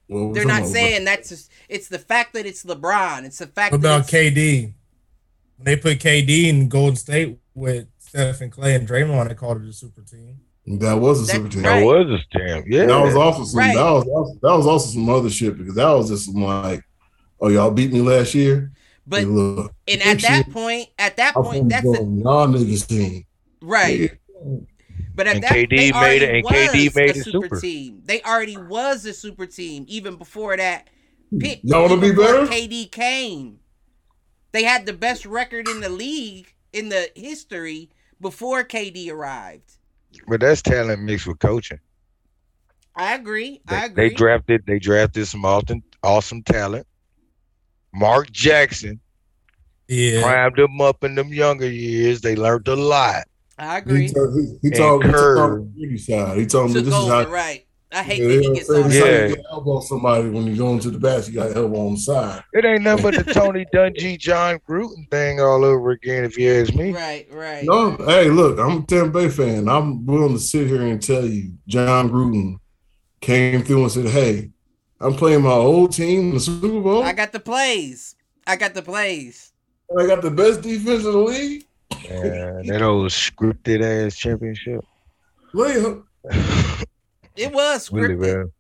well, 0.09 0.31
They're 0.31 0.45
not 0.45 0.59
talking 0.59 0.73
saying 0.73 1.05
that's 1.05 1.29
just, 1.29 1.51
it's 1.69 1.87
the 1.87 1.99
fact 1.99 2.33
that 2.33 2.45
it's 2.45 2.63
LeBron. 2.63 3.25
It's 3.25 3.39
the 3.39 3.47
fact 3.47 3.71
What 3.71 3.79
about 3.79 4.01
it's, 4.01 4.11
KD? 4.11 4.73
When 5.57 5.65
they 5.65 5.75
put 5.75 5.99
KD 5.99 6.45
in 6.49 6.69
Golden 6.69 6.95
State 6.95 7.39
with 7.55 7.87
Steph 7.97 8.41
and 8.41 8.51
Clay 8.51 8.75
and 8.75 8.87
Draymond, 8.87 9.27
they 9.29 9.33
called 9.35 9.61
it 9.61 9.67
a 9.67 9.73
super 9.73 10.01
team. 10.01 10.39
that 10.79 10.93
was 10.99 11.21
a 11.23 11.25
That- 11.25 11.31
super 11.33 11.49
team. 11.49 11.63
right. 11.63 11.79
That 11.79 11.85
was 11.85 12.21
a 12.33 12.37
damn. 12.37 12.63
Yeah. 12.71 12.85
That 12.85 13.01
was 13.01 13.15
also 13.15 13.43
some. 13.43 13.59
Right. 13.59 13.75
That 13.75 13.89
was 13.91 14.05
also, 14.05 14.33
that 14.41 14.55
was 14.57 14.67
also 14.67 14.91
some 14.93 15.09
other 15.09 15.29
shit 15.29 15.57
because 15.57 15.75
that 15.75 15.89
was 15.91 16.09
just 16.09 16.25
some 16.25 16.43
like, 16.43 16.83
oh 17.41 17.47
y'all 17.49 17.71
beat 17.71 17.91
me 17.91 18.01
last 18.01 18.35
year. 18.35 18.71
But 19.07 19.19
Hey, 19.19 19.25
look, 19.25 19.73
and 19.87 20.01
at 20.01 20.19
that 20.21 20.49
point, 20.51 20.89
at 20.99 21.17
that 21.17 21.33
point, 21.33 21.69
that's 21.69 21.85
a, 21.87 21.95
from 21.95 22.19
y'all 22.19 22.47
niggas 22.47 22.87
team. 22.87 23.25
right. 23.61 24.11
But 25.15 25.27
at 25.27 25.35
And 25.35 25.43
that, 25.43 25.51
KD 25.51 25.69
they 25.69 25.77
made 25.77 25.93
already 25.93 26.25
it- 26.25 26.35
and 26.35 26.43
was 26.43 26.53
KD 26.53 26.95
made 26.95 27.15
a 27.15 27.19
it 27.19 27.23
super, 27.23 27.47
super. 27.47 27.59
team. 27.61 28.01
They 28.05 28.21
already 28.21 28.57
was 28.57 29.05
a 29.05 29.13
super 29.13 29.45
team 29.47 29.85
even 29.87 30.15
before 30.15 30.55
that 30.57 30.89
pick. 31.39 31.61
Y'all 31.63 31.83
wanna 31.89 31.99
be 32.01 32.11
better? 32.11 32.45
KD 32.45 32.91
came. 32.91 33.59
They 34.51 34.63
had 34.63 34.85
the 34.85 34.93
best 34.93 35.25
record 35.25 35.67
in 35.67 35.81
the 35.81 35.89
league 35.89 36.53
in 36.73 36.89
the 36.89 37.09
history 37.15 37.89
before 38.21 38.63
KD 38.63 39.11
arrived. 39.11 39.73
But 40.27 40.39
that's 40.39 40.61
talent 40.61 41.01
mixed 41.03 41.27
with 41.27 41.39
coaching. 41.39 41.79
I 42.95 43.13
agree. 43.15 43.61
They, 43.67 43.75
I 43.75 43.85
agree. 43.85 44.09
they 44.09 44.15
drafted 44.15 44.63
they 44.65 44.79
drafted 44.79 45.27
some 45.27 45.45
awesome 45.45 45.83
awesome 46.03 46.41
talent. 46.43 46.86
Mark 47.93 48.31
Jackson 48.31 48.99
Yeah. 49.87 50.21
primed 50.21 50.57
them 50.57 50.81
up 50.81 51.03
in 51.03 51.15
them 51.15 51.29
younger 51.33 51.69
years. 51.69 52.21
They 52.21 52.35
learned 52.35 52.67
a 52.67 52.75
lot. 52.75 53.23
I 53.59 53.75
He, 53.75 53.77
agree. 53.79 54.09
told- 54.09 54.35
he, 54.39 54.57
he 54.61 54.69
told 54.71 55.03
he 55.05 55.09
took 55.11 55.19
Curry. 55.19 55.39
on 55.39 55.55
the 55.59 55.61
beauty 55.65 55.97
side. 55.97 56.37
He 56.37 56.45
told 56.45 56.67
me 56.67 56.73
this 56.81 56.87
is 56.87 56.93
over, 56.93 57.11
how. 57.11 57.29
right. 57.29 57.63
I 57.89 58.03
hate 58.03 58.21
Yeah, 58.21 58.27
that 58.27 58.33
you 58.43 58.49
he 58.51 58.55
gets 58.55 58.69
on? 58.69 58.75
Yeah. 58.81 58.87
This 58.87 58.95
is 58.95 59.01
how 59.01 59.27
you 59.29 59.43
elbow 59.49 59.79
somebody 59.79 60.29
when 60.29 60.45
you 60.45 60.57
go 60.57 60.73
into 60.73 60.91
the 60.91 60.99
basket. 60.99 61.33
You 61.33 61.39
got 61.39 61.47
to 61.53 61.55
elbow 61.55 61.87
on 61.87 61.93
the 61.93 61.99
side. 61.99 62.43
It 62.51 62.65
ain't 62.65 62.83
nothing 62.83 63.03
but 63.11 63.25
the 63.25 63.33
Tony 63.33 63.65
Dungy, 63.73 64.19
Jon 64.19 64.59
Gruden 64.69 65.09
thing 65.09 65.39
all 65.39 65.63
over 65.63 65.91
again, 65.91 66.25
if 66.25 66.37
you 66.37 66.51
ask 66.53 66.73
me. 66.75 66.91
Right, 66.91 67.27
right. 67.31 67.63
No, 67.63 67.95
hey, 68.05 68.29
look, 68.29 68.59
I'm 68.59 68.79
a 68.79 68.85
Tampa 68.85 69.09
Bay 69.11 69.29
fan. 69.29 69.69
I'm 69.69 70.05
willing 70.05 70.33
to 70.33 70.39
sit 70.39 70.67
here 70.67 70.85
and 70.85 71.01
tell 71.01 71.25
you, 71.25 71.53
Jon 71.67 72.09
Gruden 72.09 72.59
came 73.21 73.63
through 73.63 73.83
and 73.83 73.91
said, 73.91 74.07
"Hey, 74.07 74.49
I'm 74.99 75.13
playing 75.13 75.43
my 75.43 75.51
old 75.51 75.91
team 75.93 76.29
in 76.29 76.33
the 76.35 76.39
Super 76.39 76.79
Bowl. 76.81 77.03
I 77.03 77.13
got 77.13 77.31
the 77.31 77.39
plays. 77.39 78.15
I 78.47 78.55
got 78.55 78.73
the 78.73 78.81
plays. 78.81 79.51
I 79.97 80.05
got 80.07 80.21
the 80.21 80.31
best 80.31 80.61
defense 80.61 81.05
in 81.05 81.11
the 81.11 81.17
league. 81.17 81.65
Man, 82.09 82.65
that 82.67 82.81
old 82.81 83.09
scripted 83.11 83.81
ass 83.81 84.15
championship. 84.17 84.83
Look, 85.53 86.07
It 87.35 87.53
was 87.53 87.91
Really, 87.91 88.15
scripted. 88.15 88.37
man. 88.37 88.51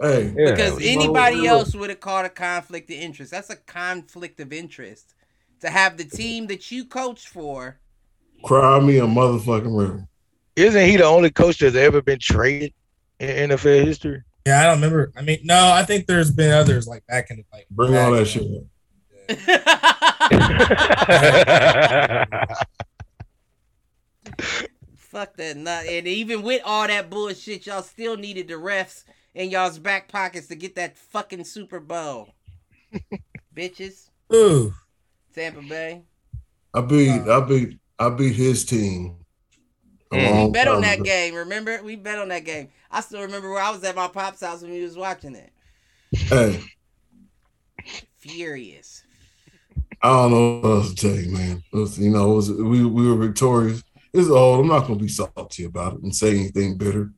hey, 0.00 0.32
because 0.36 0.80
Yeah. 0.80 0.90
anybody 0.90 1.46
else 1.46 1.74
would 1.74 1.90
have 1.90 2.00
called 2.00 2.26
a 2.26 2.30
conflict 2.30 2.90
of 2.90 2.96
interest. 2.96 3.30
That's 3.30 3.50
a 3.50 3.56
conflict 3.56 4.40
of 4.40 4.52
interest 4.52 5.14
to 5.60 5.70
have 5.70 5.96
the 5.96 6.04
team 6.04 6.48
that 6.48 6.70
you 6.72 6.84
coached 6.84 7.28
for. 7.28 7.78
cry 8.44 8.78
me 8.80 8.98
a 8.98 9.02
motherfucking 9.06 9.78
river. 9.78 10.06
Isn't 10.56 10.86
he 10.86 10.96
the 10.98 11.04
only 11.04 11.30
coach 11.30 11.58
that's 11.60 11.76
ever 11.76 12.02
been 12.02 12.18
traded 12.18 12.74
in 13.20 13.50
NFL 13.50 13.84
history? 13.86 14.22
Yeah, 14.46 14.60
I 14.60 14.64
don't 14.64 14.76
remember. 14.76 15.12
I 15.16 15.22
mean, 15.22 15.38
no, 15.44 15.72
I 15.72 15.84
think 15.84 16.06
there's 16.06 16.30
been 16.30 16.52
others 16.52 16.86
like 16.86 17.06
back 17.06 17.30
in 17.30 17.38
the 17.38 17.44
like. 17.52 17.66
Bring 17.70 17.96
all 17.96 18.12
that 18.12 18.26
shit. 18.26 18.42
Fuck 24.96 25.36
that 25.36 25.56
nut. 25.56 25.86
and 25.86 26.06
even 26.06 26.42
with 26.42 26.60
all 26.64 26.86
that 26.86 27.08
bullshit, 27.08 27.66
y'all 27.66 27.82
still 27.82 28.16
needed 28.16 28.48
the 28.48 28.54
refs 28.54 29.04
in 29.34 29.48
y'all's 29.48 29.78
back 29.78 30.08
pockets 30.08 30.48
to 30.48 30.56
get 30.56 30.74
that 30.74 30.98
fucking 30.98 31.44
Super 31.44 31.80
Bowl. 31.80 32.34
Bitches. 33.56 34.10
Ooh. 34.34 34.74
Tampa 35.34 35.62
Bay. 35.62 36.02
I 36.74 36.80
beat, 36.82 37.28
I 37.28 37.40
beat, 37.40 37.78
I 37.98 38.10
beat 38.10 38.34
his 38.34 38.64
team. 38.64 39.23
Mm. 40.14 40.46
We 40.46 40.52
bet 40.52 40.68
on 40.68 40.82
that 40.82 41.02
game. 41.02 41.34
Remember? 41.34 41.82
We 41.82 41.96
bet 41.96 42.18
on 42.18 42.28
that 42.28 42.44
game. 42.44 42.68
I 42.90 43.00
still 43.00 43.22
remember 43.22 43.50
where 43.50 43.62
I 43.62 43.70
was 43.70 43.84
at 43.84 43.96
my 43.96 44.08
pop's 44.08 44.42
house 44.42 44.62
when 44.62 44.70
we 44.70 44.82
was 44.82 44.96
watching 44.96 45.34
it. 45.34 45.50
Hey, 46.12 46.60
Furious. 48.18 49.02
I 50.02 50.08
don't 50.08 50.30
know 50.30 50.60
what 50.60 50.68
else 50.68 50.94
to 50.94 51.08
tell 51.08 51.16
you, 51.16 51.30
man. 51.30 51.62
Was, 51.72 51.98
you 51.98 52.10
know, 52.10 52.28
was, 52.28 52.50
we 52.50 52.84
we 52.84 53.08
were 53.08 53.16
victorious. 53.16 53.82
It's 54.12 54.28
old. 54.28 54.60
I'm 54.60 54.68
not 54.68 54.86
gonna 54.86 54.96
be 54.96 55.08
salty 55.08 55.64
about 55.64 55.94
it 55.94 56.02
and 56.02 56.14
say 56.14 56.38
anything 56.38 56.76
bitter. 56.76 57.10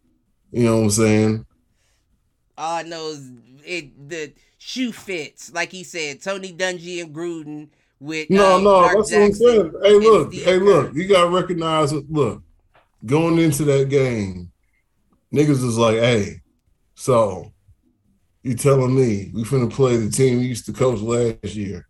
You 0.50 0.64
know 0.64 0.76
what 0.76 0.82
I'm 0.84 0.90
saying? 0.90 1.46
All 2.56 2.76
I 2.76 2.82
know 2.82 3.10
is 3.10 3.30
it 3.64 4.08
the 4.08 4.32
shoe 4.58 4.92
fits, 4.92 5.52
like 5.52 5.70
he 5.70 5.84
said. 5.84 6.22
Tony 6.22 6.52
Dungy 6.52 7.02
and 7.02 7.14
Gruden 7.14 7.68
with 8.00 8.30
No, 8.30 8.56
uh, 8.56 8.58
no, 8.58 8.80
Mark 8.80 8.96
that's 8.96 9.12
what 9.12 9.22
I'm 9.22 9.32
saying. 9.32 9.72
Hey, 9.82 9.94
look, 9.94 10.34
hey, 10.34 10.58
look. 10.58 10.94
You 10.94 11.08
gotta 11.08 11.28
recognize 11.28 11.92
it. 11.92 12.10
Look, 12.10 12.42
going 13.06 13.38
into 13.38 13.64
that 13.64 13.88
game, 13.88 14.50
niggas 15.32 15.64
is 15.64 15.78
like, 15.78 15.96
hey, 15.96 16.40
so 16.94 17.52
you 18.42 18.54
telling 18.54 18.94
me 18.94 19.30
we 19.34 19.42
finna 19.44 19.72
play 19.72 19.96
the 19.96 20.10
team 20.10 20.38
we 20.38 20.44
used 20.46 20.66
to 20.66 20.72
coach 20.72 21.00
last 21.00 21.54
year 21.54 21.86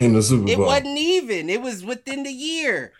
in 0.00 0.12
the 0.14 0.22
Super 0.22 0.42
Bowl? 0.44 0.50
It 0.50 0.58
wasn't 0.58 0.98
even. 0.98 1.48
It 1.50 1.60
was 1.62 1.84
within 1.84 2.22
the 2.22 2.32
year. 2.32 2.92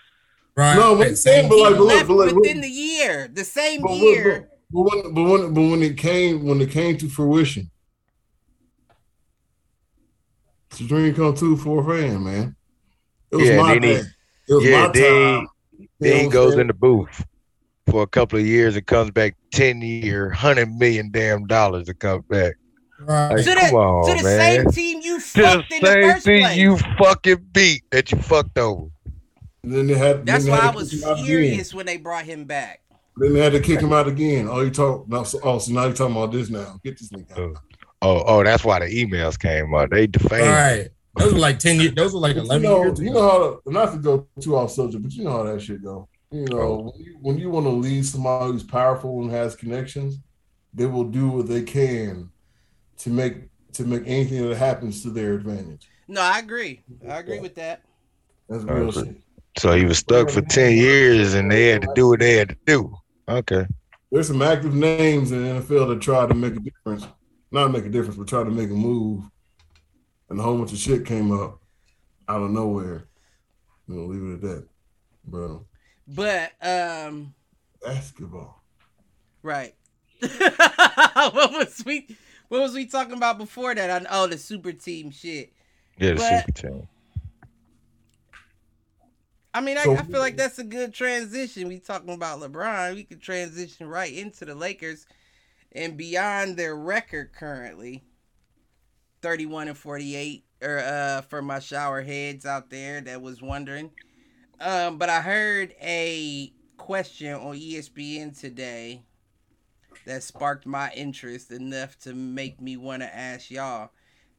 Right. 0.56 0.74
No, 0.74 0.96
but 0.96 1.06
I'm 1.08 1.48
but 1.48 1.58
like, 1.58 1.76
but 1.76 1.80
look, 1.84 2.06
but 2.08 2.14
like, 2.14 2.34
within 2.34 2.56
look, 2.56 2.62
the 2.64 2.70
year, 2.70 3.28
the 3.32 3.44
same 3.44 3.82
but, 3.82 3.92
year. 3.92 4.48
but, 4.72 4.72
but 4.72 4.82
when, 4.82 5.14
but 5.14 5.22
when, 5.24 5.54
but 5.54 5.60
when 5.60 5.82
it 5.82 5.96
came, 5.96 6.44
when 6.44 6.60
it 6.60 6.70
came 6.70 6.98
to 6.98 7.08
fruition, 7.08 7.70
it's 10.70 10.80
a 10.80 10.84
dream 10.84 11.14
come 11.14 11.34
true 11.36 11.56
for 11.56 11.80
a 11.80 11.98
fan, 11.98 12.24
man. 12.24 12.56
It 13.30 13.36
was 13.36 13.48
Yeah, 13.48 13.56
my 13.62 13.74
then 13.74 13.82
he- 13.82 13.88
day. 13.94 14.02
It 14.48 14.54
was 14.54 14.64
yeah, 14.64 14.86
my 14.86 14.92
then- 14.92 15.34
time. 15.36 15.48
You 15.78 15.88
Then 16.00 16.24
he 16.24 16.28
goes 16.30 16.54
in 16.54 16.66
the 16.66 16.74
booth 16.74 17.24
for 17.90 18.02
a 18.02 18.06
couple 18.06 18.38
of 18.38 18.46
years 18.46 18.76
and 18.76 18.86
comes 18.86 19.10
back 19.10 19.36
ten 19.52 19.80
year, 19.80 20.30
hundred 20.30 20.72
million 20.74 21.10
damn 21.10 21.46
dollars 21.46 21.86
to 21.86 21.94
come 21.94 22.22
back. 22.28 22.54
Right. 23.00 23.28
Like, 23.36 23.44
To 23.44 23.50
the, 23.54 23.76
on, 23.76 24.06
to 24.16 24.22
the 24.22 24.28
man. 24.28 24.40
same 24.40 24.70
team 24.72 25.00
you 25.02 25.18
To 25.20 25.24
the 25.24 25.42
fucked 25.42 25.72
in 25.72 25.80
the 25.82 25.86
same 25.92 26.02
first 26.12 26.24
thing 26.26 26.42
place. 26.42 26.56
you 26.56 26.76
fucking 26.98 27.46
beat 27.52 27.82
that 27.90 28.10
you 28.10 28.18
fucked 28.18 28.58
over. 28.58 28.88
And 29.62 29.72
then 29.72 29.86
they 29.86 29.94
had. 29.94 30.26
That's 30.26 30.44
then 30.44 30.52
they 30.52 30.58
why 30.58 30.64
had 30.66 30.74
I 30.74 30.76
was 30.76 30.90
kick 30.90 31.00
him 31.02 31.08
out 31.08 31.12
again. 31.14 31.26
furious 31.26 31.74
when 31.74 31.86
they 31.86 31.96
brought 31.96 32.24
him 32.24 32.44
back. 32.44 32.80
Then 33.16 33.34
they 33.34 33.40
had 33.40 33.52
to 33.52 33.60
kick 33.60 33.80
him 33.80 33.92
out 33.92 34.06
again. 34.08 34.48
Oh, 34.48 34.60
you 34.60 34.70
talk 34.70 35.08
now. 35.08 35.22
So, 35.24 35.40
oh, 35.42 35.58
so 35.58 35.72
now 35.72 35.86
you 35.86 35.92
talking 35.92 36.14
about 36.16 36.32
this 36.32 36.50
now? 36.50 36.78
Get 36.84 36.98
this 36.98 37.10
nigga. 37.10 37.32
out. 37.32 37.38
Uh, 37.56 37.58
oh, 38.02 38.22
oh, 38.26 38.44
that's 38.44 38.64
why 38.64 38.78
the 38.78 38.86
emails 38.86 39.38
came 39.38 39.74
out. 39.74 39.90
They 39.90 40.06
defamed. 40.06 40.46
Right. 40.46 40.88
Those 41.16 41.32
were 41.32 41.38
like 41.40 41.58
ten 41.58 41.80
years. 41.80 41.94
Those 41.94 42.14
were 42.14 42.20
like 42.20 42.36
But 42.36 42.42
you 42.44 42.46
eleven 42.46 42.62
know, 42.62 42.84
years. 42.84 43.00
you 43.00 43.10
know 43.10 43.22
how 43.22 43.38
to, 43.64 43.72
not 43.72 43.92
to 43.92 43.98
go 43.98 44.26
too 44.40 44.56
off 44.56 44.70
subject, 44.70 45.02
but 45.02 45.12
you 45.12 45.24
know 45.24 45.30
how 45.32 45.42
that 45.44 45.60
shit 45.60 45.82
go. 45.82 46.08
You 46.30 46.44
know, 46.44 46.58
Oh. 46.60 46.92
when 46.92 47.04
you, 47.04 47.18
when 47.20 47.38
you 47.38 47.50
want 47.50 47.66
to 47.66 47.70
lead 47.70 48.04
somebody 48.04 48.52
who's 48.52 48.62
powerful 48.62 49.22
and 49.22 49.30
has 49.30 49.56
connections, 49.56 50.18
they 50.74 50.86
will 50.86 51.04
do 51.04 51.28
what 51.28 51.48
they 51.48 51.62
can 51.62 52.30
to 52.98 53.10
make 53.10 53.48
to 53.72 53.84
make 53.84 54.02
anything 54.06 54.46
that 54.48 54.56
happens 54.56 55.02
to 55.02 55.10
their 55.10 55.34
advantage. 55.34 55.88
No, 56.08 56.20
I 56.20 56.38
agree. 56.38 56.82
I 57.08 57.18
agree 57.18 57.38
with 57.38 57.54
that. 57.56 57.82
That's 58.48 58.64
real 58.64 58.88
Okay. 58.88 59.00
shit. 59.04 59.16
So 59.58 59.76
he 59.76 59.84
was 59.84 59.98
stuck 59.98 60.30
for 60.30 60.42
ten 60.42 60.76
years, 60.76 61.34
and 61.34 61.50
they 61.50 61.68
had 61.68 61.82
to 61.82 61.88
do 61.94 62.08
what 62.08 62.20
they 62.20 62.34
had 62.36 62.50
to 62.50 62.56
do. 62.66 62.94
Okay. 63.28 63.66
There's 64.10 64.26
some 64.28 64.42
active 64.42 64.74
names 64.74 65.32
in 65.32 65.42
the 65.42 65.48
NFL 65.60 65.88
that 65.88 66.00
try 66.00 66.26
to 66.26 66.34
make 66.34 66.56
a 66.56 66.60
difference, 66.60 67.06
not 67.50 67.70
make 67.72 67.84
a 67.84 67.88
difference, 67.90 68.16
but 68.16 68.26
try 68.28 68.42
to 68.44 68.50
make 68.50 68.70
a 68.70 68.74
move, 68.74 69.24
and 70.30 70.38
a 70.40 70.42
whole 70.42 70.58
bunch 70.58 70.72
of 70.72 70.78
shit 70.78 71.04
came 71.06 71.30
up 71.32 71.60
out 72.28 72.42
of 72.42 72.50
nowhere. 72.50 73.04
You 73.86 73.94
know, 73.96 74.04
leave 74.06 74.22
it 74.22 74.34
at 74.34 74.40
that, 74.42 74.68
bro. 75.24 75.66
But 76.08 76.52
um, 76.62 77.34
Basketball. 77.84 78.62
right. 79.42 79.74
what 80.20 81.52
was 81.52 81.82
we? 81.84 82.16
What 82.48 82.60
was 82.62 82.72
we 82.74 82.86
talking 82.86 83.12
about 83.16 83.36
before 83.38 83.74
that? 83.74 84.02
I, 84.02 84.06
oh, 84.10 84.26
the 84.26 84.38
super 84.38 84.72
team 84.72 85.10
shit. 85.10 85.52
Yeah, 85.98 86.10
the 86.10 86.14
But- 86.16 86.40
super 86.46 86.52
team. 86.52 86.88
I 89.54 89.60
mean, 89.60 89.78
I, 89.78 89.84
So- 89.84 89.96
I 89.96 90.02
feel 90.02 90.20
like 90.20 90.36
that's 90.36 90.58
a 90.58 90.64
good 90.64 90.92
transition. 90.94 91.68
We 91.68 91.78
talking 91.78 92.14
about 92.14 92.40
LeBron. 92.40 92.94
We 92.94 93.04
could 93.04 93.20
transition 93.20 93.86
right 93.88 94.12
into 94.12 94.44
the 94.44 94.54
Lakers 94.54 95.06
and 95.72 95.96
beyond 95.96 96.56
their 96.56 96.76
record 96.76 97.32
currently. 97.32 98.02
31 99.20 99.68
and 99.68 99.76
48 99.76 100.44
or 100.62 100.78
uh 100.78 101.22
for 101.22 101.42
my 101.42 101.58
shower 101.58 102.02
heads 102.02 102.46
out 102.46 102.70
there 102.70 103.00
that 103.00 103.20
was 103.20 103.42
wondering. 103.42 103.90
Um 104.60 104.98
but 104.98 105.08
I 105.08 105.20
heard 105.20 105.74
a 105.80 106.52
question 106.76 107.34
on 107.34 107.56
ESPN 107.56 108.38
today 108.38 109.02
that 110.06 110.22
sparked 110.22 110.66
my 110.66 110.90
interest 110.96 111.50
enough 111.50 111.98
to 112.00 112.14
make 112.14 112.60
me 112.60 112.76
want 112.76 113.02
to 113.02 113.16
ask 113.16 113.50
y'all. 113.50 113.90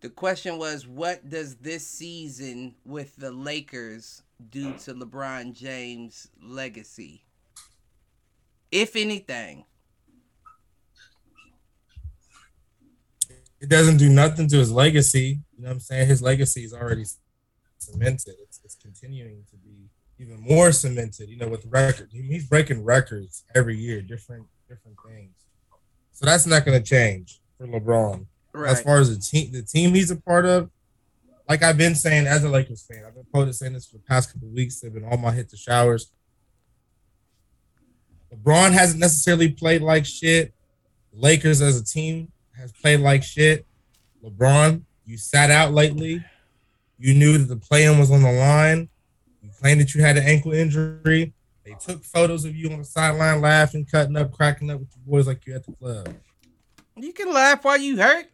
The 0.01 0.09
question 0.09 0.57
was 0.57 0.87
what 0.87 1.29
does 1.29 1.57
this 1.57 1.85
season 1.85 2.75
with 2.85 3.15
the 3.17 3.31
Lakers 3.31 4.23
do 4.49 4.73
to 4.79 4.93
LeBron 4.93 5.53
James' 5.53 6.27
legacy? 6.41 7.23
If 8.71 8.95
anything. 8.95 9.65
It 13.61 13.69
doesn't 13.69 13.97
do 13.97 14.09
nothing 14.09 14.47
to 14.47 14.57
his 14.57 14.71
legacy. 14.71 15.39
You 15.57 15.63
know 15.63 15.69
what 15.69 15.73
I'm 15.73 15.79
saying? 15.81 16.07
His 16.07 16.21
legacy 16.21 16.63
is 16.63 16.73
already 16.73 17.03
cemented. 17.77 18.35
It's, 18.41 18.61
it's 18.63 18.75
continuing 18.75 19.43
to 19.51 19.57
even 20.19 20.39
more 20.41 20.71
cemented. 20.71 21.29
You 21.29 21.37
know, 21.37 21.47
with 21.47 21.65
records, 21.65 22.13
he's 22.13 22.45
breaking 22.45 22.83
records 22.83 23.43
every 23.55 23.77
year, 23.77 24.01
different 24.01 24.45
different 24.67 24.97
things. 25.07 25.33
So 26.11 26.25
that's 26.25 26.45
not 26.45 26.65
going 26.65 26.81
to 26.81 26.87
change 26.87 27.39
for 27.57 27.67
LeBron. 27.67 28.25
Right. 28.53 28.71
As 28.71 28.81
far 28.81 28.99
as 28.99 29.15
the 29.15 29.21
team, 29.21 29.51
the 29.51 29.61
team 29.61 29.93
he's 29.93 30.11
a 30.11 30.15
part 30.15 30.45
of, 30.45 30.69
like 31.47 31.63
I've 31.63 31.77
been 31.77 31.95
saying 31.95 32.27
as 32.27 32.43
a 32.43 32.49
Lakers 32.49 32.83
fan, 32.83 33.03
I've 33.07 33.15
been 33.15 33.25
quoted 33.31 33.53
saying 33.53 33.73
this 33.73 33.87
for 33.87 33.97
the 33.97 34.03
past 34.03 34.33
couple 34.33 34.49
weeks. 34.49 34.79
They've 34.79 34.93
been 34.93 35.05
all 35.05 35.17
my 35.17 35.31
hit 35.31 35.49
the 35.49 35.57
showers. 35.57 36.11
LeBron 38.33 38.71
hasn't 38.73 38.99
necessarily 38.99 39.49
played 39.49 39.81
like 39.81 40.05
shit. 40.05 40.53
Lakers 41.13 41.61
as 41.61 41.79
a 41.79 41.83
team 41.83 42.31
has 42.57 42.71
played 42.71 42.99
like 42.99 43.23
shit. 43.23 43.65
LeBron, 44.23 44.83
you 45.05 45.17
sat 45.17 45.49
out 45.49 45.73
lately. 45.73 46.23
You 46.97 47.13
knew 47.13 47.37
that 47.37 47.45
the 47.45 47.55
play-in 47.55 47.97
was 47.97 48.11
on 48.11 48.21
the 48.21 48.31
line. 48.31 48.89
Claimed 49.59 49.81
that 49.81 49.93
you 49.93 50.01
had 50.01 50.17
an 50.17 50.23
ankle 50.23 50.53
injury. 50.53 51.33
They 51.65 51.75
took 51.79 52.03
photos 52.03 52.45
of 52.45 52.55
you 52.55 52.71
on 52.71 52.79
the 52.79 52.85
sideline, 52.85 53.41
laughing, 53.41 53.85
cutting 53.85 54.15
up, 54.15 54.31
cracking 54.31 54.71
up 54.71 54.79
with 54.79 54.89
your 54.95 55.05
boys 55.05 55.27
like 55.27 55.45
you 55.45 55.55
at 55.55 55.65
the 55.65 55.73
club. 55.73 56.15
you 56.95 57.11
can 57.13 57.31
laugh 57.33 57.63
while 57.63 57.77
you 57.77 57.97
hurt. 57.97 58.25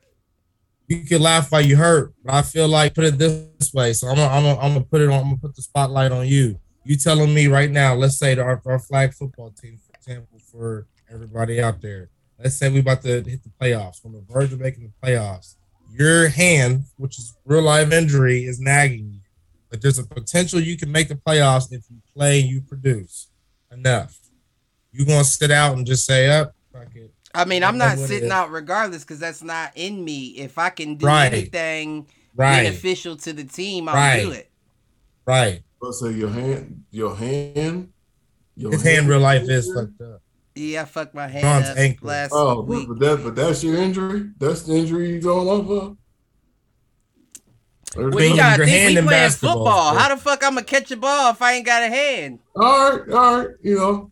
you 0.88 1.04
can 1.04 1.22
laugh 1.22 1.52
while 1.52 1.62
you 1.62 1.76
hurt, 1.76 2.14
but 2.24 2.36
I 2.36 2.42
feel 2.44 2.68
like 2.68 2.94
put 2.94 3.06
it 3.06 3.18
this 3.18 3.74
way. 3.74 3.94
So 3.94 4.08
I'm 4.08 4.16
gonna, 4.16 4.32
I'm 4.32 4.44
gonna, 4.44 4.60
I'm 4.60 4.74
gonna 4.74 4.86
put 4.86 5.02
it 5.02 5.10
on. 5.10 5.20
I'm 5.20 5.24
gonna 5.24 5.38
put 5.38 5.56
the 5.56 5.64
spotlight 5.64 6.12
on 6.12 6.28
you. 6.28 6.60
You 6.84 6.96
telling 6.96 7.34
me 7.34 7.48
right 7.48 7.72
now? 7.72 7.96
Let's 7.96 8.20
say 8.20 8.38
our, 8.38 8.62
our 8.66 8.80
flag 8.80 9.14
football 9.14 9.52
team, 9.60 9.80
for 9.86 9.98
example, 9.98 10.40
for 10.52 10.86
everybody 11.12 11.60
out 11.60 11.82
there. 11.82 12.12
Let's 12.38 12.58
say 12.58 12.70
we 12.70 12.80
about 12.80 13.02
to 13.02 13.24
hit 13.24 13.44
the 13.44 13.52
playoffs. 13.60 14.06
On 14.06 14.12
the 14.12 14.24
verge 14.30 14.54
of 14.54 14.60
making 14.60 14.84
the 14.84 15.08
playoffs. 15.08 15.56
Your 15.92 16.28
hand, 16.28 16.84
which 16.98 17.18
is 17.18 17.36
real 17.46 17.64
life 17.64 17.92
injury, 17.92 18.46
is 18.46 18.60
nagging 18.60 19.12
you. 19.14 19.20
But 19.70 19.82
there's 19.82 20.00
a 20.00 20.06
potential 20.06 20.60
you 20.60 20.78
can 20.78 20.92
make 20.92 21.08
the 21.08 21.16
playoffs 21.16 21.72
if 21.72 21.84
you 21.90 21.98
play 22.16 22.42
and 22.42 22.50
you 22.50 22.62
produce 22.62 23.28
enough. 23.72 24.18
You 24.92 25.06
gonna 25.06 25.24
sit 25.24 25.52
out 25.52 25.76
and 25.78 25.86
just 25.86 26.06
say, 26.06 26.30
"Up, 26.30 26.54
fuck 26.72 26.96
it." 26.96 27.12
I 27.34 27.44
mean, 27.46 27.64
I'm 27.64 27.78
not 27.78 27.98
sitting 27.98 28.32
out 28.32 28.52
regardless 28.52 29.04
because 29.04 29.20
that's 29.20 29.44
not 29.44 29.72
in 29.76 30.04
me. 30.06 30.28
If 30.38 30.58
I 30.58 30.70
can 30.70 30.96
do 30.96 31.06
Right. 31.08 31.34
anything 31.34 32.08
Right, 32.34 32.64
beneficial 32.64 33.18
to 33.18 33.34
the 33.34 33.44
team, 33.44 33.90
I'll 33.90 33.96
Right. 33.96 34.22
do 34.22 34.32
it. 34.32 34.50
right. 35.26 35.64
Let's 35.82 36.00
say 36.00 36.14
your 36.14 36.30
hand, 36.30 36.84
your 36.92 37.16
hand, 37.16 37.90
your 38.56 38.72
His 38.72 38.82
hand, 38.84 39.10
real 39.10 39.20
life 39.20 39.48
is 39.50 39.72
fucked 39.74 40.00
up. 40.02 40.22
Yeah, 40.56 40.84
I 40.84 40.86
fucked 40.86 41.14
my 41.14 41.28
hand 41.28 41.42
Bron's 41.42 41.68
up 41.68 41.78
ankle. 41.78 42.08
last 42.08 42.32
Oh, 42.34 42.62
week. 42.62 42.88
but 42.88 43.00
that, 43.00 43.24
but 43.24 43.36
that's 43.36 43.62
your 43.64 43.76
injury. 43.76 44.30
That's 44.40 44.62
the 44.62 44.74
injury 44.76 45.10
you 45.12 45.20
going 45.22 45.48
off 45.50 45.70
of. 45.70 45.98
Well, 47.96 48.24
you 48.24 48.36
gotta 48.36 48.58
your 48.58 48.66
think 48.66 48.78
hand 48.78 48.94
we 48.94 48.98
in 49.00 49.08
playing 49.08 49.32
football. 49.32 49.96
How 49.96 50.14
the 50.14 50.22
fuck 50.22 50.44
I'm 50.44 50.56
gonna 50.56 50.66
catch 50.66 50.92
a 50.92 50.98
ball 50.98 51.32
if 51.32 51.42
I 51.42 51.54
ain't 51.54 51.66
got 51.66 51.84
a 51.84 51.88
hand? 51.88 52.40
All 52.56 52.98
right, 52.98 53.10
all 53.10 53.38
right, 53.38 53.48
you 53.62 53.76
know. 53.76 54.12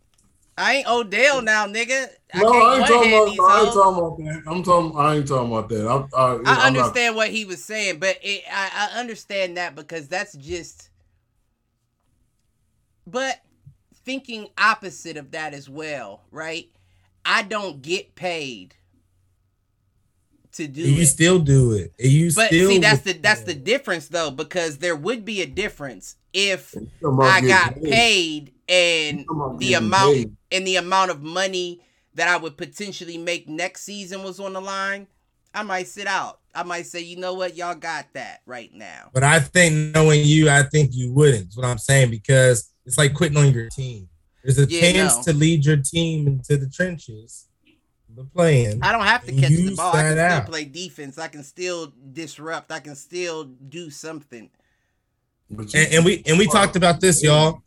I 0.57 0.75
ain't 0.75 0.87
Odell 0.87 1.41
now, 1.41 1.65
nigga. 1.65 2.07
I 2.33 2.39
no, 2.39 2.49
I 2.49 2.77
ain't 2.77 2.87
talking 2.87 3.13
about. 3.13 3.49
I 3.49 3.63
ain't 3.63 3.73
talking 3.73 3.99
about 3.99 4.17
that. 4.17 4.43
I'm 4.47 4.63
talking. 4.63 4.97
I 4.97 5.15
ain't 5.15 5.27
talking 5.27 5.51
about 5.51 5.69
that. 5.69 6.07
I, 6.15 6.33
I 6.33 6.37
not- 6.37 6.65
understand 6.65 7.15
what 7.15 7.29
he 7.29 7.45
was 7.45 7.63
saying, 7.63 7.99
but 7.99 8.17
it, 8.21 8.43
I, 8.51 8.89
I 8.91 8.99
understand 8.99 9.57
that 9.57 9.75
because 9.75 10.07
that's 10.07 10.33
just. 10.33 10.89
But 13.05 13.41
thinking 14.05 14.47
opposite 14.57 15.17
of 15.17 15.31
that 15.31 15.53
as 15.53 15.69
well, 15.69 16.21
right? 16.31 16.69
I 17.25 17.43
don't 17.43 17.81
get 17.81 18.15
paid 18.15 18.75
to 20.53 20.67
do 20.67 20.81
you 20.81 21.01
it. 21.01 21.07
still 21.07 21.39
do 21.39 21.73
it. 21.73 21.93
And 21.99 22.11
You 22.11 22.31
But 22.33 22.47
still 22.47 22.69
see, 22.69 22.77
that's 22.79 23.01
the 23.01 23.13
that's 23.13 23.41
the 23.41 23.53
difference 23.53 24.07
though, 24.07 24.31
because 24.31 24.77
there 24.77 24.95
would 24.95 25.25
be 25.25 25.41
a 25.41 25.45
difference 25.45 26.15
if 26.33 26.73
I 27.21 27.41
got 27.41 27.81
paid 27.83 28.53
and 28.67 29.25
the 29.57 29.73
amount 29.75 30.15
paid. 30.15 30.35
and 30.51 30.67
the 30.67 30.77
amount 30.77 31.11
of 31.11 31.21
money 31.21 31.81
that 32.15 32.27
I 32.27 32.37
would 32.37 32.57
potentially 32.57 33.17
make 33.17 33.47
next 33.49 33.83
season 33.83 34.23
was 34.23 34.39
on 34.39 34.53
the 34.53 34.61
line. 34.61 35.07
I 35.53 35.63
might 35.63 35.87
sit 35.87 36.07
out. 36.07 36.39
I 36.55 36.63
might 36.63 36.85
say, 36.85 37.01
you 37.01 37.17
know 37.17 37.33
what, 37.33 37.55
y'all 37.55 37.75
got 37.75 38.05
that 38.13 38.41
right 38.45 38.71
now. 38.73 39.09
But 39.13 39.23
I 39.23 39.39
think 39.39 39.93
knowing 39.95 40.21
you, 40.23 40.49
I 40.49 40.63
think 40.63 40.91
you 40.93 41.11
wouldn't. 41.11 41.49
Is 41.49 41.57
what 41.57 41.65
I'm 41.65 41.77
saying 41.79 42.11
because 42.11 42.71
it's 42.85 42.97
like 42.97 43.13
quitting 43.13 43.37
on 43.37 43.51
your 43.53 43.69
team. 43.69 44.07
There's 44.43 44.59
a 44.59 44.65
Yeah, 44.67 44.91
chance 44.91 45.17
no. 45.17 45.23
to 45.31 45.33
lead 45.37 45.65
your 45.65 45.77
team 45.77 46.27
into 46.27 46.57
the 46.57 46.69
trenches, 46.69 47.47
the 48.15 48.23
playing. 48.23 48.81
I 48.81 48.91
don't 48.91 49.05
have 49.05 49.25
to 49.25 49.31
catch 49.31 49.49
the 49.49 49.75
ball. 49.75 49.95
I 49.95 50.01
can 50.01 50.11
still 50.11 50.25
out. 50.25 50.45
play 50.45 50.65
defense. 50.65 51.17
I 51.17 51.27
can 51.27 51.43
still 51.43 51.93
disrupt. 52.11 52.71
I 52.71 52.79
can 52.79 52.95
still 52.95 53.45
do 53.45 53.89
something. 53.89 54.49
And, 55.49 55.75
and 55.75 56.05
we 56.05 56.23
and 56.25 56.37
we 56.37 56.47
talked 56.47 56.75
about 56.75 56.99
this, 57.01 57.23
y'all. 57.23 57.61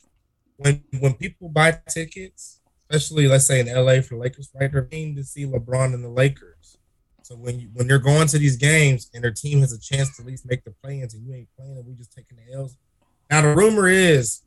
When 0.56 0.82
when 1.00 1.14
people 1.14 1.48
buy 1.48 1.78
tickets, 1.88 2.60
especially 2.88 3.28
let's 3.28 3.46
say 3.46 3.60
in 3.60 3.66
LA 3.66 4.00
for 4.00 4.16
Lakers, 4.16 4.50
right? 4.58 4.70
They're 4.70 4.82
paying 4.82 5.16
to 5.16 5.24
see 5.24 5.44
LeBron 5.44 5.94
and 5.94 6.02
the 6.02 6.08
Lakers. 6.08 6.78
So 7.22 7.34
when 7.34 7.60
you 7.60 7.68
when 7.74 7.88
you're 7.88 7.98
going 7.98 8.28
to 8.28 8.38
these 8.38 8.56
games 8.56 9.10
and 9.12 9.22
their 9.22 9.32
team 9.32 9.60
has 9.60 9.72
a 9.72 9.80
chance 9.80 10.16
to 10.16 10.22
at 10.22 10.28
least 10.28 10.46
make 10.46 10.64
the 10.64 10.72
play-ins 10.82 11.14
and 11.14 11.26
you 11.26 11.34
ain't 11.34 11.48
playing 11.56 11.76
and 11.76 11.86
we 11.86 11.94
just 11.94 12.12
taking 12.12 12.38
the 12.38 12.54
L's. 12.54 12.76
Now 13.30 13.42
the 13.42 13.54
rumor 13.54 13.88
is 13.88 14.42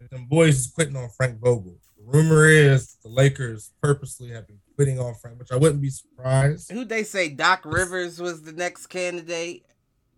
that 0.00 0.10
them 0.10 0.26
boys 0.26 0.58
is 0.58 0.66
quitting 0.68 0.96
on 0.96 1.08
Frank 1.16 1.40
Vogel. 1.40 1.76
The 1.98 2.04
rumor 2.04 2.46
is 2.46 2.96
the 3.02 3.08
Lakers 3.08 3.72
purposely 3.82 4.30
have 4.30 4.46
been 4.46 4.60
quitting 4.76 5.00
on 5.00 5.14
Frank, 5.14 5.38
which 5.38 5.50
I 5.50 5.56
wouldn't 5.56 5.80
be 5.80 5.90
surprised. 5.90 6.70
Who 6.70 6.84
they 6.84 7.02
say 7.02 7.28
Doc 7.30 7.62
Rivers 7.64 8.20
was 8.20 8.42
the 8.42 8.52
next 8.52 8.86
candidate? 8.86 9.64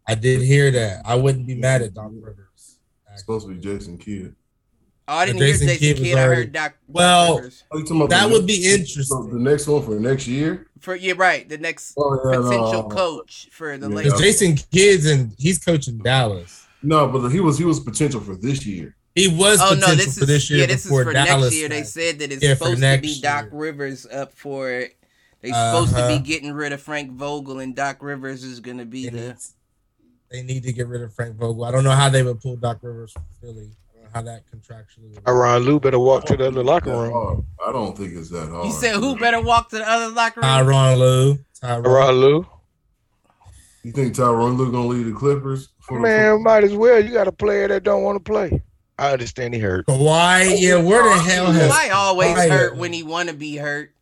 I 0.06 0.14
did 0.14 0.42
hear 0.42 0.70
that. 0.72 1.02
I 1.06 1.14
wouldn't 1.14 1.46
be 1.46 1.54
mad 1.54 1.82
at 1.82 1.94
Doc 1.94 2.10
Rivers. 2.12 2.78
It's 3.12 3.20
supposed 3.20 3.46
to 3.46 3.54
be 3.54 3.60
Jason 3.60 3.98
Kidd. 3.98 4.34
Oh, 5.06 5.14
I 5.14 5.26
didn't 5.26 5.38
But 5.38 5.44
hear 5.46 5.52
Jason 5.54 5.68
Jason 5.68 5.80
Kidd 5.80 5.96
Kidd. 5.96 6.14
was 6.16 6.24
I 6.24 6.26
heard 6.26 6.52
Doc. 6.52 6.72
Doc 6.72 6.74
Well, 6.88 7.36
Rivers. 7.36 7.64
Oh, 7.70 7.78
you 7.78 7.84
talking 7.84 7.96
about 7.98 8.10
That 8.10 8.30
would 8.30 8.44
next- 8.44 8.46
be 8.46 8.62
so 8.64 8.74
interesting. 8.74 9.30
The 9.32 9.38
next 9.50 9.66
one 9.66 9.82
for 9.82 10.00
next 10.00 10.26
year. 10.26 10.66
for 10.80 10.94
you're 10.94 11.16
right. 11.16 11.48
The 11.48 11.58
next 11.58 11.94
Oh, 11.96 12.14
yeah, 12.30 12.36
potential 12.38 12.82
no. 12.82 12.88
coach 12.88 13.48
for 13.52 13.76
the 13.78 13.88
Yeah. 13.88 13.94
Lakers. 13.96 14.20
Jason 14.20 14.56
Kidd's 14.70 15.06
and 15.06 15.34
he's 15.38 15.58
coaching 15.58 15.98
Dallas. 15.98 16.66
No, 16.82 17.08
but 17.08 17.28
he 17.30 17.40
was 17.40 17.58
he 17.58 17.64
was 17.64 17.80
potential 17.80 18.20
for 18.20 18.36
this 18.36 18.64
year. 18.66 18.94
He 19.18 19.28
was 19.28 19.60
Oh 19.60 19.74
potential 19.74 19.88
no, 19.88 19.94
this 19.96 20.14
for 20.18 20.20
is 20.22 20.26
this 20.28 20.50
year 20.50 20.60
yeah, 20.60 20.66
this 20.66 20.84
is 20.86 20.90
for 20.90 21.12
Dallas. 21.12 21.44
next 21.44 21.54
year. 21.56 21.68
They 21.68 21.82
said 21.82 22.18
that 22.20 22.32
it's 22.32 22.42
Yeah, 22.42 22.54
for 22.54 22.64
supposed 22.76 22.82
to 22.82 22.98
be 23.00 23.20
Doc 23.20 23.44
year. 23.44 23.50
Rivers 23.52 24.06
up 24.06 24.32
for 24.34 24.70
it. 24.70 24.96
They 25.40 25.50
supposed 25.52 25.92
to 25.94 25.98
Uh-huh. 25.98 26.18
be 26.18 26.18
getting 26.24 26.52
rid 26.52 26.72
of 26.72 26.80
Frank 26.82 27.12
Vogel, 27.12 27.60
and 27.60 27.74
Doc 27.74 27.98
Rivers 28.02 28.42
is 28.44 28.60
going 28.60 28.78
to 28.78 28.84
be 28.84 29.04
they, 29.08 29.10
the. 29.10 29.26
need, 29.28 29.36
they 30.30 30.42
need 30.42 30.62
to 30.64 30.72
get 30.72 30.86
rid 30.88 31.02
of 31.02 31.12
Frank 31.14 31.36
Vogel. 31.36 31.64
I 31.64 31.70
don't 31.70 31.84
know 31.84 31.92
how 31.92 32.08
they 32.08 32.22
would 32.22 32.40
pull 32.40 32.56
Doc 32.56 32.78
Rivers 32.82 33.12
from 33.12 33.24
Philly. 33.40 33.70
I 33.70 33.94
don't 33.94 34.02
know 34.04 34.10
how 34.14 34.22
that 34.22 34.42
contractually. 34.52 35.14
Would 35.14 35.24
work. 35.26 35.36
Ron 35.36 35.62
Lue 35.62 35.78
better 35.80 35.98
walk 35.98 36.24
to 36.26 36.36
the 36.36 36.48
other 36.48 36.62
locker 36.64 36.90
room. 36.90 37.12
hard. 37.12 37.44
I 37.66 37.72
don't 37.72 37.96
think 37.96 38.14
it's 38.16 38.30
that 38.30 38.48
hard. 38.48 38.66
You 38.66 38.72
said 38.72 38.96
who 38.96 39.16
better 39.16 39.40
walk 39.40 39.70
to 39.70 39.78
the 39.78 39.88
other 39.88 40.12
locker 40.12 40.40
room? 40.40 40.48
Tyronn 40.50 40.98
Lue. 40.98 41.38
Tyron. 41.62 41.84
Ron 41.86 42.14
Lue, 42.16 42.46
You 43.84 43.92
think 43.92 44.14
Tyronn 44.14 44.56
Lue 44.56 44.72
gonna 44.72 44.86
lead 44.88 45.06
the 45.06 45.12
Clippers? 45.12 45.68
For 45.80 46.00
man, 46.00 46.42
might 46.42 46.64
as 46.64 46.74
well. 46.74 47.02
You 47.02 47.12
got 47.12 47.28
a 47.28 47.32
player 47.32 47.68
that 47.68 47.84
don't 47.84 48.02
want 48.02 48.16
to 48.16 48.20
play. 48.32 48.60
I 48.98 49.12
understand 49.12 49.54
he 49.54 49.60
hurt. 49.60 49.86
Kawhi. 49.86 50.46
Oh, 50.50 50.54
yeah, 50.54 50.76
where 50.76 51.04
the 51.04 51.20
hell 51.20 51.46
has 51.52 51.70
Kawhi 51.70 51.92
always 51.92 52.36
Kawhi- 52.36 52.50
hurt 52.50 52.76
when 52.76 52.92
he 52.92 53.02
want 53.02 53.28
to 53.28 53.34
be 53.34 53.56
hurt. 53.56 53.94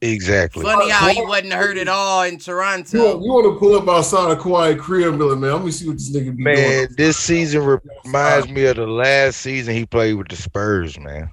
Exactly. 0.00 0.64
Funny 0.64 0.90
how 0.90 1.08
he 1.10 1.22
wasn't 1.24 1.52
hurt 1.52 1.76
at 1.78 1.86
all 1.86 2.24
in 2.24 2.36
Toronto. 2.38 2.98
want, 2.98 3.22
you 3.24 3.32
want 3.32 3.54
to 3.54 3.58
pull 3.60 3.76
up 3.76 3.88
outside 3.88 4.32
of 4.32 4.38
Kawhi 4.38 4.76
crib 4.76 5.10
and 5.10 5.18
be 5.20 5.24
like, 5.26 5.38
man, 5.38 5.52
let 5.52 5.64
me 5.64 5.70
see 5.70 5.86
what 5.86 5.96
this 5.96 6.10
nigga 6.10 6.36
be 6.36 6.42
Man, 6.42 6.56
doing. 6.56 6.88
this 6.96 7.16
season 7.16 7.62
reminds 8.04 8.48
me 8.48 8.64
of 8.64 8.74
the 8.76 8.86
last 8.88 9.36
season 9.40 9.74
he 9.76 9.86
played 9.86 10.14
with 10.14 10.26
the 10.26 10.34
Spurs, 10.34 10.98
man. 10.98 11.30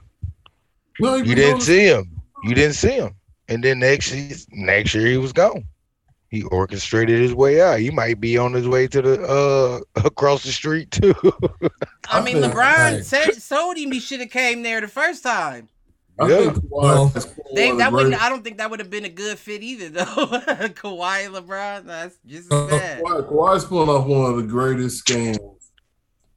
No, 0.99 1.15
You 1.15 1.33
didn't 1.33 1.49
doing 1.51 1.61
see 1.61 1.85
him. 1.87 2.21
You 2.43 2.53
didn't 2.53 2.75
see 2.75 2.91
him. 2.91 3.15
And 3.47 3.63
then 3.63 3.79
next 3.79 4.13
year, 4.13 4.37
next 4.51 4.93
year 4.93 5.07
he 5.07 5.17
was 5.17 5.33
gone. 5.33 5.63
He 6.29 6.43
orchestrated 6.43 7.19
his 7.21 7.33
way 7.33 7.59
out. 7.61 7.79
He 7.79 7.89
might 7.89 8.19
be 8.21 8.37
on 8.37 8.53
his 8.53 8.67
way 8.67 8.87
to 8.87 9.01
the 9.01 9.21
uh 9.95 10.01
across 10.05 10.43
the 10.43 10.51
street 10.51 10.91
too. 10.91 11.15
I 12.09 12.21
mean, 12.21 12.37
LeBron 12.37 12.53
Right. 12.55 13.05
said 13.05 13.31
told 13.47 13.77
him 13.77 13.91
he 13.91 13.99
should 13.99 14.19
have 14.19 14.29
came 14.29 14.61
there 14.63 14.79
the 14.81 14.87
first 14.87 15.23
time. 15.23 15.69
I 16.19 16.27
Yeah. 16.29 16.37
think 16.37 16.53
Kawhi 16.57 16.69
Well, 16.69 17.13
They, 17.55 17.71
that 17.77 17.91
wouldn't. 17.91 18.21
I 18.21 18.29
don't 18.29 18.43
think 18.43 18.57
that 18.57 18.69
would 18.69 18.79
have 18.79 18.89
been 18.91 19.05
a 19.05 19.09
good 19.09 19.39
fit 19.39 19.63
either, 19.63 19.89
though. 19.89 20.03
Kawhi 20.05 21.25
and 21.25 21.33
LeBron, 21.35 21.85
that's 21.85 22.17
just 22.27 22.51
Uh, 22.53 22.65
as 22.65 22.69
bad. 22.71 23.03
Kawhi, 23.03 23.29
Kawhi's 23.29 23.65
pulling 23.65 23.89
off 23.89 24.05
one 24.05 24.29
of 24.29 24.37
the 24.37 24.43
greatest 24.43 25.05
scams 25.07 25.37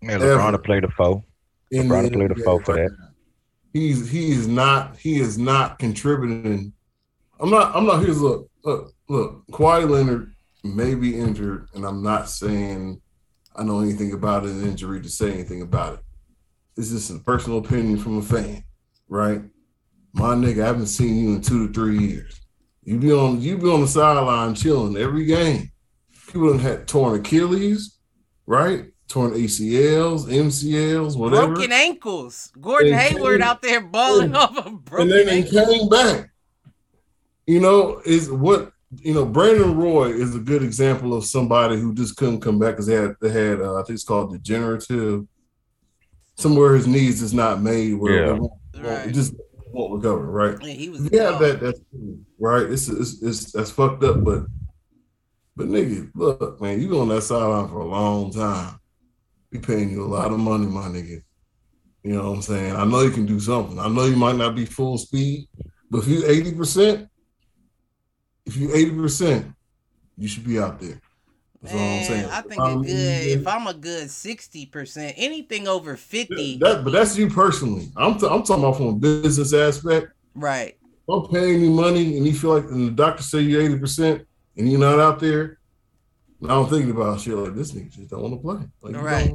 Man, 0.00 0.22
Ever. 0.22 0.36
LeBron 0.38 0.52
to 0.52 0.58
play 0.58 0.80
the 0.80 0.88
four. 0.96 1.22
in 1.70 1.88
LeBron 1.88 2.04
the 2.04 2.10
played 2.12 2.30
a 2.30 2.34
NBA 2.34 2.44
foul 2.44 2.60
for 2.60 2.74
that. 2.76 2.90
now. 2.98 3.08
He's 3.74 4.08
he 4.10 4.30
is 4.32 4.46
not 4.48 4.96
he 4.96 5.18
is 5.20 5.36
not 5.38 5.78
contributing. 5.78 6.72
I'm 7.40 7.50
not 7.50 7.74
I'm 7.76 7.84
not 7.86 8.02
here's 8.02 8.20
look 8.20 8.48
look 8.64 8.92
look 9.12 9.46
Kawhi 9.50 9.88
Leonard 9.88 10.32
may 10.64 10.94
be 10.94 11.18
injured, 11.18 11.68
and 11.74 11.84
I'm 11.84 12.02
not 12.02 12.28
saying 12.28 13.00
I 13.54 13.62
know 13.62 13.80
anything 13.80 14.12
about 14.12 14.44
an 14.44 14.62
injury 14.62 15.00
to 15.02 15.08
say 15.08 15.32
anything 15.32 15.62
about 15.62 15.94
it. 15.94 16.00
This 16.76 16.90
is 16.90 17.10
a 17.10 17.18
personal 17.18 17.58
opinion 17.58 17.98
from 17.98 18.18
a 18.18 18.22
fan, 18.22 18.64
right? 19.08 19.42
My 20.14 20.34
nigga, 20.34 20.62
I 20.62 20.66
haven't 20.66 20.86
seen 20.86 21.16
you 21.16 21.34
in 21.34 21.42
two 21.42 21.66
to 21.68 21.72
three 21.74 21.98
years. 21.98 22.40
You 22.84 22.98
be 22.98 23.12
on 23.12 23.40
you 23.40 23.58
be 23.58 23.68
on 23.68 23.82
the 23.82 23.86
sideline 23.88 24.54
chilling 24.54 24.96
every 24.96 25.26
game. 25.26 25.70
People 26.26 26.48
done 26.50 26.58
had 26.60 26.88
torn 26.88 27.20
Achilles, 27.20 27.98
right? 28.46 28.86
Torn 29.08 29.32
ACLs, 29.32 30.24
MCLs, 30.24 31.16
whatever. 31.18 31.48
Broken 31.48 31.72
ankles. 31.72 32.50
Gordon 32.58 32.94
And 32.94 33.00
Hayward 33.02 33.40
came- 33.40 33.48
out 33.48 33.60
there 33.60 33.80
balling 33.82 34.34
off 34.34 34.56
of 34.56 34.80
and 34.92 35.10
then 35.10 35.28
he 35.44 35.50
came 35.50 35.88
back. 35.90 36.30
You 37.46 37.60
know, 37.60 38.00
is 38.06 38.30
what 38.30 38.72
you 38.98 39.14
know. 39.14 39.24
Brandon 39.24 39.76
Roy 39.76 40.10
is 40.10 40.34
a 40.34 40.38
good 40.38 40.62
example 40.62 41.14
of 41.14 41.24
somebody 41.24 41.78
who 41.80 41.94
just 41.94 42.16
couldn't 42.16 42.40
come 42.40 42.58
back 42.58 42.72
because 42.72 42.86
they 42.86 42.94
had 42.94 43.14
they 43.20 43.30
had 43.30 43.60
uh, 43.60 43.74
I 43.74 43.82
think 43.84 43.94
it's 43.94 44.04
called 44.04 44.32
degenerative. 44.32 45.26
Somewhere 46.36 46.74
his 46.74 46.86
knees 46.86 47.22
is 47.22 47.34
not 47.34 47.60
made 47.60 47.94
where 47.94 48.14
Yeah. 48.14 48.20
it, 48.22 48.28
won't, 48.30 48.40
won't- 48.42 48.52
Right. 48.86 49.08
it 49.08 49.12
just 49.12 49.34
won't 49.72 49.92
recover. 50.02 50.26
Right. 50.30 50.56
Yeah, 50.62 50.72
he 50.72 50.88
was. 50.88 51.02
Yeah, 51.12 51.36
that 51.38 51.60
that's 51.60 51.80
right. 52.40 52.62
It's, 52.70 52.88
it's 52.88 53.22
it's 53.22 53.52
that's 53.52 53.70
fucked 53.70 54.02
up, 54.02 54.24
but 54.24 54.46
but 55.56 55.68
nigga, 55.68 56.10
look, 56.14 56.60
man, 56.60 56.80
you 56.80 56.88
been 56.88 56.98
on 57.00 57.08
that 57.10 57.22
sideline 57.22 57.68
for 57.68 57.80
a 57.80 57.86
long 57.86 58.32
time. 58.32 58.78
We 59.52 59.58
paying 59.58 59.90
you 59.90 60.02
a 60.02 60.06
lot 60.08 60.32
of 60.32 60.38
money, 60.38 60.66
my 60.66 60.88
nigga. 60.88 61.22
You 62.02 62.14
know 62.14 62.30
what 62.30 62.36
I'm 62.36 62.42
saying? 62.42 62.74
I 62.74 62.84
know 62.86 63.02
you 63.02 63.10
can 63.10 63.26
do 63.26 63.38
something. 63.38 63.78
I 63.78 63.86
know 63.88 64.06
you 64.06 64.16
might 64.16 64.36
not 64.36 64.56
be 64.56 64.64
full 64.64 64.96
speed, 64.98 65.46
but 65.90 65.98
if 65.98 66.08
you 66.08 66.22
80%, 66.22 67.06
if 68.46 68.56
you 68.56 68.68
80%, 68.68 69.54
you 70.18 70.28
should 70.28 70.44
be 70.44 70.58
out 70.58 70.80
there. 70.80 71.00
That's 71.62 71.74
all 71.74 71.80
I'm 71.80 71.86
Man, 71.86 72.04
saying. 72.04 72.24
I 72.26 72.40
think 72.42 72.60
Um, 72.60 72.82
a 72.82 72.84
good. 72.86 73.26
If 73.40 73.46
I'm 73.46 73.66
a 73.68 73.74
good 73.74 74.10
sixty 74.10 74.66
percent, 74.66 75.14
anything 75.16 75.68
over 75.68 75.96
fifty, 75.96 76.58
that, 76.58 76.82
but 76.82 76.90
that's 76.90 77.16
you 77.16 77.30
personally. 77.30 77.88
I'm, 77.96 78.18
t- 78.18 78.26
I'm 78.26 78.42
talking 78.42 78.64
about 78.64 78.76
from 78.78 78.86
a 78.86 78.92
business 78.94 79.54
aspect. 79.54 80.08
right? 80.34 80.76
If 80.82 81.08
I'm 81.08 81.28
paying 81.30 81.60
you 81.60 81.70
money 81.70 82.16
and 82.16 82.26
you 82.26 82.34
feel 82.34 82.54
like 82.54 82.64
and 82.64 82.88
the 82.88 82.90
doctor 82.90 83.22
say 83.22 83.40
you're 83.42 83.62
80% 83.62 84.24
and 84.56 84.68
you're 84.70 84.80
not 84.80 84.98
out 84.98 85.20
there, 85.20 85.58
now 86.40 86.62
I'm 86.62 86.68
thinking 86.70 86.90
about 86.90 87.20
shit 87.20 87.34
like 87.34 87.54
this 87.54 87.72
nigga 87.72 87.90
just 87.92 88.10
don't 88.10 88.22
want 88.22 88.34
to 88.34 88.40
play. 88.40 88.92
Like, 88.92 89.02
Right. 89.02 89.32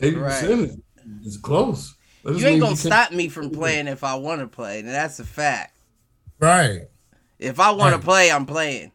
80% 0.00 0.64
is, 0.64 0.76
is 1.24 1.36
close. 1.38 1.94
You 2.24 2.46
ain't 2.46 2.60
gonna 2.60 2.70
you 2.72 2.76
stop 2.76 3.12
me 3.12 3.28
from 3.28 3.50
playing 3.50 3.86
if 3.86 4.02
I 4.04 4.16
want 4.16 4.40
to 4.40 4.48
play, 4.48 4.80
and 4.80 4.88
that's 4.88 5.20
a 5.20 5.24
fact. 5.24 5.76
Right. 6.40 6.82
If 7.38 7.60
I 7.60 7.70
want 7.70 7.80
Right. 7.80 7.94
Hmm. 7.94 8.00
to 8.00 8.04
play, 8.04 8.30
I'm 8.32 8.46
playing. 8.46 8.92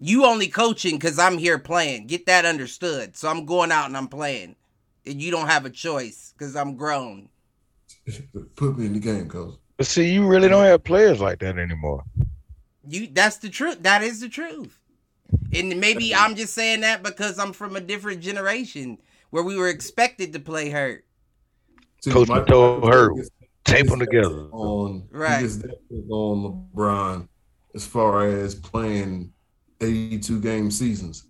You 0.00 0.26
only 0.26 0.48
coaching 0.48 0.96
because 0.96 1.18
I'm 1.18 1.38
here 1.38 1.58
playing. 1.58 2.06
Get 2.08 2.26
that 2.26 2.44
understood. 2.44 3.16
So 3.16 3.28
I'm 3.28 3.46
going 3.46 3.72
out 3.72 3.86
and 3.86 3.96
I'm 3.96 4.08
playing. 4.08 4.56
And 5.06 5.20
you 5.20 5.30
don't 5.30 5.46
have 5.48 5.64
a 5.64 5.70
choice 5.70 6.34
because 6.36 6.56
I'm 6.56 6.76
grown. 6.76 7.28
Put 8.56 8.78
me 8.78 8.86
in 8.86 8.92
the 8.94 9.00
game, 9.00 9.28
coach. 9.28 9.54
But 9.76 9.86
see, 9.86 10.12
you 10.12 10.26
really 10.26 10.48
don't 10.48 10.64
have 10.64 10.84
players 10.84 11.20
like 11.20 11.38
that 11.40 11.58
anymore. 11.58 12.04
You 12.86 13.08
that's 13.10 13.38
the 13.38 13.48
truth. 13.48 13.82
That 13.82 14.02
is 14.02 14.20
the 14.20 14.28
truth. 14.28 14.78
And 15.52 15.80
maybe 15.80 16.14
I'm 16.14 16.34
just 16.36 16.54
saying 16.54 16.80
that 16.82 17.02
because 17.02 17.38
I'm 17.38 17.52
from 17.52 17.76
a 17.76 17.80
different 17.80 18.20
generation 18.20 18.98
where 19.30 19.42
we 19.42 19.56
were 19.56 19.68
expected 19.68 20.32
to 20.34 20.40
play 20.40 20.70
hurt. 20.70 21.04
See, 22.02 22.10
Coach 22.10 22.28
my- 22.28 22.44
told 22.44 22.92
her, 22.92 23.10
gets- 23.14 23.30
Tape 23.64 23.86
them 23.86 23.98
together. 23.98 24.48
On, 24.52 25.06
Right. 25.10 25.36
He 25.36 25.42
gets 25.42 25.56
that 25.58 25.76
on 26.10 26.68
LeBron 26.74 27.28
as 27.74 27.86
far 27.86 28.28
as 28.28 28.54
playing 28.54 29.32
82 29.80 30.40
game 30.40 30.70
seasons. 30.70 31.24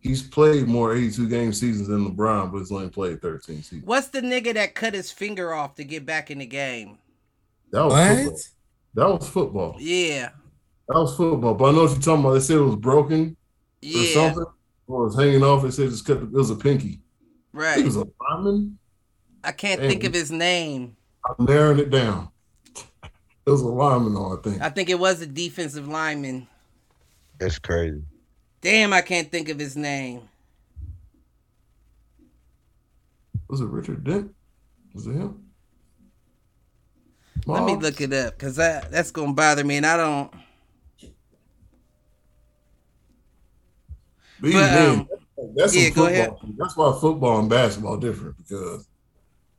he's 0.00 0.22
played 0.22 0.68
more 0.68 0.94
82 0.94 1.28
game 1.28 1.52
seasons 1.52 1.88
than 1.88 2.08
LeBron, 2.14 2.52
but 2.52 2.58
he's 2.58 2.70
only 2.72 2.88
played 2.88 3.20
13 3.20 3.56
seasons. 3.62 3.84
What's 3.84 4.08
the 4.08 4.20
nigga 4.20 4.54
that 4.54 4.74
cut 4.74 4.94
his 4.94 5.10
finger 5.10 5.52
off 5.52 5.74
to 5.76 5.84
get 5.84 6.06
back 6.06 6.30
in 6.30 6.38
the 6.38 6.46
game? 6.46 6.98
That 7.72 7.84
was 7.84 7.92
What? 7.94 8.16
football. 8.16 8.38
That 8.94 9.08
was 9.08 9.28
football. 9.28 9.76
Yeah, 9.78 10.30
That 10.88 10.98
was 11.00 11.16
football. 11.16 11.54
But 11.54 11.64
I 11.64 11.72
know 11.72 11.82
what 11.82 11.90
you're 11.92 12.00
talking 12.00 12.20
about. 12.24 12.34
They 12.34 12.40
said 12.40 12.56
it 12.58 12.60
was 12.62 12.76
broken 12.76 13.30
or 13.30 13.36
yeah, 13.82 14.14
something. 14.14 14.44
Or 14.86 15.02
it 15.02 15.06
was 15.06 15.16
hanging 15.16 15.42
off. 15.42 15.62
They 15.62 15.70
said 15.70 15.90
just 15.90 16.06
cut. 16.06 16.20
The, 16.20 16.26
it 16.26 16.32
was 16.32 16.50
a 16.50 16.56
pinky. 16.56 17.00
Right. 17.52 17.76
He 17.76 17.80
right. 17.82 17.84
was 17.84 17.96
a 17.96 18.06
lineman. 18.30 18.78
I 19.44 19.52
can't 19.52 19.80
Damn. 19.80 19.90
think 19.90 20.04
of 20.04 20.14
his 20.14 20.30
name. 20.30 20.96
I'm 21.26 21.44
narrowing 21.44 21.78
it 21.78 21.90
down. 21.90 22.30
It 22.74 23.50
was 23.50 23.62
a 23.62 23.66
lineman, 23.66 24.14
though, 24.14 24.36
I 24.36 24.42
think. 24.42 24.62
I 24.62 24.68
think 24.68 24.90
it 24.90 24.98
was 24.98 25.20
a 25.22 25.26
defensive 25.26 25.88
lineman. 25.88 26.46
That's 27.38 27.58
crazy. 27.58 28.02
Damn, 28.60 28.92
I 28.92 29.00
can't 29.00 29.30
think 29.30 29.48
of 29.48 29.58
his 29.58 29.76
name. 29.76 30.28
Was 33.48 33.60
it 33.60 33.66
Richard 33.66 34.04
Dent? 34.04 34.34
Was 34.94 35.06
it 35.06 35.14
him? 35.14 35.44
Let 37.46 37.64
me 37.64 37.76
look 37.76 38.00
it 38.00 38.12
up 38.12 38.34
because 38.34 38.56
that 38.56 38.90
that's 38.90 39.10
gonna 39.10 39.32
bother 39.32 39.64
me, 39.64 39.78
and 39.78 39.86
I 39.86 39.96
don't. 39.96 40.30
But 44.40 44.48
even 44.48 44.60
But, 44.60 44.66
then, 44.66 44.90
um, 44.90 45.08
that's 45.56 45.74
yeah, 45.74 45.90
go 45.90 46.06
football. 46.06 46.40
That's 46.58 46.76
why 46.76 46.98
football 47.00 47.38
and 47.40 47.48
basketball 47.48 47.96
different 47.96 48.36
because 48.36 48.86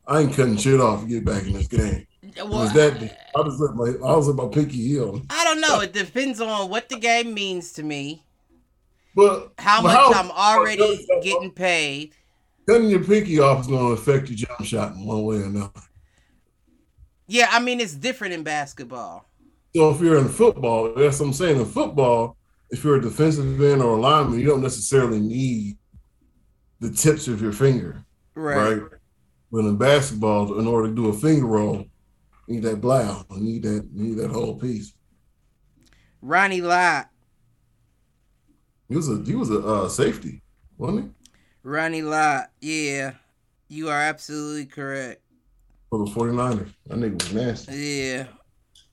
I 0.09 0.21
ain't 0.21 0.33
cutting 0.33 0.57
shit 0.57 0.81
off 0.81 1.01
to 1.03 1.07
get 1.07 1.23
back 1.23 1.43
in 1.45 1.53
this 1.53 1.67
game. 1.67 2.05
Well, 2.37 2.47
was 2.47 2.73
that. 2.73 3.15
I 3.35 3.41
was 3.41 3.59
let 3.59 3.75
my 3.75 4.07
I 4.07 4.15
was 4.15 4.27
let 4.27 4.35
my 4.35 4.47
pinky 4.51 4.77
heel. 4.87 5.21
I 5.29 5.43
don't 5.45 5.61
know. 5.61 5.79
It 5.81 5.93
depends 5.93 6.41
on 6.41 6.69
what 6.69 6.89
the 6.89 6.97
game 6.97 7.33
means 7.33 7.71
to 7.73 7.83
me, 7.83 8.23
But 9.15 9.53
how 9.57 9.81
much 9.81 9.97
I'm 10.15 10.31
already 10.31 11.07
getting 11.23 11.51
paid. 11.51 12.13
cutting 12.67 12.89
your 12.89 13.03
pinky 13.03 13.39
off 13.39 13.61
is 13.61 13.67
going 13.67 13.85
to 13.95 14.01
affect 14.01 14.29
your 14.29 14.37
jump 14.37 14.65
shot 14.65 14.93
in 14.95 15.05
one 15.05 15.23
way 15.23 15.37
or 15.37 15.43
another. 15.45 15.71
Yeah, 17.27 17.47
I 17.51 17.59
mean 17.59 17.79
it's 17.79 17.93
different 17.93 18.33
in 18.33 18.43
basketball. 18.43 19.25
So 19.75 19.91
if 19.91 20.01
you're 20.01 20.17
in 20.17 20.27
football, 20.29 20.93
that's 20.95 21.19
what 21.19 21.27
I'm 21.27 21.33
saying. 21.33 21.59
In 21.59 21.65
football, 21.65 22.35
if 22.71 22.83
you're 22.83 22.95
a 22.97 23.01
defensive 23.01 23.61
end 23.61 23.81
or 23.83 23.97
a 23.97 24.01
lineman, 24.01 24.39
you 24.39 24.47
don't 24.47 24.61
necessarily 24.63 25.19
need 25.19 25.77
the 26.79 26.89
tips 26.89 27.27
of 27.27 27.41
your 27.41 27.51
finger, 27.51 28.03
Right. 28.35 28.79
right? 28.81 28.81
But 29.51 29.59
in 29.59 29.77
basketball, 29.77 30.59
in 30.59 30.67
order 30.67 30.89
to 30.89 30.95
do 30.95 31.07
a 31.07 31.13
finger 31.13 31.45
roll, 31.45 31.85
you 32.47 32.55
need 32.55 32.63
that 32.63 32.81
blow. 32.81 33.23
You 33.31 33.41
need 33.41 33.63
that. 33.63 33.87
You 33.93 34.03
need 34.03 34.17
that 34.17 34.31
whole 34.31 34.55
piece. 34.55 34.93
Ronnie 36.21 36.61
Lott. 36.61 37.09
He 38.87 38.95
was 38.95 39.09
a 39.09 39.23
he 39.23 39.35
was 39.35 39.49
a 39.51 39.59
uh, 39.59 39.89
safety, 39.89 40.41
wasn't 40.77 41.05
he? 41.05 41.29
Ronnie 41.63 42.01
Lott. 42.01 42.51
Yeah, 42.59 43.13
you 43.67 43.89
are 43.89 44.01
absolutely 44.01 44.65
correct. 44.65 45.21
For 45.89 45.99
the 45.99 46.11
49ers. 46.11 46.73
That 46.87 46.99
nigga 46.99 47.23
was 47.23 47.33
nasty. 47.33 47.75
Yeah. 47.75 48.27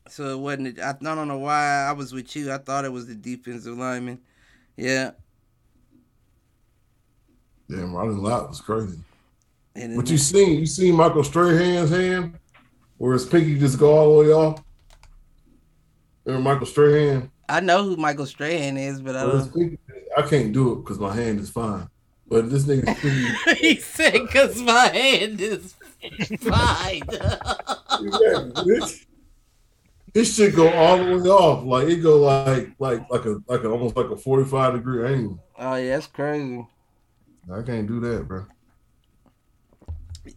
So 0.08 0.28
it 0.28 0.38
wasn't. 0.38 0.78
I, 0.78 0.90
I 0.90 1.14
don't 1.14 1.28
know 1.28 1.38
why 1.38 1.86
I 1.88 1.92
was 1.92 2.12
with 2.12 2.34
you. 2.36 2.52
I 2.52 2.58
thought 2.58 2.84
it 2.84 2.92
was 2.92 3.06
the 3.06 3.14
defensive 3.14 3.76
lineman. 3.76 4.20
Yeah. 4.76 5.12
Damn, 7.68 7.92
Ronnie 7.92 8.14
Lott 8.14 8.48
was 8.48 8.60
crazy. 8.60 8.98
And 9.76 9.96
But 9.96 10.08
you 10.10 10.16
seen 10.18 10.58
you 10.60 10.66
seen 10.66 10.94
Michael 10.94 11.22
Strahan's 11.24 11.90
hand, 11.90 12.38
where 12.96 13.12
his 13.12 13.26
pinky 13.26 13.58
just 13.58 13.78
go 13.78 13.94
all 13.96 14.16
the 14.22 14.24
way 14.28 14.32
off. 14.32 14.62
Remember 16.24 16.50
Michael 16.50 16.66
Strahan? 16.66 17.30
I 17.48 17.60
know 17.60 17.84
who 17.84 17.96
Michael 17.96 18.26
Strahan 18.26 18.76
is, 18.76 19.00
but 19.00 19.14
I 19.16 19.22
don't. 19.22 19.54
pinky- 19.54 19.78
I 20.16 20.22
can't 20.22 20.52
do 20.52 20.72
it 20.72 20.76
because 20.76 20.98
my 20.98 21.14
hand 21.14 21.38
is 21.40 21.50
fine. 21.50 21.88
But 22.28 22.50
this 22.50 22.64
nigga's 22.64 22.98
pinky, 23.46 23.60
he 23.60 23.76
said, 23.76 24.28
"Cause 24.30 24.60
my 24.60 24.88
hand 24.88 25.40
is 25.40 25.74
fine." 26.40 27.02
Yeah, 28.00 28.86
this 30.12 30.34
shit 30.34 30.56
go 30.56 30.68
all 30.72 30.96
the 30.96 31.04
way 31.18 31.28
off. 31.28 31.64
Like 31.64 31.88
it 31.88 31.96
go 31.98 32.18
like 32.18 32.70
like 32.78 33.08
like 33.10 33.24
a 33.26 33.38
like 33.46 33.62
a, 33.62 33.70
almost 33.70 33.96
like 33.96 34.10
a 34.10 34.16
forty 34.16 34.44
five 34.48 34.72
degree 34.74 35.06
angle. 35.06 35.38
oh 35.58 35.76
yeah, 35.76 35.94
that's 35.96 36.06
crazy. 36.08 36.66
I 37.52 37.62
can't 37.62 37.86
do 37.86 38.00
that, 38.00 38.26
bro. 38.26 38.46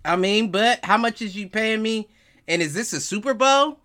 I 0.04 0.16
mean, 0.16 0.52
but 0.52 0.84
how 0.84 0.98
much 0.98 1.22
is 1.22 1.36
you 1.36 1.50
paying 1.50 1.82
me? 1.82 2.10
And 2.48 2.62
is 2.62 2.74
this 2.74 2.94
a 2.94 3.02
Super 3.02 3.34
Bowl? 3.34 3.80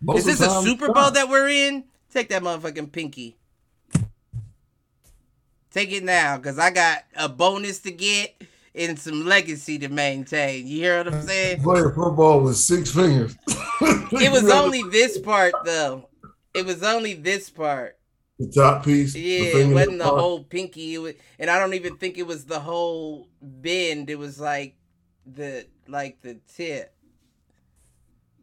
Most 0.00 0.20
is 0.20 0.38
this 0.38 0.40
a 0.40 0.62
Super 0.62 0.92
Bowl 0.92 1.10
that 1.10 1.28
we're 1.28 1.48
in? 1.48 1.84
Take 2.12 2.28
that 2.30 2.42
motherfucking 2.42 2.92
pinky. 2.92 3.36
Take 5.70 5.92
it 5.92 6.02
now, 6.02 6.38
cause 6.38 6.58
I 6.58 6.70
got 6.70 7.04
a 7.16 7.28
bonus 7.28 7.80
to 7.80 7.90
get 7.90 8.42
and 8.74 8.98
some 8.98 9.26
legacy 9.26 9.78
to 9.80 9.88
maintain. 9.88 10.66
You 10.66 10.76
hear 10.78 10.98
what 10.98 11.12
I'm 11.12 11.22
saying? 11.22 11.62
Playing 11.62 11.92
football 11.92 12.40
with 12.40 12.56
six 12.56 12.90
fingers. 12.92 13.36
It 13.80 14.32
was 14.32 14.50
only 14.50 14.82
this 14.84 15.18
part 15.18 15.54
though. 15.64 16.08
It 16.54 16.64
was 16.64 16.82
only 16.82 17.14
this 17.14 17.50
part. 17.50 17.97
The 18.38 18.48
top 18.48 18.84
piece. 18.84 19.14
Yeah, 19.14 19.62
it 19.62 19.74
wasn't 19.74 19.98
the 19.98 20.04
part. 20.04 20.18
whole 20.18 20.44
pinky. 20.44 20.94
It 20.94 20.98
was, 20.98 21.14
and 21.38 21.50
I 21.50 21.58
don't 21.58 21.74
even 21.74 21.96
think 21.96 22.18
it 22.18 22.26
was 22.26 22.44
the 22.44 22.60
whole 22.60 23.28
bend. 23.42 24.10
It 24.10 24.18
was 24.18 24.38
like 24.38 24.76
the 25.26 25.66
like 25.86 26.20
the 26.22 26.38
tip. 26.54 26.94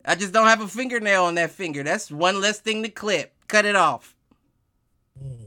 I 0.03 0.15
just 0.15 0.33
don't 0.33 0.47
have 0.47 0.61
a 0.61 0.67
fingernail 0.67 1.23
on 1.23 1.35
that 1.35 1.51
finger. 1.51 1.81
That's 1.83 2.11
one 2.11 2.39
less 2.39 2.59
thing 2.59 2.83
to 2.83 2.89
clip. 2.89 3.33
Cut 3.47 3.65
it 3.65 3.75
off. 3.75 4.15
Hmm. 5.19 5.45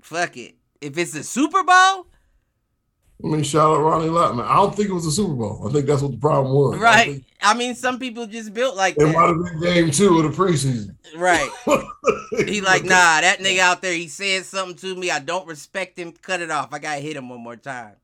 Fuck 0.00 0.36
it. 0.36 0.56
If 0.80 0.98
it's 0.98 1.16
a 1.16 1.24
Super 1.24 1.62
Bowl, 1.62 2.06
I 3.22 3.26
mean, 3.28 3.42
shout 3.44 3.76
out 3.76 3.80
Ronnie 3.80 4.08
Lott, 4.08 4.36
man. 4.36 4.44
I 4.44 4.56
don't 4.56 4.74
think 4.74 4.90
it 4.90 4.92
was 4.92 5.06
a 5.06 5.12
Super 5.12 5.34
Bowl. 5.34 5.66
I 5.66 5.72
think 5.72 5.86
that's 5.86 6.02
what 6.02 6.10
the 6.12 6.18
problem 6.18 6.52
was. 6.54 6.78
I 6.78 6.82
right? 6.82 7.06
think 7.06 7.24
I 7.40 7.54
mean, 7.54 7.74
some 7.74 7.98
people 7.98 8.26
just 8.26 8.52
built 8.52 8.76
like 8.76 8.96
It 8.98 9.06
might 9.06 9.28
have 9.28 9.36
been 9.44 9.60
game 9.60 9.90
two 9.90 10.18
of 10.18 10.24
the 10.24 10.42
preseason. 10.42 10.96
Right. 11.16 11.48
He 12.46 12.60
like, 12.60 12.82
nah, 12.82 13.20
that 13.20 13.38
nigga 13.38 13.60
out 13.60 13.80
there, 13.80 13.94
he 13.94 14.08
said 14.08 14.44
something 14.44 14.76
to 14.78 14.96
me. 14.96 15.10
I 15.10 15.20
don't 15.20 15.46
respect 15.46 15.96
him. 15.98 16.12
Cut 16.12 16.40
it 16.40 16.50
off. 16.50 16.72
I 16.72 16.80
gotta 16.80 17.00
hit 17.00 17.16
him 17.16 17.28
one 17.28 17.40
more 17.40 17.56
time. 17.56 17.94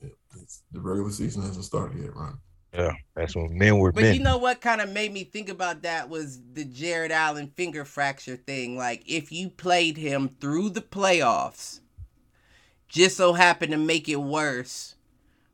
It's- 0.00 0.62
the 0.72 0.80
regular 0.80 1.10
season 1.10 1.42
hasn't 1.42 1.64
started 1.64 1.98
yet, 2.00 2.14
Ron. 2.16 2.38
Yeah, 2.72 2.92
that's 3.14 3.34
when 3.34 3.56
men 3.56 3.78
were 3.78 3.92
But 3.92 4.04
men. 4.04 4.14
you 4.14 4.20
know 4.20 4.38
what 4.38 4.60
kind 4.60 4.80
of 4.80 4.90
made 4.90 5.12
me 5.12 5.24
think 5.24 5.48
about 5.48 5.82
that 5.82 6.08
was 6.08 6.40
the 6.52 6.64
Jarrett 6.64 7.10
Allen 7.12 7.52
finger 7.56 7.84
fracture 7.84 8.36
thing. 8.36 8.76
Like 8.76 9.02
if 9.06 9.32
you 9.32 9.48
played 9.50 9.96
him 9.96 10.36
through 10.40 10.70
the 10.70 10.82
playoffs, 10.82 11.80
just 12.88 13.16
so 13.16 13.34
happened 13.34 13.72
to 13.72 13.78
make 13.78 14.08
it 14.08 14.16
worse, 14.16 14.94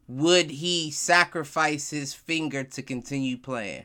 would 0.07 0.51
he 0.51 0.91
sacrifice 0.91 1.91
his 1.91 2.15
finger 2.15 2.65
to 2.65 2.83
continue 2.83 3.37
playing? 3.37 3.85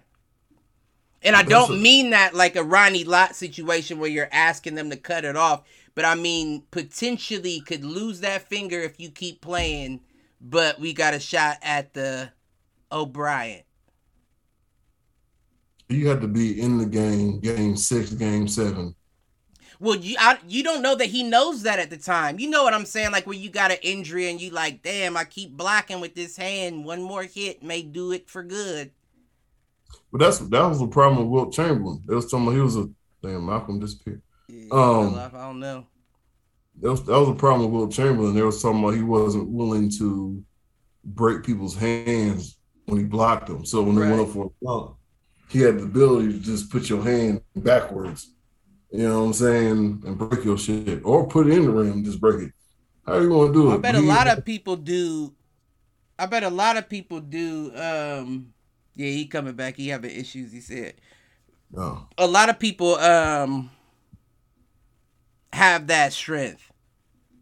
And 1.21 1.35
I 1.35 1.43
don't 1.43 1.81
mean 1.81 2.11
that 2.11 2.33
like 2.33 2.55
a 2.55 2.63
Ronnie 2.63 3.03
Lott 3.03 3.35
situation 3.35 3.99
where 3.99 4.09
you're 4.09 4.29
asking 4.31 4.75
them 4.75 4.89
to 4.89 4.95
cut 4.95 5.25
it 5.25 5.35
off, 5.35 5.63
but 5.93 6.05
I 6.05 6.15
mean 6.15 6.63
potentially 6.71 7.59
could 7.61 7.83
lose 7.83 8.21
that 8.21 8.47
finger 8.47 8.79
if 8.79 8.99
you 8.99 9.09
keep 9.09 9.41
playing, 9.41 9.99
but 10.39 10.79
we 10.79 10.93
got 10.93 11.13
a 11.13 11.19
shot 11.19 11.57
at 11.61 11.93
the 11.93 12.31
O'Brien. 12.91 13.63
You 15.89 16.07
had 16.07 16.21
to 16.21 16.27
be 16.27 16.61
in 16.61 16.77
the 16.77 16.85
game, 16.85 17.39
game 17.39 17.75
six, 17.75 18.11
game 18.11 18.47
seven. 18.47 18.95
Well, 19.79 19.95
you 19.95 20.17
I, 20.19 20.37
you 20.47 20.61
don't 20.63 20.81
know 20.81 20.95
that 20.95 21.05
he 21.05 21.23
knows 21.23 21.63
that 21.63 21.79
at 21.79 21.89
the 21.89 21.97
time. 21.97 22.37
You 22.39 22.49
know 22.49 22.63
what 22.63 22.73
I'm 22.73 22.85
saying? 22.85 23.11
Like 23.11 23.25
when 23.25 23.39
you 23.39 23.49
got 23.49 23.71
an 23.71 23.77
injury 23.81 24.29
and 24.29 24.41
you 24.41 24.49
like, 24.51 24.83
damn, 24.83 25.15
I 25.15 25.23
keep 25.23 25.55
blocking 25.55 26.01
with 26.01 26.15
this 26.15 26.35
hand. 26.35 26.83
One 26.83 27.01
more 27.01 27.23
hit 27.23 27.63
may 27.63 27.81
do 27.81 28.11
it 28.11 28.29
for 28.29 28.43
good. 28.43 28.91
But 30.11 30.19
that's 30.19 30.39
that 30.39 30.63
was 30.63 30.79
the 30.79 30.87
problem 30.87 31.23
with 31.23 31.31
Wilt 31.31 31.53
Chamberlain. 31.53 32.01
They 32.05 32.15
was 32.15 32.29
talking 32.29 32.47
about 32.47 32.55
he 32.55 32.61
was 32.61 32.75
a 32.75 32.89
damn 33.23 33.45
Malcolm 33.45 33.79
disappeared. 33.79 34.21
Yeah, 34.49 34.67
Um, 34.71 35.15
I 35.15 35.29
don't 35.29 35.59
know. 35.59 35.85
That 36.81 36.91
was 36.91 37.05
that 37.05 37.17
was 37.17 37.29
the 37.29 37.35
problem 37.35 37.71
with 37.71 37.79
Wilt 37.79 37.91
Chamberlain. 37.93 38.35
They 38.35 38.41
was 38.41 38.61
talking 38.61 38.83
about 38.83 38.95
he 38.95 39.03
wasn't 39.03 39.49
willing 39.49 39.89
to 39.91 40.43
break 41.05 41.43
people's 41.43 41.75
hands 41.75 42.57
when 42.85 42.97
he 42.99 43.05
blocked 43.05 43.47
them. 43.47 43.65
So 43.65 43.83
when 43.83 43.95
they 43.95 44.09
went 44.09 44.21
up 44.21 44.29
for 44.29 44.47
a 44.47 44.49
block, 44.61 44.97
he 45.49 45.59
had 45.61 45.79
the 45.79 45.83
ability 45.83 46.33
to 46.33 46.39
just 46.39 46.69
put 46.69 46.89
your 46.89 47.03
hand 47.03 47.41
backwards. 47.55 48.33
You 48.91 49.07
know 49.07 49.19
what 49.19 49.25
I'm 49.27 49.33
saying? 49.33 50.03
And 50.05 50.17
break 50.17 50.43
your 50.43 50.57
shit. 50.57 51.01
Or 51.03 51.27
put 51.27 51.47
it 51.47 51.53
in 51.53 51.65
the 51.65 51.71
rim, 51.71 52.03
just 52.03 52.19
break 52.19 52.47
it. 52.47 52.53
How 53.05 53.19
you 53.19 53.29
gonna 53.29 53.53
do 53.53 53.71
it? 53.71 53.75
I 53.75 53.77
bet 53.77 53.95
a 53.95 54.01
lot 54.01 54.27
of 54.27 54.45
people 54.45 54.75
do. 54.75 55.33
I 56.17 56.25
bet 56.25 56.43
a 56.43 56.49
lot 56.49 56.77
of 56.77 56.89
people 56.89 57.19
do. 57.19 57.71
Um, 57.75 58.53
yeah, 58.95 59.09
he 59.09 59.25
coming 59.25 59.53
back. 59.53 59.77
He 59.77 59.87
having 59.89 60.11
issues. 60.11 60.51
He 60.51 60.61
said. 60.61 60.95
No. 61.71 62.07
a 62.17 62.25
lot 62.25 62.49
of 62.49 62.57
people 62.57 62.95
um 62.95 63.69
have 65.53 65.87
that 65.87 66.13
strength. 66.13 66.68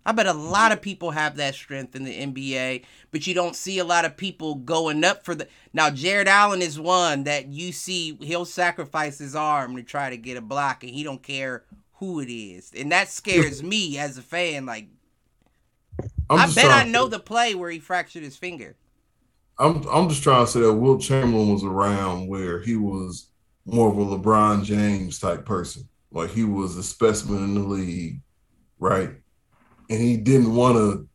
I 0.08 0.14
bet 0.14 0.26
a 0.26 0.32
lot 0.32 0.72
of 0.72 0.82
people 0.82 1.12
have 1.12 1.36
that 1.36 1.54
strength 1.54 1.94
in 1.94 2.06
the 2.06 2.18
NBA, 2.18 2.86
but 3.12 3.28
you 3.28 3.34
don't 3.34 3.58
see 3.58 3.78
a 3.78 3.84
lot 3.84 4.06
of 4.06 4.16
people 4.16 4.56
going 4.56 5.04
up 5.04 5.26
for 5.26 5.36
the. 5.36 5.50
Now 5.74 5.90
Jarrett 5.90 6.30
Allen 6.30 6.62
is 6.62 6.80
one 6.80 7.26
that 7.26 7.48
you 7.48 7.74
see 7.74 8.18
he'll 8.22 8.46
sacrifice 8.46 9.18
his 9.18 9.36
arm 9.36 9.76
to 9.76 9.84
try 9.84 10.10
to 10.10 10.16
get 10.16 10.38
a 10.38 10.42
block, 10.42 10.86
and 10.86 10.94
he 10.94 11.04
don't 11.04 11.22
care 11.22 11.66
who 11.96 12.22
it 12.22 12.32
is, 12.32 12.72
and 12.74 12.90
that 12.94 13.10
scares 13.10 13.62
me 13.62 13.98
as 13.98 14.18
a 14.18 14.22
fan. 14.22 14.66
Like, 14.66 14.88
I 16.30 16.50
bet 16.54 16.72
I 16.72 16.86
know 16.86 17.10
the 17.10 17.20
play 17.20 17.54
where 17.54 17.70
he 17.70 17.80
fractured 17.80 18.24
his 18.24 18.38
finger. 18.38 18.78
I'm 19.60 19.86
I'm 19.90 20.08
just 20.08 20.24
trying 20.24 20.46
to 20.46 20.50
say 20.50 20.62
that 20.62 20.74
Will 20.74 21.00
Chamberlain 21.00 21.52
was 21.52 21.66
around 21.66 22.30
where 22.30 22.62
he 22.62 22.78
was 22.78 23.28
more 23.66 23.90
of 23.90 23.98
a 23.98 24.06
LeBron 24.06 24.64
James 24.64 25.20
type 25.20 25.44
person. 25.44 25.90
Like 26.14 26.30
he 26.30 26.46
was 26.46 26.78
a 26.78 26.84
specimen 26.84 27.44
in 27.44 27.56
the 27.56 27.60
league, 27.60 28.22
right? 28.80 29.10
And 29.90 30.00
he 30.02 30.18
didn't 30.18 30.54
want 30.54 30.76
to 30.78 31.08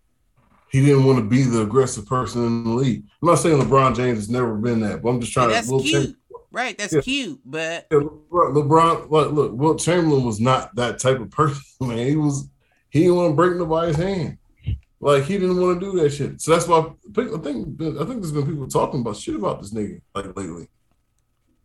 he 0.71 0.81
didn't 0.85 1.05
want 1.05 1.19
to 1.19 1.25
be 1.25 1.43
the 1.43 1.61
aggressive 1.63 2.07
person 2.07 2.45
in 2.47 2.65
the 2.65 2.71
league. 2.71 3.05
I'm 3.21 3.29
not 3.29 3.35
saying 3.37 3.61
LeBron 3.61 3.95
James 3.95 4.19
has 4.19 4.31
never 4.31 4.55
been 4.55 4.81
that, 4.81 5.03
but 5.03 5.11
I'm 5.11 5.21
just 5.21 5.33
trying 5.33 5.53
And 5.53 5.67
to 5.67 5.71
that's 5.71 5.83
cute, 5.91 6.17
right? 6.51 6.79
That's 6.79 6.95
Yeah. 6.95 7.01
cute, 7.03 7.41
but 7.45 7.87
yeah, 7.91 7.99
LeBron, 7.99 9.11
look, 9.11 9.33
look, 9.33 9.53
Will 9.53 9.75
Chamberlain 9.77 10.25
was 10.25 10.41
not 10.41 10.75
that 10.77 10.99
type 10.99 11.21
of 11.21 11.31
person, 11.31 11.63
man. 11.81 11.99
He 12.07 12.17
was 12.17 12.49
he 12.89 13.01
didn't 13.01 13.17
want 13.17 13.33
to 13.33 13.37
break 13.37 13.57
nobody's 13.57 13.97
hand. 13.97 14.39
Like 15.01 15.25
he 15.25 15.37
didn't 15.37 15.61
want 15.61 15.81
to 15.81 15.93
do 15.93 16.01
that 16.01 16.11
shit. 16.11 16.41
So 16.41 16.53
that's 16.53 16.67
why 16.67 16.79
I 16.79 16.83
think 17.13 17.35
I 17.35 17.39
think 17.39 17.77
there's 17.79 18.33
been 18.33 18.47
people 18.47 18.69
talking 18.69 19.01
about 19.01 19.17
shit 19.17 19.35
about 19.35 19.61
this 19.61 19.75
nigga 19.75 20.01
like 20.15 20.35
lately. 20.37 20.69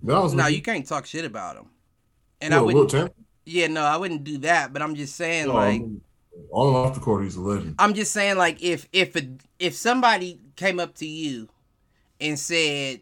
No, 0.01 0.23
with 0.23 0.53
you 0.53 0.61
can't 0.61 0.85
talk 0.85 1.05
shit 1.05 1.23
about 1.25 1.55
him. 1.55 1.67
And 2.41 2.53
I 2.53 2.61
wouldn't. 2.61 3.13
Yeah, 3.45 3.67
no, 3.67 3.83
I 3.83 3.97
wouldn't 3.97 4.23
do 4.23 4.39
that. 4.39 4.73
But 4.73 4.81
I'm 4.81 4.95
just 4.95 5.15
saying, 5.15 5.47
No, 5.47 5.53
like, 5.53 5.81
on 5.81 6.01
and 6.37 6.49
off 6.51 6.95
the 6.95 6.99
court, 7.01 7.23
he's 7.23 7.35
a 7.35 7.41
legend. 7.41 7.75
I'm 7.79 7.93
just 7.93 8.11
saying, 8.11 8.37
like, 8.37 8.61
if 8.61 8.87
if 8.91 9.15
a, 9.15 9.27
if 9.59 9.75
somebody 9.75 10.39
came 10.55 10.79
up 10.79 10.95
to 10.95 11.07
you 11.07 11.49
and 12.19 12.37
said, 12.37 13.01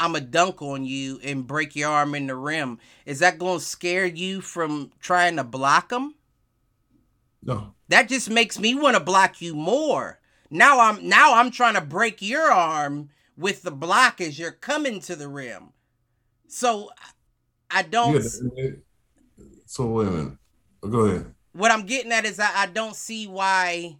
"I'm 0.00 0.14
a 0.14 0.20
dunk 0.20 0.60
on 0.62 0.84
you 0.84 1.20
and 1.22 1.46
break 1.46 1.76
your 1.76 1.90
arm 1.90 2.14
in 2.14 2.26
the 2.26 2.34
rim," 2.36 2.78
is 3.06 3.20
that 3.20 3.38
going 3.38 3.58
to 3.58 3.64
scare 3.64 4.06
you 4.06 4.40
from 4.40 4.92
trying 5.00 5.36
to 5.36 5.44
block 5.44 5.90
them? 5.90 6.14
No, 7.42 7.74
That 7.88 8.08
just 8.08 8.28
makes 8.28 8.58
me 8.58 8.74
want 8.74 8.96
to 8.96 9.02
block 9.02 9.40
you 9.40 9.54
more. 9.54 10.18
Now 10.50 10.80
I'm 10.80 11.08
now 11.08 11.34
I'm 11.34 11.50
trying 11.50 11.74
to 11.74 11.80
break 11.80 12.20
your 12.20 12.50
arm 12.50 13.10
with 13.36 13.62
the 13.62 13.70
block 13.70 14.20
as 14.20 14.38
you're 14.38 14.50
coming 14.50 15.00
to 15.02 15.14
the 15.14 15.28
rim. 15.28 15.72
So 16.48 16.90
I 17.70 17.82
don't. 17.82 18.14
yeah, 18.56 18.70
so 19.66 19.86
wait 19.86 20.08
a 20.08 20.10
minute. 20.10 20.38
Go 20.80 21.00
ahead. 21.00 21.34
What 21.58 21.72
I'm 21.72 21.86
getting 21.86 22.12
at 22.12 22.24
is 22.24 22.38
I, 22.38 22.50
I 22.54 22.66
don't 22.66 22.94
see 22.94 23.26
why 23.26 23.96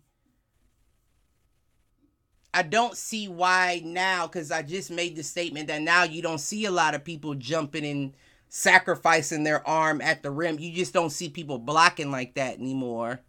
I 2.55 2.63
don't 2.63 2.97
see 2.97 3.29
why 3.29 3.83
now 3.85 4.27
because 4.27 4.51
I 4.51 4.63
just 4.63 4.91
made 4.91 5.17
the 5.17 5.23
statement 5.23 5.67
that 5.69 5.83
now 5.83 6.05
you 6.05 6.23
don't 6.23 6.39
see 6.39 6.65
a 6.65 6.71
lot 6.71 6.95
of 6.95 7.05
people 7.05 7.35
jumping 7.35 7.85
and 7.85 8.15
sacrificing 8.49 9.45
their 9.45 9.67
arm 9.67 10.01
at 10.01 10.23
the 10.23 10.31
rim. 10.31 10.59
You 10.59 10.73
just 10.73 10.95
don't 10.95 11.11
see 11.11 11.29
people 11.29 11.59
blocking 11.59 12.11
like 12.11 12.35
that 12.35 12.59
anymore. 12.59 13.21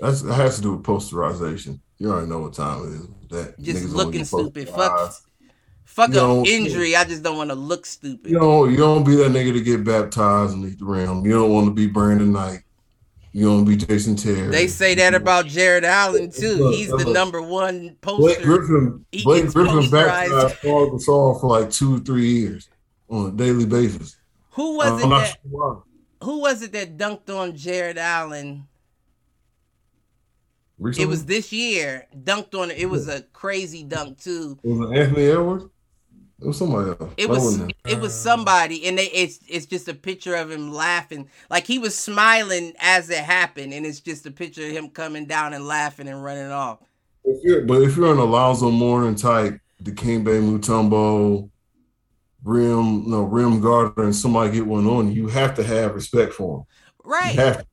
That's 0.00 0.22
that 0.22 0.34
has 0.34 0.56
to 0.56 0.62
do 0.62 0.76
with 0.76 0.84
posterization. 0.84 1.80
You 1.98 2.10
already 2.10 2.28
know 2.28 2.40
what 2.40 2.54
time 2.54 2.84
it 2.86 2.94
is. 2.94 3.08
That 3.28 3.60
Just 3.60 3.84
Niggas 3.84 3.94
looking 3.94 4.24
stupid. 4.24 4.68
Fuck 4.70 5.14
fuck 5.84 6.14
up 6.14 6.46
injury. 6.46 6.96
I 6.96 7.04
just 7.04 7.22
don't 7.22 7.36
want 7.36 7.50
to 7.50 7.56
look 7.56 7.84
stupid. 7.84 8.30
You 8.30 8.38
don't 8.38 8.70
you 8.70 8.78
don't 8.78 9.04
be 9.04 9.16
that 9.16 9.32
nigga 9.32 9.52
to 9.52 9.60
get 9.60 9.84
baptized 9.84 10.54
underneath 10.54 10.78
the 10.78 10.86
rim. 10.86 11.26
You 11.26 11.32
don't 11.32 11.52
want 11.52 11.66
to 11.66 11.72
be 11.72 11.86
Brandon 11.86 12.32
Knight. 12.32 12.62
You 13.32 13.46
don't 13.46 13.64
be 13.64 13.76
Jason 13.76 14.16
Terry. 14.16 14.48
They 14.48 14.66
say 14.66 14.94
that 14.94 15.14
about 15.14 15.46
Jarrett 15.46 15.84
Allen 15.84 16.30
too. 16.30 16.70
He's 16.70 16.88
the 16.88 17.12
number 17.12 17.42
one 17.42 17.96
poster. 18.00 18.22
Blake. 18.22 18.42
Griffin. 18.42 19.04
Blake 19.22 19.52
Griffin 19.52 19.90
baptized 19.90 20.60
Paul 20.62 20.90
Gasol 20.90 21.40
for 21.40 21.60
like 21.60 21.70
two 21.70 21.96
or 21.96 21.98
three 22.00 22.28
years 22.28 22.68
on 23.10 23.26
a 23.26 23.30
daily 23.30 23.66
basis. 23.66 24.16
Who 24.50 24.80
uh, 24.80 24.92
was 24.92 25.04
I'm 25.04 25.12
it 25.12 25.16
that 25.16 25.36
sure 25.50 25.82
who 26.22 26.40
was 26.40 26.62
it 26.62 26.72
that 26.72 26.96
dunked 26.96 27.30
on 27.30 27.56
Jarrett 27.56 27.98
Allen? 27.98 28.66
Recently? 30.78 31.04
It 31.04 31.08
was 31.08 31.24
this 31.24 31.52
year. 31.52 32.06
Dunked 32.24 32.54
on 32.54 32.70
it. 32.70 32.78
It 32.78 32.86
was 32.86 33.08
a 33.08 33.22
crazy 33.22 33.84
dunk 33.84 34.20
too. 34.20 34.58
Was 34.62 34.90
it 34.90 34.96
Anthony 34.96 35.26
Edwards? 35.26 35.66
It 36.40 36.46
was 36.46 36.56
somebody 36.56 36.90
else. 36.90 37.12
It 37.16 37.28
was 37.28 37.60
it 37.84 38.00
was 38.00 38.14
somebody, 38.14 38.86
and 38.86 38.96
they, 38.96 39.06
it's 39.06 39.40
it's 39.48 39.66
just 39.66 39.88
a 39.88 39.94
picture 39.94 40.36
of 40.36 40.50
him 40.50 40.72
laughing, 40.72 41.28
like 41.50 41.66
he 41.66 41.80
was 41.80 41.98
smiling 41.98 42.74
as 42.78 43.10
it 43.10 43.18
happened, 43.18 43.72
and 43.74 43.84
it's 43.84 44.00
just 44.00 44.24
a 44.24 44.30
picture 44.30 44.64
of 44.64 44.70
him 44.70 44.88
coming 44.90 45.26
down 45.26 45.52
and 45.52 45.66
laughing 45.66 46.06
and 46.06 46.22
running 46.22 46.52
off. 46.52 46.78
If 47.24 47.42
you're, 47.42 47.62
but 47.62 47.82
if 47.82 47.96
you're 47.96 48.12
an 48.12 48.18
Alonzo 48.18 48.70
Mourning 48.70 49.16
type, 49.16 49.58
Dikembe 49.82 50.40
Mutombo, 50.40 51.50
rim, 52.44 53.10
no 53.10 53.22
rim 53.22 53.60
guarder, 53.60 54.04
and 54.04 54.14
somebody 54.14 54.52
get 54.52 54.66
one 54.66 54.86
on 54.86 55.08
you, 55.08 55.22
you 55.22 55.28
have 55.28 55.56
to 55.56 55.64
have 55.64 55.94
respect 55.94 56.32
for 56.34 56.58
him. 56.58 56.64
Right. 57.04 57.34
You 57.34 57.40
to. 57.40 57.66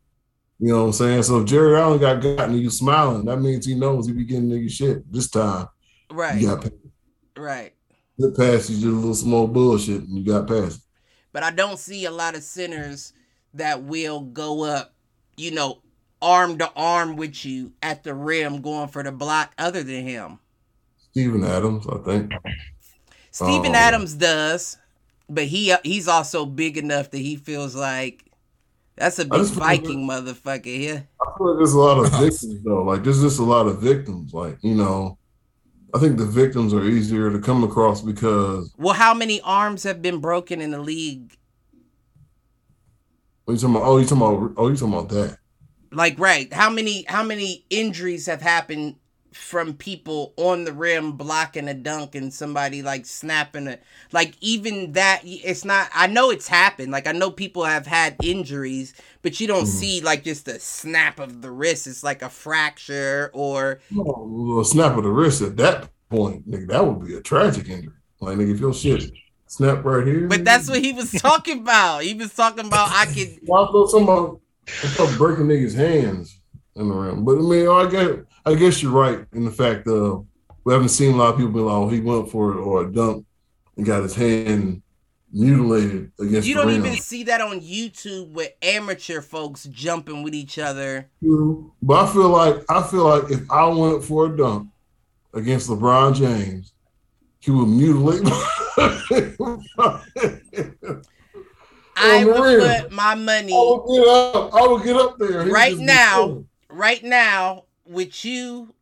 You 0.58 0.70
know 0.72 0.82
what 0.82 0.86
I'm 0.88 0.94
saying? 0.94 1.24
So 1.24 1.42
if 1.42 1.46
Jerry 1.46 1.78
Allen 1.78 2.00
got 2.00 2.22
gotten 2.22 2.54
and 2.56 2.62
you 2.62 2.70
smiling, 2.70 3.26
that 3.26 3.42
means 3.42 3.66
he 3.66 3.76
knows 3.76 4.08
he 4.08 4.14
be 4.14 4.24
getting 4.24 4.50
nigga 4.50 4.72
shit. 4.72 5.12
This 5.12 5.30
time, 5.30 5.68
Right. 6.10 6.40
you 6.42 6.48
got 6.48 6.62
past 6.62 6.74
Right. 7.38 7.74
It. 8.18 8.38
Past 8.38 8.70
you 8.70 8.78
did 8.80 8.88
a 8.88 8.92
little 8.92 9.14
small 9.14 9.48
bullshit 9.48 10.02
and 10.02 10.18
you 10.18 10.26
got 10.26 10.48
past. 10.48 10.78
it. 10.78 10.84
But 11.32 11.44
I 11.44 11.52
don't 11.52 11.80
see 11.80 12.06
a 12.06 12.12
lot 12.12 12.36
of 12.36 12.44
sinners 12.44 13.14
that 13.54 13.84
will 13.84 14.22
go 14.22 14.64
up, 14.64 14.94
you 15.38 15.52
know, 15.52 15.82
arm 16.22 16.58
to 16.58 16.72
arm 16.76 17.16
with 17.16 17.46
you 17.46 17.74
at 17.82 18.04
the 18.04 18.14
rim 18.14 18.62
going 18.62 18.88
for 18.88 19.04
the 19.04 19.12
block 19.12 19.52
other 19.58 19.84
than 19.84 20.08
him. 20.08 20.40
Steven 21.12 21.44
Adams, 21.44 21.86
I 21.88 21.98
think. 22.00 22.32
Steven 23.32 23.66
Oh. 23.66 23.70
Um, 23.70 23.76
Adams 23.76 24.14
does, 24.14 24.78
but 25.30 25.46
he 25.46 25.72
uh, 25.72 25.78
he's 25.84 26.08
also 26.08 26.46
big 26.46 26.78
enough 26.78 27.12
that 27.12 27.18
he 27.18 27.36
feels 27.36 27.76
like 27.76 28.26
that's 28.96 29.20
a 29.20 29.26
big 29.26 29.46
Viking 29.48 30.08
motherfucker 30.08 30.66
here. 30.66 31.08
I 31.22 31.38
feel 31.38 31.50
like 31.50 31.58
there's 31.58 31.74
a 31.74 31.80
lot 31.80 32.00
of 32.00 32.12
victims 32.12 32.64
though. 32.64 32.84
Like 32.84 33.04
there's 33.04 33.22
just 33.22 33.40
a 33.40 33.44
lot 33.44 33.68
of 33.68 33.80
victims. 33.80 34.34
Like 34.34 34.58
you 34.62 34.76
know, 34.76 35.18
I 35.96 36.00
think 36.00 36.18
the 36.18 36.26
victims 36.26 36.74
are 36.74 36.84
easier 36.84 37.32
to 37.32 37.40
come 37.40 37.64
across 37.64 38.02
because 38.02 38.74
Well, 38.78 38.94
how 38.94 39.14
many 39.14 39.40
arms 39.42 39.84
have 39.84 40.02
been 40.02 40.20
broken 40.20 40.60
in 40.60 40.72
the 40.72 40.80
league? 40.80 41.38
when 43.46 43.56
you 43.56 43.62
talking 43.62 43.76
about 43.76 43.88
oh 43.88 43.98
you 43.98 44.06
talking 44.06 44.18
about 44.18 44.54
oh 44.58 44.68
you 44.68 44.76
talking 44.76 44.94
about 44.94 45.10
that. 45.10 45.38
Like, 45.92 46.20
right? 46.20 46.52
How 46.52 46.70
many 46.70 47.06
how 47.08 47.24
many 47.24 47.66
injuries 47.70 48.26
have 48.26 48.42
happened 48.42 48.96
from 49.36 49.74
people 49.76 50.34
on 50.38 50.64
the 50.64 50.74
rim 50.74 51.14
blocking 51.14 51.68
a 51.68 51.74
dunk 51.74 52.16
and 52.16 52.34
somebody 52.34 52.82
like 52.82 53.06
snapping 53.06 53.68
it? 53.68 53.84
Like, 54.12 54.36
even 54.42 54.94
that, 54.94 55.22
it's 55.24 55.66
not. 55.66 55.90
I 55.94 56.08
know 56.08 56.30
it's 56.32 56.48
happened. 56.48 56.92
Like, 56.92 57.08
I 57.08 57.12
know 57.12 57.32
people 57.32 57.64
have 57.66 57.88
had 57.88 58.18
injuries, 58.22 58.94
but 59.22 59.40
you 59.40 59.48
don't 59.48 59.66
Mhm. 59.66 59.68
see 59.68 60.02
like 60.02 60.24
just 60.24 60.48
a 60.48 60.60
snap 60.60 61.20
of 61.20 61.42
the 61.42 61.52
wrist. 61.52 61.88
It's 61.88 62.04
like 62.04 62.22
a 62.22 62.30
fracture 62.30 63.30
or 63.34 63.80
Oh, 63.98 64.60
a 64.60 64.66
snap 64.66 64.98
of 64.98 65.04
the 65.04 65.10
wrist 65.10 65.42
at 65.42 65.58
that 65.58 65.90
point, 66.10 66.50
nigga, 66.50 66.68
that 66.68 66.86
would 66.86 67.06
be 67.06 67.16
a 67.16 67.22
tragic 67.22 67.70
injury. 67.70 67.94
Like 68.20 68.38
nigga, 68.38 68.54
if 68.54 68.60
your 68.60 68.74
shit 68.74 69.12
snap 69.48 69.84
right 69.86 70.06
here. 70.06 70.28
But 70.28 70.44
that's 70.44 70.70
what 70.70 70.80
he 70.84 70.94
was 70.94 71.12
talking 71.22 71.60
about. 71.60 72.04
He 72.04 72.14
was 72.14 72.34
talking 72.34 72.66
about 72.68 72.90
I 72.92 73.06
could. 73.06 73.40
Well, 73.48 73.66
I 73.66 73.72
thought 73.72 73.90
somebody 73.90 74.34
I 74.84 74.88
thought 74.90 75.18
breaking 75.18 75.46
niggas' 75.48 75.76
hands 75.76 76.40
in 76.76 76.90
the 76.90 76.94
rim. 76.94 77.24
But 77.24 77.38
I 77.38 77.42
mean, 77.42 77.68
I 77.68 77.90
guess 77.90 78.20
I 78.46 78.56
guess 78.56 78.82
you're 78.84 78.92
right 78.92 79.26
in 79.34 79.46
the 79.46 79.52
fact 79.52 79.88
of 79.88 80.26
we 80.64 80.74
haven't 80.74 80.90
seen 80.90 81.14
a 81.14 81.18
lot 81.18 81.34
of 81.34 81.38
people 81.38 81.52
be 81.52 81.60
like, 81.60 81.74
oh, 81.74 81.90
he 81.90 82.00
went 82.00 82.30
for 82.30 82.52
it 82.54 82.58
or 82.62 82.84
a 82.84 82.92
dunk 82.92 83.26
and 83.78 83.86
got 83.86 84.04
his 84.04 84.16
hand 84.16 84.82
mutilated 85.32 86.12
against 86.20 86.48
You 86.48 86.56
don't 86.56 86.72
even 86.72 86.94
see 86.94 87.24
that 87.24 87.42
on 87.42 87.60
YouTube 87.60 88.30
with 88.32 88.52
amateur 88.62 89.22
folks 89.22 89.66
jumping 89.66 90.24
with 90.24 90.34
each 90.34 90.58
other. 90.60 91.10
True. 91.22 91.72
But 91.82 92.06
I 92.08 92.14
feel 92.14 92.30
like 92.30 92.64
I 92.70 92.84
feel 92.84 93.04
like 93.04 93.32
if 93.32 93.50
I 93.52 93.68
went 93.68 94.04
for 94.04 94.28
a 94.28 94.38
dunk 94.38 94.70
against 95.34 95.70
LeBron 95.70 96.16
James, 96.16 96.74
he 97.40 97.52
would 97.52 97.68
mutilate. 97.68 98.22
I 101.98 102.26
would 102.26 102.40
rim. 102.40 102.82
put 102.82 102.92
my 102.92 103.04
I 103.12 103.16
money 103.16 103.54
would 103.54 103.86
get 103.88 104.08
up. 104.08 104.54
I 104.54 104.68
would 104.68 104.84
get 104.84 104.96
up 104.96 105.18
there 105.18 105.46
Right 105.46 105.78
now. 105.78 106.44
right 106.70 107.04
now 107.04 107.66
with 107.86 108.26
you 108.26 108.74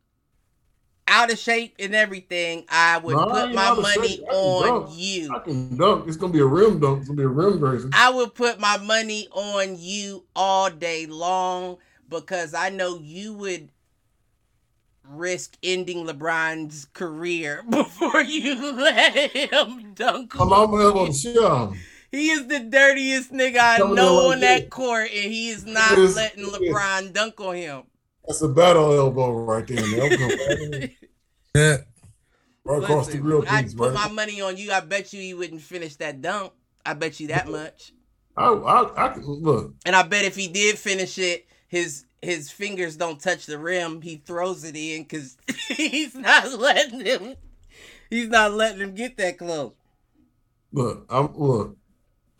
out 1.06 1.32
of 1.32 1.38
shape 1.38 1.74
and 1.78 1.94
everything. 1.94 2.64
I 2.68 2.98
would 2.98 3.16
I 3.16 3.24
put 3.24 3.54
my 3.54 3.74
money 3.74 4.08
shape. 4.08 4.24
I 4.28 4.30
can 4.30 4.34
on 4.34 4.80
dunk. 4.82 4.90
you. 4.94 5.34
I 5.34 5.38
can 5.40 5.76
dunk. 5.76 6.08
It's 6.08 6.16
gonna 6.16 6.32
be 6.32 6.40
a 6.40 6.46
rim 6.46 6.80
dunk. 6.80 7.00
It's 7.00 7.08
gonna 7.08 7.18
be 7.18 7.24
a 7.24 7.28
rim 7.28 7.58
version. 7.58 7.90
I 7.92 8.10
would 8.10 8.34
put 8.34 8.58
my 8.58 8.78
money 8.78 9.28
on 9.32 9.76
you 9.78 10.24
all 10.34 10.70
day 10.70 11.06
long 11.06 11.78
because 12.08 12.54
I 12.54 12.70
know 12.70 12.98
you 12.98 13.34
would 13.34 13.70
risk 15.06 15.56
ending 15.62 16.06
LeBron's 16.06 16.86
career 16.86 17.62
before 17.70 18.22
you 18.22 18.72
let 18.76 19.14
him 19.32 19.92
dunk. 19.94 20.34
I'm 20.34 20.52
on 20.52 20.64
I'm 20.64 20.70
gonna 20.70 20.84
have 20.84 21.14
you. 21.14 21.32
a 21.32 21.40
shot. 21.40 21.74
He 22.10 22.30
is 22.30 22.46
the 22.46 22.60
dirtiest 22.60 23.32
nigga 23.32 23.58
I 23.58 23.78
know 23.78 24.30
on 24.30 24.38
that 24.40 24.70
court, 24.70 25.10
and 25.12 25.32
he 25.32 25.48
is 25.48 25.66
not 25.66 25.98
letting. 25.98 26.44
LeBron 26.44 27.12
dunk 27.12 27.40
on 27.40 27.56
him. 27.56 27.82
That's 28.26 28.42
a 28.42 28.48
battle 28.48 28.92
elbow 28.92 29.32
right 29.32 29.66
there, 29.66 29.76
man. 29.86 30.00
I'm 30.12 30.18
gonna- 30.18 30.36
right 30.78 30.90
Yeah. 31.54 31.76
across 32.66 33.06
the 33.06 33.12
Listen, 33.12 33.20
grill 33.20 33.44
I'd 33.48 33.64
piece, 33.64 33.74
put 33.74 33.92
right? 33.94 34.08
my 34.08 34.14
money 34.14 34.40
on 34.40 34.56
you. 34.56 34.72
I 34.72 34.80
bet 34.80 35.12
you 35.12 35.20
he 35.20 35.34
wouldn't 35.34 35.60
finish 35.60 35.96
that 35.96 36.22
dunk. 36.22 36.52
I 36.86 36.94
bet 36.94 37.20
you 37.20 37.28
that 37.28 37.48
much. 37.48 37.92
I, 38.36 38.46
I, 38.48 39.06
I 39.06 39.12
can 39.14 39.22
look. 39.24 39.74
And 39.86 39.94
I 39.94 40.02
bet 40.02 40.24
if 40.24 40.34
he 40.36 40.48
did 40.48 40.78
finish 40.78 41.18
it, 41.18 41.46
his 41.68 42.04
his 42.22 42.50
fingers 42.50 42.96
don't 42.96 43.20
touch 43.20 43.44
the 43.46 43.58
rim. 43.58 44.00
He 44.00 44.16
throws 44.16 44.64
it 44.64 44.74
in 44.76 45.02
because 45.02 45.36
he's 45.68 46.14
not 46.14 46.50
letting 46.58 47.00
him. 47.00 47.36
He's 48.10 48.28
not 48.28 48.52
letting 48.52 48.80
him 48.80 48.94
get 48.94 49.16
that 49.18 49.38
close. 49.38 49.72
Look, 50.72 51.04
I'm 51.10 51.36
look. 51.36 51.76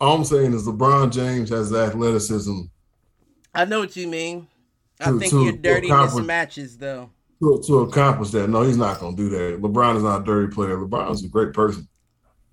All 0.01 0.15
I'm 0.17 0.25
saying 0.25 0.53
is 0.53 0.67
LeBron 0.67 1.11
James 1.11 1.49
has 1.49 1.69
the 1.69 1.79
athleticism 1.85 2.61
I 3.53 3.63
know 3.63 3.79
what 3.79 3.95
you 3.95 4.07
mean. 4.09 4.47
I 5.01 5.11
To- 5.11 5.19
think 5.19 5.31
to- 5.31 5.43
your 5.43 5.51
to 5.53 5.57
dirtiness 5.57 5.91
accomplish- 5.91 6.25
matches 6.25 6.77
though. 6.77 7.09
to, 7.41 7.61
to 7.67 7.79
accomplish 7.79 8.29
that. 8.31 8.49
No, 8.49 8.61
he's 8.63 8.77
not 8.77 8.99
gonna 8.99 9.15
do 9.15 9.29
that. 9.29 9.61
LeBron 9.61 9.97
is 9.97 10.03
not 10.03 10.21
a 10.21 10.23
dirty 10.23 10.53
player. 10.53 10.77
LeBron's 10.77 11.23
a 11.23 11.27
great 11.27 11.53
person. 11.53 11.87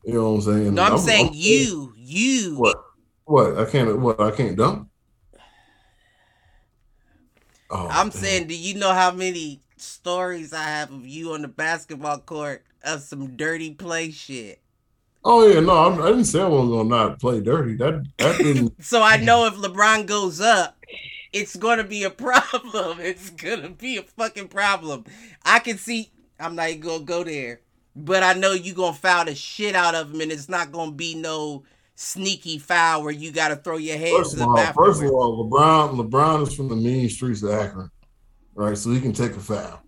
You 0.04 0.14
know 0.14 0.32
what 0.32 0.36
I'm 0.46 0.52
saying? 0.54 0.74
No, 0.74 0.82
I'm, 0.82 0.98
saying 0.98 1.30
you, 1.32 1.92
you. 1.96 2.56
What? 2.56 2.76
What? 3.24 3.56
I 3.58 3.64
can't. 3.70 3.98
What? 4.00 4.20
I 4.20 4.32
can't 4.32 4.56
dunk. 4.56 4.88
Oh, 7.70 7.86
I'm 7.88 8.08
damn. 8.10 8.20
saying, 8.20 8.46
do 8.48 8.56
you 8.56 8.74
know 8.78 8.92
how 8.92 9.12
many 9.12 9.62
stories 9.76 10.52
I 10.52 10.64
have 10.64 10.92
of 10.92 11.06
you 11.06 11.32
on 11.32 11.42
the 11.42 11.48
basketball 11.48 12.18
court 12.18 12.64
of 12.84 13.00
some 13.00 13.36
dirty 13.36 13.72
play 13.74 14.10
shit? 14.10 14.60
Oh 15.24 15.46
yeah, 15.46 15.60
no, 15.60 15.70
I'm, 15.86 16.02
I 16.02 16.06
didn't 16.08 16.24
say 16.24 16.42
I 16.42 16.48
wasn't 16.48 16.72
gonna 16.72 16.88
not 16.88 17.20
play 17.20 17.40
dirty. 17.40 17.76
That 17.76 18.04
that 18.18 18.38
didn't. 18.38 18.74
So 18.84 19.00
I 19.02 19.16
know 19.22 19.46
if 19.46 19.54
LeBron 19.54 20.06
goes 20.06 20.40
up, 20.40 20.76
it's 21.32 21.56
gonna 21.56 21.84
be 21.84 22.04
a 22.04 22.10
problem. 22.26 23.00
It's 23.00 23.30
gonna 23.30 23.70
be 23.70 23.96
a 23.98 24.02
fucking 24.02 24.48
problem. 24.48 25.04
I 25.44 25.58
can 25.58 25.78
see. 25.78 26.10
I'm 26.38 26.54
not 26.56 26.70
even 26.70 26.80
gonna 26.80 27.04
go 27.04 27.22
there, 27.24 27.60
but 27.94 28.22
I 28.22 28.32
know 28.34 28.52
you 28.52 28.74
gonna 28.74 28.92
foul 28.96 29.24
the 29.26 29.34
shit 29.34 29.74
out 29.74 29.94
of 29.94 30.12
him, 30.12 30.20
and 30.20 30.32
it's 30.32 30.48
not 30.48 30.72
gonna 30.72 30.92
be 30.92 31.14
no 31.14 31.64
sneaky 31.94 32.58
foul 32.58 33.02
where 33.02 33.12
you 33.12 33.30
gotta 33.30 33.56
throw 33.56 33.76
your 33.76 33.98
hands 33.98 34.32
First 34.32 34.40
up 34.40 34.48
all, 34.48 34.58
afterwards. 34.58 34.98
first 35.00 35.08
of 35.08 35.14
all, 35.14 35.48
LeBron 35.48 35.96
LeBron 36.10 36.46
is 36.48 36.54
from 36.54 36.68
the 36.68 36.76
mean 36.76 37.08
streets 37.08 37.42
of 37.42 37.50
Akron, 37.50 37.90
right? 38.54 38.76
So 38.76 38.90
he 38.90 39.00
can 39.00 39.12
take 39.12 39.32
a 39.36 39.40
foul. 39.40 39.80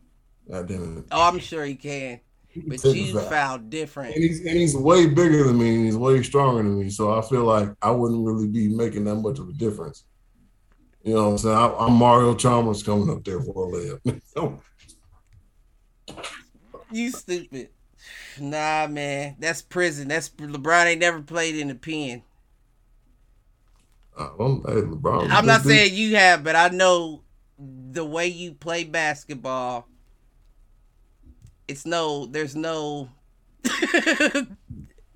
God 0.50 0.68
damn 0.68 0.98
it. 0.98 1.04
Oh, 1.10 1.22
I'm 1.22 1.38
sure 1.38 1.64
he 1.64 1.74
can, 1.74 2.20
He 2.48 2.60
can 2.60 2.68
but 2.70 2.84
you 2.84 3.14
foul. 3.18 3.30
foul 3.30 3.58
different. 3.58 4.14
And 4.14 4.22
he's 4.22 4.40
and 4.40 4.50
he's 4.56 4.76
way 4.76 5.06
bigger 5.06 5.44
than 5.44 5.58
me, 5.58 5.74
and 5.74 5.84
he's 5.86 5.96
way 5.96 6.22
stronger 6.22 6.62
than 6.62 6.78
me. 6.78 6.90
So 6.90 7.18
I 7.18 7.22
feel 7.22 7.44
like 7.44 7.70
I 7.82 7.90
wouldn't 7.90 8.24
really 8.24 8.46
be 8.46 8.68
making 8.68 9.04
that 9.04 9.16
much 9.16 9.38
of 9.38 9.48
a 9.48 9.52
difference. 9.52 10.04
You 11.04 11.14
know 11.14 11.24
what 11.24 11.30
I'm 11.32 11.38
saying? 11.38 11.56
I, 11.56 11.74
I'm 11.80 11.92
Mario 11.92 12.34
Chalmers 12.34 12.82
coming 12.82 13.10
up 13.10 13.22
there 13.24 13.40
for 13.40 13.68
a 13.68 13.98
layup. 14.06 14.60
You 16.90 17.10
stupid. 17.10 17.70
Nah, 18.38 18.86
man, 18.86 19.34
that's 19.40 19.62
prison. 19.62 20.06
That's 20.06 20.28
LeBron 20.28 20.86
ain't 20.86 21.00
never 21.00 21.20
played 21.22 21.56
in 21.56 21.66
the 21.66 21.74
pen. 21.74 22.22
I 24.16 24.30
don't, 24.38 24.64
hey, 24.68 24.82
LeBron, 24.82 25.28
I'm 25.30 25.44
not 25.44 25.64
big 25.64 25.70
dude. 25.70 25.72
saying 25.72 25.94
you 25.94 26.14
have, 26.16 26.44
but 26.44 26.54
I 26.54 26.68
know 26.68 27.22
the 27.58 28.04
way 28.04 28.28
you 28.28 28.52
play 28.52 28.84
basketball. 28.84 29.88
It's 31.66 31.84
no, 31.84 32.26
there's 32.26 32.54
no. 32.54 33.08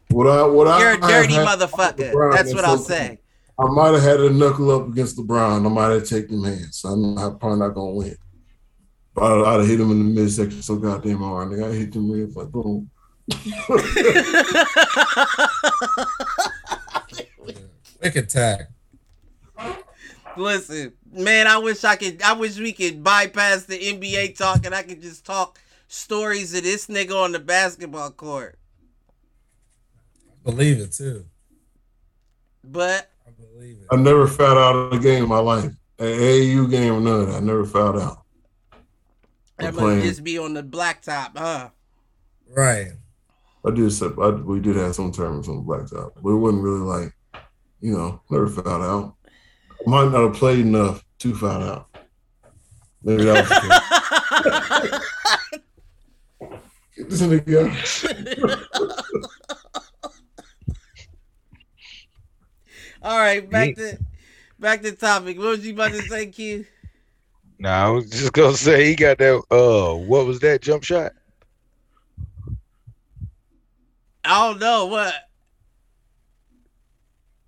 what 0.08 0.26
I 0.26 0.42
what 0.42 0.66
I 0.66 0.80
You're 0.80 0.94
a 0.94 1.00
dirty 1.00 1.36
I 1.36 1.44
motherfucker. 1.44 2.32
That's 2.34 2.52
what 2.52 2.64
I'll 2.64 2.78
say. 2.78 3.20
I 3.60 3.66
might 3.66 3.94
have 3.94 4.02
had 4.02 4.20
a 4.20 4.30
knuckle 4.30 4.70
up 4.70 4.88
against 4.88 5.16
LeBron. 5.16 5.66
I 5.66 5.68
might 5.68 5.90
have 5.90 6.08
taken 6.08 6.40
them 6.40 6.52
hands. 6.52 6.78
So 6.78 6.90
I'm 6.90 7.14
not, 7.14 7.40
probably 7.40 7.58
not 7.58 7.74
gonna 7.74 7.90
win. 7.90 8.16
But 9.14 9.24
I'd, 9.24 9.46
I'd 9.46 9.60
have 9.60 9.68
hit 9.68 9.80
him 9.80 9.90
in 9.90 9.98
the 9.98 10.20
midsection 10.20 10.62
so 10.62 10.76
goddamn 10.76 11.18
hard. 11.18 11.48
Nigga, 11.48 11.70
I 11.70 11.74
hit 11.74 11.92
them 11.92 12.10
ribs 12.10 12.36
like 12.36 12.48
boom. 12.48 12.88
Quick 17.98 18.14
attack. 18.14 18.68
Listen, 20.36 20.92
man, 21.10 21.48
I 21.48 21.58
wish 21.58 21.82
I 21.82 21.96
could. 21.96 22.22
I 22.22 22.34
wish 22.34 22.56
we 22.58 22.72
could 22.72 23.02
bypass 23.02 23.64
the 23.64 23.76
NBA 23.76 24.36
talk 24.38 24.64
and 24.64 24.74
I 24.74 24.84
could 24.84 25.02
just 25.02 25.26
talk 25.26 25.58
stories 25.88 26.54
of 26.54 26.62
this 26.62 26.86
nigga 26.86 27.24
on 27.24 27.32
the 27.32 27.40
basketball 27.40 28.12
court. 28.12 28.56
Believe 30.44 30.78
it 30.78 30.92
too. 30.92 31.24
But 32.62 33.10
I 33.17 33.17
believe 33.38 33.78
it. 33.80 33.86
I 33.90 33.96
never 33.96 34.26
fouled 34.26 34.58
out 34.58 34.76
of 34.76 34.92
a 34.92 34.98
game 34.98 35.24
in 35.24 35.28
my 35.28 35.38
life. 35.38 35.72
An 35.98 36.06
AAU 36.06 36.70
game 36.70 36.94
or 36.94 37.00
none. 37.00 37.34
I 37.34 37.40
never 37.40 37.64
fouled 37.64 37.98
out. 37.98 38.22
that 39.58 39.68
I'm 39.68 39.74
must 39.74 40.06
just 40.06 40.24
be 40.24 40.38
on 40.38 40.54
the 40.54 40.62
blacktop, 40.62 41.36
huh? 41.36 41.70
Right. 42.48 42.92
I 43.64 43.70
did. 43.70 43.92
sep- 43.92 44.18
I, 44.18 44.30
we 44.30 44.60
did 44.60 44.76
have 44.76 44.94
some 44.94 45.12
tournaments 45.12 45.48
on 45.48 45.56
the 45.56 45.62
blacktop, 45.62 46.12
but 46.22 46.30
it 46.30 46.36
wasn't 46.36 46.62
really 46.62 46.80
like, 46.80 47.12
you 47.80 47.92
know, 47.96 48.20
never 48.30 48.48
fouled 48.48 48.82
out. 48.82 49.14
I 49.86 49.90
might 49.90 50.10
not 50.10 50.22
have 50.22 50.34
played 50.34 50.60
enough 50.60 51.04
to 51.20 51.34
foul 51.34 51.62
out. 51.62 51.88
Maybe 53.02 53.24
that 53.24 53.42
was 53.42 53.48
the 53.48 53.60
case. 54.90 55.00
Get 56.96 57.10
this 57.10 57.22
nigga 57.22 57.70
All 63.08 63.18
right, 63.18 63.50
back 63.50 63.68
Yeah. 63.68 63.92
to 63.92 63.98
back 64.60 64.82
to 64.82 64.92
topic. 64.92 65.38
What 65.38 65.46
was 65.46 65.66
you 65.66 65.72
about 65.72 65.92
to 65.92 66.02
say, 66.02 66.26
Q? 66.26 66.66
Nah, 67.58 67.86
I 67.86 67.88
was 67.88 68.10
just 68.10 68.34
gonna 68.34 68.54
say 68.54 68.84
he 68.84 68.94
got 68.96 69.16
that. 69.16 69.42
Uh, 69.50 69.94
what 69.96 70.26
was 70.26 70.40
that 70.40 70.60
jump 70.60 70.84
shot? 70.84 71.12
I 74.24 74.46
don't 74.46 74.60
know 74.60 74.84
what. 74.84 75.14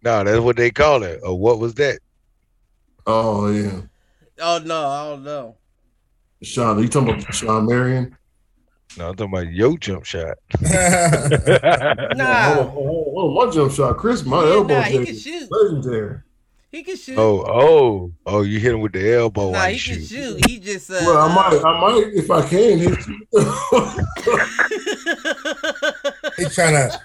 No, 0.02 0.24
that's 0.24 0.40
what 0.40 0.56
they 0.56 0.70
call 0.70 1.02
it. 1.02 1.20
Or 1.22 1.38
what 1.38 1.58
was 1.58 1.74
that? 1.74 1.98
Oh 3.06 3.50
yeah, 3.50 3.82
Oh 4.40 4.62
no, 4.64 4.86
I 4.88 5.10
don't 5.10 5.24
know. 5.24 5.58
Sean. 6.42 6.78
Are 6.78 6.80
you 6.80 6.88
talking 6.88 7.10
about 7.10 7.34
Shawn 7.34 7.66
Marion? 7.66 8.16
No, 8.98 9.08
I'm 9.10 9.14
talking 9.16 9.32
about 9.32 9.52
your 9.52 9.78
jump 9.78 10.04
shot. 10.04 10.36
Nah, 10.60 12.56
Oh, 12.58 12.74
oh, 12.76 13.12
oh, 13.16 13.30
my 13.34 13.46
jump 13.50 13.72
shot, 13.72 13.96
Chris. 13.96 14.24
My 14.24 14.42
Yeah, 14.44 14.50
elbow 14.54 14.74
nah, 14.74 14.82
he 14.82 15.04
can 15.06 15.16
shoot. 15.16 15.48
legendary. 15.50 16.18
He 16.72 16.82
can 16.84 16.96
shoot. 16.96 17.18
oh, 17.18 17.44
oh, 17.48 18.12
oh! 18.26 18.42
You 18.42 18.60
hit 18.60 18.72
him 18.72 18.80
with 18.80 18.92
the 18.92 19.12
elbow. 19.14 19.50
nah, 19.50 19.66
he 19.66 19.74
you 19.76 19.82
can 19.94 20.04
shoot. 20.06 20.38
shoot. 20.38 20.46
He 20.48 20.58
just 20.60 20.88
uh, 20.90 20.98
Well, 21.00 21.18
I 21.18 21.34
might, 21.34 21.60
I 21.64 21.80
might, 21.80 22.12
if 22.14 22.30
I 22.30 22.42
can 22.48 22.78
hit 22.78 23.06
you. 23.08 23.26
he 26.36 26.44
trying 26.54 26.74
to 26.74 27.00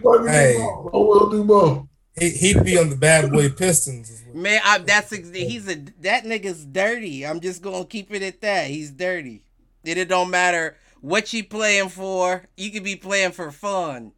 Let 0.00 0.20
me 0.22 0.26
do 0.28 0.32
Hey. 0.32 0.56
I 0.62 0.96
will 0.96 1.28
do 1.30 1.44
both. 1.44 1.86
he 2.18 2.30
he'd 2.30 2.64
be 2.64 2.78
on 2.78 2.88
the 2.90 2.96
bad 2.96 3.30
boy 3.30 3.50
Pistons. 3.50 4.08
is 4.10 4.22
Man, 4.34 4.60
I, 4.64 4.78
that's 4.78 5.14
he's 5.14 5.68
a 5.68 5.74
that 6.00 6.24
nigga's 6.24 6.64
dirty. 6.64 7.26
I'm 7.26 7.40
just 7.40 7.60
gonna 7.62 7.84
keep 7.84 8.12
it 8.14 8.22
at 8.22 8.40
that. 8.40 8.68
He's 8.68 8.90
dirty. 8.90 9.44
And 9.84 9.98
it 9.98 10.08
don't 10.08 10.30
matter 10.30 10.76
what 11.02 11.32
you 11.34 11.44
playing 11.44 11.90
for. 11.90 12.44
You 12.56 12.70
could 12.70 12.84
be 12.84 12.96
playing 12.96 13.32
for 13.32 13.50
fun. 13.50 14.12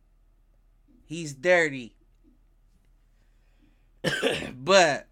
He's 1.05 1.35
dirty. 1.35 1.97
but 4.55 5.09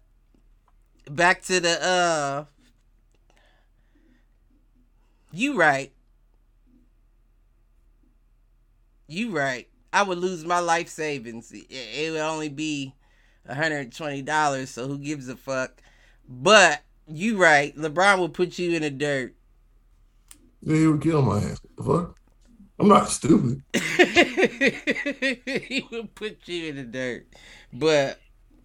back 1.09 1.41
to 1.41 1.59
the 1.59 1.83
uh 1.85 2.45
you 5.33 5.57
right. 5.57 5.91
You 9.07 9.31
right. 9.31 9.67
I 9.91 10.03
would 10.03 10.19
lose 10.19 10.45
my 10.45 10.59
life 10.59 10.89
savings. 10.89 11.51
It, 11.51 11.65
it 11.69 12.11
would 12.11 12.21
only 12.21 12.49
be 12.49 12.93
$120, 13.49 14.67
so 14.67 14.87
who 14.87 14.97
gives 14.99 15.27
a 15.27 15.35
fuck? 15.35 15.81
But 16.29 16.83
you 17.07 17.37
right. 17.37 17.75
LeBron 17.75 18.19
will 18.19 18.29
put 18.29 18.59
you 18.59 18.73
in 18.73 18.83
the 18.83 18.91
dirt. 18.91 19.35
Yeah, 20.63 20.77
he 20.77 20.87
would 20.87 21.01
kill 21.01 21.21
my 21.21 21.37
ass. 21.37 21.61
The 21.77 21.83
fuck? 21.83 22.17
I'm 22.79 22.87
not 22.87 23.09
stupid. 23.09 23.61
he 23.73 23.81
would 25.91 26.15
put 26.15 26.47
you 26.47 26.69
in 26.69 26.77
the 26.77 26.83
dirt. 26.83 27.27
But 27.71 28.19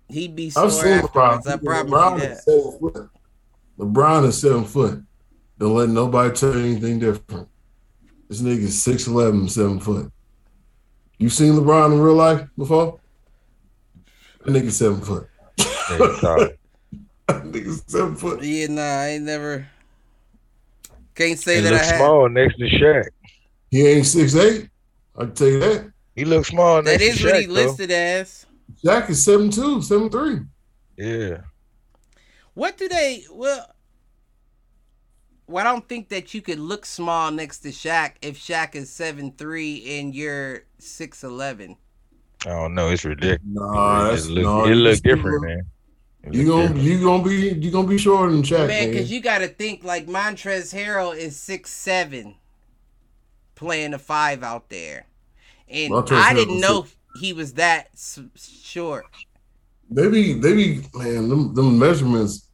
he'd 0.08 0.34
be 0.34 0.48
sore 0.50 0.64
I've 0.64 0.72
seen 0.72 0.92
afterwards. 0.92 1.46
LeBron. 1.46 1.52
I 1.52 1.56
promise 1.56 1.90
LeBron 1.90 2.18
you 2.18 2.24
is 2.24 2.44
seven 2.44 2.78
foot. 2.78 3.10
LeBron 3.78 4.26
is 4.26 4.40
seven 4.40 4.64
foot. 4.64 5.02
Don't 5.58 5.74
let 5.74 5.88
nobody 5.88 6.34
tell 6.34 6.54
you 6.54 6.64
anything 6.64 7.00
different. 7.00 7.48
This 8.28 8.42
nigga 8.42 8.58
is 8.58 8.86
6'11", 8.86 9.50
seven 9.50 9.80
foot. 9.80 10.12
You 11.18 11.28
seen 11.30 11.54
LeBron 11.54 11.94
in 11.94 12.00
real 12.00 12.14
life 12.14 12.46
before? 12.56 13.00
That 14.44 14.52
nigga 14.52 14.70
seven 14.70 15.00
foot. 15.00 15.26
Yeah, 15.58 16.20
sorry. 16.20 16.58
That 17.28 17.42
nigga 17.42 17.90
seven 17.90 18.16
foot. 18.16 18.42
Yeah, 18.42 18.68
nah, 18.68 18.82
I 18.82 19.08
ain't 19.08 19.24
never. 19.24 19.68
Can't 21.18 21.36
say 21.38 21.56
He 21.56 21.60
that 21.62 21.72
I 21.72 21.76
looks 21.76 21.90
have. 21.90 21.96
small 21.98 22.28
next 22.28 22.56
to 22.58 22.64
Shaq. 22.66 23.08
He 23.72 23.84
ain't 23.88 24.06
six 24.06 24.36
eight. 24.36 24.70
I 25.16 25.24
can 25.24 25.34
tell 25.34 25.48
you 25.48 25.58
that. 25.58 25.92
He 26.14 26.24
looks 26.24 26.48
small 26.48 26.76
That 26.76 27.00
next 27.00 27.02
is 27.02 27.18
to 27.18 27.26
what 27.26 27.40
he 27.40 27.46
though. 27.46 27.52
listed 27.54 27.90
as. 27.90 28.46
Shaq 28.84 29.10
is 29.10 29.24
seven 29.24 29.50
two, 29.50 29.82
seven 29.82 30.08
three. 30.10 30.38
Yeah. 30.96 31.38
What 32.54 32.76
do 32.76 32.88
they? 32.88 33.24
Well, 33.32 33.66
well, 35.48 35.66
I 35.66 35.70
don't 35.72 35.88
think 35.88 36.08
that 36.10 36.34
you 36.34 36.40
could 36.40 36.60
look 36.60 36.86
small 36.86 37.32
next 37.32 37.60
to 37.60 37.70
Shaq 37.70 38.12
if 38.22 38.38
Shaq 38.38 38.76
is 38.76 38.88
seven 38.88 39.32
three 39.36 39.98
and 39.98 40.14
you're 40.14 40.62
six 40.78 41.24
eleven. 41.24 41.76
I 42.46 42.50
don't 42.50 42.74
know. 42.74 42.90
It's 42.90 43.04
ridiculous. 43.04 43.40
Nah, 43.44 44.06
it 44.06 44.10
that's 44.10 44.22
just 44.22 44.30
look, 44.30 44.44
nah, 44.44 44.64
it 44.64 44.68
you 44.68 44.74
look 44.76 45.00
different, 45.02 45.42
man. 45.42 45.62
It 46.32 46.34
You 46.34 46.54
look 46.54 46.70
gonna 46.70 46.80
you 46.80 47.02
gonna 47.02 47.22
be 47.22 47.34
you 47.50 47.70
gonna 47.70 47.88
be 47.88 47.98
shorter 47.98 48.32
than 48.32 48.42
Shaq, 48.42 48.58
Man, 48.58 48.68
man. 48.68 48.90
because 48.90 49.10
you 49.10 49.20
got 49.20 49.38
to 49.38 49.48
think 49.48 49.84
like 49.84 50.06
Montrezl 50.06 50.74
Harrell 50.74 51.16
is 51.16 51.36
six 51.36 51.70
seven, 51.70 52.36
playing 53.54 53.94
a 53.94 53.98
five 53.98 54.42
out 54.42 54.68
there, 54.68 55.06
and 55.68 55.92
Montrezl 55.92 56.20
I 56.20 56.34
didn't 56.34 56.54
was 56.54 56.62
know 56.62 56.86
he 57.20 57.32
was 57.32 57.54
that 57.54 57.88
s- 57.94 58.20
short. 58.36 59.06
They 59.90 60.08
be 60.08 60.34
they 60.34 60.54
be 60.54 60.82
man, 60.94 61.28
them, 61.28 61.54
them 61.54 61.78
measurements. 61.78 62.48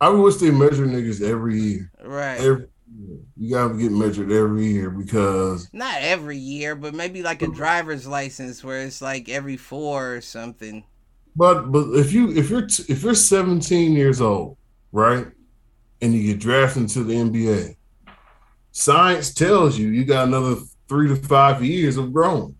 I 0.00 0.08
wish 0.08 0.36
they 0.36 0.50
measure 0.50 0.86
niggas 0.86 1.22
every 1.22 1.60
year. 1.60 1.92
Right. 2.02 2.40
Every 2.40 2.66
year. 2.98 3.18
You 3.36 3.54
gotta 3.54 3.74
get 3.74 3.90
measured 3.92 4.30
every 4.30 4.66
year 4.66 4.90
because 4.90 5.68
Not 5.72 5.96
every 6.00 6.36
year, 6.36 6.74
but 6.74 6.94
maybe 6.94 7.22
like 7.22 7.40
a 7.42 7.46
driver's 7.46 8.06
license 8.06 8.62
where 8.62 8.80
it's 8.80 9.00
like 9.00 9.28
every 9.28 9.56
four 9.56 10.14
or 10.14 10.20
something. 10.20 10.84
But 11.36 11.72
but 11.72 11.90
if 11.94 12.12
you 12.12 12.30
if 12.32 12.50
you're 12.50 12.66
t- 12.66 12.84
if 12.88 13.02
you're 13.02 13.14
17 13.14 13.92
years 13.92 14.20
old, 14.20 14.56
right, 14.92 15.26
and 16.00 16.14
you 16.14 16.32
get 16.32 16.40
drafted 16.40 16.82
into 16.82 17.04
the 17.04 17.14
NBA, 17.14 17.76
science 18.72 19.32
tells 19.34 19.78
you 19.78 19.88
you 19.88 20.04
got 20.04 20.28
another 20.28 20.56
three 20.88 21.08
to 21.08 21.16
five 21.16 21.62
years 21.64 21.96
of 21.96 22.12
growing, 22.12 22.54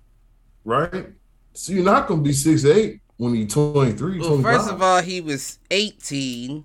right? 0.64 1.06
So 1.54 1.72
you're 1.72 1.84
not 1.84 2.06
gonna 2.08 2.22
be 2.22 2.32
six 2.32 2.64
eight 2.64 3.00
when 3.18 3.34
you're 3.34 3.46
23, 3.46 4.18
Well, 4.18 4.28
25. 4.40 4.42
first 4.60 4.70
of 4.72 4.82
all, 4.82 5.00
he 5.02 5.20
was 5.20 5.58
18. 5.70 6.64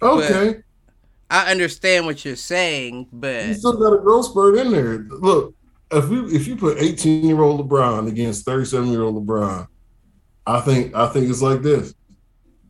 okay. 0.00 0.62
I 1.32 1.50
understand 1.50 2.06
what 2.06 2.24
you're 2.24 2.34
saying, 2.34 3.06
but 3.12 3.46
You 3.46 3.54
still 3.54 3.76
got 3.76 3.92
a 3.92 3.98
growth 3.98 4.26
spurt 4.26 4.58
in 4.58 4.72
there. 4.72 4.98
Look, 5.10 5.54
if 5.92 6.08
we 6.08 6.18
if 6.34 6.46
you 6.48 6.56
put 6.56 6.78
18 6.78 7.24
year 7.24 7.40
old 7.40 7.68
LeBron 7.68 8.08
against 8.08 8.44
37 8.44 8.88
year 8.88 9.02
old 9.02 9.26
LeBron, 9.26 9.66
I 10.46 10.60
think 10.60 10.94
I 10.94 11.08
think 11.08 11.28
it's 11.28 11.42
like 11.42 11.62
this. 11.62 11.94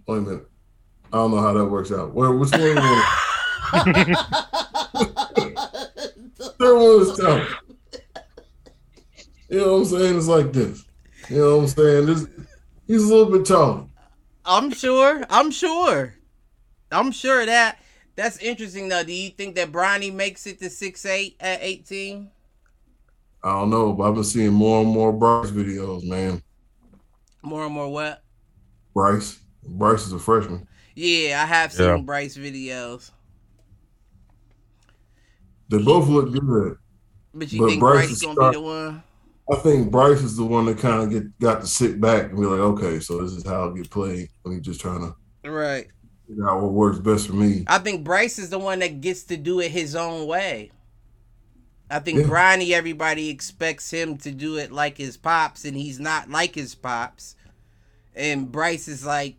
Wait 0.06 0.18
a 0.18 0.20
minute. 0.20 0.46
I 1.12 1.16
don't 1.16 1.30
know 1.30 1.40
how 1.40 1.52
that 1.52 1.66
works 1.66 1.92
out. 1.92 2.14
Where 2.14 2.30
which 2.32 2.50
one? 2.52 2.60
you 2.60 2.74
want? 2.74 3.06
Third 6.58 6.78
one 6.78 7.02
is 7.02 7.16
tough. 7.18 7.62
You 9.48 9.58
know 9.58 9.72
what 9.72 9.78
I'm 9.80 9.84
saying? 9.86 10.16
It's 10.16 10.26
like 10.28 10.52
this. 10.52 10.84
You 11.28 11.38
know 11.38 11.56
what 11.56 11.62
I'm 11.62 11.68
saying? 11.68 12.06
This, 12.06 12.26
he's 12.86 13.02
a 13.04 13.14
little 13.14 13.32
bit 13.32 13.46
taller. 13.46 13.86
I'm 14.44 14.70
sure. 14.72 15.24
I'm 15.28 15.50
sure. 15.50 16.14
I'm 16.92 17.12
sure 17.12 17.46
that 17.46 17.78
that's 18.16 18.38
interesting 18.38 18.88
though. 18.88 19.04
Do 19.04 19.12
you 19.12 19.30
think 19.30 19.54
that 19.56 19.72
Bronny 19.72 20.12
makes 20.12 20.46
it 20.46 20.58
to 20.60 20.70
six 20.70 21.06
eight 21.06 21.36
at 21.40 21.60
18? 21.62 22.30
I 23.42 23.52
don't 23.52 23.70
know, 23.70 23.92
but 23.92 24.08
I've 24.08 24.14
been 24.14 24.24
seeing 24.24 24.52
more 24.52 24.82
and 24.82 24.90
more 24.90 25.12
Bryce 25.12 25.50
videos, 25.50 26.04
man. 26.04 26.42
More 27.42 27.64
and 27.64 27.74
more 27.74 27.88
what? 27.88 28.22
Bryce. 28.94 29.38
Bryce 29.64 30.06
is 30.06 30.12
a 30.12 30.18
freshman. 30.18 30.66
Yeah, 30.94 31.42
I 31.42 31.46
have 31.46 31.72
seen 31.72 31.86
Yeah. 31.86 31.96
Bryce 31.98 32.36
videos. 32.36 33.10
They 35.68 35.78
both 35.78 36.08
look 36.08 36.32
good. 36.32 36.76
But 37.32 37.52
you 37.52 37.60
But 37.60 37.68
think 37.68 37.80
Bryce 37.80 38.06
Bryce, 38.06 38.10
is 38.10 38.22
gonna 38.22 38.34
start- 38.34 38.52
be 38.54 38.58
the 38.58 38.62
one? 38.64 39.02
I 39.52 39.56
think 39.56 39.90
Bryce 39.90 40.22
is 40.22 40.36
the 40.36 40.44
one 40.44 40.66
that 40.66 40.78
kind 40.78 41.02
of 41.02 41.10
get 41.10 41.38
got 41.40 41.60
to 41.60 41.66
sit 41.66 42.00
back 42.00 42.30
and 42.30 42.38
be 42.40 42.46
like, 42.46 42.60
okay, 42.60 43.00
so 43.00 43.20
this 43.22 43.32
is 43.32 43.44
how 43.44 43.70
I 43.70 43.74
get 43.76 43.90
played. 43.90 44.28
I'm 44.44 44.60
just 44.62 44.80
trying 44.80 45.00
to 45.42 45.50
Right. 45.50 45.88
figure 46.28 46.48
out 46.48 46.62
what 46.62 46.72
works 46.72 46.98
best 46.98 47.26
for 47.28 47.34
me. 47.34 47.64
I 47.66 47.78
think 47.78 48.04
Bryce 48.04 48.38
is 48.38 48.50
the 48.50 48.58
one 48.58 48.78
that 48.80 49.00
gets 49.00 49.24
to 49.24 49.36
do 49.36 49.60
it 49.60 49.70
his 49.70 49.94
own 49.96 50.26
way. 50.26 50.70
I 51.90 51.98
think 51.98 52.20
Yeah. 52.20 52.26
Bronny, 52.26 52.70
everybody 52.70 53.28
expects 53.28 53.90
him 53.90 54.16
to 54.18 54.30
do 54.30 54.56
it 54.56 54.70
like 54.70 54.96
his 54.96 55.16
pops, 55.16 55.64
and 55.64 55.76
he's 55.76 55.98
not 55.98 56.30
like 56.30 56.54
his 56.54 56.74
pops. 56.74 57.34
And 58.14 58.50
Bryce 58.50 58.86
is 58.86 59.04
like, 59.04 59.36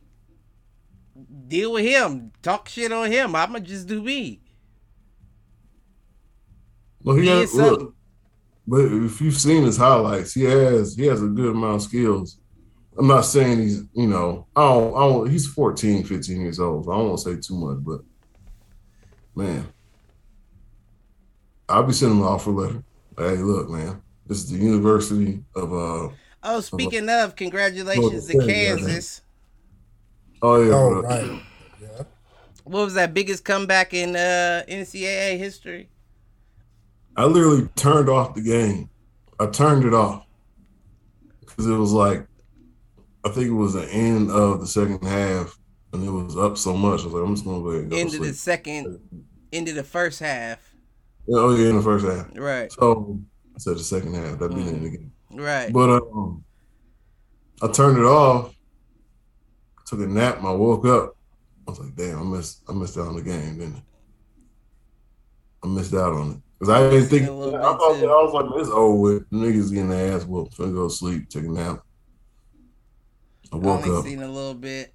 deal 1.47 1.73
with 1.73 1.85
him, 1.85 2.31
talk 2.41 2.67
shit 2.67 2.91
on 2.91 3.11
him. 3.11 3.35
I'ma 3.35 3.59
just 3.59 3.87
do 3.87 4.01
me. 4.01 4.41
Well, 7.03 7.15
he 7.15 7.23
He 7.23 7.29
has, 7.29 7.53
look, 7.53 7.95
but 8.67 8.85
if 8.85 9.21
you've 9.21 9.37
seen 9.37 9.63
his 9.63 9.77
highlights, 9.77 10.33
he 10.33 10.43
has 10.43 10.95
he 10.95 11.05
has 11.07 11.21
a 11.23 11.27
good 11.27 11.51
amount 11.51 11.75
of 11.77 11.81
skills. 11.81 12.37
I'm 12.97 13.07
not 13.07 13.25
saying 13.25 13.59
he's 13.59 13.83
you 13.93 14.07
know 14.07 14.47
I 14.55 14.61
don't, 14.61 14.95
I 14.95 14.99
don't 14.99 15.29
he's 15.29 15.47
14, 15.47 16.03
15 16.03 16.41
years 16.41 16.59
old. 16.59 16.85
So 16.85 16.91
I 16.91 16.97
don't 16.97 17.07
want 17.09 17.19
to 17.19 17.23
say 17.23 17.39
too 17.39 17.55
much, 17.55 17.77
but 17.83 18.01
man, 19.35 19.67
I'll 21.71 21.83
be 21.83 21.93
sending 21.93 22.19
an 22.19 22.25
offer 22.25 22.51
letter. 22.51 22.83
Hey, 23.17 23.37
look, 23.37 23.69
man, 23.69 24.01
this 24.27 24.39
is 24.39 24.49
the 24.51 24.57
University 24.57 25.43
of 25.55 25.73
uh 25.73 26.09
Oh, 26.43 26.59
speaking 26.59 27.07
of, 27.09 27.35
congratulations 27.35 28.25
to 28.27 28.37
yeah, 28.37 28.43
yeah, 28.43 28.75
Kansas. 28.75 29.21
oh 30.41 30.61
yeah, 30.61 30.73
Oh, 30.73 31.01
right. 31.01 31.41
Yeah. 31.81 32.03
What 32.63 32.85
was 32.85 32.93
that 32.95 33.13
biggest 33.13 33.45
comeback 33.45 33.93
in 33.93 34.15
uh, 34.15 34.63
NCAA 34.67 35.37
history? 35.37 35.89
I 37.15 37.25
literally 37.25 37.67
turned 37.75 38.09
off 38.09 38.33
the 38.35 38.41
game. 38.41 38.89
I 39.39 39.47
turned 39.47 39.85
it 39.85 39.93
off 39.93 40.25
because 41.41 41.67
it 41.67 41.75
was 41.75 41.91
like, 41.91 42.25
I 43.23 43.29
think 43.29 43.47
it 43.47 43.53
was 43.53 43.73
the 43.73 43.87
end 43.89 44.31
of 44.31 44.61
the 44.61 44.67
second 44.67 45.03
half, 45.03 45.57
and 45.93 46.03
it 46.03 46.09
was 46.09 46.37
up 46.37 46.57
so 46.57 46.75
much. 46.75 47.01
I 47.01 47.05
was 47.05 47.13
like, 47.13 47.23
I'm 47.23 47.35
just 47.35 47.45
gonna 47.45 47.61
go 47.61 47.69
ahead 47.69 47.81
and 47.83 47.91
go 47.91 47.97
End 47.97 48.13
of 48.13 48.21
the 48.21 48.33
second, 48.33 48.99
end 49.53 49.67
of 49.67 49.75
the 49.75 49.83
first 49.83 50.19
half. 50.19 50.70
Oh 51.29 51.55
yeah, 51.55 51.69
in 51.69 51.77
the 51.77 51.81
first 51.81 52.05
half. 52.05 52.27
Right, 52.35 52.71
So 52.71 53.19
I 53.55 53.59
said 53.59 53.75
the 53.75 53.83
second 53.83 54.15
half. 54.15 54.39
That 54.39 54.55
beat 54.55 54.67
of 54.67 54.81
the 54.81 54.89
game. 54.89 55.11
right. 55.31 55.71
But 55.71 55.89
um, 55.89 56.43
I 57.61 57.67
turned 57.71 57.97
it 57.97 58.03
off. 58.05 58.55
Took 59.85 59.99
a 59.99 60.07
nap. 60.07 60.37
And 60.37 60.47
I 60.47 60.51
woke 60.51 60.85
up. 60.85 61.15
I 61.67 61.71
was 61.71 61.79
like, 61.79 61.95
damn, 61.95 62.19
I 62.19 62.37
missed. 62.37 62.63
I 62.67 62.73
missed 62.73 62.97
out 62.97 63.07
on 63.07 63.15
the 63.15 63.21
game, 63.21 63.59
didn't 63.59 63.75
I? 63.75 63.81
I 65.63 65.67
missed 65.67 65.93
out 65.93 66.13
on 66.13 66.31
it 66.31 66.37
because 66.59 66.69
I 66.73 66.89
didn't 66.89 67.07
think. 67.09 67.23
I, 67.23 67.27
thought, 67.27 67.99
too. 67.99 68.05
I 68.09 68.23
was 68.23 68.33
like, 68.33 68.59
it's 68.61 68.69
over 68.69 68.95
with. 68.95 69.29
Niggas 69.29 69.69
getting 69.69 69.89
their 69.89 70.15
ass 70.15 70.25
whooped. 70.25 70.57
Finna 70.57 70.73
go 70.73 70.87
to 70.87 70.93
sleep. 70.93 71.29
Take 71.29 71.43
a 71.43 71.47
nap. 71.47 71.81
I 73.53 73.57
I 73.57 73.59
woke 73.59 73.85
only 73.85 73.99
up. 73.99 74.05
seen 74.05 74.23
a 74.23 74.27
little 74.27 74.53
bit 74.55 74.93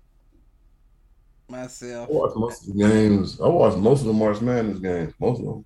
myself. 1.48 2.08
I 2.08 2.12
watched 2.12 2.36
most 2.36 2.68
of 2.68 2.74
the 2.74 2.82
games. 2.84 3.40
I 3.40 3.46
watched 3.46 3.76
most 3.78 4.00
of 4.00 4.06
the 4.06 4.12
March 4.12 4.40
Madness 4.40 4.78
games. 4.78 5.12
Most 5.20 5.40
of 5.40 5.46
them. 5.46 5.64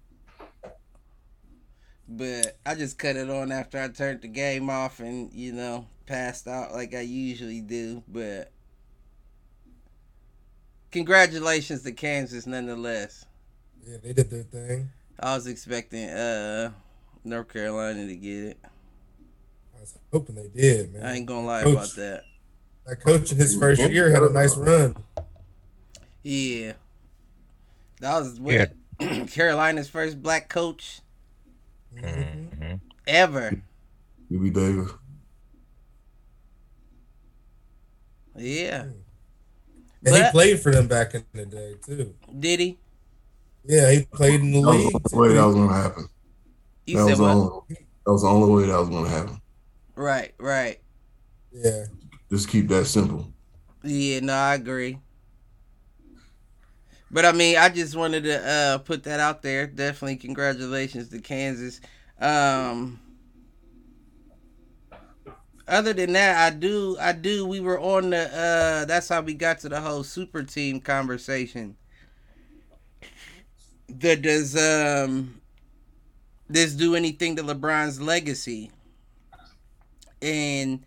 But 2.13 2.59
I 2.67 2.75
just 2.75 2.99
cut 2.99 3.15
it 3.15 3.31
on 3.31 3.53
after 3.53 3.81
I 3.81 3.87
turned 3.87 4.23
the 4.23 4.29
game 4.29 4.69
off 4.69 4.99
and, 4.99 5.33
you 5.33 5.53
know, 5.53 5.87
passed 6.07 6.49
out 6.49 6.73
like 6.73 6.93
I 6.93 7.03
usually 7.03 7.61
do. 7.61 8.03
But 8.09 8.51
congratulations 10.91 11.85
to 11.85 11.93
Kansas 11.93 12.49
nonetheless. 12.49 13.25
Yeah, 13.87 13.99
they 14.03 14.13
did 14.13 14.29
their 14.29 14.43
thing. 14.43 14.91
I 15.21 15.37
was 15.37 15.47
expecting 15.47 16.09
uh 16.11 16.73
North 17.23 17.53
Carolina 17.53 18.07
to 18.09 18.17
get 18.17 18.45
it. 18.45 18.59
I 19.77 19.81
was 19.81 19.97
hoping 20.13 20.35
they 20.35 20.49
did, 20.49 20.93
man. 20.93 21.07
I 21.07 21.15
ain't 21.15 21.27
gonna 21.27 21.47
lie 21.47 21.63
Coach. 21.63 21.73
about 21.75 21.95
that. 21.95 22.25
That 22.87 22.97
coach 22.97 23.31
in 23.31 23.39
his 23.39 23.57
first 23.57 23.81
year 23.83 24.11
had 24.11 24.25
a 24.25 24.33
nice 24.33 24.57
run. 24.57 24.97
Yeah. 26.25 26.73
That 28.01 28.19
was 28.19 28.41
what 28.41 28.73
Carolina's 29.31 29.89
first 29.89 30.21
black 30.21 30.49
coach 30.49 31.03
Mhm. 31.97 32.51
Mhm. 32.59 32.81
ever. 33.07 33.63
Hubert 34.29 34.53
Davis. 34.55 34.91
Yeah. 38.37 38.87
And 40.05 40.17
he 40.17 40.23
played 40.31 40.61
for 40.61 40.73
them 40.73 40.87
back 40.89 41.15
in 41.15 41.25
the 41.35 41.45
day 41.47 41.75
too. 41.85 42.15
Did 42.39 42.61
he? 42.61 42.79
Yeah, 43.65 43.91
he 43.91 44.05
played 44.07 44.41
in 44.41 44.53
the 44.53 44.61
That 44.63 44.67
was 44.69 44.85
league. 44.85 44.93
the 45.03 45.17
only 45.17 45.29
way 45.29 45.35
that 45.35 45.45
was 45.47 45.55
gonna 45.57 45.73
happen. 45.75 46.09
You 46.87 46.97
that 46.97 47.03
said 47.03 47.11
was 47.11 47.19
the 47.19 47.25
what? 47.25 47.31
only. 47.33 47.87
That 48.07 48.13
was 48.13 48.23
the 48.23 48.29
only 48.29 48.55
way 48.55 48.67
that 48.71 48.79
was 48.79 48.89
gonna 48.89 49.09
happen. 49.09 49.41
Right, 49.95 50.35
right. 50.39 50.81
Yeah, 51.53 51.85
Just 52.31 52.49
keep 52.49 52.69
that 52.69 52.87
simple. 52.87 53.31
Yeah, 53.83 54.21
no, 54.21 54.33
I 54.33 54.55
agree. 54.55 54.99
But 57.11 57.25
I 57.25 57.33
mean, 57.33 57.57
I 57.57 57.69
just 57.69 57.97
wanted 57.97 58.25
to 58.25 58.47
uh 58.49 58.79
put 58.79 59.03
that 59.05 59.21
out 59.21 59.43
there. 59.43 59.67
Definitely 59.67 60.17
congratulations 60.17 61.09
to 61.09 61.21
Kansas. 61.21 61.81
Um 62.21 63.01
other 65.67 65.93
than 65.93 66.13
that, 66.13 66.53
I 66.53 66.57
do 66.57 66.97
I 67.01 67.13
do 67.13 67.47
we 67.47 67.61
were 67.61 67.81
on 67.81 68.11
the 68.11 68.27
uh 68.35 68.85
that's 68.85 69.09
how 69.09 69.21
we 69.23 69.35
got 69.35 69.59
to 69.61 69.69
the 69.69 69.81
whole 69.81 70.05
super 70.05 70.43
team 70.43 70.81
conversation. 70.81 71.77
The 73.89 74.17
does 74.17 74.57
um 74.57 75.41
this 76.49 76.75
do 76.75 76.95
anything 76.95 77.37
to 77.37 77.43
LeBron's 77.43 78.01
legacy? 78.01 78.71
And 80.23 80.85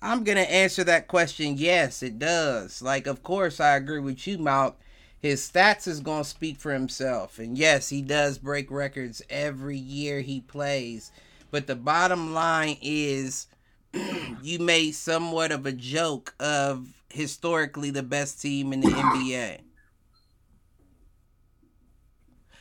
I'm 0.00 0.24
gonna 0.24 0.40
answer 0.40 0.84
that 0.84 1.08
question. 1.08 1.54
Yes, 1.56 2.02
it 2.02 2.18
does. 2.18 2.80
Like, 2.82 3.06
of 3.06 3.22
course, 3.22 3.60
I 3.60 3.76
agree 3.76 4.00
with 4.00 4.26
you, 4.26 4.38
Malk. 4.38 4.74
His 5.20 5.48
stats 5.48 5.88
is 5.88 6.00
gonna 6.00 6.24
speak 6.24 6.58
for 6.58 6.72
himself, 6.72 7.38
and 7.38 7.58
yes, 7.58 7.88
he 7.88 8.02
does 8.02 8.38
break 8.38 8.70
records 8.70 9.20
every 9.28 9.76
year 9.76 10.20
he 10.20 10.40
plays. 10.40 11.10
But 11.50 11.66
the 11.66 11.74
bottom 11.74 12.34
line 12.34 12.76
is, 12.80 13.48
you 14.42 14.58
made 14.60 14.92
somewhat 14.92 15.50
of 15.50 15.66
a 15.66 15.72
joke 15.72 16.34
of 16.38 17.02
historically 17.10 17.90
the 17.90 18.02
best 18.02 18.40
team 18.40 18.72
in 18.72 18.80
the 18.80 18.88
NBA. 18.88 19.60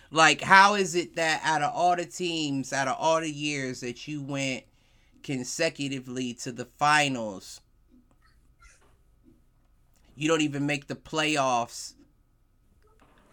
Like, 0.10 0.42
how 0.42 0.76
is 0.76 0.96
it 0.96 1.16
that 1.18 1.42
out 1.44 1.62
of 1.62 1.74
all 1.76 1.96
the 1.96 2.06
teams, 2.06 2.72
out 2.72 2.88
of 2.88 2.96
all 2.98 3.20
the 3.20 3.30
years 3.30 3.82
that 3.82 4.08
you 4.08 4.22
went 4.22 4.64
consecutively 5.22 6.34
to 6.36 6.52
the 6.52 6.66
finals, 6.66 7.60
you 10.16 10.28
don't 10.28 10.42
even 10.42 10.66
make 10.66 10.88
the 10.88 10.96
playoffs 10.96 11.94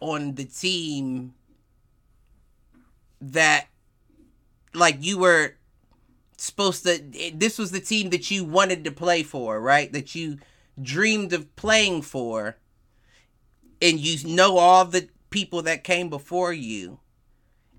on 0.04 0.34
the 0.34 0.44
team 0.44 1.34
that, 3.20 3.68
like, 4.74 4.98
you 5.00 5.18
were 5.18 5.54
supposed 6.36 6.84
to, 6.84 7.02
this 7.34 7.58
was 7.58 7.70
the 7.70 7.80
team 7.80 8.10
that 8.10 8.30
you 8.30 8.44
wanted 8.44 8.84
to 8.84 8.90
play 8.90 9.22
for, 9.22 9.60
right? 9.60 9.90
That 9.92 10.14
you 10.14 10.38
dreamed 10.80 11.32
of 11.32 11.54
playing 11.56 12.02
for, 12.02 12.56
and 13.80 13.98
you 13.98 14.34
know 14.34 14.58
all 14.58 14.84
the 14.84 15.08
people 15.30 15.62
that 15.62 15.84
came 15.84 16.10
before 16.10 16.52
you 16.52 17.00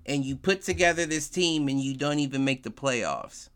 and 0.04 0.24
you 0.24 0.36
put 0.36 0.62
together 0.62 1.06
this 1.06 1.28
team 1.28 1.68
and 1.68 1.80
you 1.80 1.96
don't 1.96 2.18
even 2.18 2.44
make 2.44 2.62
the 2.62 2.70
playoffs. 2.70 3.48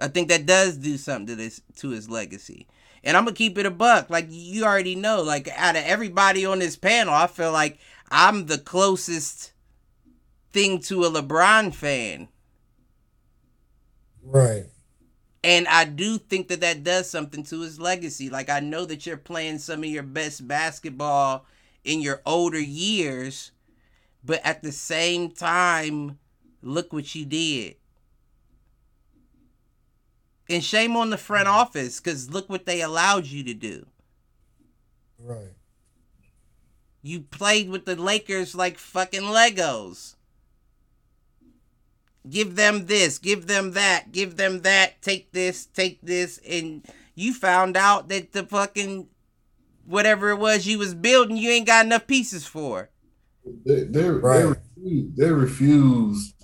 I 0.00 0.08
think 0.08 0.28
that 0.28 0.46
does 0.46 0.76
do 0.76 0.96
something 0.96 1.26
to 1.26 1.34
this 1.34 1.60
to 1.76 1.90
his 1.90 2.08
legacy. 2.08 2.68
And 3.04 3.16
I'm 3.16 3.24
gonna 3.24 3.36
keep 3.36 3.58
it 3.58 3.66
a 3.66 3.70
buck. 3.70 4.10
Like 4.10 4.26
you 4.28 4.64
already 4.64 4.94
know, 4.94 5.22
like 5.22 5.48
out 5.56 5.76
of 5.76 5.84
everybody 5.84 6.44
on 6.44 6.58
this 6.58 6.76
panel, 6.76 7.14
I 7.14 7.26
feel 7.26 7.52
like 7.52 7.78
I'm 8.10 8.46
the 8.46 8.58
closest 8.58 9.52
thing 10.52 10.80
to 10.80 11.04
a 11.04 11.10
LeBron 11.10 11.74
fan. 11.74 12.28
Right. 14.22 14.66
And 15.44 15.68
I 15.68 15.84
do 15.84 16.18
think 16.18 16.48
that 16.48 16.60
that 16.60 16.82
does 16.82 17.08
something 17.08 17.44
to 17.44 17.60
his 17.60 17.78
legacy. 17.80 18.28
Like 18.28 18.50
I 18.50 18.60
know 18.60 18.84
that 18.84 19.06
you're 19.06 19.16
playing 19.16 19.58
some 19.58 19.80
of 19.80 19.88
your 19.88 20.02
best 20.02 20.46
basketball 20.46 21.46
in 21.84 22.00
your 22.00 22.20
older 22.26 22.60
years, 22.60 23.52
but 24.24 24.44
at 24.44 24.62
the 24.62 24.72
same 24.72 25.30
time, 25.30 26.18
look 26.60 26.92
what 26.92 27.14
you 27.14 27.24
did. 27.24 27.76
And 30.48 30.64
shame 30.64 30.96
on 30.96 31.10
the 31.10 31.18
front 31.18 31.46
mm-hmm. 31.46 31.58
office 31.58 32.00
because 32.00 32.30
look 32.30 32.48
what 32.48 32.66
they 32.66 32.80
allowed 32.80 33.26
you 33.26 33.44
to 33.44 33.54
do. 33.54 33.86
Right. 35.18 35.52
You 37.02 37.20
played 37.20 37.68
with 37.68 37.84
the 37.84 37.96
Lakers 37.96 38.54
like 38.54 38.78
fucking 38.78 39.22
Legos. 39.22 40.14
Give 42.28 42.56
them 42.56 42.86
this, 42.86 43.18
give 43.18 43.46
them 43.46 43.72
that, 43.72 44.12
give 44.12 44.36
them 44.36 44.60
that, 44.60 45.00
take 45.00 45.32
this, 45.32 45.66
take 45.66 46.00
this. 46.02 46.38
And 46.46 46.84
you 47.14 47.32
found 47.32 47.76
out 47.76 48.08
that 48.08 48.32
the 48.32 48.44
fucking 48.44 49.08
whatever 49.86 50.30
it 50.30 50.36
was 50.36 50.66
you 50.66 50.78
was 50.78 50.94
building, 50.94 51.36
you 51.36 51.50
ain't 51.50 51.66
got 51.66 51.86
enough 51.86 52.06
pieces 52.06 52.46
for. 52.46 52.90
They 53.64 53.84
they, 53.84 54.10
Right. 54.10 54.56
they, 54.76 55.06
they 55.16 55.30
refuse 55.32 56.34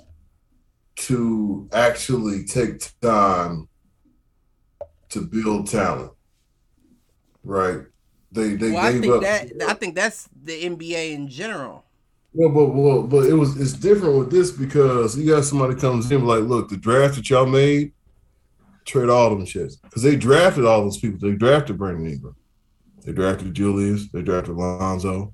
to 0.97 1.68
actually 1.72 2.44
take 2.44 2.98
time 3.01 3.68
to 5.14 5.20
build 5.22 5.66
talent. 5.68 6.12
Right. 7.42 7.80
They 8.32 8.54
they 8.56 8.70
Well, 8.72 8.84
I 8.84 8.92
gave 8.92 9.00
think 9.02 9.14
up. 9.14 9.22
that 9.22 9.52
I 9.68 9.74
think 9.74 9.94
that's 9.94 10.28
the 10.42 10.64
NBA 10.64 11.12
in 11.12 11.28
general. 11.28 11.84
Well, 12.32 12.50
but 12.50 12.66
well, 12.74 13.02
but 13.04 13.26
it 13.26 13.34
was 13.34 13.60
it's 13.60 13.72
different 13.74 14.18
with 14.18 14.30
this 14.30 14.50
because 14.50 15.16
you 15.16 15.30
got 15.32 15.44
somebody 15.44 15.76
comes 15.76 16.10
in 16.10 16.24
like, 16.26 16.42
look, 16.42 16.68
the 16.68 16.76
draft 16.76 17.14
that 17.16 17.30
y'all 17.30 17.46
made, 17.46 17.92
trade 18.84 19.08
all 19.08 19.30
them 19.30 19.46
shits 19.46 19.80
because 19.82 20.02
they 20.02 20.16
drafted 20.16 20.64
all 20.64 20.82
those 20.82 20.98
people. 20.98 21.18
They 21.20 21.36
drafted 21.36 21.78
Brandon 21.78 22.06
Ingram, 22.06 22.36
they 23.04 23.12
drafted 23.12 23.54
Julius, 23.54 24.08
they 24.10 24.22
drafted 24.22 24.56
Lonzo. 24.56 25.32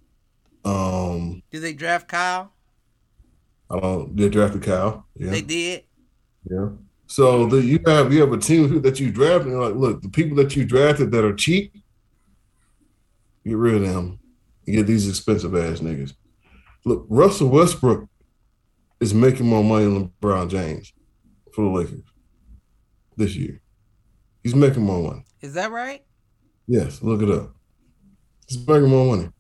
Um, 0.63 1.43
Did 1.51 1.63
they 1.63 1.73
draft 1.73 2.07
Kyle? 2.07 2.53
I 3.71 3.81
don't. 3.81 4.15
They 4.17 4.29
drafted 4.29 4.63
Cal. 4.63 5.07
Yeah, 5.17 5.31
They 5.31 5.41
did. 5.43 5.85
yeah. 6.51 6.69
So 7.11 7.47
the, 7.47 7.61
you 7.61 7.81
have 7.87 8.13
you 8.13 8.21
have 8.21 8.33
a 8.33 8.39
team 8.39 8.83
that 8.83 9.01
you 9.01 9.11
drafted. 9.11 9.49
And 9.49 9.51
you're 9.51 9.69
like, 9.69 9.75
look, 9.75 10.01
the 10.01 10.09
people 10.09 10.37
that 10.37 10.55
you 10.55 10.65
drafted 10.65 11.11
that 11.11 11.25
are 11.25 11.35
cheap, 11.35 11.75
get 13.45 13.57
rid 13.57 13.75
of 13.75 13.83
them. 13.83 14.21
You 14.65 14.77
get 14.77 14.87
these 14.87 15.09
expensive 15.09 15.57
ass 15.57 15.81
niggas. 15.81 16.15
Look, 16.85 17.07
Russell 17.09 17.49
Westbrook 17.49 18.09
is 19.01 19.13
making 19.13 19.47
more 19.47 19.65
money 19.65 19.87
than 19.87 20.13
LeBron 20.23 20.51
James 20.51 20.93
for 21.53 21.65
the 21.65 21.71
Lakers 21.71 22.05
this 23.17 23.35
year. 23.35 23.61
He's 24.45 24.55
making 24.55 24.85
more 24.85 25.03
money. 25.03 25.25
Is 25.41 25.55
that 25.55 25.73
right? 25.73 26.05
Yes, 26.69 27.03
look 27.03 27.23
it 27.23 27.31
up. 27.31 27.57
He's 28.47 28.65
making 28.65 28.89
more 28.89 29.17
money. 29.17 29.31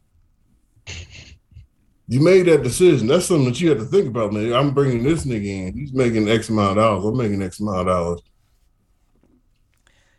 You 2.11 2.19
made 2.19 2.47
that 2.47 2.65
decision. 2.65 3.07
That's 3.07 3.27
something 3.27 3.45
that 3.45 3.61
you 3.61 3.69
have 3.69 3.78
to 3.78 3.85
think 3.85 4.09
about, 4.09 4.32
man. 4.32 4.53
I'm 4.53 4.74
bringing 4.74 5.05
this 5.05 5.24
nigga 5.24 5.47
in. 5.47 5.78
He's 5.78 5.93
making 5.93 6.28
X 6.28 6.49
amount 6.49 6.70
of 6.70 6.77
dollars. 6.78 7.05
I'm 7.05 7.16
making 7.16 7.41
X 7.41 7.61
amount 7.61 7.82
of 7.82 7.87
dollars. 7.87 8.20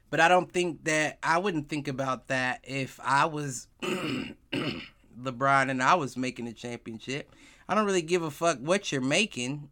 But 0.09 0.21
I 0.21 0.29
don't 0.29 0.49
think 0.49 0.85
that 0.85 1.19
I 1.21 1.37
wouldn't 1.37 1.67
think 1.67 1.89
about 1.89 2.29
that 2.29 2.61
if 2.63 2.97
I 3.03 3.25
was 3.25 3.67
LeBron 3.83 5.69
and 5.69 5.83
I 5.83 5.95
was 5.95 6.15
making 6.15 6.47
a 6.47 6.53
championship. 6.53 7.35
I 7.67 7.75
don't 7.75 7.85
really 7.85 8.01
give 8.01 8.23
a 8.23 8.31
fuck 8.31 8.59
what 8.59 8.89
you're 8.93 9.01
making. 9.01 9.67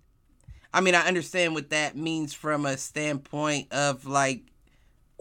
I 0.73 0.81
mean, 0.81 0.95
I 0.95 1.07
understand 1.07 1.55
what 1.55 1.69
that 1.69 1.95
means 1.95 2.33
from 2.33 2.65
a 2.65 2.75
standpoint 2.75 3.71
of 3.71 4.05
like, 4.05 4.43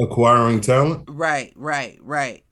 Acquiring 0.01 0.61
talent. 0.62 1.05
right, 1.07 1.53
right, 1.55 1.97
right. 2.03 2.43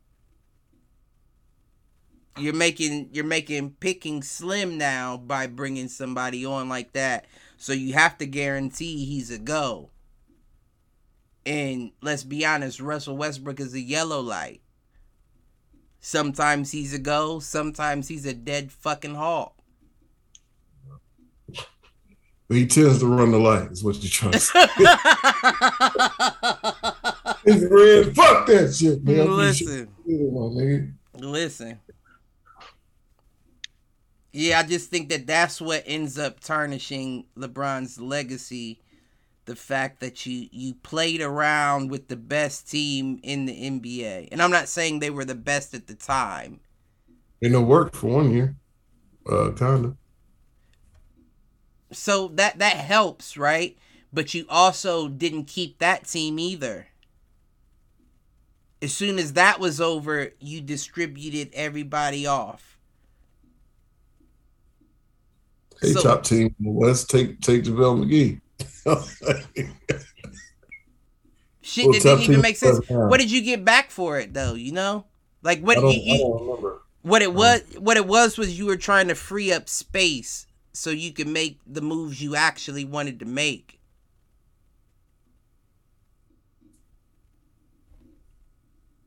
You're 2.38 2.54
making 2.54 3.10
you're 3.12 3.24
making 3.24 3.76
picking 3.80 4.22
slim 4.22 4.76
now 4.76 5.16
by 5.16 5.46
bringing 5.46 5.88
somebody 5.88 6.44
on 6.44 6.68
like 6.68 6.92
that. 6.92 7.26
So 7.56 7.72
you 7.72 7.94
have 7.94 8.18
to 8.18 8.26
guarantee 8.26 9.04
he's 9.04 9.30
a 9.30 9.38
go. 9.38 9.90
And 11.46 11.92
let's 12.02 12.24
be 12.24 12.44
honest, 12.44 12.80
Russell 12.80 13.16
Westbrook 13.16 13.60
is 13.60 13.72
a 13.72 13.80
yellow 13.80 14.20
light. 14.20 14.60
Sometimes 16.00 16.72
he's 16.72 16.92
a 16.92 16.98
go, 16.98 17.38
sometimes 17.38 18.08
he's 18.08 18.26
a 18.26 18.34
dead 18.34 18.70
fucking 18.70 19.14
hawk. 19.14 19.54
But 22.48 22.58
he 22.58 22.66
tends 22.66 23.00
to 23.00 23.06
run 23.06 23.32
the 23.32 23.38
light, 23.38 23.72
is 23.72 23.82
what 23.82 23.96
you're 23.96 24.10
trying 24.10 24.32
to 24.32 24.38
say. 24.38 24.60
it's 27.44 27.64
red. 27.64 28.14
Fuck 28.14 28.46
that 28.46 28.72
shit, 28.72 29.02
man. 29.02 29.36
Listen. 29.36 29.88
Yeah, 30.04 30.30
my 30.30 30.40
nigga. 30.54 30.92
Listen. 31.14 31.80
Yeah, 34.38 34.58
I 34.58 34.64
just 34.64 34.90
think 34.90 35.08
that 35.08 35.26
that's 35.26 35.62
what 35.62 35.82
ends 35.86 36.18
up 36.18 36.40
tarnishing 36.40 37.24
LeBron's 37.38 37.98
legacy. 37.98 38.82
The 39.46 39.56
fact 39.56 40.00
that 40.00 40.26
you 40.26 40.48
you 40.52 40.74
played 40.74 41.22
around 41.22 41.90
with 41.90 42.08
the 42.08 42.16
best 42.16 42.70
team 42.70 43.18
in 43.22 43.46
the 43.46 43.54
NBA, 43.54 44.28
and 44.30 44.42
I'm 44.42 44.50
not 44.50 44.68
saying 44.68 44.98
they 44.98 45.08
were 45.08 45.24
the 45.24 45.34
best 45.34 45.72
at 45.72 45.86
the 45.86 45.94
time. 45.94 46.60
Ain't 47.42 47.54
no 47.54 47.62
work 47.62 47.94
for 47.94 48.08
one 48.08 48.30
year. 48.30 48.56
Uh, 49.26 49.52
kinda. 49.56 49.96
So 51.90 52.28
that 52.34 52.58
that 52.58 52.76
helps, 52.76 53.38
right? 53.38 53.78
But 54.12 54.34
you 54.34 54.44
also 54.50 55.08
didn't 55.08 55.44
keep 55.44 55.78
that 55.78 56.06
team 56.06 56.38
either. 56.38 56.88
As 58.82 58.92
soon 58.92 59.18
as 59.18 59.32
that 59.32 59.60
was 59.60 59.80
over, 59.80 60.32
you 60.40 60.60
distributed 60.60 61.48
everybody 61.54 62.26
off. 62.26 62.75
Hey, 65.80 65.92
So- 65.92 66.02
top 66.02 66.22
team 66.24 66.54
in 66.58 66.64
the 66.64 66.70
West, 66.70 67.10
take 67.10 67.40
take 67.40 67.64
JaVale 67.64 68.04
McGee. 68.04 68.40
Shit 71.60 71.86
Well, 71.86 71.94
that 71.94 72.02
didn't 72.02 72.22
even 72.22 72.40
make 72.40 72.56
sense. 72.56 72.88
What 72.88 73.18
did 73.18 73.30
you 73.30 73.42
get 73.42 73.64
back 73.64 73.90
for 73.90 74.20
it 74.20 74.32
though? 74.32 74.54
You 74.54 74.72
know, 74.72 75.04
like 75.42 75.60
what 75.60 75.78
I 75.78 75.80
don't, 75.80 75.92
you, 75.92 76.14
you, 76.14 76.80
what 77.02 77.22
it 77.22 77.28
uh-huh. 77.28 77.36
was 77.36 77.62
what 77.78 77.96
it 77.96 78.06
was 78.06 78.38
was 78.38 78.56
you 78.56 78.66
were 78.66 78.76
trying 78.76 79.08
to 79.08 79.14
free 79.14 79.52
up 79.52 79.68
space 79.68 80.46
so 80.72 80.90
you 80.90 81.12
could 81.12 81.26
make 81.26 81.58
the 81.66 81.80
moves 81.80 82.22
you 82.22 82.36
actually 82.36 82.84
wanted 82.84 83.18
to 83.18 83.24
make. 83.26 83.80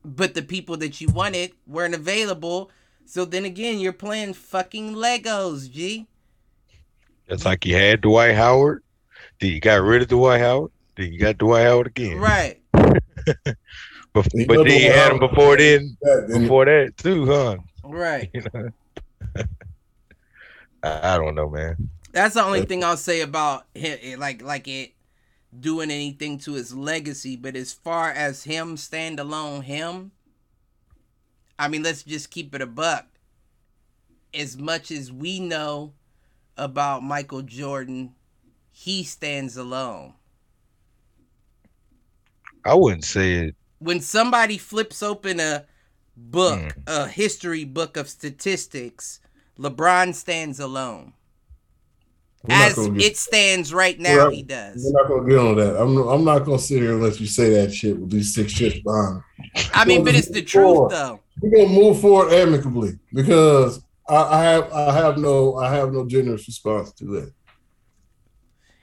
But 0.04 0.34
the 0.34 0.42
people 0.42 0.78
that 0.78 1.00
you 1.00 1.08
wanted 1.10 1.52
weren't 1.68 1.94
available. 1.94 2.72
So 3.06 3.26
then 3.26 3.46
again, 3.46 3.80
you're 3.80 3.94
playing 3.94 4.34
fucking 4.34 4.96
Legos, 4.96 5.72
G. 5.72 6.08
It's 7.30 7.46
like 7.46 7.66
you 7.66 7.76
had 7.76 8.02
Dwight 8.02 8.36
Howard, 8.36 8.84
then 9.40 9.52
you 9.52 9.60
got 9.60 9.82
rid 9.82 10.02
of 10.02 10.08
Dwight 10.08 10.42
Howard, 10.42 10.72
then 10.96 11.14
you 11.14 11.20
got 11.20 11.38
Dwight 11.38 11.64
Howard 11.64 11.88
again. 11.88 12.18
Right. 12.18 12.60
But, 14.12 14.28
You 14.34 14.48
but 14.48 14.56
know 14.56 14.64
then 14.64 14.82
you 14.82 14.88
Dwight 14.88 14.98
had 14.98 15.12
him 15.12 15.20
before 15.20 15.58
then, 15.58 15.96
That, 16.02 16.40
before 16.42 16.66
that 16.66 16.98
too, 16.98 17.28
huh? 17.28 17.58
Right. 17.84 18.30
You 18.34 18.44
know. 18.54 18.70
I, 20.82 21.14
I 21.14 21.18
don't 21.18 21.36
know, 21.36 21.48
man. 21.48 21.90
That's 22.12 22.34
the 22.34 22.44
only 22.44 22.66
thing 22.66 22.84
I'll 22.84 22.98
say 22.98 23.22
about 23.22 23.66
him. 23.76 24.00
Eh, 24.02 24.16
like, 24.18 24.42
like 24.42 24.68
it, 24.68 24.94
doing 25.58 25.92
anything 25.92 26.40
to 26.40 26.54
his 26.54 26.74
legacy. 26.74 27.36
But 27.36 27.56
as 27.56 27.72
far 27.72 28.10
as 28.10 28.46
him 28.46 28.78
stand 28.78 29.20
alone, 29.20 29.62
him, 29.62 30.12
I 31.60 31.68
mean, 31.68 31.84
let's 31.84 32.02
just 32.02 32.32
keep 32.32 32.56
it 32.56 32.62
a 32.62 32.66
buck. 32.66 33.06
As 34.34 34.58
much 34.58 34.90
as 34.90 35.12
we 35.12 35.40
know 35.40 35.94
about 36.60 37.04
Michael 37.04 37.42
Jordan, 37.42 38.14
he 38.72 39.04
stands 39.04 39.58
alone. 39.58 40.14
I 42.66 42.74
wouldn't 42.76 43.06
say 43.06 43.34
it. 43.34 43.56
When 43.80 44.02
somebody 44.02 44.58
flips 44.58 45.02
open 45.02 45.40
a 45.40 45.66
book, 46.18 46.60
Mm. 46.60 46.74
a 46.88 47.08
history 47.08 47.64
book 47.64 47.96
of 47.98 48.10
statistics, 48.10 49.20
LeBron 49.58 50.14
stands 50.14 50.60
alone. 50.60 51.14
We're 52.44 52.56
As 52.56 52.76
get- 52.76 53.02
it 53.02 53.18
stands 53.18 53.74
right 53.74 54.00
now, 54.00 54.28
Right. 54.28 54.36
he 54.36 54.44
does. 54.44 54.82
We're 54.84 55.02
not 55.02 55.10
gonna 55.10 55.30
get 55.30 55.38
on 55.40 55.56
that. 55.58 55.82
I'm 55.82 55.98
I'm 55.98 56.24
not 56.24 56.40
gonna 56.46 56.60
sit 56.60 56.82
here 56.82 56.94
unless 56.96 57.20
you 57.20 57.28
say 57.28 57.50
that 57.52 57.74
shit 57.74 57.98
with 58.00 58.12
these 58.12 58.34
six 58.34 58.54
shits 58.54 58.82
behind. 58.84 59.22
I 59.74 59.84
mean, 59.86 60.04
but 60.06 60.16
it's 60.16 60.30
the 60.30 60.42
truth, 60.42 60.90
though. 60.90 61.20
We're 61.42 61.66
gonna 61.66 61.74
move 61.78 62.00
forward 62.00 62.32
amicably 62.34 62.98
because 63.14 63.82
I, 64.10 64.40
I 64.40 64.44
have 64.44 64.74
I 64.74 64.94
have 64.94 65.18
no 65.18 65.56
I 65.56 65.74
have 65.74 65.92
no 65.94 66.06
generous 66.08 66.48
response 66.48 66.92
to 66.94 67.06
that. 67.06 67.34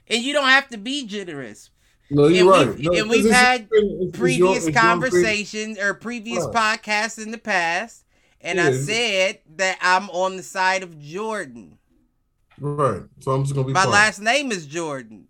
And 0.09 0.23
you 0.23 0.33
don't 0.33 0.49
have 0.49 0.69
to 0.69 0.79
be 0.79 1.07
generous. 1.07 1.71
No, 2.11 2.29
you're 2.29 2.41
And 2.41 2.69
right. 2.69 2.77
we've- 2.77 2.83
No, 2.89 2.93
and 2.93 3.11
we've 3.11 3.31
had 3.31 3.63
it's- 3.73 4.17
Previous 4.19 4.59
it's 4.59 4.67
your 4.67 4.81
conversations 4.81 5.79
or 5.79 5.95
previous 5.95 6.45
Right. 6.45 6.81
podcasts 6.81 7.21
in 7.21 7.33
the 7.33 7.39
past, 7.39 8.05
and 8.41 8.61
I 8.61 8.73
said 8.73 9.41
that 9.57 9.79
I'm 9.83 10.09
on 10.11 10.37
the 10.37 10.45
side 10.45 10.85
of 10.85 11.01
Jordan. 11.01 11.79
Right. 12.61 13.03
So 13.21 13.33
I'm 13.33 13.43
just 13.43 13.55
gonna 13.55 13.67
be 13.67 13.73
My 13.73 13.83
quiet. 13.83 13.93
last 13.93 14.21
name 14.21 14.53
is 14.53 14.67
Jordan. 14.67 15.27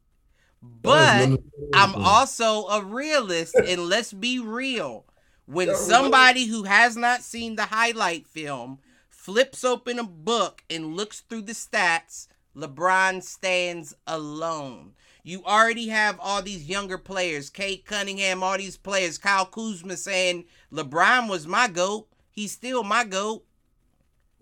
But 0.62 0.98
has 1.06 1.28
nothing 1.28 1.36
to 1.36 1.43
do 1.43 1.48
with 1.60 1.70
I'm 1.77 1.94
also 1.94 2.66
a 2.66 2.85
realist, 2.85 3.55
and 3.55 3.82
let's 3.89 4.12
be 4.12 4.39
real. 4.40 5.06
When 5.47 5.74
somebody 5.77 6.44
who 6.47 6.64
has 6.64 6.97
not 6.97 7.23
seen 7.23 7.56
the 7.56 7.66
highlight 7.66 8.27
film 8.27 8.81
flips 9.27 9.65
open 9.65 9.98
a 9.98 10.05
book 10.05 10.62
and 10.70 10.97
looks 10.97 11.19
through 11.19 11.43
the 11.43 11.53
stats, 11.53 12.28
LeBron 12.57 13.20
stands 13.20 13.93
alone. 14.07 14.93
You 15.24 15.43
already 15.43 15.89
have 15.89 16.16
all 16.20 16.43
these 16.43 16.69
younger 16.69 16.97
players, 16.97 17.51
Cade 17.51 17.85
Cunningham, 17.85 18.44
all 18.44 18.57
these 18.57 18.77
players, 18.77 19.19
Kyle 19.19 19.44
Kuzma 19.44 19.97
saying 19.97 20.44
LeBron 20.73 21.28
was 21.28 21.44
my 21.44 21.66
GOAT. 21.66 22.07
He's 22.31 22.53
still 22.53 22.85
my 22.85 23.03
GOAT. 23.03 23.44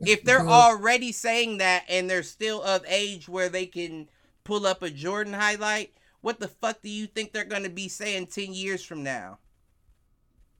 If 0.00 0.22
they're 0.22 0.46
already 0.46 1.12
saying 1.12 1.56
that 1.58 1.84
and 1.88 2.10
they're 2.10 2.22
still 2.22 2.62
of 2.62 2.84
age 2.86 3.26
where 3.26 3.48
they 3.48 3.64
can 3.64 4.10
pull 4.44 4.66
up 4.66 4.82
a 4.82 4.90
Jordan 4.90 5.32
highlight, 5.32 5.94
what 6.20 6.40
the 6.40 6.48
fuck 6.48 6.82
do 6.82 6.90
you 6.90 7.06
think 7.06 7.32
they're 7.32 7.44
gonna 7.46 7.70
be 7.70 7.88
saying 7.88 8.26
ten 8.26 8.52
years 8.52 8.84
from 8.84 9.02
now? 9.02 9.38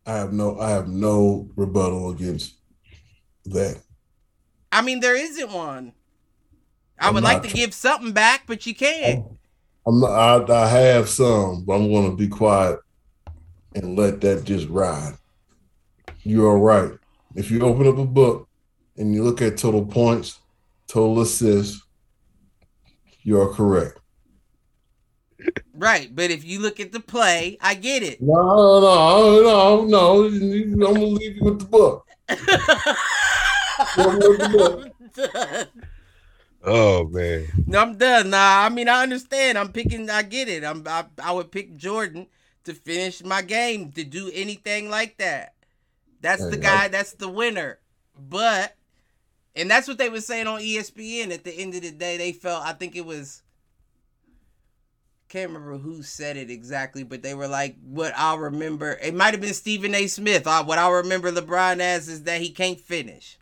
I 0.07 0.15
have 0.15 0.33
no 0.33 0.59
I 0.59 0.71
have 0.71 0.89
no 0.89 1.51
rebuttal 1.57 2.09
against 2.09 2.55
that. 3.45 3.83
I 4.75 4.83
mean, 4.83 4.99
there 4.99 5.15
isn't 5.15 5.53
one. 5.53 5.93
I 6.99 7.07
I'm 7.07 7.15
would 7.15 7.23
like 7.23 7.45
to 7.45 7.49
give 7.49 7.73
something 7.73 8.11
back, 8.11 8.43
but 8.49 8.67
you 8.67 8.75
can't. 8.75 9.25
I'm 9.87 10.01
not 10.01 10.51
I, 10.51 10.65
I 10.65 10.69
have 10.69 11.09
some, 11.09 11.63
but 11.65 11.75
I'm 11.75 11.93
gonna 11.93 12.17
be 12.17 12.27
quiet 12.27 12.81
and 13.77 13.97
let 13.97 14.21
that 14.23 14.43
just 14.43 14.69
ride. 14.69 15.15
You're 16.25 16.59
right. 16.59 16.91
If 17.37 17.53
you 17.53 17.61
open 17.63 17.87
up 17.87 17.99
a 17.99 18.05
book 18.05 18.49
and 18.97 19.15
you 19.15 19.23
look 19.23 19.41
at 19.43 19.59
total 19.59 19.87
points, 19.87 20.41
total 20.89 21.21
assists, 21.21 21.81
you're 23.23 23.55
correct. 23.55 24.01
Right, 25.73 26.13
but 26.13 26.33
if 26.33 26.45
you 26.45 26.59
look 26.59 26.81
at 26.81 26.91
the 26.91 27.01
play, 27.01 27.59
I 27.61 27.75
get 27.75 28.03
it. 28.03 28.21
No, 28.21 28.81
no, 28.81 29.41
no, 29.41 29.85
no. 29.85 30.25
I'm 30.25 30.79
gonna 30.81 30.99
leave 30.99 31.37
you 31.37 31.45
with 31.45 31.61
the 31.61 31.65
book. 31.67 32.09
I'm 33.79 34.19
with 34.19 34.39
the 34.39 34.93
book. 35.13 35.69
Oh 36.67 37.07
man. 37.09 37.47
no, 37.67 37.79
I'm 37.79 37.99
done. 37.99 38.31
Nah, 38.31 38.65
I 38.65 38.69
mean 38.71 38.89
I 38.89 39.03
understand. 39.03 39.59
I'm 39.59 39.71
picking. 39.71 40.09
I 40.09 40.23
get 40.23 40.49
it. 40.49 40.65
I'm. 40.65 40.83
I, 40.87 41.05
I 41.23 41.33
would 41.33 41.53
pick 41.53 41.77
Jordan 41.77 42.27
to 42.65 42.73
finish 42.73 43.23
my 43.23 43.43
game 43.43 43.93
to 43.93 44.05
do 44.05 44.31
anything 44.33 44.89
like 44.89 45.19
that. 45.19 45.55
That's 46.21 46.47
the 46.47 46.57
guy. 46.57 46.89
That's 46.89 47.13
the 47.13 47.29
winner. 47.29 47.81
But, 48.19 48.77
and 49.55 49.71
that's 49.71 49.87
what 49.87 49.99
they 49.99 50.09
were 50.09 50.23
saying 50.23 50.47
on 50.47 50.61
ESPN. 50.61 51.33
At 51.33 51.45
the 51.45 51.53
end 51.53 51.75
of 51.75 51.83
the 51.83 51.91
day, 51.91 52.17
they 52.17 52.33
felt. 52.33 52.65
I 52.65 52.73
think 52.73 52.97
it 52.97 53.05
was. 53.05 53.43
Can't 55.29 55.51
remember 55.51 55.77
who 55.77 56.03
said 56.03 56.37
it 56.37 56.51
exactly, 56.51 57.03
but 57.03 57.23
they 57.23 57.35
were 57.35 57.49
like, 57.49 57.77
"What 57.83 58.15
I'll 58.17 58.39
remember." 58.39 58.99
It 59.03 59.15
might 59.15 59.35
have 59.35 59.43
been 59.43 59.53
Stephen 59.53 59.95
A. 59.95 60.07
Smith. 60.07 60.47
Uh, 60.47 60.65
what 60.65 60.79
I'll 60.79 60.93
remember 60.93 61.31
LeBron 61.31 61.81
as 61.81 62.09
is 62.09 62.23
that 62.23 62.41
he 62.41 62.51
can't 62.51 62.81
finish. 62.81 63.37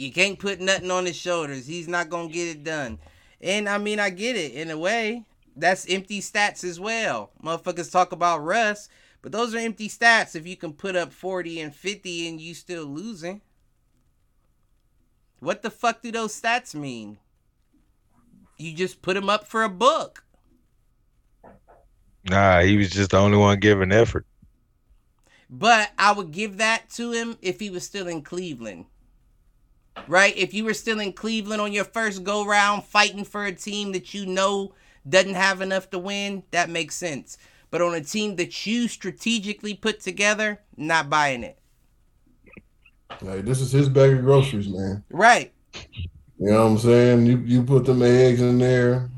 You 0.00 0.10
can't 0.10 0.38
put 0.38 0.60
nothing 0.60 0.90
on 0.90 1.04
his 1.04 1.14
shoulders. 1.16 1.66
He's 1.66 1.86
not 1.86 2.08
gonna 2.08 2.30
get 2.30 2.48
it 2.48 2.64
done. 2.64 2.98
And 3.38 3.68
I 3.68 3.76
mean, 3.76 4.00
I 4.00 4.08
get 4.08 4.34
it 4.34 4.54
in 4.54 4.70
a 4.70 4.78
way. 4.78 5.26
That's 5.54 5.86
empty 5.90 6.22
stats 6.22 6.64
as 6.64 6.80
well. 6.80 7.32
Motherfuckers 7.44 7.92
talk 7.92 8.12
about 8.12 8.42
Russ, 8.42 8.88
but 9.20 9.30
those 9.30 9.54
are 9.54 9.58
empty 9.58 9.90
stats. 9.90 10.34
If 10.34 10.46
you 10.46 10.56
can 10.56 10.72
put 10.72 10.96
up 10.96 11.12
forty 11.12 11.60
and 11.60 11.74
fifty 11.74 12.26
and 12.26 12.40
you 12.40 12.54
still 12.54 12.86
losing, 12.86 13.42
what 15.38 15.60
the 15.60 15.68
fuck 15.68 16.00
do 16.00 16.10
those 16.10 16.40
stats 16.40 16.74
mean? 16.74 17.18
You 18.56 18.74
just 18.74 19.02
put 19.02 19.16
them 19.16 19.28
up 19.28 19.46
for 19.46 19.64
a 19.64 19.68
book. 19.68 20.24
Nah, 22.24 22.62
he 22.62 22.78
was 22.78 22.88
just 22.88 23.10
the 23.10 23.18
only 23.18 23.36
one 23.36 23.60
giving 23.60 23.92
effort. 23.92 24.24
But 25.50 25.90
I 25.98 26.12
would 26.12 26.30
give 26.30 26.56
that 26.56 26.88
to 26.94 27.12
him 27.12 27.36
if 27.42 27.60
he 27.60 27.68
was 27.68 27.84
still 27.84 28.08
in 28.08 28.22
Cleveland. 28.22 28.86
Right? 30.08 30.36
If 30.36 30.54
you 30.54 30.64
were 30.64 30.74
still 30.74 31.00
in 31.00 31.12
Cleveland 31.12 31.60
on 31.60 31.72
your 31.72 31.84
first 31.84 32.24
go 32.24 32.44
round 32.44 32.84
fighting 32.84 33.24
for 33.24 33.44
a 33.44 33.52
team 33.52 33.92
that 33.92 34.14
you 34.14 34.26
know 34.26 34.72
doesn't 35.08 35.34
have 35.34 35.60
enough 35.60 35.90
to 35.90 35.98
win, 35.98 36.42
that 36.50 36.68
makes 36.68 36.94
sense. 36.94 37.38
But 37.70 37.82
on 37.82 37.94
a 37.94 38.00
team 38.00 38.36
that 38.36 38.66
you 38.66 38.88
strategically 38.88 39.74
put 39.74 40.00
together, 40.00 40.60
not 40.76 41.08
buying 41.08 41.44
it. 41.44 41.58
Hey, 43.20 43.40
this 43.42 43.60
is 43.60 43.72
his 43.72 43.88
bag 43.88 44.12
of 44.12 44.22
groceries, 44.22 44.68
man. 44.68 45.04
Right. 45.10 45.52
You 46.38 46.50
know 46.50 46.64
what 46.64 46.70
I'm 46.70 46.78
saying? 46.78 47.26
You 47.26 47.38
you 47.38 47.62
put 47.62 47.84
them 47.84 48.02
eggs 48.02 48.40
in 48.40 48.58
there 48.58 49.10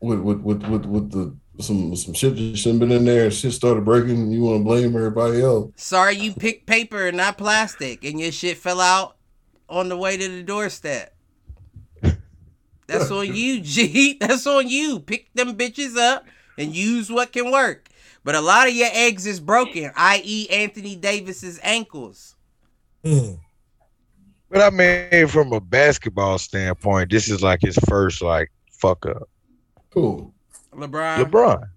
with 0.00 0.20
with 0.20 0.40
with 0.40 0.62
with, 0.66 0.86
with 0.86 1.10
the 1.10 1.34
some 1.60 1.94
some 1.96 2.14
shit 2.14 2.36
that 2.36 2.56
shouldn't 2.56 2.80
been 2.80 2.92
in 2.92 3.04
there 3.04 3.24
and 3.24 3.34
shit 3.34 3.52
started 3.52 3.84
breaking 3.84 4.16
and 4.16 4.32
you 4.32 4.42
want 4.42 4.60
to 4.60 4.64
blame 4.64 4.94
everybody 4.94 5.42
else. 5.42 5.72
Sorry 5.76 6.16
you 6.16 6.32
picked 6.32 6.66
paper 6.66 7.08
and 7.08 7.16
not 7.16 7.36
plastic 7.36 8.04
and 8.04 8.20
your 8.20 8.30
shit 8.30 8.58
fell 8.58 8.80
out 8.80 9.16
on 9.68 9.88
the 9.88 9.96
way 9.96 10.16
to 10.16 10.28
the 10.28 10.42
doorstep. 10.42 11.14
That's 12.86 13.10
on 13.10 13.34
you, 13.34 13.60
G. 13.60 14.16
That's 14.20 14.46
on 14.46 14.68
you. 14.68 15.00
Pick 15.00 15.32
them 15.34 15.56
bitches 15.56 15.96
up 15.96 16.26
and 16.56 16.74
use 16.74 17.10
what 17.10 17.32
can 17.32 17.50
work. 17.50 17.88
But 18.24 18.34
a 18.34 18.40
lot 18.40 18.68
of 18.68 18.74
your 18.74 18.88
eggs 18.92 19.26
is 19.26 19.40
broken, 19.40 19.90
i.e., 19.96 20.48
Anthony 20.50 20.96
Davis's 20.96 21.60
ankles. 21.62 22.34
Mm. 23.04 23.38
But 24.50 24.62
I 24.62 24.70
mean, 24.70 25.28
from 25.28 25.52
a 25.52 25.60
basketball 25.60 26.38
standpoint, 26.38 27.10
this 27.10 27.30
is 27.30 27.42
like 27.42 27.60
his 27.60 27.78
first 27.88 28.22
like 28.22 28.50
fuck 28.72 29.06
up. 29.06 29.28
Cool. 29.90 30.32
LeBron. 30.74 31.24
LeBron. 31.24 31.68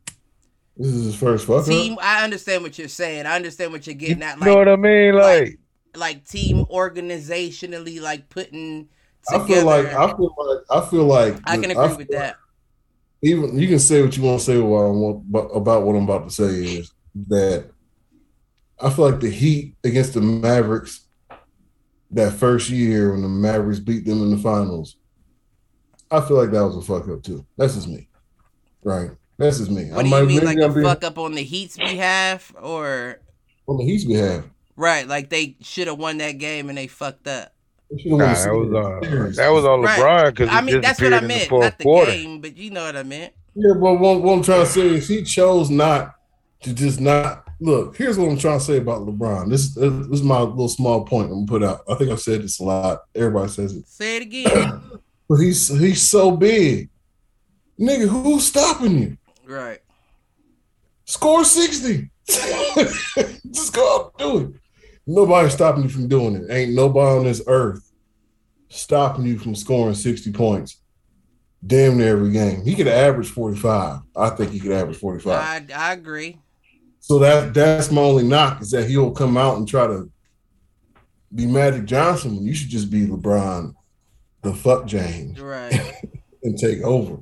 This 0.77 0.88
is 0.88 1.05
his 1.05 1.15
first 1.15 1.45
fuck 1.45 1.65
Team, 1.65 1.93
up. 1.93 1.99
I 2.03 2.23
understand 2.23 2.63
what 2.63 2.77
you're 2.77 2.88
saying. 2.88 3.26
I 3.26 3.35
understand 3.35 3.72
what 3.72 3.85
you're 3.85 3.93
You 3.93 3.99
getting 3.99 4.23
at. 4.23 4.39
You 4.39 4.45
know 4.45 4.55
what 4.57 4.68
I 4.69 4.76
mean? 4.77 5.15
like- 5.15 5.39
Like, 5.41 5.59
like 5.95 6.26
team 6.27 6.65
organizationally, 6.65 8.01
like 8.01 8.30
putting 8.30 8.89
I 9.30 9.45
feel 9.47 9.65
like 9.65 9.85
I 9.88 10.07
feel 10.15 10.34
like 10.38 10.59
I 10.69 10.89
feel 10.89 11.05
like 11.05 11.35
I 11.45 11.57
can 11.57 11.72
agree 11.72 11.88
feel 11.89 11.97
with 11.97 12.07
that. 12.09 12.38
even 13.22 13.57
you 13.57 13.68
can 13.68 13.80
say 13.80 14.01
what 14.01 14.15
you 14.18 14.23
want 14.23 14.39
to 14.39 14.45
say 14.45 14.57
I 14.57 15.22
but 15.27 15.45
about 15.49 15.84
what 15.84 15.95
I'm 15.95 16.03
about 16.03 16.27
to 16.27 16.34
say 16.34 16.49
is 16.77 16.93
that 17.27 17.65
I 18.80 18.89
feel 18.89 19.11
like 19.11 19.19
the 19.19 19.30
Heat 19.30 19.76
against 19.84 20.13
the 20.15 20.22
Mavericks 20.22 21.01
that 22.11 22.34
first 22.34 22.69
year 22.69 23.11
when 23.11 23.22
the 23.22 23.30
Mavericks 23.30 23.80
beat 23.80 24.05
them 24.05 24.23
in 24.23 24.31
the 24.31 24.38
finals, 24.38 24.97
I 26.09 26.19
feel 26.22 26.38
like 26.38 26.51
that 26.51 26.65
was 26.65 26.76
a 26.77 26.81
fuck 26.81 27.07
up 27.07 27.22
too. 27.23 27.45
That's 27.57 27.76
just 27.76 27.88
me, 27.88 28.09
right? 28.84 29.11
That's 29.38 29.59
just 29.59 29.72
me. 29.72 29.85
What 29.91 30.03
do 30.03 30.09
might- 30.09 30.22
you 30.22 30.27
mean, 30.27 30.43
like 30.45 30.57
I'm 30.57 30.72
a 30.72 30.73
being- 30.73 30.85
fuck 30.85 31.03
up 31.03 31.18
on 31.19 31.34
the 31.35 31.43
Heat's 31.43 31.77
behalf, 31.77 32.53
or 32.61 33.22
on 33.68 33.77
the 33.77 33.85
Heat's 33.85 34.03
behalf? 34.05 34.45
Right? 34.81 35.07
Like 35.07 35.29
they 35.29 35.55
should 35.61 35.87
have 35.87 35.97
won 35.97 36.17
that 36.17 36.33
game 36.33 36.67
and 36.69 36.77
they 36.77 36.87
fucked 36.87 37.27
up. 37.27 37.53
They 37.89 38.01
should've 38.01 38.17
won 38.17 38.19
nah, 38.19 38.31
uh, 38.31 38.33
that 38.33 38.53
was 38.53 39.07
series. 39.07 39.39
on 39.39 39.45
that 39.45 39.49
was 39.53 39.65
on 39.65 39.81
LeBron 39.81 40.25
because 40.31 40.49
he 40.49 40.55
I 40.55 40.61
mean, 40.61 40.81
that's 40.81 40.99
what 40.99 41.13
I 41.13 41.19
disappeared 41.19 41.23
in 41.23 41.27
the 41.27 41.27
meant, 41.27 41.49
fourth 41.49 41.63
not 41.63 41.77
the 41.77 41.83
quarter. 41.83 42.11
game, 42.11 42.41
but 42.41 42.57
you 42.57 42.71
know 42.71 42.83
what 42.83 42.95
I 42.95 43.03
meant. 43.03 43.33
Yeah, 43.53 43.73
but 43.73 43.95
what, 43.95 44.21
what 44.21 44.33
I'm 44.33 44.43
trying 44.43 44.65
to 44.65 44.71
say 44.71 44.87
is 44.87 45.07
he 45.07 45.23
chose 45.23 45.69
not 45.69 46.15
to 46.63 46.73
just 46.73 46.99
not 46.99 47.47
look. 47.59 47.97
Here's 47.97 48.17
what 48.17 48.29
I'm 48.29 48.37
trying 48.37 48.59
to 48.59 48.65
say 48.65 48.77
about 48.77 49.01
LeBron. 49.01 49.49
This, 49.49 49.77
uh, 49.77 49.89
this 50.09 50.19
is 50.19 50.23
my 50.23 50.39
little 50.39 50.69
small 50.69 51.05
point 51.05 51.31
I'm 51.31 51.45
gonna 51.45 51.59
put 51.59 51.63
out. 51.63 51.81
I 51.89 51.95
think 51.95 52.11
I've 52.11 52.21
said 52.21 52.41
this 52.41 52.59
a 52.59 52.63
lot. 52.63 53.01
Everybody 53.13 53.49
says 53.49 53.75
it, 53.75 53.87
Say 53.87 54.17
it 54.17 54.23
again. 54.23 54.81
but 55.29 55.35
he's 55.35 55.67
he's 55.67 56.01
so 56.01 56.31
big, 56.31 56.89
nigga. 57.79 58.07
Who's 58.07 58.47
stopping 58.47 58.97
you? 58.97 59.17
Right. 59.45 59.79
Score 61.05 61.43
60. 61.43 62.09
Just 62.27 63.73
go 63.73 63.95
out 63.95 64.13
and 64.19 64.31
do 64.31 64.37
it. 64.39 64.60
Nobody's 65.07 65.53
stopping 65.53 65.83
you 65.83 65.89
from 65.89 66.07
doing 66.07 66.35
it. 66.35 66.51
Ain't 66.51 66.73
nobody 66.73 67.17
on 67.19 67.25
this 67.25 67.41
earth 67.47 67.91
stopping 68.69 69.25
you 69.25 69.37
from 69.37 69.55
scoring 69.55 69.95
60 69.95 70.31
points 70.31 70.81
damn 71.65 71.97
near 71.97 72.15
every 72.15 72.31
game. 72.31 72.63
He 72.63 72.75
could 72.75 72.87
average 72.87 73.29
45. 73.29 73.99
I 74.15 74.29
think 74.31 74.51
he 74.51 74.59
could 74.59 74.71
average 74.71 74.97
45. 74.97 75.33
I, 75.33 75.65
I 75.75 75.93
agree. 75.93 76.39
So 76.99 77.19
that 77.19 77.53
that's 77.53 77.91
my 77.91 78.01
only 78.01 78.23
knock 78.23 78.61
is 78.61 78.71
that 78.71 78.87
he'll 78.87 79.11
come 79.11 79.35
out 79.35 79.57
and 79.57 79.67
try 79.67 79.87
to 79.87 80.09
be 81.33 81.45
Magic 81.47 81.85
Johnson 81.85 82.35
when 82.35 82.45
you 82.45 82.53
should 82.53 82.69
just 82.69 82.91
be 82.91 83.07
LeBron, 83.07 83.73
the 84.43 84.53
fuck 84.53 84.85
James, 84.85 85.39
Right. 85.39 85.73
and 86.43 86.57
take 86.57 86.81
over. 86.83 87.17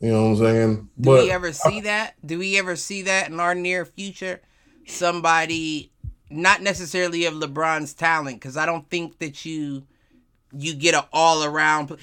You 0.00 0.12
know 0.12 0.30
what 0.30 0.30
I'm 0.30 0.36
saying? 0.36 0.88
Do 1.00 1.10
we 1.12 1.30
ever 1.30 1.52
see 1.52 1.80
that? 1.82 2.14
Do 2.24 2.38
we 2.38 2.58
ever 2.58 2.76
see 2.76 3.02
that 3.02 3.28
in 3.30 3.40
our 3.40 3.54
near 3.54 3.84
future? 3.84 4.40
Somebody, 4.86 5.90
not 6.30 6.62
necessarily 6.62 7.24
of 7.24 7.34
LeBron's 7.34 7.94
talent, 7.94 8.40
because 8.40 8.56
I 8.56 8.66
don't 8.66 8.88
think 8.90 9.18
that 9.18 9.44
you 9.44 9.86
you 10.52 10.74
get 10.74 10.94
an 10.94 11.02
all 11.12 11.44
around. 11.44 11.96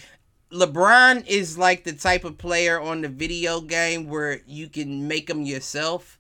LeBron 0.52 1.26
is 1.26 1.58
like 1.58 1.84
the 1.84 1.94
type 1.94 2.24
of 2.24 2.38
player 2.38 2.80
on 2.80 3.02
the 3.02 3.10
video 3.10 3.62
game 3.62 4.08
where 4.08 4.42
you 4.46 4.70
can 4.70 5.08
make 5.08 5.30
him 5.30 5.44
yourself, 5.44 6.20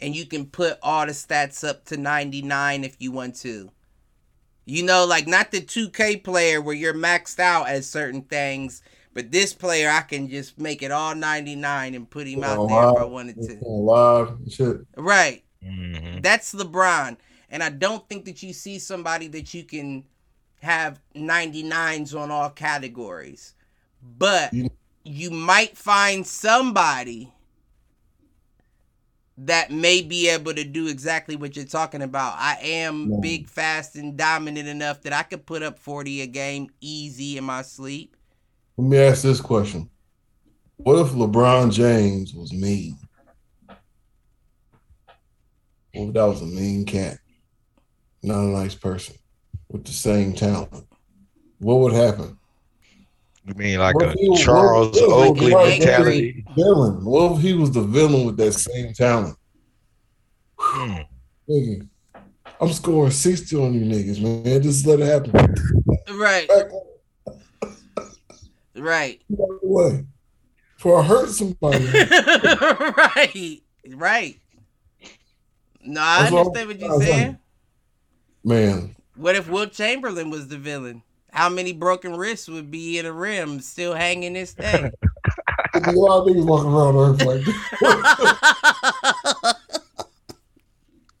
and 0.00 0.16
you 0.16 0.24
can 0.24 0.46
put 0.46 0.78
all 0.82 1.04
the 1.06 1.12
stats 1.12 1.68
up 1.68 1.84
to 1.86 1.96
99 1.96 2.84
if 2.84 2.96
you 2.98 3.12
want 3.12 3.36
to. 3.36 3.70
You 4.64 4.82
know, 4.82 5.04
like 5.04 5.26
not 5.26 5.50
the 5.50 5.60
2K 5.60 6.24
player 6.24 6.60
where 6.62 6.74
you're 6.74 6.94
maxed 6.94 7.38
out 7.38 7.68
at 7.68 7.84
certain 7.84 8.22
things, 8.22 8.80
but 9.12 9.30
this 9.30 9.52
player 9.52 9.90
I 9.90 10.00
can 10.00 10.28
just 10.28 10.58
make 10.58 10.82
it 10.82 10.90
all 10.90 11.14
99 11.14 11.94
and 11.94 12.08
put 12.08 12.26
him 12.26 12.42
out 12.42 12.66
there 12.68 12.88
if 12.88 12.96
I 12.96 13.04
wanted 13.04 13.42
to. 13.42 13.58
Live 13.62 14.38
shit. 14.48 14.78
Right. 14.96 15.44
Mhm. 15.62 16.22
That's 16.22 16.54
LeBron. 16.54 17.18
And 17.50 17.62
I 17.62 17.70
don't 17.70 18.08
think 18.08 18.24
that 18.24 18.42
you 18.42 18.52
see 18.52 18.78
somebody 18.78 19.28
that 19.28 19.54
you 19.54 19.64
can 19.64 20.04
have 20.60 21.00
99s 21.14 22.14
on 22.14 22.30
all 22.30 22.50
categories. 22.50 23.54
But 24.02 24.52
You- 25.06 25.30
might 25.30 25.76
find 25.76 26.26
somebody 26.26 27.30
that 29.36 29.70
may 29.70 30.00
be 30.00 30.28
able 30.28 30.54
to 30.54 30.64
do 30.64 30.86
exactly 30.86 31.36
what 31.36 31.56
you're 31.56 31.64
talking 31.64 32.02
about. 32.02 32.36
I 32.38 32.56
am 32.62 33.10
Yeah. 33.10 33.18
big, 33.20 33.48
fast, 33.48 33.96
and 33.96 34.16
dominant 34.16 34.68
enough 34.68 35.02
that 35.02 35.12
I 35.12 35.24
could 35.24 35.44
put 35.44 35.62
up 35.62 35.78
40 35.78 36.20
a 36.22 36.26
game 36.26 36.70
easy 36.80 37.36
in 37.36 37.44
my 37.44 37.62
sleep. 37.62 38.16
Let 38.76 38.88
me 38.88 38.98
ask 38.98 39.22
this 39.22 39.40
question. 39.40 39.90
What 40.76 40.98
if 41.04 41.12
LeBron 41.12 41.72
James 41.72 42.34
was 42.34 42.52
mean? 42.52 42.96
What 43.66 43.78
if 46.08 46.14
that 46.14 46.24
was 46.24 46.42
a 46.42 46.46
mean 46.46 46.84
cat? 46.84 47.18
Not 48.24 48.38
a 48.38 48.46
nice 48.46 48.74
person 48.74 49.16
with 49.70 49.84
the 49.84 49.92
same 49.92 50.32
talent. 50.32 50.72
What 51.58 51.80
would 51.80 51.92
happen? 51.92 52.38
You 53.44 53.52
mean 53.54 53.78
like 53.78 53.94
What 53.96 54.06
a 54.06 54.12
he 54.18 54.34
Charles 54.36 54.92
what 54.92 54.96
if 54.96 55.00
he 55.02 55.06
was 55.12 55.28
Oakley 55.28 55.52
right 55.54 55.78
mentality? 55.78 56.44
Villain. 56.56 57.04
What 57.04 57.32
if 57.36 57.42
he 57.42 57.52
was 57.52 57.70
the 57.70 57.82
villain 57.82 58.24
with 58.24 58.38
that 58.38 58.52
same 58.52 58.94
talent? 58.94 59.36
Hmm. 60.58 60.96
Nigga, 61.50 61.86
I'm 62.58 62.72
scoring 62.72 63.10
60 63.10 63.56
on 63.56 63.74
you 63.74 63.80
niggas, 63.82 64.22
man. 64.22 64.62
Just 64.62 64.86
let 64.86 65.00
it 65.00 65.06
happen. 65.06 65.32
Right, 66.18 66.48
Back 66.48 66.70
right. 68.76 69.20
away. 69.62 70.06
Before 70.76 71.00
I 71.00 71.02
hurt 71.02 71.28
somebody. 71.28 71.84
right, 71.92 73.60
right. 73.88 74.36
No, 75.82 76.00
I 76.00 76.22
That's 76.22 76.32
understand 76.34 76.68
what 76.68 76.76
I'm 76.76 76.80
you're 76.80 77.00
saying. 77.02 77.12
saying. 77.12 77.38
Man, 78.44 78.94
What 79.16 79.36
if 79.36 79.48
Wilt 79.48 79.72
Chamberlain 79.72 80.28
was 80.30 80.48
the 80.48 80.58
villain? 80.58 81.02
How 81.32 81.48
many 81.48 81.72
broken 81.72 82.14
wrists 82.16 82.46
would 82.48 82.70
be 82.70 82.98
in 82.98 83.06
a 83.06 83.12
rim 83.12 83.60
still 83.60 83.94
hanging 83.94 84.34
this 84.34 84.52
thing? 84.52 84.92
there's 85.72 85.86
a 85.86 85.98
lot 85.98 86.20
of 86.20 86.28
niggas 86.28 86.46
walking 86.46 86.70
around 86.72 86.96
Earth 86.96 87.22
like 87.24 87.44
that. 87.80 89.56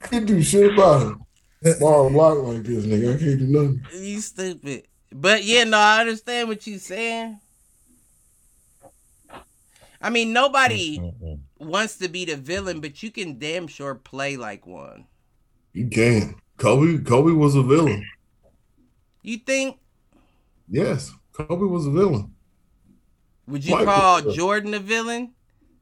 Can't 0.02 0.26
do 0.26 0.42
shit 0.42 0.74
about 0.74 1.16
it. 1.62 1.80
Bar 1.80 2.10
block 2.10 2.38
like 2.44 2.62
this, 2.62 2.84
nigga. 2.84 3.16
I 3.16 3.18
can't 3.18 3.38
do 3.38 3.46
nothing. 3.46 3.82
you 4.04 4.20
stupid. 4.20 4.86
But 5.10 5.44
yeah, 5.44 5.64
no, 5.64 5.78
I 5.78 6.00
understand 6.00 6.48
what 6.48 6.66
you're 6.66 6.78
saying. 6.78 7.40
I 10.02 10.10
mean, 10.10 10.34
nobody 10.34 11.00
wants 11.58 11.96
to 11.98 12.08
be 12.08 12.26
the 12.26 12.36
villain, 12.36 12.80
but 12.80 13.02
you 13.02 13.10
can 13.10 13.38
damn 13.38 13.66
sure 13.66 13.94
play 13.94 14.36
like 14.36 14.66
one. 14.66 15.06
You 15.72 15.88
can. 15.88 16.34
Kobe, 16.64 17.04
Kobe 17.04 17.32
was 17.32 17.54
a 17.56 17.62
villain. 17.62 18.02
You 19.20 19.36
think? 19.36 19.76
Yes, 20.66 21.12
Kobe 21.32 21.66
was 21.66 21.86
a 21.86 21.90
villain. 21.90 22.32
Would 23.46 23.66
you 23.66 23.72
Michael 23.72 23.92
call 23.92 24.20
Jordan. 24.20 24.34
Jordan 24.34 24.74
a 24.74 24.78
villain? 24.78 25.32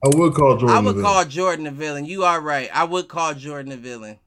I 0.04 0.08
would 0.08 0.34
call 0.34 0.56
Jordan. 0.56 0.76
I 0.76 0.80
a 0.80 0.82
would 0.82 0.96
villain. 0.96 1.04
call 1.04 1.24
Jordan 1.24 1.66
a 1.68 1.70
villain. 1.70 2.04
You 2.04 2.24
are 2.24 2.40
right. 2.40 2.68
I 2.74 2.82
would 2.82 3.06
call 3.06 3.32
Jordan 3.32 3.70
a 3.70 3.76
villain. 3.76 4.18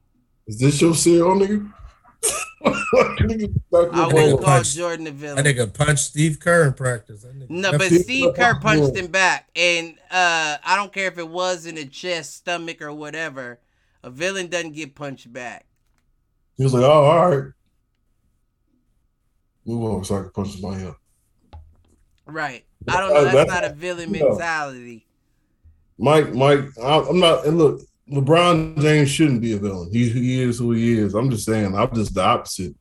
Is 0.46 0.58
this 0.58 0.80
your 0.80 0.94
serial, 0.94 1.34
nigga? 1.36 1.70
Nigga, 2.64 3.52
I 3.74 3.78
with 3.78 3.92
would 3.92 4.12
Paul. 4.14 4.38
call 4.38 4.38
punch. 4.38 4.74
Jordan 4.74 5.06
a 5.08 5.10
villain. 5.10 5.36
That 5.36 5.44
villain. 5.44 5.68
nigga 5.68 5.74
punched 5.74 6.04
Steve 6.04 6.40
Kerr 6.40 6.66
in 6.68 6.72
practice. 6.72 7.26
No, 7.50 7.72
but 7.72 7.90
Steve 7.92 8.34
Kerr 8.34 8.58
punched 8.60 8.96
him 8.96 9.08
back, 9.08 9.50
and 9.54 9.90
uh, 10.10 10.56
I 10.64 10.74
don't 10.76 10.90
care 10.92 11.08
if 11.08 11.18
it 11.18 11.28
was 11.28 11.66
in 11.66 11.74
the 11.74 11.84
chest, 11.84 12.34
stomach, 12.34 12.80
or 12.80 12.94
whatever. 12.94 13.60
A 14.02 14.08
villain 14.08 14.46
doesn't 14.46 14.72
get 14.72 14.94
punched 14.94 15.30
back. 15.30 15.66
He 16.56 16.64
was 16.64 16.72
like, 16.74 16.82
"Oh, 16.84 17.04
all 17.04 17.30
right." 17.30 17.52
Move 19.66 19.84
over 19.84 20.04
so 20.04 20.16
I 20.16 20.20
can 20.22 20.30
punch 20.30 20.52
somebody 20.52 20.84
up. 20.84 20.96
Right. 22.24 22.64
I 22.88 23.00
don't 23.00 23.12
know. 23.14 23.24
That's 23.24 23.34
That's- 23.34 23.62
not 23.62 23.64
a 23.70 23.74
villain 23.74 24.12
no. 24.12 24.28
mentality. 24.30 25.06
Mike, 25.98 26.34
Mike, 26.34 26.60
I- 26.80 27.06
I'm 27.08 27.18
not. 27.20 27.46
And 27.46 27.58
look, 27.58 27.80
LeBron 28.10 28.80
James 28.80 29.10
shouldn't 29.10 29.40
be 29.40 29.52
a 29.54 29.58
villain. 29.58 29.90
He 29.92 30.08
he 30.08 30.40
is 30.42 30.58
who 30.58 30.72
he 30.72 30.98
is. 30.98 31.14
I'm 31.14 31.30
just 31.30 31.44
saying. 31.46 31.74
I'm 31.74 31.94
just 31.94 32.14
the 32.14 32.22
opposite. 32.22 32.74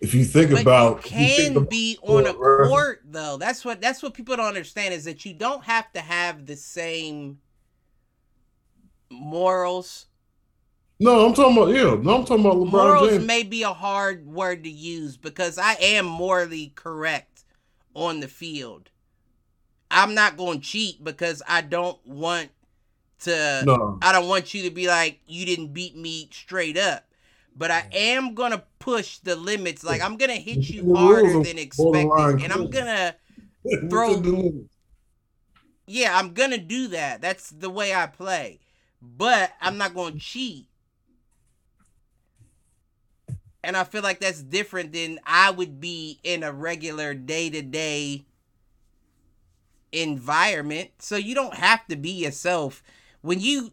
If 0.00 0.14
you 0.14 0.24
think 0.24 0.50
But 0.50 0.62
about, 0.62 1.10
you 1.10 1.16
if 1.16 1.20
you 1.20 1.26
think 1.36 1.48
can 1.48 1.56
about- 1.58 1.70
be 1.70 1.98
on 2.02 2.26
a 2.26 2.34
court 2.34 3.02
though. 3.06 3.36
That's 3.38 3.64
what 3.64 3.80
that's 3.80 4.02
what 4.02 4.14
people 4.14 4.36
don't 4.36 4.46
understand 4.46 4.94
is 4.94 5.04
that 5.04 5.24
you 5.24 5.34
don't 5.34 5.64
have 5.64 5.92
to 5.92 6.00
have 6.00 6.46
the 6.46 6.56
same 6.56 7.38
morals. 9.10 10.06
No, 10.98 11.26
I'm 11.26 11.34
talking 11.34 11.56
about 11.56 11.74
yeah. 11.74 11.96
No, 12.02 12.16
I'm 12.16 12.24
talking 12.24 12.44
about 12.44 12.56
LeBron 12.56 12.70
morals 12.70 13.10
James. 13.10 13.26
may 13.26 13.42
be 13.42 13.62
a 13.62 13.72
hard 13.72 14.26
word 14.26 14.64
to 14.64 14.70
use 14.70 15.16
because 15.16 15.58
I 15.58 15.74
am 15.74 16.06
morally 16.06 16.72
correct 16.74 17.44
on 17.94 18.20
the 18.20 18.28
field. 18.28 18.90
I'm 19.90 20.14
not 20.14 20.36
going 20.36 20.60
to 20.60 20.66
cheat 20.66 21.02
because 21.04 21.42
I 21.46 21.60
don't 21.60 22.04
want 22.06 22.50
to 23.20 23.62
no, 23.64 23.98
I 24.02 24.12
don't 24.12 24.28
want 24.28 24.54
you 24.54 24.62
to 24.64 24.70
be 24.70 24.88
like 24.88 25.20
you 25.26 25.46
didn't 25.46 25.72
beat 25.72 25.96
me 25.96 26.28
straight 26.32 26.76
up. 26.76 27.04
But 27.58 27.70
I 27.70 27.86
am 27.92 28.34
going 28.34 28.52
to 28.52 28.62
push 28.78 29.18
the 29.18 29.34
limits 29.34 29.82
like 29.82 30.02
I'm 30.02 30.16
going 30.16 30.30
to 30.30 30.36
hit 30.36 30.68
you 30.68 30.94
harder 30.94 31.38
are 31.38 31.42
than 31.42 31.56
borderline 31.76 32.34
expected 32.34 32.42
and 32.44 32.52
I'm 32.52 32.70
going 32.70 32.84
to 32.86 33.88
throw- 33.88 34.16
the 34.16 34.30
limits. 34.30 34.74
yeah, 35.86 36.18
I'm 36.18 36.34
going 36.34 36.50
to 36.50 36.58
do 36.58 36.88
that. 36.88 37.22
That's 37.22 37.50
the 37.50 37.70
way 37.70 37.94
I 37.94 38.06
play. 38.06 38.60
But 39.00 39.52
I'm 39.60 39.78
not 39.78 39.94
going 39.94 40.14
to 40.14 40.18
cheat. 40.18 40.68
And 43.66 43.76
I 43.76 43.82
feel 43.82 44.02
like 44.02 44.20
that's 44.20 44.40
different 44.40 44.92
than 44.92 45.18
I 45.26 45.50
would 45.50 45.80
be 45.80 46.20
in 46.22 46.44
a 46.44 46.52
regular 46.52 47.14
day 47.14 47.50
to 47.50 47.62
day 47.62 48.24
environment. 49.90 50.90
So 51.00 51.16
you 51.16 51.34
don't 51.34 51.54
have 51.54 51.84
to 51.88 51.96
be 51.96 52.12
yourself. 52.12 52.84
When 53.22 53.40
you, 53.40 53.72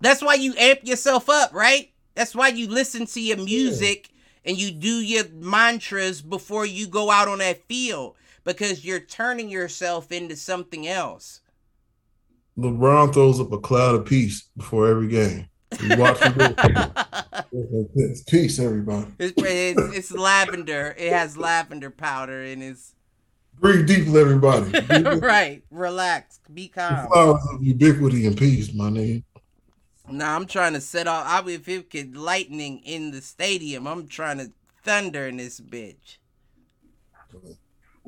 that's 0.00 0.20
why 0.20 0.34
you 0.34 0.52
amp 0.58 0.80
yourself 0.82 1.30
up, 1.30 1.54
right? 1.54 1.92
That's 2.16 2.34
why 2.34 2.48
you 2.48 2.68
listen 2.68 3.06
to 3.06 3.20
your 3.20 3.36
music 3.36 4.10
and 4.44 4.58
you 4.58 4.72
do 4.72 4.96
your 4.96 5.28
mantras 5.28 6.20
before 6.20 6.66
you 6.66 6.88
go 6.88 7.08
out 7.08 7.28
on 7.28 7.38
that 7.38 7.62
field 7.68 8.16
because 8.42 8.84
you're 8.84 8.98
turning 8.98 9.48
yourself 9.48 10.10
into 10.10 10.34
something 10.34 10.88
else. 10.88 11.40
LeBron 12.58 13.14
throws 13.14 13.38
up 13.38 13.52
a 13.52 13.58
cloud 13.58 13.94
of 13.94 14.06
peace 14.06 14.48
before 14.56 14.88
every 14.88 15.06
game. 15.06 15.48
You 15.82 15.96
watch 15.98 16.18
him 16.18 16.32
do. 16.32 16.54
It's 17.94 18.22
peace, 18.22 18.58
everybody. 18.58 19.06
It's, 19.18 19.34
it's, 19.36 19.96
it's 19.96 20.12
lavender. 20.12 20.94
It 20.98 21.12
has 21.12 21.36
lavender 21.36 21.90
powder 21.90 22.42
in 22.42 22.62
its. 22.62 22.94
Breathe 23.58 23.86
deeply, 23.86 24.20
everybody. 24.20 24.70
Breathe 24.86 25.22
right. 25.22 25.62
Relax. 25.70 26.40
Be 26.52 26.68
calm. 26.68 27.08
Flowers 27.08 27.42
of 27.52 27.62
ubiquity 27.62 28.26
and 28.26 28.36
peace, 28.36 28.72
my 28.72 28.88
nigga. 28.88 29.22
Nah, 30.10 30.36
I'm 30.36 30.46
trying 30.46 30.72
to 30.72 30.80
set 30.80 31.06
off. 31.06 31.26
I 31.26 31.48
if 31.50 31.68
it 31.68 31.90
could 31.90 32.16
lightning 32.16 32.80
in 32.84 33.10
the 33.10 33.20
stadium, 33.20 33.86
I'm 33.86 34.06
trying 34.08 34.38
to 34.38 34.52
thunder 34.82 35.26
in 35.26 35.36
this 35.36 35.60
bitch. 35.60 36.18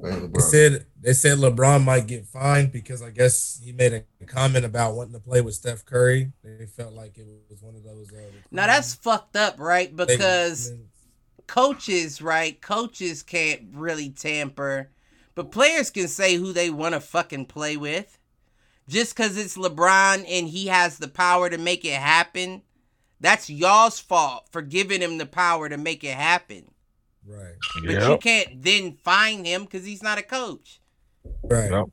Man, 0.03 0.33
They 0.33 0.41
said 0.41 0.87
they 1.01 1.13
said 1.13 1.39
LeBron 1.39 1.85
might 1.85 2.07
get 2.07 2.27
fined 2.27 2.73
because 2.73 3.03
I 3.03 3.11
guess 3.11 3.61
he 3.65 3.73
made 3.73 3.93
a 4.21 4.25
comment 4.27 4.65
about 4.65 4.95
wanting 4.95 5.15
to 5.15 5.21
play 5.21 5.41
with 5.41 5.55
Steph 5.55 5.85
Curry. 5.85 6.33
They 6.43 6.67
felt 6.67 6.93
like 6.93 7.17
it 7.19 7.27
was 7.49 7.63
one 7.63 7.75
of 7.75 7.85
those. 7.85 8.13
Uh, 8.13 8.19
Now 8.51 8.67
that's 8.67 8.95
fucked 8.95 9.37
up, 9.37 9.59
right? 9.59 9.95
they- 9.97 10.07
Because 10.17 10.73
coaches, 11.47 12.23
right? 12.23 12.61
Coaches 12.61 13.23
can't 13.23 13.63
really 13.73 14.11
tamper, 14.11 14.91
but 15.35 15.51
players 15.51 15.91
can 15.91 16.09
say 16.09 16.37
who 16.37 16.53
they 16.53 16.71
want 16.71 16.95
to 16.95 17.01
fucking 17.01 17.47
play 17.47 17.77
with. 17.77 18.19
Just 18.89 19.15
because 19.17 19.37
it's 19.37 19.57
LeBron 19.57 20.25
and 20.29 20.49
he 20.49 20.67
has 20.67 20.99
the 20.99 21.09
power 21.09 21.49
to 21.49 21.59
make 21.59 21.85
it 21.85 21.95
happen, 21.95 22.63
that's 23.21 23.49
y'all's 23.49 24.01
fault 24.01 24.49
for 24.51 24.63
giving 24.63 25.01
him 25.01 25.19
the 25.19 25.27
power 25.27 25.69
to 25.69 25.77
make 25.77 26.03
it 26.03 26.15
happen. 26.15 26.71
Right, 27.31 27.55
But 27.85 28.09
you 28.09 28.19
can't 28.19 28.63
then 28.63 28.93
find 29.03 29.47
him 29.47 29.65
because 29.65 29.85
he's 29.85 30.03
not 30.03 30.19
a 30.19 30.23
coach. 30.23 30.81
right. 31.45 31.71
Yep. 31.71 31.87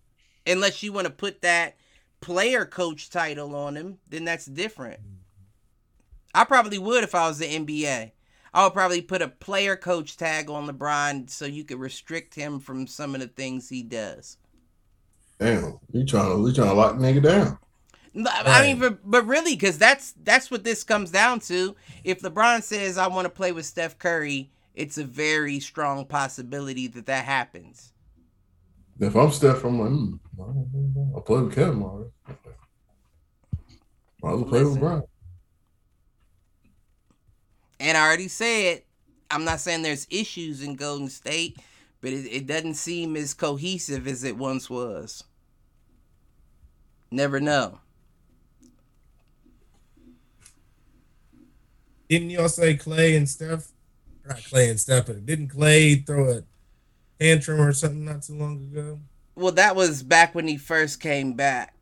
Unless 0.45 0.81
you 0.81 0.93
want 0.93 1.07
to 1.07 1.13
put 1.13 1.41
that 1.41 1.75
player 2.21 2.65
coach 2.65 3.09
title 3.09 3.55
on 3.55 3.75
him, 3.75 3.97
then 4.07 4.25
that's 4.25 4.45
different. 4.45 4.99
I 6.33 6.43
probably 6.45 6.77
would 6.77 7.03
if 7.03 7.15
I 7.15 7.27
was 7.27 7.39
the 7.39 7.45
NBA. 7.45 8.11
I 8.53 8.63
would 8.63 8.73
probably 8.73 9.01
put 9.01 9.21
a 9.21 9.27
player 9.27 9.75
coach 9.75 10.17
tag 10.17 10.49
on 10.49 10.67
LeBron 10.67 11.29
so 11.29 11.45
you 11.45 11.63
could 11.63 11.79
restrict 11.79 12.33
him 12.33 12.59
from 12.59 12.87
some 12.87 13.13
of 13.13 13.21
the 13.21 13.27
things 13.27 13.69
he 13.69 13.83
does. 13.83 14.37
Damn, 15.39 15.79
you 15.91 16.05
trying 16.05 16.35
to 16.35 16.47
you 16.47 16.53
trying 16.53 16.69
to 16.69 16.73
lock 16.73 16.95
nigga 16.95 17.21
down? 17.21 17.59
No, 18.13 18.31
I 18.33 18.63
mean, 18.63 18.79
but, 18.79 18.99
but 19.09 19.27
really, 19.27 19.53
because 19.53 19.77
that's 19.77 20.13
that's 20.23 20.49
what 20.49 20.63
this 20.63 20.83
comes 20.83 21.11
down 21.11 21.39
to. 21.41 21.75
If 22.03 22.21
LeBron 22.21 22.63
says 22.63 22.97
I 22.97 23.07
want 23.07 23.25
to 23.25 23.29
play 23.29 23.51
with 23.51 23.65
Steph 23.65 23.99
Curry, 23.99 24.49
it's 24.77 24.99
a 24.99 25.03
very 25.03 25.59
strong 25.59 26.05
possibility 26.05 26.85
that 26.85 27.07
that 27.07 27.25
happens. 27.25 27.93
If 28.99 29.15
I'm 29.15 29.31
Steph, 29.31 29.63
I'm 29.63 29.79
like, 29.79 29.89
hmm, 29.89 31.15
I'll 31.15 31.21
play 31.21 31.41
with 31.41 31.55
Kevin 31.55 31.81
already. 31.81 32.11
Might 34.21 34.33
as 34.33 34.35
well 34.35 34.43
play 34.43 34.59
with 34.59 34.67
Listen. 34.67 34.79
Brian. 34.79 35.03
And 37.79 37.97
I 37.97 38.05
already 38.05 38.27
said, 38.27 38.83
I'm 39.31 39.43
not 39.43 39.59
saying 39.59 39.81
there's 39.81 40.05
issues 40.11 40.61
in 40.61 40.75
Golden 40.75 41.09
State, 41.09 41.57
but 41.99 42.11
it, 42.13 42.27
it 42.27 42.47
doesn't 42.47 42.75
seem 42.75 43.15
as 43.15 43.33
cohesive 43.33 44.07
as 44.07 44.23
it 44.23 44.37
once 44.37 44.69
was. 44.69 45.23
Never 47.09 47.39
know. 47.39 47.79
Didn't 52.09 52.29
y'all 52.29 52.47
say 52.47 52.77
Klay 52.77 53.17
and 53.17 53.27
Steph? 53.27 53.71
Not 54.27 54.37
Klay 54.37 54.69
and 54.69 54.79
Steph, 54.79 55.05
but 55.07 55.25
didn't 55.25 55.49
Klay 55.49 56.05
throw 56.05 56.29
a 56.31 56.43
tantrum 57.19 57.61
or 57.61 57.71
something 57.71 58.03
not 58.05 58.23
too 58.23 58.33
long 58.35 58.57
ago? 58.71 58.99
Well, 59.35 59.53
that 59.53 59.75
was 59.75 60.03
back 60.03 60.35
when 60.35 60.47
he 60.47 60.57
first 60.57 60.99
came 60.99 61.33
back. 61.33 61.75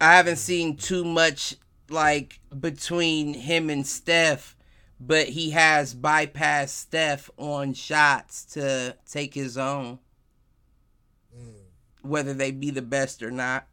I 0.00 0.14
haven't 0.16 0.36
seen 0.36 0.76
too 0.76 1.04
much 1.04 1.56
like 1.88 2.38
between 2.60 3.34
him 3.34 3.70
and 3.70 3.86
Steph, 3.86 4.56
but 5.00 5.28
he 5.28 5.50
has 5.50 5.94
bypassed 5.94 6.68
Steph 6.70 7.30
on 7.38 7.74
shots 7.74 8.44
to 8.54 8.96
take 9.10 9.34
his 9.34 9.56
own, 9.58 9.98
Mm. 11.36 11.54
whether 12.02 12.32
they 12.34 12.50
be 12.52 12.70
the 12.70 12.82
best 12.82 13.22
or 13.22 13.30
not. 13.30 13.66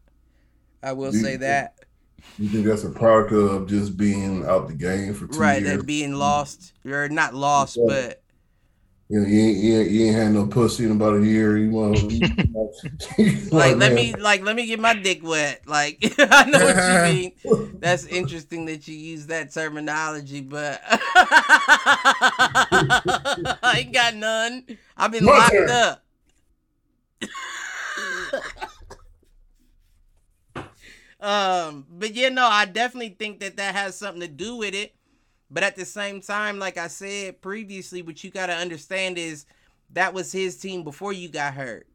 I 0.82 0.94
will 0.94 1.14
You- 1.14 1.22
say 1.22 1.36
that. 1.38 1.76
You 2.38 2.50
think 2.50 2.66
that's 2.66 2.84
a 2.84 2.90
product 2.90 3.32
of 3.34 3.68
just 3.68 3.98
being 3.98 4.46
out 4.46 4.68
the 4.68 4.74
game 4.74 5.14
for 5.14 5.28
two 5.28 5.40
right, 5.40 5.62
years? 5.62 5.70
Right, 5.72 5.78
that 5.78 5.86
being 5.86 6.14
lost 6.14 6.74
You're 6.84 7.10
not 7.10 7.34
lost, 7.34 7.78
Yeah. 7.78 7.86
but 7.88 8.24
You 9.10 9.20
know, 9.22 9.28
you 9.28 9.42
ain't, 9.42 9.58
you 9.58 9.80
ain't, 9.80 9.90
you 9.92 10.06
ain't 10.08 10.16
had 10.16 10.32
no 10.32 10.48
pussy 10.48 10.86
in 10.86 10.92
about 10.92 11.16
a 11.18 11.26
year. 11.26 11.58
You 11.58 11.70
want 11.72 11.98
like 13.52 13.76
let 13.78 13.94
me 13.94 14.16
like 14.16 14.44
let 14.44 14.56
me 14.56 14.66
get 14.66 14.80
my 14.80 14.94
dick 14.94 15.22
wet. 15.24 15.62
Like 15.68 15.98
I 16.20 16.46
know 16.50 16.64
what 16.64 16.76
you 16.76 17.14
mean. 17.14 17.34
That's 17.80 18.06
interesting 18.06 18.66
that 18.66 18.88
you 18.88 18.96
use 18.96 19.28
that 19.28 19.52
terminology, 19.54 20.42
but 20.42 20.82
I 23.64 23.78
ain't 23.80 23.94
got 23.94 24.16
none. 24.16 24.66
I've 24.98 25.12
been 25.12 25.26
My 25.26 25.34
locked 25.34 25.52
turn. 25.52 25.70
up. 25.70 26.04
Um, 31.22 31.86
but 31.90 32.14
yeah, 32.14 32.30
no, 32.30 32.46
I 32.46 32.66
definitely 32.66 33.16
think 33.20 33.40
that 33.42 33.58
that 33.58 33.76
has 33.76 33.96
something 33.96 34.22
to 34.22 34.28
do 34.28 34.56
with 34.58 34.74
it. 34.74 34.96
But 35.50 35.64
at 35.64 35.76
the 35.76 35.86
same 35.86 36.22
time, 36.22 36.60
like 36.60 36.78
I 36.78 36.88
said 36.88 37.42
previously, 37.42 38.02
what 38.02 38.24
you 38.24 38.32
got 38.32 38.48
to 38.48 38.54
understand 38.54 39.18
is 39.18 39.46
that 39.92 40.14
was 40.14 40.32
his 40.32 40.58
team 40.58 40.84
before 40.84 41.14
you 41.14 41.30
got 41.30 41.54
hurt. 41.54 41.88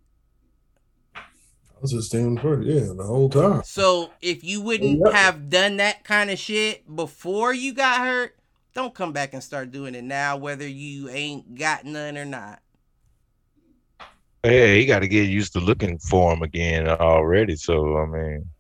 I 1.77 1.81
was 1.81 1.93
just 1.93 2.09
standing 2.09 2.39
first, 2.41 2.67
yeah, 2.67 2.93
the 2.97 3.05
whole 3.05 3.29
time. 3.31 3.63
So 3.63 4.15
if 4.21 4.45
you 4.45 4.61
wouldn't 4.61 5.07
Yep. 5.07 5.09
have 5.09 5.51
done 5.51 5.79
that 5.79 6.05
kind 6.05 6.31
of 6.31 6.39
shit 6.39 6.95
before 6.95 7.53
you 7.53 7.75
got 7.75 8.01
hurt, 8.01 8.37
don't 8.75 8.95
come 8.95 9.13
back 9.13 9.33
and 9.35 9.43
start 9.43 9.71
doing 9.73 9.95
it 9.95 10.05
now, 10.05 10.37
whether 10.37 10.67
you 10.67 11.09
ain't 11.09 11.55
got 11.57 11.85
none 11.85 12.17
or 12.17 12.25
not. 12.25 12.61
Yeah, 14.45 14.75
he 14.75 14.87
got 14.87 15.01
to 15.01 15.09
get 15.09 15.29
used 15.29 15.53
to 15.55 15.61
looking 15.61 15.99
for 15.99 16.33
him 16.33 16.43
again 16.43 16.87
already. 16.89 17.57
So 17.57 17.97
I 17.99 18.07
mean, 18.07 18.51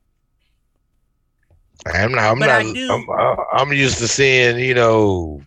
I'm 1.85 2.13
not. 2.13 2.25
I'm 2.25 2.39
But 2.39 2.47
not. 2.47 2.51
I 2.51 2.63
do- 2.65 3.09
I'm, 3.11 3.37
I'm 3.53 3.73
used 3.73 3.99
to 3.99 4.09
seeing, 4.09 4.59
you 4.59 4.75
know, 4.75 5.43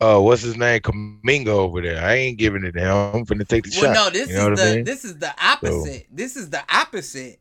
uh, 0.00 0.18
what's 0.20 0.42
his 0.42 0.56
name, 0.56 0.80
Kuminga 0.80 1.48
over 1.48 1.80
there. 1.82 2.02
I 2.02 2.14
ain't 2.14 2.38
giving 2.38 2.64
it 2.64 2.72
to 2.72 2.80
him. 2.80 2.90
I'm 2.90 3.26
finna 3.26 3.46
take 3.46 3.64
the 3.64 3.70
Well, 3.70 3.88
shot. 3.88 3.94
no, 3.94 4.10
this 4.10 4.30
you 4.30 4.36
is 4.36 4.44
what 4.44 4.52
I 4.54 4.56
the 4.56 4.76
mean? 4.76 4.84
this 4.84 5.04
is 5.04 5.18
the 5.18 5.34
opposite. 5.42 6.06
This 6.10 6.36
is 6.36 6.50
the 6.50 6.62
opposite. 6.74 7.40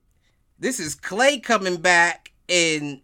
This 0.60 0.80
is 0.80 0.96
Klay 0.96 1.42
coming 1.44 1.78
back, 1.78 2.32
and 2.50 3.02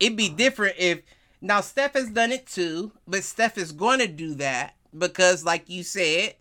it'd 0.00 0.16
be 0.18 0.28
different 0.30 0.76
if 0.78 1.02
now 1.40 1.60
Steph 1.62 1.94
has 1.94 2.10
done 2.10 2.32
it 2.32 2.46
too, 2.46 2.92
but 3.08 3.24
Steph 3.24 3.58
is 3.58 3.72
going 3.72 4.00
to 4.00 4.08
do 4.08 4.34
that 4.36 4.76
because, 4.96 5.44
like 5.44 5.68
you 5.70 5.84
said, 5.84 6.36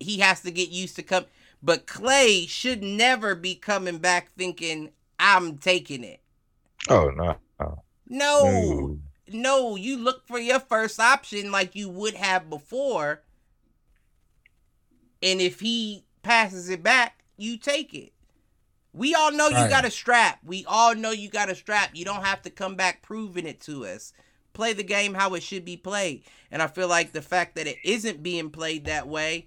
he 0.00 0.20
has 0.20 0.42
to 0.42 0.52
get 0.52 0.70
used 0.70 0.96
to 0.96 1.04
come. 1.04 1.26
But 1.62 1.86
Klay 1.86 2.48
should 2.48 2.82
never 2.82 3.36
be 3.36 3.56
coming 3.56 3.98
back 3.98 4.32
thinking 4.38 4.90
I'm 5.20 5.58
taking 5.58 6.04
it. 6.04 6.21
Oh 6.88 7.10
no. 7.10 7.38
No, 7.60 7.82
no. 8.08 8.98
no, 9.28 9.76
you 9.76 9.96
look 9.96 10.26
for 10.26 10.38
your 10.38 10.60
first 10.60 10.98
option 11.00 11.50
like 11.52 11.74
you 11.74 11.88
would 11.88 12.14
have 12.14 12.50
before. 12.50 13.22
And 15.22 15.40
if 15.40 15.60
he 15.60 16.04
passes 16.22 16.68
it 16.68 16.82
back, 16.82 17.24
you 17.36 17.56
take 17.56 17.94
it. 17.94 18.12
We 18.92 19.14
all 19.14 19.30
know 19.32 19.48
you 19.48 19.54
Right. 19.54 19.70
got 19.70 19.84
a 19.86 19.90
strap. 19.90 20.40
We 20.44 20.64
all 20.66 20.94
know 20.94 21.12
you 21.12 21.30
got 21.30 21.48
a 21.48 21.54
strap. 21.54 21.90
You 21.94 22.04
don't 22.04 22.24
have 22.24 22.42
to 22.42 22.50
come 22.50 22.74
back 22.74 23.00
proving 23.02 23.46
it 23.46 23.60
to 23.62 23.86
us. 23.86 24.12
Play 24.52 24.74
the 24.74 24.82
game 24.82 25.14
how 25.14 25.32
it 25.34 25.42
should 25.42 25.64
be 25.64 25.78
played. 25.78 26.24
And 26.50 26.60
I 26.60 26.66
feel 26.66 26.88
like 26.88 27.12
the 27.12 27.22
fact 27.22 27.54
that 27.54 27.66
it 27.66 27.78
isn't 27.84 28.22
being 28.22 28.50
played 28.50 28.84
that 28.84 29.08
way, 29.08 29.46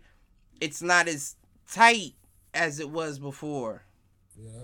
it's 0.60 0.82
not 0.82 1.08
as 1.08 1.36
tight 1.70 2.14
as 2.56 2.80
it 2.80 2.90
was 2.90 3.20
before. 3.20 3.84
Yeah. 4.36 4.64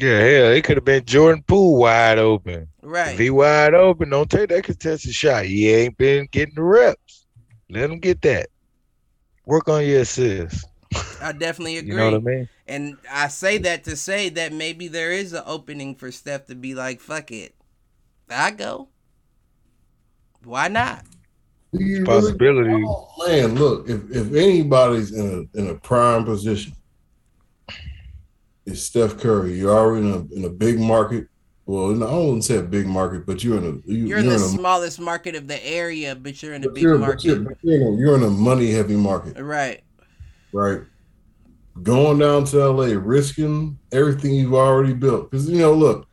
Yeah, 0.00 0.18
hell, 0.18 0.52
it 0.52 0.64
could 0.64 0.76
have 0.76 0.84
been 0.84 1.04
Jordan 1.04 1.44
Poole 1.46 1.76
wide 1.78 2.18
open. 2.18 2.62
If 2.62 2.68
Right. 2.82 3.18
he 3.18 3.30
wide 3.30 3.74
open, 3.74 4.10
don't 4.10 4.30
take 4.30 4.48
that 4.48 4.64
contested 4.64 5.14
shot. 5.14 5.44
He 5.46 5.70
ain't 5.70 5.96
been 5.96 6.26
getting 6.32 6.54
the 6.56 6.62
reps. 6.62 7.26
Let 7.70 7.90
him 7.90 8.00
get 8.00 8.20
that. 8.22 8.48
Work 9.46 9.68
on 9.68 9.84
your 9.86 10.00
assists. 10.00 10.64
I 11.20 11.32
definitely 11.32 11.78
agree. 11.78 11.90
You 11.92 11.96
know 11.96 12.10
what 12.10 12.14
I 12.14 12.18
mean? 12.18 12.48
And 12.66 12.96
I 13.10 13.28
say 13.28 13.58
that 13.58 13.84
to 13.84 13.94
say 13.96 14.30
that 14.30 14.52
maybe 14.52 14.88
there 14.88 15.12
is 15.12 15.32
an 15.32 15.42
opening 15.46 15.94
for 15.94 16.10
Steph 16.10 16.46
to 16.46 16.54
be 16.54 16.74
like, 16.74 17.00
fuck 17.00 17.30
it. 17.30 17.54
I 18.30 18.50
go. 18.52 18.88
Why 20.44 20.68
not? 20.68 21.04
Do 21.72 21.84
you 21.84 21.96
really- 21.96 22.04
Possibility. 22.06 22.84
Oh, 22.86 23.08
man, 23.26 23.54
look, 23.56 23.88
if, 23.88 24.00
if 24.10 24.32
anybody's 24.34 25.12
in 25.12 25.48
a 25.54 25.58
in 25.58 25.68
a 25.68 25.74
prime 25.74 26.24
position, 26.24 26.72
it's 28.66 28.82
Steph 28.82 29.18
Curry. 29.18 29.54
You're 29.58 29.76
already 29.76 30.06
in 30.06 30.12
a 30.12 30.34
in 30.34 30.44
a 30.44 30.50
big 30.50 30.78
market. 30.78 31.28
Well, 31.66 31.88
no, 31.88 32.06
I 32.06 32.18
wouldn't 32.18 32.44
say 32.44 32.58
a 32.58 32.62
big 32.62 32.86
market, 32.86 33.24
but 33.24 33.42
you're 33.42 33.56
in 33.56 33.64
a 33.64 33.90
you, 33.90 34.06
You're 34.06 34.18
in 34.18 34.28
the 34.28 34.34
a 34.34 34.38
smallest 34.38 35.00
market 35.00 35.34
of 35.34 35.48
the 35.48 35.64
area, 35.66 36.14
but 36.14 36.42
you're 36.42 36.54
in 36.54 36.64
a 36.64 36.70
big 36.70 36.82
you're, 36.82 36.98
market. 36.98 37.24
you're, 37.24 37.36
in 37.36 37.94
a, 37.94 37.96
you're 37.96 38.14
in 38.16 38.22
a 38.22 38.30
money 38.30 38.70
heavy 38.70 38.96
market, 38.96 39.42
Right. 39.42 39.82
right? 40.52 40.82
Going 41.82 42.18
down 42.18 42.44
to 42.46 42.68
LA, 42.70 42.98
risking 42.98 43.78
everything 43.92 44.34
you've 44.34 44.54
already 44.54 44.92
built. 44.92 45.30
Because 45.30 45.48
you 45.48 45.58
know, 45.58 45.72
look, 45.72 46.06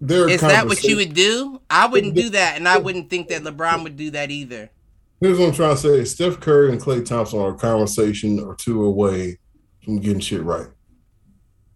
there 0.00 0.24
are 0.24 0.28
Is 0.30 0.40
that 0.40 0.66
what 0.66 0.82
you 0.82 0.96
would 0.96 1.14
do? 1.14 1.60
I 1.68 1.86
wouldn't 1.86 2.14
do 2.14 2.30
that, 2.30 2.56
and 2.56 2.66
I 2.66 2.78
wouldn't 2.78 3.10
think 3.10 3.28
that 3.28 3.42
LeBron 3.42 3.82
would 3.82 3.96
do 3.96 4.10
that 4.12 4.30
either. 4.30 4.70
Here's 5.20 5.38
what 5.38 5.48
I'm 5.48 5.54
trying 5.54 5.76
to 5.76 5.80
say: 5.80 6.04
Steph 6.04 6.40
Curry 6.40 6.72
and 6.72 6.80
Klay 6.80 7.04
Thompson 7.04 7.38
are 7.40 7.54
a 7.54 7.54
conversation 7.54 8.40
or 8.40 8.56
two 8.56 8.84
away 8.84 9.38
from 9.84 10.00
getting 10.00 10.18
shit 10.20 10.42
right. 10.42 10.66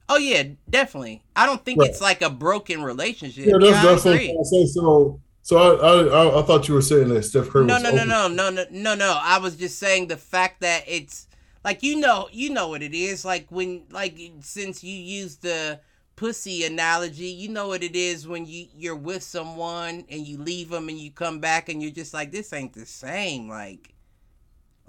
Oh 0.08 0.18
yeah, 0.18 0.44
definitely. 0.70 1.22
I 1.34 1.46
don't 1.46 1.64
think 1.64 1.80
Right. 1.80 1.90
it's 1.90 2.00
like 2.00 2.22
a 2.22 2.30
broken 2.30 2.82
relationship. 2.82 3.44
Yeah, 3.44 3.58
Yeah, 3.60 3.72
that's, 3.72 3.76
I 3.78 3.82
that's 3.92 4.04
what 4.04 4.10
I'm 4.12 4.16
agree. 4.16 4.26
trying 4.26 4.38
to 4.38 4.44
say. 4.44 4.66
So, 4.66 5.20
so 5.42 5.56
I, 5.58 6.04
I, 6.06 6.40
I, 6.40 6.42
thought 6.44 6.68
you 6.68 6.74
were 6.74 6.82
saying 6.82 7.08
that 7.08 7.24
Steph 7.24 7.48
Curry. 7.50 7.66
No, 7.66 7.74
was 7.74 7.82
no, 7.82 7.90
no, 7.90 8.04
no, 8.04 8.28
no, 8.28 8.50
no, 8.50 8.64
no, 8.70 8.94
no. 8.94 9.18
I 9.20 9.38
was 9.38 9.56
just 9.56 9.78
saying 9.78 10.08
the 10.08 10.16
fact 10.16 10.60
that 10.60 10.84
it's 10.86 11.26
like 11.64 11.82
you 11.82 11.96
know, 12.00 12.28
you 12.32 12.50
know 12.50 12.68
what 12.68 12.82
it 12.82 12.94
is. 12.94 13.24
Like 13.24 13.46
when, 13.50 13.84
like 13.90 14.18
since 14.40 14.84
you 14.84 14.94
use 14.94 15.36
the 15.36 15.80
pussy 16.16 16.64
analogy, 16.64 17.26
you 17.26 17.48
know 17.48 17.68
what 17.68 17.82
it 17.82 17.96
is 17.96 18.26
when 18.28 18.46
you 18.46 18.66
you're 18.76 18.96
with 18.96 19.22
someone 19.22 20.04
and 20.08 20.26
you 20.26 20.38
leave 20.38 20.68
them 20.70 20.88
and 20.88 20.98
you 20.98 21.10
come 21.10 21.40
back 21.40 21.68
and 21.68 21.82
you're 21.82 21.90
just 21.92 22.14
like, 22.14 22.32
this 22.32 22.52
ain't 22.52 22.72
the 22.74 22.86
same. 22.86 23.48
Like, 23.48 23.94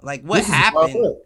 like 0.02 0.22
what 0.22 0.46
This 0.46 0.48
is 0.48 0.68
why 0.70 0.82
I 0.84 0.88
happened? 0.90 1.16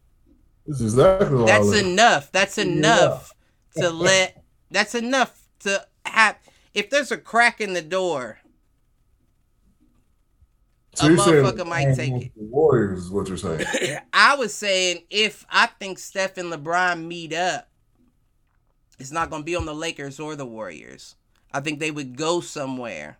is 0.67 0.81
exactly 0.83 1.45
That's 1.45 1.73
enough. 1.73 2.33
That's 2.33 2.59
enough 2.59 3.33
to 3.77 3.91
let. 3.91 4.43
That's 4.71 4.95
enough 4.95 5.49
to 5.61 5.87
have. 6.07 6.39
If 6.75 6.91
there's 6.91 7.13
a 7.13 7.19
crack 7.19 7.61
in 7.61 7.75
the 7.75 7.83
door, 7.83 8.39
So 10.95 11.07
a 11.07 11.11
motherfucker 11.11 11.67
might 11.67 11.95
take 11.95 12.13
it. 12.13 12.33
Warriors 12.37 13.05
is 13.05 13.11
what 13.11 13.29
you're 13.29 13.37
saying. 13.37 13.65
I 14.13 14.37
was 14.37 14.55
saying 14.55 15.05
if 15.11 15.45
I 15.51 15.67
think 15.67 15.99
Steph 15.99 16.39
and 16.39 16.53
LeBron 16.53 17.05
meet 17.07 17.33
up, 17.33 17.69
it's 18.99 19.13
not 19.13 19.31
going 19.31 19.43
to 19.43 19.47
be 19.47 19.57
on 19.57 19.67
the 19.67 19.75
Lakers 19.75 20.21
or 20.21 20.37
the 20.37 20.47
Warriors. 20.47 21.17
I 21.53 21.61
think 21.61 21.81
they 21.81 21.91
would 21.91 22.17
go 22.17 22.41
somewhere. 22.41 23.19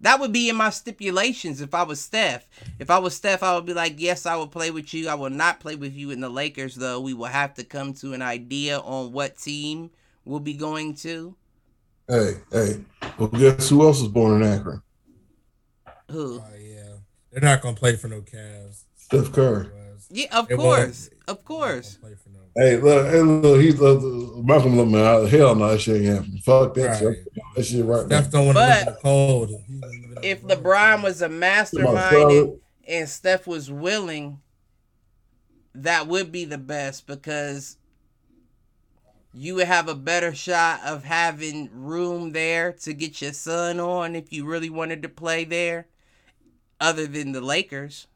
That 0.00 0.20
would 0.20 0.32
be 0.32 0.48
in 0.48 0.56
my 0.56 0.70
stipulations 0.70 1.60
if 1.60 1.74
I 1.74 1.82
was 1.82 2.00
Steph. 2.00 2.48
If 2.78 2.88
I 2.90 2.98
was 2.98 3.16
Steph, 3.16 3.42
I 3.42 3.54
would 3.56 3.66
be 3.66 3.74
like, 3.74 3.94
yes, 3.98 4.26
I 4.26 4.36
will 4.36 4.46
play 4.46 4.70
with 4.70 4.94
you. 4.94 5.08
I 5.08 5.14
will 5.14 5.30
not 5.30 5.58
play 5.60 5.74
with 5.74 5.92
you 5.94 6.10
in 6.10 6.20
the 6.20 6.28
Lakers, 6.28 6.76
though. 6.76 7.00
We 7.00 7.14
will 7.14 7.24
have 7.26 7.54
to 7.54 7.64
come 7.64 7.92
to 7.94 8.12
an 8.12 8.22
idea 8.22 8.78
on 8.78 9.12
what 9.12 9.36
team 9.38 9.90
we'll 10.24 10.38
be 10.40 10.54
going 10.54 10.94
to. 10.96 11.34
hey, 12.08 12.34
hey. 12.52 12.84
Well, 13.18 13.28
guess 13.28 13.68
who 13.68 13.82
else 13.84 14.00
was 14.00 14.08
born 14.10 14.40
in 14.42 14.48
Akron? 14.48 14.82
Who? 16.10 16.40
Oh 16.40 16.56
yeah, 16.58 16.94
they're 17.32 17.42
not 17.42 17.60
gonna 17.60 17.76
play 17.76 17.96
for 17.96 18.08
no 18.08 18.20
Cavs. 18.22 18.84
Steph 18.96 19.32
Curry. 19.32 19.68
Yeah, 20.10 20.38
of 20.38 20.48
They 20.48 20.56
course. 20.56 21.10
Of 21.26 21.44
course. 21.44 21.98
They're 22.00 22.10
not 22.10 22.16
gonna 22.16 22.16
play 22.16 22.32
for 22.32 22.37
no- 22.37 22.37
Hey, 22.58 22.76
look, 22.78 23.06
hey, 23.08 23.22
look, 23.22 23.60
he's 23.60 23.80
uh, 23.80 24.00
Malcolm 24.44 24.78
Lemon. 24.78 25.00
Uh, 25.00 25.26
hell 25.26 25.54
no, 25.54 25.68
that 25.68 25.80
shit 25.80 25.98
ain't 25.98 26.06
happening. 26.06 26.38
Fuck 26.40 26.74
that 26.74 26.88
Right. 26.88 26.98
shit. 26.98 27.26
That 27.56 27.64
shit 27.64 27.84
right 27.84 28.08
now. 28.08 28.22
Steph 28.22 28.30
don't 28.32 28.46
want 28.46 28.58
to 28.58 28.64
But 28.64 28.70
live 28.78 28.88
in 28.88 28.94
the 28.94 29.00
cold. 29.00 29.50
He's 29.68 29.80
gonna 29.80 29.92
live 30.08 30.18
in 30.24 30.30
If 30.30 30.42
the 30.48 30.56
LeBron 30.56 31.02
was 31.04 31.22
a 31.22 31.28
mastermind 31.28 32.60
and 32.88 33.08
Steph 33.08 33.46
was 33.46 33.70
willing, 33.70 34.40
that 35.74 36.08
would 36.08 36.32
be 36.32 36.44
the 36.46 36.58
best 36.58 37.06
because 37.06 37.76
you 39.32 39.54
would 39.56 39.68
have 39.68 39.88
a 39.88 39.94
better 39.94 40.34
shot 40.34 40.80
of 40.84 41.04
having 41.04 41.70
room 41.72 42.32
there 42.32 42.72
to 42.72 42.92
get 42.92 43.22
your 43.22 43.32
son 43.32 43.78
on 43.78 44.16
if 44.16 44.32
you 44.32 44.44
really 44.44 44.70
wanted 44.70 45.02
to 45.02 45.08
play 45.08 45.44
there, 45.44 45.86
other 46.80 47.06
than 47.06 47.32
the 47.32 47.40
Lakers. 47.40 48.08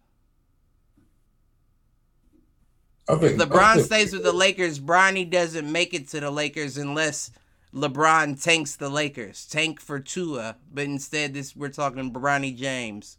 I 2.81 2.91
think 3.17 3.41
I 3.41 3.45
LeBron 3.45 3.75
think- 3.75 3.87
stays 3.87 4.13
with 4.13 4.23
the 4.23 4.33
Lakers. 4.33 4.79
Bronny 4.81 5.29
doesn't 5.29 5.71
make 5.71 5.93
it 5.95 6.09
to 6.09 6.21
the 6.21 6.31
Lakers 6.31 6.77
unless 6.79 7.31
LeBron 7.75 8.43
tanks 8.43 8.77
the 8.77 8.89
Lakers. 8.89 9.47
Tank 9.47 9.81
for 9.81 9.99
Tua, 9.99 10.57
but 10.73 10.85
instead 10.85 11.35
this 11.35 11.57
we're 11.57 11.69
talking 11.69 12.13
Bronny 12.13 12.57
James. 12.57 13.19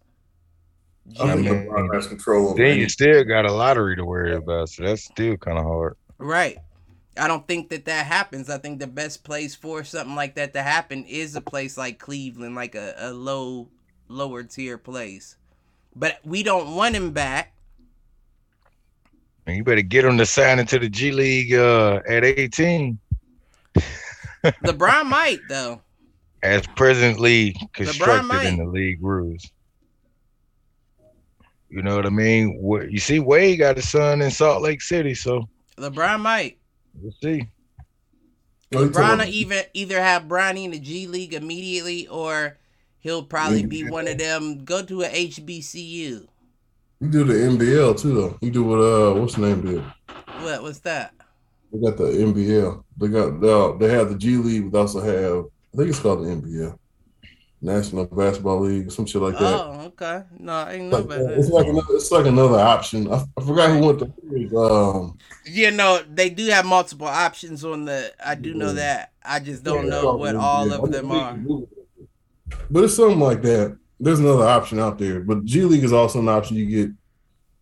I 1.20 1.34
think 1.36 1.48
I 1.48 1.52
mean, 1.52 1.68
LeBron 1.68 1.94
has 1.96 2.08
control 2.08 2.50
over 2.50 2.64
Then 2.64 2.80
you 2.80 2.88
still 2.88 3.24
got 3.26 3.46
a 3.46 3.52
lottery 3.52 3.96
to 3.98 4.06
worry 4.06 4.36
about, 4.36 4.70
so 4.70 4.84
that's 4.84 5.04
still 5.04 5.36
kind 5.38 5.58
of 5.58 5.66
hard. 5.66 5.98
Right. 6.18 6.60
I 7.18 7.28
don't 7.28 7.46
think 7.48 7.70
that 7.70 7.86
that 7.86 8.06
happens. 8.08 8.50
I 8.50 8.58
think 8.58 8.80
the 8.80 8.88
best 8.88 9.24
place 9.24 9.54
for 9.54 9.84
something 9.84 10.16
like 10.16 10.36
that 10.36 10.54
to 10.54 10.64
happen 10.64 11.04
is 11.06 11.36
a 11.36 11.42
place 11.42 11.78
like 11.78 12.00
Cleveland, 12.00 12.56
like 12.56 12.74
a, 12.74 12.96
a 12.98 13.12
low, 13.12 13.70
lower 14.08 14.44
tier 14.44 14.78
place. 14.78 15.36
But 15.96 16.20
we 16.24 16.42
don't 16.42 16.76
want 16.76 16.96
him 16.96 17.12
back. 17.12 17.53
And 19.46 19.58
you 19.58 19.64
better 19.64 19.82
get 19.82 20.06
him 20.06 20.18
to 20.18 20.26
sign 20.26 20.60
into 20.60 20.80
the 20.80 20.90
G 20.90 21.12
League 21.12 21.54
uh, 21.54 22.00
at 22.08 22.24
18, 22.24 22.98
LeBron 24.44 25.06
might 25.06 25.40
though. 25.50 25.82
as 26.42 26.66
presently 26.68 27.56
constructed 27.74 28.28
might. 28.28 28.46
in 28.46 28.58
the 28.58 28.66
league 28.66 29.02
rules. 29.02 29.50
You 31.70 31.82
know 31.82 31.96
what 31.96 32.06
I 32.06 32.10
mean? 32.10 32.58
What 32.62 32.92
you 32.92 33.00
see, 33.00 33.20
Wade 33.20 33.60
got 33.60 33.78
a 33.78 33.82
son 33.82 34.22
in 34.22 34.30
Salt 34.32 34.62
Lake 34.62 34.82
City, 34.82 35.16
so 35.16 35.50
LeBron 35.78 36.20
might. 36.20 36.60
we'll 37.02 37.14
see. 37.22 37.48
You 38.72 38.80
LeBron 38.80 39.20
will 39.20 39.26
even 39.26 39.64
either 39.74 40.02
have 40.02 40.24
Bronny 40.24 40.66
in 40.66 40.72
the 40.72 40.80
G 40.80 41.08
League 41.08 41.34
immediately, 41.34 42.08
or 42.08 42.58
he'll 43.00 43.24
probably 43.24 43.66
be 43.66 43.90
one 43.90 44.08
of 44.08 44.18
them. 44.18 44.66
Go 44.66 44.84
to 44.84 45.02
a 45.02 45.10
HBCU. 45.10 46.28
You 47.04 47.10
do 47.10 47.24
the 47.26 47.34
NBL 47.34 48.00
too, 48.00 48.14
though. 48.14 48.38
You 48.40 48.50
do 48.50 48.64
what? 48.64 48.80
Uh, 48.80 49.14
what's 49.20 49.36
the 49.36 49.42
name 49.42 49.62
did? 49.62 49.84
What 50.42 50.64
was 50.64 50.80
that? 50.82 51.14
They 51.74 51.82
got 51.82 51.98
the 51.98 52.06
NBL. 52.06 52.82
They 52.96 53.08
got 53.10 53.42
they, 53.42 53.88
they 53.88 53.94
have 53.94 54.08
the 54.08 54.18
G 54.18 54.38
League, 54.38 54.72
but 54.72 54.78
they 54.78 54.80
also 54.80 55.02
have 55.02 55.46
I 55.74 55.78
think 55.78 55.90
it's 55.90 56.00
called 56.00 56.24
the 56.24 56.30
NBL, 56.30 56.78
National 57.62 58.06
Basketball 58.06 58.62
League, 58.62 58.90
some 58.90 59.06
shit 59.06 59.22
like 59.22 59.34
that. 59.38 59.42
Oh, 59.42 59.82
okay. 59.88 60.24
No, 60.40 60.54
I 60.54 60.74
ain't 60.76 60.86
know 60.86 60.96
Like, 61.00 61.06
about 61.06 61.32
it's 61.34 61.50
that. 61.50 61.54
like 61.54 61.68
another, 61.68 61.88
it's 61.94 62.12
like 62.12 62.26
another 62.26 62.60
option. 62.60 63.12
I, 63.12 63.26
I 63.36 63.42
forgot 63.46 63.72
who 63.72 63.86
went 63.86 64.00
to. 64.00 64.58
Um, 64.58 65.18
You 65.44 65.72
know, 65.72 66.02
they 66.10 66.30
do 66.30 66.46
have 66.52 66.66
multiple 66.66 67.08
options 67.08 67.66
on 67.66 67.84
the. 67.84 68.14
I 68.26 68.36
do 68.36 68.54
know 68.54 68.72
that. 68.72 69.12
I 69.26 69.42
just 69.42 69.66
don't 69.66 69.88
yeah, 69.88 69.92
know 69.92 70.16
what 70.16 70.38
all 70.38 70.72
of 70.72 70.90
them 70.90 71.12
are. 71.12 71.38
But 72.72 72.86
it's 72.86 72.96
something 72.96 73.20
like 73.20 73.42
that. 73.42 73.78
There's 74.04 74.20
another 74.20 74.46
option 74.48 74.80
out 74.80 74.98
there. 74.98 75.22
But 75.22 75.46
G 75.46 75.64
League 75.64 75.84
is 75.84 75.94
also 75.94 76.20
an 76.20 76.28
option. 76.30 76.58
You 76.58 76.66
get, 76.66 76.90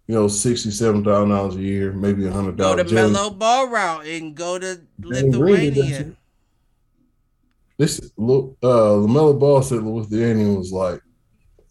you 0.08 0.16
know, 0.16 0.28
sixty 0.28 0.72
seven 0.72 1.04
thousand 1.04 1.30
dollars 1.30 1.56
a 1.56 1.62
year, 1.62 1.92
maybe 1.94 2.26
a 2.26 2.32
hundred 2.32 2.58
dollars. 2.58 2.84
Go 2.84 2.90
to 2.90 2.96
dollars. 2.96 3.12
Melo 3.14 3.30
Ball 3.30 3.68
Route 3.70 4.06
and 4.08 4.36
go 4.36 4.58
to 4.58 4.82
Jalen 5.02 5.34
Green 5.34 5.74
did 5.74 5.76
that 5.76 5.80
Lithuania. 5.82 6.16
This 7.78 8.12
look, 8.18 8.58
uh, 8.62 8.68
LaMelo 8.68 9.40
Ball 9.40 9.62
said 9.64 9.82
Lithuania 9.84 10.48
was 10.56 10.72
like, 10.72 11.02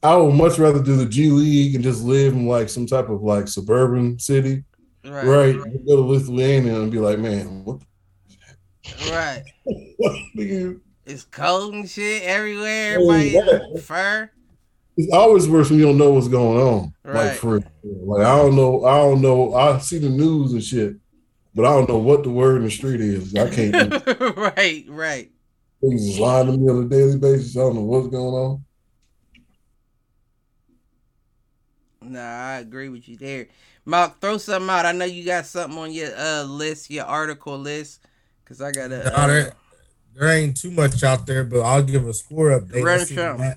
I 0.03 0.17
would 0.17 0.35
much 0.35 0.59
rather 0.59 0.83
do 0.83 0.97
the 0.97 1.07
G 1.07 1.31
League 1.31 1.75
and 1.75 1.85
just 1.85 2.03
live 2.03 2.33
in 2.33 2.47
like 2.47 2.69
some 2.69 2.87
type 2.87 3.09
of 3.09 3.23
like 3.23 3.49
suburban 3.49 4.19
city, 4.19 4.65
Right. 5.05 5.25
right? 5.25 5.53
than 5.61 5.85
Go 5.87 5.97
to 5.97 6.03
Lithuania 6.03 6.81
and 6.81 6.91
be 6.91 6.99
like, 6.99 7.19
man, 7.19 7.65
what? 7.65 7.83
Right. 9.11 9.43
what 9.99 10.13
nigga? 10.37 10.81
It's 11.07 11.25
cold 11.25 11.75
and 11.75 11.89
shit 11.89 12.23
everywhere. 12.23 12.97
Oh, 13.01 13.11
Everybody 13.11 13.31
yeah. 13.75 13.81
fur. 13.81 14.31
It's 15.01 15.13
always 15.13 15.49
worse 15.49 15.71
when 15.71 15.79
you 15.79 15.87
don't 15.87 15.97
know 15.97 16.11
what's 16.11 16.29
going 16.29 16.61
on. 16.61 16.93
Right. 17.05 17.29
Like 17.29 17.39
for 17.39 17.61
like 17.83 18.27
I 18.27 18.37
don't 18.37 18.55
know, 18.55 18.85
I 18.85 18.99
don't 18.99 19.23
know. 19.23 19.55
I 19.55 19.79
see 19.79 19.99
the 19.99 20.11
news 20.11 20.53
and 20.53 20.63
shit, 20.63 20.97
but 21.55 21.65
I 21.65 21.71
don't 21.71 21.89
know 21.89 21.97
what 21.97 22.23
the 22.23 22.31
word 22.31 22.59
in 22.59 22.65
the 22.65 22.71
street 22.71 23.01
is. 23.01 23.35
I 23.35 23.49
can't. 23.49 23.93
right, 24.37 24.85
right. 24.89 25.31
Things 25.81 26.07
just 26.07 26.21
lying 26.21 26.49
to 26.49 26.53
me 26.53 26.69
on 26.69 26.85
a 26.85 26.89
daily 26.89 27.17
basis. 27.17 27.57
I 27.57 27.61
don't 27.61 27.77
know 27.77 27.81
what's 27.81 28.09
going 28.09 28.35
on. 28.35 28.65
Nah, 32.03 32.21
I 32.21 32.59
agree 32.59 32.91
with 32.91 33.09
you 33.09 33.17
there. 33.17 33.49
Mark, 33.87 34.21
throw 34.21 34.37
something 34.37 34.69
out. 34.69 34.85
I 34.85 34.93
know 34.93 35.07
you 35.07 35.25
got 35.25 35.47
something 35.47 35.79
on 35.79 35.93
your 35.93 36.15
uh 36.15 36.43
list, 36.43 36.91
your 36.91 37.07
article 37.07 37.57
list. 37.57 38.05
Cause 38.45 38.61
I 38.61 38.71
gotta 38.71 38.99
Nah, 39.05 39.11
uh, 39.11 39.27
there, 39.27 39.53
there 40.15 40.29
ain't 40.29 40.57
too 40.59 40.73
much 40.73 41.03
out 41.03 41.27
there, 41.27 41.45
but 41.45 41.61
I'll 41.61 41.83
give 41.83 42.07
a 42.07 42.13
score 42.13 42.51
update. 42.51 42.85
Run 42.85 42.99
Let's 42.99 43.09
see 43.09 43.15
some. 43.15 43.39
what 43.39 43.39
Ma- 43.39 43.55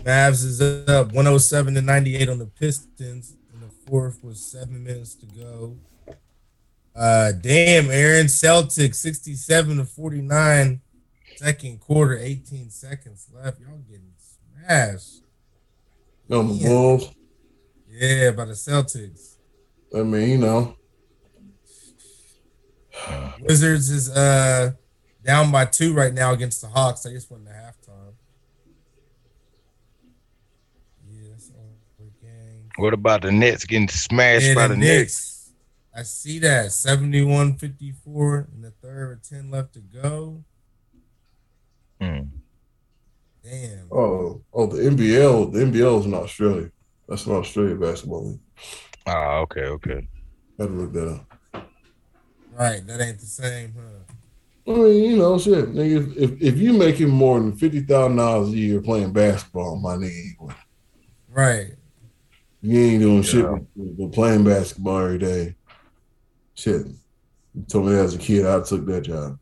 Mavs 0.00 0.44
is 0.44 0.60
up 0.60 1.08
107 1.12 1.74
to 1.74 1.82
98 1.82 2.28
on 2.28 2.38
the 2.38 2.46
Pistons. 2.46 3.36
In 3.54 3.60
the 3.60 3.68
fourth 3.86 4.22
was 4.24 4.40
seven 4.44 4.82
minutes 4.82 5.14
to 5.16 5.26
go. 5.26 5.76
Uh, 6.94 7.32
damn, 7.32 7.90
Aaron 7.90 8.26
Celtics 8.26 8.96
67 8.96 9.76
to 9.78 9.84
49. 9.84 10.80
Second 11.36 11.80
quarter, 11.80 12.18
18 12.18 12.70
seconds 12.70 13.28
left. 13.32 13.60
Y'all 13.60 13.78
getting 13.88 14.12
smashed. 14.18 15.22
On 16.30 16.48
the 16.48 16.54
Yeah. 16.54 16.68
Bulls, 16.68 17.10
Yeah, 17.88 18.30
by 18.32 18.44
the 18.46 18.52
Celtics. 18.52 19.36
I 19.96 20.02
mean, 20.02 20.28
you 20.30 20.38
know, 20.38 20.76
Wizards 23.40 23.90
is 23.90 24.10
uh 24.10 24.72
down 25.24 25.50
by 25.52 25.64
two 25.64 25.92
right 25.94 26.12
now 26.12 26.32
against 26.32 26.60
the 26.60 26.68
Hawks. 26.68 27.06
I 27.06 27.10
just 27.10 27.30
went 27.30 27.46
to 27.46 27.52
halftime. 27.52 28.12
Yeah, 31.10 31.28
that's 31.30 31.50
all 31.50 31.74
the 31.98 32.04
game. 32.20 32.60
What 32.76 32.94
about 32.94 33.22
the 33.22 33.32
Nets 33.32 33.64
getting 33.64 33.88
smashed 33.88 34.46
Yeah, 34.46 34.54
by 34.54 34.68
the 34.68 34.74
the 34.74 34.80
Knicks? 34.80 34.98
Knicks. 34.98 35.52
I 35.94 36.02
see 36.04 36.38
that 36.40 36.72
71 36.72 37.56
54 37.56 38.48
in 38.54 38.62
the 38.62 38.70
third 38.70 39.10
with 39.10 39.28
10 39.28 39.50
left 39.50 39.74
to 39.74 39.80
go. 39.80 40.42
Hmm. 42.00 42.20
Damn. 43.44 43.88
oh, 43.90 44.40
oh, 44.54 44.66
the 44.66 44.82
NBL, 44.88 45.52
the 45.52 45.58
NBL 45.58 46.00
is 46.00 46.06
in 46.06 46.14
Australia. 46.14 46.70
That's 47.08 47.26
an 47.26 47.32
Australia 47.32 47.74
basketball 47.74 48.30
league. 48.30 48.40
Ah, 49.06 49.38
okay, 49.38 49.64
okay. 49.64 50.08
Had 50.58 50.68
to 50.68 50.72
look 50.74 50.92
that 50.92 51.08
up. 51.08 51.66
Right, 52.52 52.86
that 52.86 53.00
ain't 53.00 53.18
the 53.18 53.26
same, 53.26 53.74
huh? 53.76 54.72
I 54.72 54.76
mean, 54.76 55.10
you 55.10 55.16
know, 55.16 55.38
shit, 55.38 55.72
nigga. 55.72 56.16
If 56.16 56.40
if 56.40 56.56
you 56.58 56.72
making 56.72 57.08
more 57.10 57.40
than 57.40 57.56
fifty 57.56 57.80
thousand 57.80 58.16
dollars 58.16 58.50
a 58.50 58.56
year 58.56 58.80
playing 58.80 59.12
basketball, 59.12 59.76
my 59.76 59.96
nigga, 59.96 60.54
Right. 61.28 61.72
You 62.62 62.78
ain't 62.80 63.02
doing 63.02 63.22
shit 63.22 63.44
Yeah. 63.44 63.58
but, 63.76 63.96
but 63.98 64.12
playing 64.12 64.44
basketball 64.44 64.98
every 65.04 65.18
day. 65.18 65.56
Shit. 66.54 66.86
You 67.54 67.64
told 67.68 67.86
me 67.86 67.94
as 67.94 68.14
a 68.14 68.18
kid 68.18 68.46
I 68.46 68.60
took 68.62 68.86
that 68.86 69.02
job. 69.02 69.38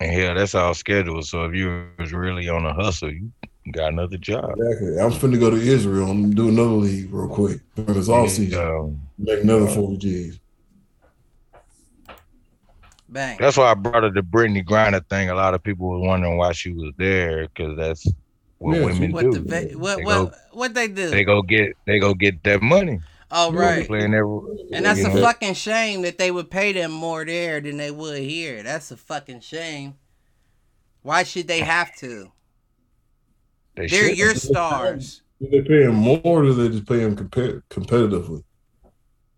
And 0.00 0.10
hell, 0.12 0.34
that's 0.34 0.54
all 0.56 0.74
scheduled. 0.74 1.24
So 1.26 1.44
if 1.44 1.54
you 1.54 1.86
was 1.98 2.12
really 2.12 2.48
on 2.48 2.66
a 2.66 2.74
hustle, 2.74 3.12
you 3.12 3.30
got 3.72 3.92
another 3.92 4.16
job. 4.18 4.54
Exactly. 4.58 4.98
I'm 5.00 5.12
finna 5.12 5.38
go 5.38 5.50
to 5.50 5.56
Israel 5.56 6.10
and 6.10 6.34
do 6.34 6.48
another 6.48 6.70
league 6.70 7.12
real 7.12 7.28
quick. 7.28 7.60
When 7.76 7.96
it's 7.96 8.08
all 8.08 8.28
season. 8.28 8.60
Um, 8.60 9.00
Make 9.18 9.44
another 9.44 9.68
40 9.68 9.96
G's. 9.98 10.40
Bang. 13.08 13.36
that's 13.38 13.56
why 13.56 13.70
I 13.70 13.74
brought 13.74 14.02
up 14.02 14.14
the 14.14 14.22
Brittney 14.22 14.64
Griner 14.64 15.06
thing. 15.08 15.30
A 15.30 15.34
lot 15.36 15.54
of 15.54 15.62
people 15.62 15.88
were 15.88 16.00
wondering 16.00 16.36
why 16.36 16.50
she 16.50 16.72
was 16.72 16.92
there 16.98 17.46
because 17.46 17.76
that's 17.76 18.04
what 18.64 18.76
Yeah, 18.76 18.84
women 18.86 19.12
What 19.12 19.22
do. 19.24 19.32
the 19.32 19.40
va- 19.40 19.78
what 19.78 19.96
They 19.98 20.04
what 20.04 20.30
go- 20.30 20.32
what 20.52 20.74
they 20.74 20.88
do? 20.88 21.10
They 21.10 21.24
go 21.24 21.42
get 21.42 21.76
they 21.86 21.98
go 21.98 22.14
get 22.14 22.42
that 22.44 22.62
money. 22.62 23.00
oh 23.30 23.52
right. 23.52 23.86
Playing 23.86 24.14
every, 24.14 24.40
And 24.72 24.84
that's 24.86 25.00
a 25.04 25.08
know, 25.12 25.20
fucking 25.20 25.54
shame 25.54 26.02
that 26.02 26.18
they 26.18 26.30
would 26.30 26.50
pay 26.50 26.72
them 26.72 26.90
more 26.92 27.24
there 27.24 27.60
than 27.60 27.76
they 27.76 27.90
would 27.90 28.22
here. 28.22 28.62
That's 28.62 28.90
a 28.90 28.96
fucking 28.96 29.40
shame. 29.40 29.94
Why 31.02 31.22
should 31.24 31.46
they 31.48 31.60
have 31.60 31.94
to? 31.96 32.32
they 33.76 33.86
They're 33.86 34.08
should. 34.10 34.18
your 34.18 34.34
stars. 34.34 35.22
Do 35.40 35.48
they 35.50 35.60
pay 35.62 35.82
him 35.82 35.96
more 35.96 36.20
or 36.24 36.42
do 36.44 36.54
they 36.54 36.68
just 36.74 36.86
pay 36.86 37.00
him 37.00 37.16
compet- 37.16 37.62
competitively? 37.68 38.44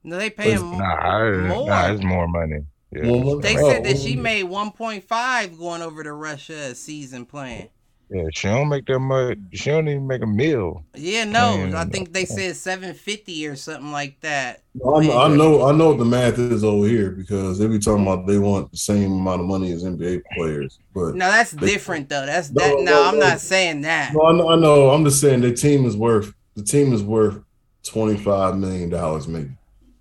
No, 0.04 0.18
they 0.18 0.30
pay 0.30 0.54
them 0.54 0.70
Nah, 0.78 1.30
more. 1.48 1.66
nah, 1.66 1.90
it's 1.90 2.04
more 2.04 2.28
money. 2.28 2.60
Yeah. 2.92 3.02
More 3.04 3.24
money? 3.24 3.40
They 3.40 3.56
Oh, 3.58 3.68
said 3.70 3.84
that 3.84 3.96
oh. 3.96 3.98
she 3.98 4.14
made 4.14 4.44
1.5 4.44 5.58
going 5.58 5.82
over 5.82 6.04
to 6.04 6.12
Russia 6.12 6.54
a 6.70 6.74
season 6.76 7.26
playing. 7.26 7.70
Yeah, 8.08 8.22
she 8.32 8.46
don't 8.46 8.68
make 8.68 8.86
that 8.86 9.00
much. 9.00 9.36
She 9.52 9.68
don't 9.70 9.88
even 9.88 10.06
make 10.06 10.22
a 10.22 10.26
meal. 10.26 10.84
Yeah, 10.94 11.24
no, 11.24 11.56
Man. 11.56 11.74
I 11.74 11.84
think 11.86 12.12
they 12.12 12.24
said 12.24 12.54
750 12.54 13.48
or 13.48 13.56
something 13.56 13.90
like 13.90 14.20
that. 14.20 14.62
I 14.76 15.00
know, 15.04 15.18
I 15.18 15.28
know 15.28 15.66
I 15.68 15.72
know 15.72 15.88
what 15.88 15.98
the 15.98 16.04
math 16.04 16.38
is 16.38 16.62
over 16.62 16.86
here 16.86 17.10
because 17.10 17.58
they 17.58 17.66
be 17.66 17.80
talking 17.80 18.06
about 18.06 18.24
they 18.28 18.38
want 18.38 18.70
the 18.70 18.76
same 18.76 19.10
amount 19.12 19.40
of 19.40 19.48
money 19.48 19.72
as 19.72 19.82
NBA 19.82 20.22
players. 20.36 20.78
But 20.94 21.16
No, 21.16 21.28
that's 21.28 21.52
But- 21.52 21.66
different 21.66 22.08
though. 22.08 22.24
That's 22.26 22.50
No, 22.52 22.62
that. 22.62 22.84
No, 22.84 22.92
no, 22.92 23.08
I'm 23.08 23.18
no. 23.18 23.26
not 23.28 23.40
saying 23.40 23.80
that. 23.80 24.14
no, 24.14 24.22
I 24.22 24.32
know, 24.32 24.48
I 24.50 24.56
know. 24.56 24.90
I'm 24.90 25.04
just 25.04 25.20
saying 25.20 25.40
the 25.40 25.52
team 25.52 25.84
is 25.84 25.96
worth 25.96 26.32
the 26.54 26.62
team 26.62 26.92
is 26.92 27.02
worth 27.02 27.40
twenty 27.82 28.16
five 28.16 28.56
million 28.56 28.88
dollars, 28.88 29.26
maybe 29.26 29.50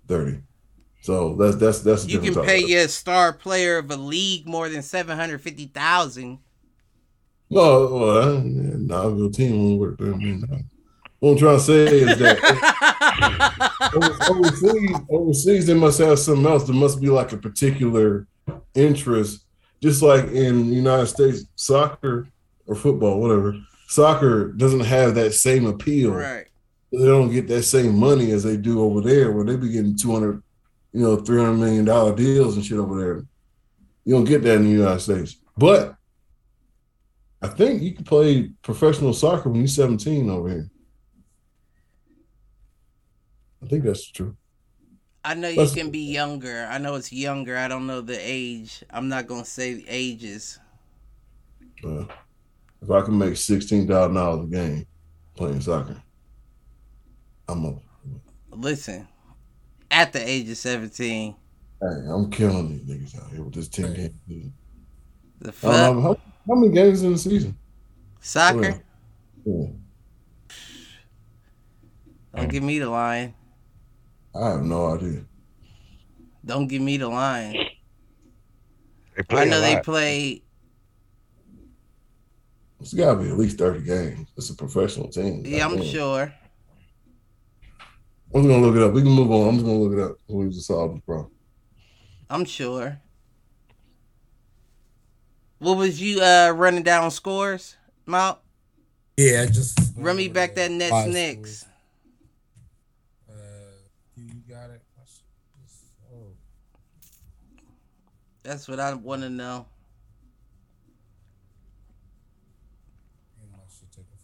thirty. 0.06 0.38
So 1.02 1.34
that's 1.34 1.56
that's 1.56 1.80
that's 1.80 2.04
a 2.04 2.08
You 2.08 2.20
can 2.20 2.34
pay 2.34 2.60
topic. 2.60 2.68
your 2.68 2.86
star 2.88 3.32
player 3.32 3.78
of 3.78 3.90
a 3.90 3.96
league 3.96 4.46
more 4.46 4.68
than 4.68 4.82
750,000. 4.82 6.38
No, 7.48 7.88
well, 7.88 8.44
your 9.16 9.30
team 9.30 9.78
won't 9.78 9.98
thirty 9.98 10.16
million 10.16 10.46
dollars. 10.46 10.64
What 11.20 11.30
I'm 11.32 11.38
trying 11.38 11.58
to 11.58 11.62
say 11.62 11.84
is 11.86 12.18
that 12.18 12.38
overseas, 14.30 14.96
overseas, 15.08 15.66
they 15.66 15.74
must 15.74 15.98
have 15.98 16.18
something 16.18 16.44
else. 16.46 16.64
There 16.64 16.74
must 16.74 17.00
be 17.00 17.08
like 17.08 17.32
a 17.32 17.38
particular 17.38 18.26
interest, 18.74 19.44
just 19.82 20.02
like 20.02 20.24
in 20.26 20.68
the 20.68 20.74
United 20.74 21.06
States, 21.06 21.44
soccer 21.54 22.28
or 22.66 22.74
football, 22.74 23.20
whatever. 23.20 23.54
Soccer 23.88 24.52
doesn't 24.52 24.80
have 24.80 25.14
that 25.14 25.32
same 25.32 25.66
appeal. 25.66 26.12
right. 26.12 26.46
They 26.92 27.04
don't 27.04 27.32
get 27.32 27.48
that 27.48 27.64
same 27.64 27.98
money 27.98 28.30
as 28.30 28.44
they 28.44 28.56
do 28.56 28.80
over 28.82 29.00
there, 29.00 29.32
where 29.32 29.44
they 29.44 29.56
be 29.56 29.70
getting 29.70 29.96
two 29.96 30.12
hundred, 30.12 30.42
you 30.92 31.00
know, 31.02 31.16
three 31.16 31.38
hundred 31.38 31.56
million 31.58 31.84
dollar 31.84 32.14
deals 32.14 32.56
and 32.56 32.64
shit 32.64 32.78
over 32.78 32.98
there. 32.98 33.24
You 34.04 34.14
don't 34.14 34.24
get 34.24 34.42
that 34.42 34.56
in 34.56 34.64
the 34.64 34.70
United 34.70 35.00
States, 35.00 35.36
but 35.56 35.95
I 37.46 37.48
think 37.50 37.80
you 37.80 37.92
can 37.94 38.04
play 38.04 38.50
professional 38.62 39.12
soccer 39.12 39.48
when 39.48 39.60
you're 39.60 39.68
17 39.68 40.28
over 40.28 40.48
here. 40.48 40.70
I 43.62 43.66
think 43.68 43.84
that's 43.84 44.10
true. 44.10 44.36
I 45.24 45.34
know 45.34 45.48
you 45.48 45.60
Let's- 45.60 45.74
can 45.74 45.90
be 45.90 46.12
younger. 46.12 46.66
I 46.68 46.78
know 46.78 46.96
it's 46.96 47.12
younger. 47.12 47.56
I 47.56 47.68
don't 47.68 47.86
know 47.86 48.00
the 48.00 48.18
age. 48.20 48.82
I'm 48.90 49.08
not 49.08 49.26
gonna 49.26 49.44
say 49.44 49.84
ages. 49.88 50.58
Uh, 51.84 52.04
if 52.82 52.90
I 52.90 53.02
can 53.02 53.18
make 53.18 53.36
sixteen 53.36 53.86
thousand 53.88 54.14
dollars 54.14 54.44
a 54.44 54.50
game 54.50 54.86
playing 55.34 55.60
soccer, 55.60 56.00
I'm 57.48 57.64
a, 57.64 57.74
Listen, 58.52 59.06
at 59.90 60.12
the 60.12 60.26
age 60.26 60.48
of 60.48 60.56
17, 60.56 61.34
hey, 61.80 61.86
I'm 62.08 62.30
killing 62.30 62.70
these 62.70 62.82
niggas 63.12 63.20
out 63.22 63.30
here 63.30 63.42
with 63.42 63.54
this 63.54 63.68
ten 63.68 63.92
game 63.94 64.52
the 65.40 65.52
fuck 65.52 65.72
don't 65.72 66.02
how, 66.02 66.16
how 66.48 66.54
many 66.54 66.72
games 66.72 67.02
in 67.02 67.12
the 67.12 67.18
season? 67.18 67.56
soccer. 68.20 68.82
Yeah, 69.44 69.66
Don't 72.34 72.48
give 72.48 72.62
me 72.62 72.78
the 72.78 72.90
line. 72.90 73.34
I 74.34 74.50
have 74.50 74.62
no 74.64 74.94
idea. 74.94 75.24
Don't 76.44 76.66
give 76.66 76.82
me 76.82 76.96
the 76.96 77.08
line. 77.08 77.54
They 79.16 79.22
play 79.22 79.42
I 79.42 79.44
know 79.44 79.60
they 79.60 79.80
play. 79.80 80.42
It's 82.80 82.92
got 82.92 83.14
to 83.14 83.22
be 83.22 83.30
at 83.30 83.38
least 83.38 83.58
thirty 83.58 83.80
games. 83.84 84.28
It's 84.36 84.50
a 84.50 84.54
professional 84.54 85.08
team. 85.08 85.42
Yeah, 85.46 85.64
I'm 85.64 85.76
Goddamn. 85.76 85.92
sure. 85.92 86.34
I'm 88.34 88.42
gonna 88.42 88.58
look 88.58 88.76
it 88.76 88.82
up. 88.82 88.92
We 88.92 89.02
can 89.02 89.12
move 89.12 89.30
on. 89.30 89.48
I'm 89.48 89.54
just 89.54 89.64
gonna 89.64 89.78
look 89.78 89.92
it 89.92 90.00
up. 90.10 90.16
Who 90.28 90.38
was 90.38 90.56
the 90.56 90.62
solve 90.62 90.92
this 90.94 91.02
problem? 91.04 91.30
I'm 92.28 92.44
sure. 92.44 93.00
What 95.58 95.76
was 95.76 96.00
you 96.00 96.20
uh 96.20 96.52
running 96.54 96.82
down 96.82 97.10
scores, 97.10 97.76
Mount? 98.04 98.38
Yeah, 99.16 99.46
just 99.46 99.78
Run 99.96 100.16
me 100.16 100.28
back 100.28 100.54
that 100.56 100.70
Nets 100.70 100.90
Five 100.90 101.08
Knicks. 101.10 101.60
scores. 101.60 101.72
Uh, 103.30 103.34
you 104.16 104.28
got 104.48 104.68
it. 104.70 104.82
My 104.96 105.04
shit 105.04 105.24
is 105.64 105.72
so- 106.10 106.34
That's 108.42 108.68
what 108.68 108.78
I 108.78 108.92
want 108.94 109.22
to 109.22 109.30
know. 109.30 109.66
Damn, 113.40 113.50
my 113.52 113.58
shit 113.70 113.90
taking 113.90 114.18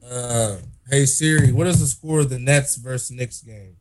forever. 0.00 0.16
Uh, 0.56 0.56
hey 0.88 1.04
Siri, 1.04 1.52
what 1.52 1.66
is 1.66 1.80
the 1.80 1.86
score 1.86 2.20
of 2.20 2.30
the 2.30 2.38
Nets 2.38 2.76
versus 2.76 3.10
Knicks 3.10 3.42
game? 3.42 3.76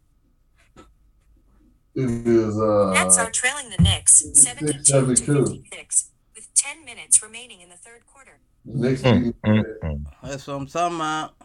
It 1.95 2.27
is 2.27 2.59
uh 2.59 2.91
Nets 2.93 3.17
are 3.19 3.29
trailing 3.29 3.69
the 3.69 3.81
Knicks 3.83 4.23
72 4.33 4.83
to 4.83 5.15
56 5.15 6.09
with 6.35 6.53
10 6.55 6.85
minutes 6.85 7.21
remaining 7.21 7.61
in 7.61 7.69
the 7.69 7.75
third 7.75 8.05
quarter. 8.11 8.39
next 8.65 9.03
Mm, 9.03 9.33
mm, 9.45 9.63
mm, 9.83 10.05
That's 10.23 10.47
what 10.47 10.55
I'm 10.55 10.67
talking 10.67 10.95
about. 10.95 11.35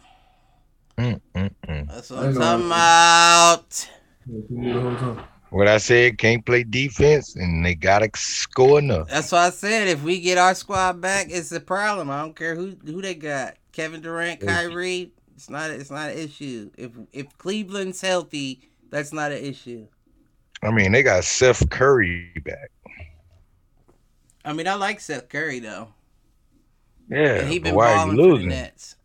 mm, 0.97 1.21
mm, 1.35 1.51
mm. 1.67 1.87
That's 1.87 2.09
what 2.09 2.19
I 2.19 2.27
I'm 2.27 2.33
talking 2.33 2.65
about. 2.65 3.89
The. 4.27 5.23
What 5.51 5.67
I 5.67 5.77
said, 5.79 6.19
can't 6.19 6.45
play 6.45 6.63
defense, 6.63 7.35
and 7.35 7.65
they 7.65 7.73
gotta 7.73 8.09
score 8.15 8.79
enough. 8.79 9.07
That's 9.09 9.31
why 9.31 9.47
I 9.47 9.49
said 9.49 9.87
if 9.87 10.03
we 10.03 10.19
get 10.19 10.37
our 10.37 10.53
squad 10.53 11.01
back, 11.01 11.27
it's 11.29 11.51
a 11.51 11.59
problem. 11.59 12.11
I 12.11 12.21
don't 12.21 12.35
care 12.35 12.55
who 12.55 12.75
who 12.85 13.01
they 13.01 13.15
got. 13.15 13.55
Kevin 13.71 14.01
Durant, 14.01 14.41
Kyrie. 14.41 15.11
It's 15.35 15.49
not. 15.49 15.71
It's 15.71 15.89
not 15.89 16.11
an 16.11 16.17
issue. 16.17 16.69
If 16.77 16.91
if 17.11 17.35
Cleveland's 17.37 18.01
healthy, 18.01 18.69
that's 18.89 19.11
not 19.11 19.31
an 19.31 19.43
issue. 19.43 19.87
I 20.63 20.71
mean, 20.71 20.91
they 20.91 21.03
got 21.03 21.23
Seth 21.23 21.69
Curry 21.69 22.31
back. 22.43 22.71
I 24.43 24.51
mean, 24.53 24.67
I 24.67 24.73
like 24.75 24.99
Seth 24.99 25.29
Curry 25.29 25.59
though, 25.59 25.93
Yeah, 27.09 27.35
and 27.35 27.47
he 27.47 27.59
been 27.59 27.77
why 27.77 27.91
are 27.93 27.97
balling 27.97 28.19
you 28.19 28.19
for 28.19 28.33
the 28.33 28.43
losing? 28.43 28.43
Nets. 28.43 28.95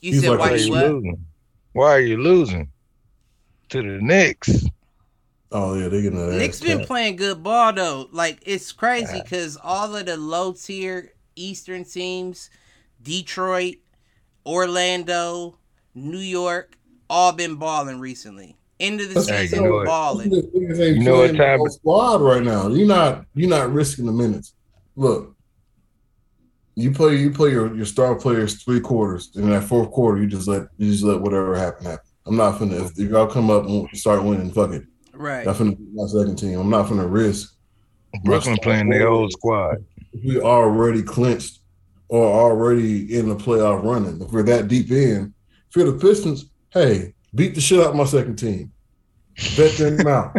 You 0.00 0.12
He's 0.12 0.24
said 0.24 0.34
like 0.34 0.38
why 0.38 0.50
Why 0.50 0.52
are 0.52 0.56
you 0.56 0.58
you 0.58 0.70
what? 0.70 0.98
losing? 1.02 1.26
Why 1.72 1.90
are 1.92 2.00
you 2.00 2.18
losing 2.18 2.70
to 3.70 3.82
the 3.82 4.00
Knicks? 4.02 4.66
Oh 5.50 5.74
yeah, 5.74 5.88
they 5.88 6.02
getting 6.02 6.18
that. 6.18 6.32
Knicks 6.32 6.60
ass 6.60 6.60
been 6.60 6.80
cut. 6.80 6.80
playing 6.80 7.16
good 7.16 7.42
ball 7.42 7.72
though. 7.72 8.08
Like 8.12 8.42
it's 8.46 8.72
crazy 8.72 9.20
because 9.20 9.56
all 9.62 9.94
of 9.94 10.06
the 10.06 10.16
low 10.16 10.52
tier 10.52 11.12
Eastern 11.36 11.84
teams, 11.84 12.50
Detroit, 13.02 13.76
Orlando, 14.46 15.58
New 15.94 16.18
York, 16.18 16.78
all 17.10 17.32
been 17.32 17.56
balling 17.56 18.00
recently. 18.00 18.56
End 18.82 19.00
of 19.00 19.08
the 19.08 19.14
That's- 19.14 19.28
Hey, 19.28 19.42
you 19.42 19.48
season, 19.48 19.64
know 19.64 19.84
balling. 19.84 20.28
These 20.30 20.44
niggas 20.46 20.80
ain't 20.80 20.96
You 20.98 21.04
know 21.04 21.18
what 21.18 21.36
time 21.36 21.58
no 21.58 21.66
it- 21.66 21.72
squad 21.72 22.20
right 22.20 22.42
now. 22.42 22.66
You're 22.68 22.86
not 22.88 23.24
you're 23.34 23.48
not 23.48 23.72
risking 23.72 24.06
the 24.06 24.12
minutes. 24.12 24.54
Look, 24.96 25.36
you 26.74 26.90
play 26.90 27.16
you 27.16 27.30
play 27.30 27.50
your, 27.50 27.74
your 27.76 27.86
star 27.86 28.14
players 28.16 28.62
three 28.62 28.80
quarters, 28.80 29.30
and 29.36 29.44
in 29.44 29.50
that 29.50 29.62
fourth 29.64 29.90
quarter 29.92 30.20
you 30.20 30.26
just 30.26 30.48
let 30.48 30.66
you 30.78 30.90
just 30.90 31.04
let 31.04 31.20
whatever 31.20 31.54
happen 31.56 31.86
happen. 31.86 32.04
I'm 32.26 32.36
not 32.36 32.58
finna 32.58 32.84
if, 32.84 32.98
if 32.98 33.08
y'all 33.10 33.26
come 33.28 33.50
up 33.50 33.66
and 33.66 33.88
start 33.96 34.24
winning, 34.24 34.50
fuck 34.50 34.72
it. 34.72 34.82
Right. 35.14 35.46
I'm 35.46 35.54
finna 35.54 35.76
my 35.94 36.06
second 36.06 36.36
team. 36.36 36.58
I'm 36.58 36.70
not 36.70 36.86
finna 36.88 37.10
risk. 37.10 37.54
Brooklyn 38.24 38.58
playing 38.62 38.88
their 38.88 39.08
old 39.08 39.30
squad. 39.32 39.76
we 40.24 40.40
already 40.40 41.02
clinched 41.02 41.60
or 42.08 42.26
already 42.26 43.16
in 43.16 43.28
the 43.28 43.36
playoff 43.36 43.82
running. 43.84 44.20
If 44.20 44.32
we're 44.32 44.42
that 44.42 44.66
deep 44.68 44.90
in, 44.90 45.32
if 45.68 45.76
you're 45.76 45.90
the 45.90 45.98
Pistons, 45.98 46.46
hey, 46.70 47.14
beat 47.34 47.54
the 47.54 47.60
shit 47.60 47.80
out 47.80 47.90
of 47.90 47.96
my 47.96 48.04
second 48.04 48.36
team. 48.36 48.71
Bet 49.56 49.76
them 49.76 50.06
out. 50.06 50.36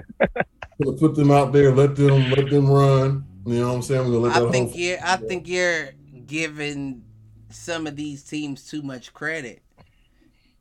Put 1.00 1.16
them 1.16 1.32
out 1.32 1.52
there, 1.54 1.72
let 1.74 1.96
them 1.96 2.30
let 2.32 2.50
them 2.50 2.70
run. 2.70 3.26
You 3.46 3.60
know 3.60 3.70
what 3.70 3.76
I'm 3.76 3.82
saying? 3.82 4.02
We're 4.02 4.14
gonna 4.14 4.18
let 4.20 4.34
that 4.34 4.44
I 4.48 4.52
think 4.52 4.72
whole 4.72 4.80
you're. 4.80 4.98
I 5.04 5.16
think 5.18 5.48
you're 5.48 5.90
giving 6.26 7.04
some 7.50 7.88
of 7.88 7.96
these 7.96 8.24
teams 8.24 8.68
too 8.70 8.82
much 8.82 9.14
credit. 9.14 9.62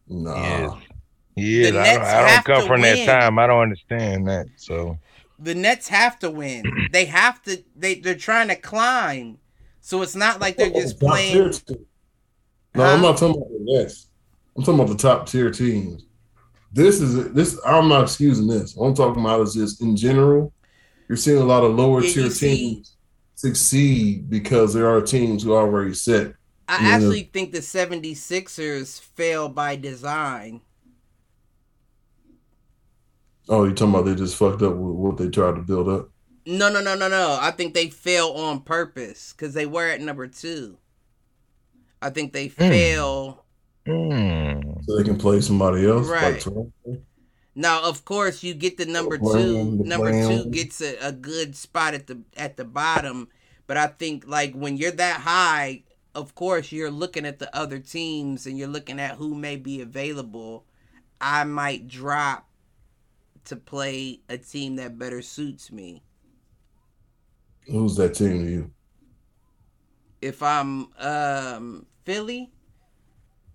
Nah. 0.09 0.35
Yes. 0.37 0.73
Yeah, 1.35 1.71
The 1.71 1.79
I 1.81 1.83
Nets 1.83 1.97
don't, 1.97 2.05
I 2.07 2.35
don't 2.35 2.45
come 2.45 2.67
from 2.67 2.81
win. 2.83 3.07
that 3.07 3.21
time. 3.21 3.39
I 3.39 3.47
don't 3.47 3.63
understand 3.63 4.29
that. 4.29 4.47
So 4.57 4.99
The 5.39 5.55
Nets 5.55 5.89
have 5.89 6.19
to 6.21 6.31
win. 6.31 6.65
They 6.93 7.07
have 7.07 7.43
to. 7.45 7.63
They 7.75 7.95
they're 7.97 8.15
trying 8.15 8.49
to 8.49 8.57
climb. 8.57 9.39
So 9.81 10.03
it's 10.03 10.15
not 10.15 10.41
like 10.41 10.57
they're 10.57 10.71
just 10.71 11.01
Top 11.01 11.11
playing. 11.11 11.53
team. 11.53 11.87
No, 12.75 12.85
I'm 12.85 13.01
not 13.03 13.17
talking 13.19 13.37
about 13.37 13.49
the 13.51 13.59
Nets. 13.61 14.09
I'm 14.57 14.63
talking 14.63 14.81
about 14.81 14.89
the 14.97 15.03
top 15.03 15.27
tier 15.29 15.51
teams. 15.51 16.05
This 16.73 17.01
is 17.01 17.33
this. 17.33 17.61
I'm 17.67 17.89
not 17.89 18.05
excusing 18.05 18.47
this. 18.47 18.75
What 18.75 18.89
I'm 18.89 18.95
talking 18.95 19.23
about 19.23 19.41
is 19.43 19.55
just 19.55 19.83
in 19.83 19.97
general. 19.97 20.53
You're 21.09 21.17
seeing 21.17 21.39
a 21.39 21.45
lot 21.45 21.65
of 21.65 21.75
lower 21.75 22.01
tier 22.01 22.31
see- 22.31 22.57
teams 22.57 22.97
succeed 23.35 24.31
because 24.31 24.73
there 24.73 24.89
are 24.89 25.01
teams 25.01 25.43
who 25.43 25.53
are 25.53 25.63
already 25.63 25.95
set. 25.95 26.35
I 26.69 26.95
actually 26.95 27.25
think 27.25 27.53
the 27.53 27.59
76ers 27.59 29.01
fail 29.01 29.49
by 29.49 29.77
design. 29.77 30.61
Oh, 33.49 33.65
you're 33.65 33.75
talking 33.75 33.95
about 33.95 34.05
they 34.05 34.15
just 34.15 34.37
fucked 34.37 34.63
up 34.63 34.75
with 34.75 34.95
what 34.95 35.17
they 35.17 35.29
tried 35.29 35.57
to 35.57 35.63
build 35.63 35.89
up? 35.89 36.09
No, 36.47 36.71
no, 36.73 36.81
no, 36.81 36.95
no, 36.95 37.09
no. 37.09 37.37
I 37.41 37.51
think 37.51 37.75
they 37.75 37.91
fail 37.91 38.29
on 38.29 38.61
purpose 38.61 39.33
because 39.33 39.55
they 39.55 39.67
were 39.67 39.89
at 39.89 40.01
number 40.01 40.29
two. 40.29 40.79
I 42.01 42.11
think 42.11 42.33
they 42.33 42.47
hmm. 42.47 42.55
fail. 42.55 43.45
Hmm. 43.87 44.61
So 44.83 44.97
they 44.97 45.05
can 45.05 45.19
play 45.19 45.41
somebody 45.41 45.87
else. 45.87 46.09
Right. 46.09 46.45
Like 46.47 47.01
Now, 47.55 47.85
of 47.85 48.05
course, 48.05 48.43
you 48.43 48.55
get 48.55 48.77
the 48.77 48.87
number 48.87 49.19
two. 49.19 49.25
Playing 49.25 49.79
the 49.79 49.85
Number 49.85 50.11
two 50.13 50.51
gets 50.51 50.81
a, 50.81 50.97
a 51.01 51.13
good 51.13 51.57
spot 51.57 51.95
at 51.95 52.07
the 52.07 52.21
at 52.37 52.57
the 52.57 52.65
bottom, 52.65 53.29
but 53.67 53.77
I 53.77 53.87
think 53.87 54.27
like 54.27 54.55
when 54.55 54.77
you're 54.77 54.93
that 54.93 55.21
high, 55.21 55.85
of 56.15 56.35
course, 56.35 56.73
you're 56.73 56.91
looking 56.91 57.27
at 57.27 57.39
the 57.39 57.55
other 57.57 57.79
teams 57.79 58.47
and 58.47 58.59
you're 58.59 58.69
looking 58.69 59.01
at 59.01 59.17
who 59.17 59.35
may 59.35 59.57
be 59.57 59.81
available. 59.81 60.65
I 61.21 61.45
might 61.45 61.87
drop 61.87 62.49
to 63.45 63.57
play 63.57 64.21
a 64.29 64.39
team 64.39 64.77
that 64.77 64.99
better 64.99 65.23
suits 65.23 65.71
me. 65.71 66.03
Who's 67.69 67.95
that 67.97 68.15
team 68.15 68.45
to 68.45 68.51
you? 68.51 68.71
if 70.23 70.43
I'm 70.43 70.89
um 70.99 71.87
Philly, 72.05 72.51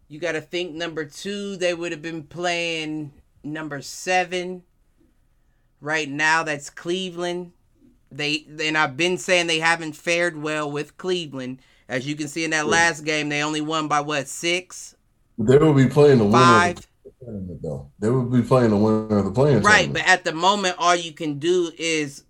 you 0.08 0.20
got 0.20 0.34
to 0.34 0.42
think 0.42 0.74
number 0.74 1.06
two. 1.06 1.58
They 1.58 1.74
would 1.74 1.92
have 1.92 2.02
been 2.02 2.24
playing 2.24 3.14
number 3.44 3.82
seven. 3.82 4.64
Right 5.82 6.10
now, 6.10 6.44
that's 6.44 6.70
Cleveland. 6.70 7.54
They 8.12 8.46
and 8.62 8.78
I've 8.78 8.98
been 8.98 9.18
saying 9.18 9.48
they 9.48 9.60
haven't 9.60 9.94
fared 9.94 10.38
well 10.42 10.72
with 10.72 10.98
Cleveland. 10.98 11.60
As 11.90 12.08
you 12.08 12.16
can 12.16 12.28
see 12.28 12.44
in 12.44 12.52
that 12.52 12.68
last 12.68 13.02
game, 13.06 13.30
they 13.30 13.44
only 13.44 13.62
won 13.62 13.88
by 13.88 14.02
what 14.02 14.28
six, 14.28 14.96
They 15.38 15.58
will 15.58 15.74
be 15.74 15.88
playing 15.88 16.20
the 16.20 16.26
winner 16.26 16.38
five. 16.46 16.78
of 16.78 16.88
the 17.06 17.26
tournament, 17.26 17.62
though. 17.62 17.92
They 18.00 18.10
will 18.10 18.26
be 18.26 18.42
playing 18.42 18.72
the 18.72 18.78
winner 18.78 19.18
of 19.20 19.26
the 19.26 19.32
playing 19.32 19.62
Right, 19.62 19.92
but 19.92 20.08
at 20.08 20.24
the 20.24 20.34
moment, 20.34 20.76
all 20.80 20.96
you 20.96 21.14
can 21.14 21.40
do 21.40 21.72
is 21.78 22.24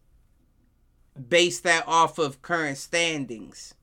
base 1.29 1.59
that 1.61 1.85
off 1.87 2.19
of 2.19 2.41
current 2.41 2.77
standings. 2.77 3.73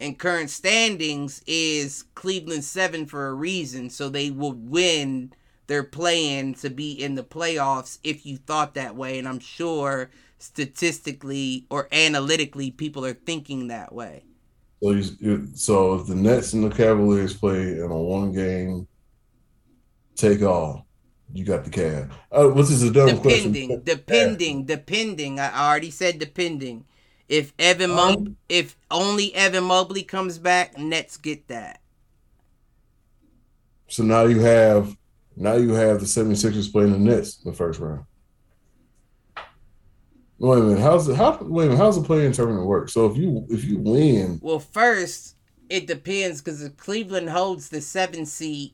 And 0.00 0.18
current 0.18 0.50
standings 0.50 1.42
is 1.46 2.04
Cleveland 2.14 2.64
seven 2.64 3.06
for 3.06 3.28
a 3.28 3.34
reason, 3.34 3.90
so 3.90 4.08
they 4.08 4.30
will 4.30 4.52
win 4.52 5.32
their 5.66 5.84
playing 5.84 6.54
to 6.54 6.68
be 6.68 6.92
in 6.92 7.14
the 7.14 7.22
playoffs 7.22 7.98
if 8.02 8.26
you 8.26 8.36
thought 8.36 8.74
that 8.74 8.96
way. 8.96 9.18
And 9.18 9.28
I'm 9.28 9.38
sure 9.38 10.10
statistically 10.38 11.66
or 11.70 11.88
analytically, 11.92 12.70
people 12.70 13.04
are 13.06 13.14
thinking 13.14 13.68
that 13.68 13.92
way. 13.92 14.24
So, 14.82 14.90
you, 14.90 15.04
you, 15.20 15.48
so 15.54 15.94
if 15.94 16.06
the 16.06 16.14
Nets 16.14 16.52
and 16.52 16.64
the 16.64 16.74
Cavaliers 16.74 17.34
play 17.34 17.78
in 17.78 17.90
a 17.90 17.96
one 17.96 18.32
game 18.32 18.86
take 20.16 20.42
all, 20.42 20.86
you 21.32 21.44
got 21.44 21.64
the 21.64 21.70
Cavs. 21.70 22.10
Uh, 22.30 22.48
this 22.48 22.70
is 22.70 22.82
a 22.82 22.92
dumb 22.92 23.18
question. 23.20 23.52
depending, 23.52 23.80
depending, 23.80 24.64
depending. 24.64 25.40
I 25.40 25.68
already 25.68 25.90
said 25.90 26.18
depending. 26.18 26.84
If 27.28 27.52
Evan 27.58 27.90
Um, 27.92 28.36
if 28.48 28.76
only 28.90 29.34
Evan 29.34 29.64
Mobley 29.64 30.02
comes 30.02 30.38
back, 30.38 30.78
Nets 30.78 31.16
get 31.16 31.48
that. 31.48 31.80
So 33.88 34.02
now 34.02 34.24
you 34.24 34.40
have 34.40 34.96
now 35.36 35.54
you 35.54 35.72
have 35.72 36.00
the 36.00 36.06
76ers 36.06 36.70
playing 36.70 36.92
the 36.92 36.98
Nets 36.98 37.40
in 37.44 37.50
the 37.50 37.56
first 37.56 37.80
round. 37.80 38.04
Wait 40.38 40.58
a 40.58 40.62
minute, 40.62 40.80
how's 40.80 41.08
it 41.08 41.16
how 41.16 41.38
wait 41.42 41.64
a 41.66 41.68
minute, 41.68 41.78
how's 41.82 41.96
the 42.00 42.06
playing 42.06 42.32
tournament 42.32 42.66
work? 42.66 42.88
So 42.88 43.06
if 43.06 43.16
you 43.16 43.46
if 43.48 43.64
you 43.64 43.78
win, 43.78 44.40
Well, 44.42 44.58
first 44.58 45.36
it 45.70 45.86
depends 45.86 46.40
because 46.40 46.62
if 46.62 46.76
Cleveland 46.76 47.30
holds 47.30 47.68
the 47.68 47.80
seven 47.80 48.26
seed, 48.26 48.72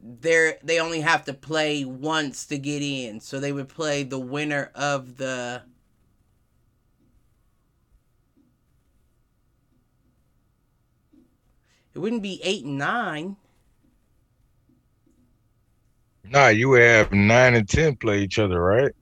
they're 0.00 0.58
they 0.62 0.80
only 0.80 1.00
have 1.00 1.24
to 1.26 1.34
play 1.34 1.84
once 1.84 2.46
to 2.46 2.58
get 2.58 2.82
in. 2.82 3.20
So 3.20 3.40
they 3.40 3.52
would 3.52 3.68
play 3.68 4.02
the 4.04 4.18
winner 4.18 4.70
of 4.74 5.16
the. 5.16 5.62
It 11.96 12.00
wouldn't 12.00 12.22
be 12.22 12.42
eight 12.44 12.62
and 12.62 12.76
nine. 12.76 13.36
Nah, 16.24 16.48
you 16.48 16.68
would 16.68 16.82
have 16.82 17.10
nine 17.10 17.54
and 17.54 17.66
ten 17.66 17.96
play 17.96 18.20
each 18.20 18.38
other, 18.38 18.62
right? 18.62 18.92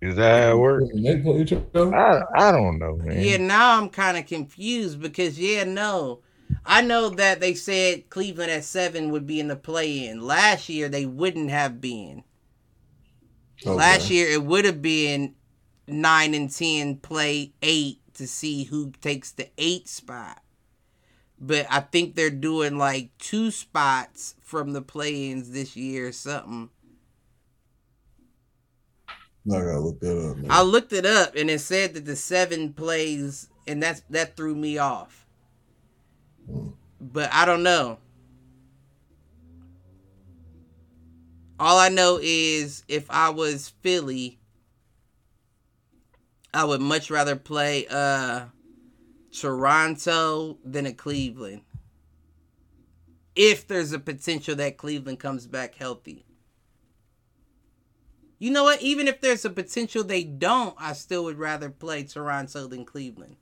Is 0.00 0.16
that 0.16 0.42
how 0.42 0.50
it 0.50 0.58
works? 0.58 0.88
they 0.92 1.20
play 1.20 1.42
each 1.42 1.52
other. 1.52 1.94
I 1.94 2.22
I 2.34 2.50
don't 2.50 2.80
know, 2.80 2.96
man. 2.96 3.20
Yeah, 3.20 3.36
now 3.36 3.78
I'm 3.78 3.90
kind 3.90 4.16
of 4.16 4.26
confused 4.26 5.00
because 5.00 5.38
yeah, 5.38 5.62
no, 5.62 6.18
I 6.64 6.82
know 6.82 7.10
that 7.10 7.38
they 7.38 7.54
said 7.54 8.10
Cleveland 8.10 8.50
at 8.50 8.64
seven 8.64 9.12
would 9.12 9.28
be 9.28 9.38
in 9.38 9.46
the 9.46 9.54
play-in. 9.54 10.20
Last 10.20 10.68
year 10.68 10.88
they 10.88 11.06
wouldn't 11.06 11.50
have 11.50 11.80
been. 11.80 12.24
Okay. 13.62 13.70
Last 13.70 14.10
year 14.10 14.28
it 14.28 14.42
would 14.42 14.64
have 14.64 14.82
been 14.82 15.36
nine 15.86 16.34
and 16.34 16.50
ten 16.50 16.96
play 16.96 17.52
eight 17.62 18.00
to 18.14 18.26
see 18.26 18.64
who 18.64 18.90
takes 19.00 19.30
the 19.30 19.48
eight 19.58 19.88
spot. 19.88 20.42
But 21.38 21.66
I 21.70 21.80
think 21.80 22.14
they're 22.14 22.30
doing 22.30 22.78
like 22.78 23.10
two 23.18 23.50
spots 23.50 24.34
from 24.42 24.72
the 24.72 24.82
play-ins 24.82 25.50
this 25.50 25.76
year 25.76 26.08
or 26.08 26.12
something. 26.12 26.70
I 29.48 29.60
gotta 29.60 29.78
look 29.78 30.00
that 30.00 30.30
up. 30.30 30.36
Man. 30.38 30.50
I 30.50 30.62
looked 30.62 30.92
it 30.92 31.06
up 31.06 31.36
and 31.36 31.50
it 31.50 31.60
said 31.60 31.94
that 31.94 32.04
the 32.04 32.16
seven 32.16 32.72
plays, 32.72 33.48
and 33.66 33.82
that's 33.82 34.02
that 34.10 34.36
threw 34.36 34.54
me 34.54 34.78
off. 34.78 35.26
But 37.00 37.32
I 37.32 37.44
don't 37.44 37.62
know. 37.62 37.98
All 41.60 41.78
I 41.78 41.88
know 41.88 42.18
is 42.20 42.82
if 42.88 43.10
I 43.10 43.30
was 43.30 43.68
Philly, 43.82 44.38
I 46.52 46.64
would 46.64 46.80
much 46.80 47.10
rather 47.10 47.36
play 47.36 47.86
uh 47.88 48.46
Toronto 49.38 50.58
than 50.64 50.86
a 50.86 50.92
Cleveland. 50.92 51.62
If 53.34 53.68
there's 53.68 53.92
a 53.92 53.98
potential 53.98 54.54
that 54.56 54.78
Cleveland 54.78 55.20
comes 55.20 55.46
back 55.46 55.74
healthy. 55.74 56.24
You 58.38 58.50
know 58.50 58.64
what? 58.64 58.80
Even 58.80 59.08
if 59.08 59.20
there's 59.20 59.44
a 59.44 59.50
potential 59.50 60.04
they 60.04 60.24
don't, 60.24 60.74
I 60.78 60.94
still 60.94 61.24
would 61.24 61.38
rather 61.38 61.68
play 61.68 62.04
Toronto 62.04 62.66
than 62.66 62.84
Cleveland. 62.84 63.36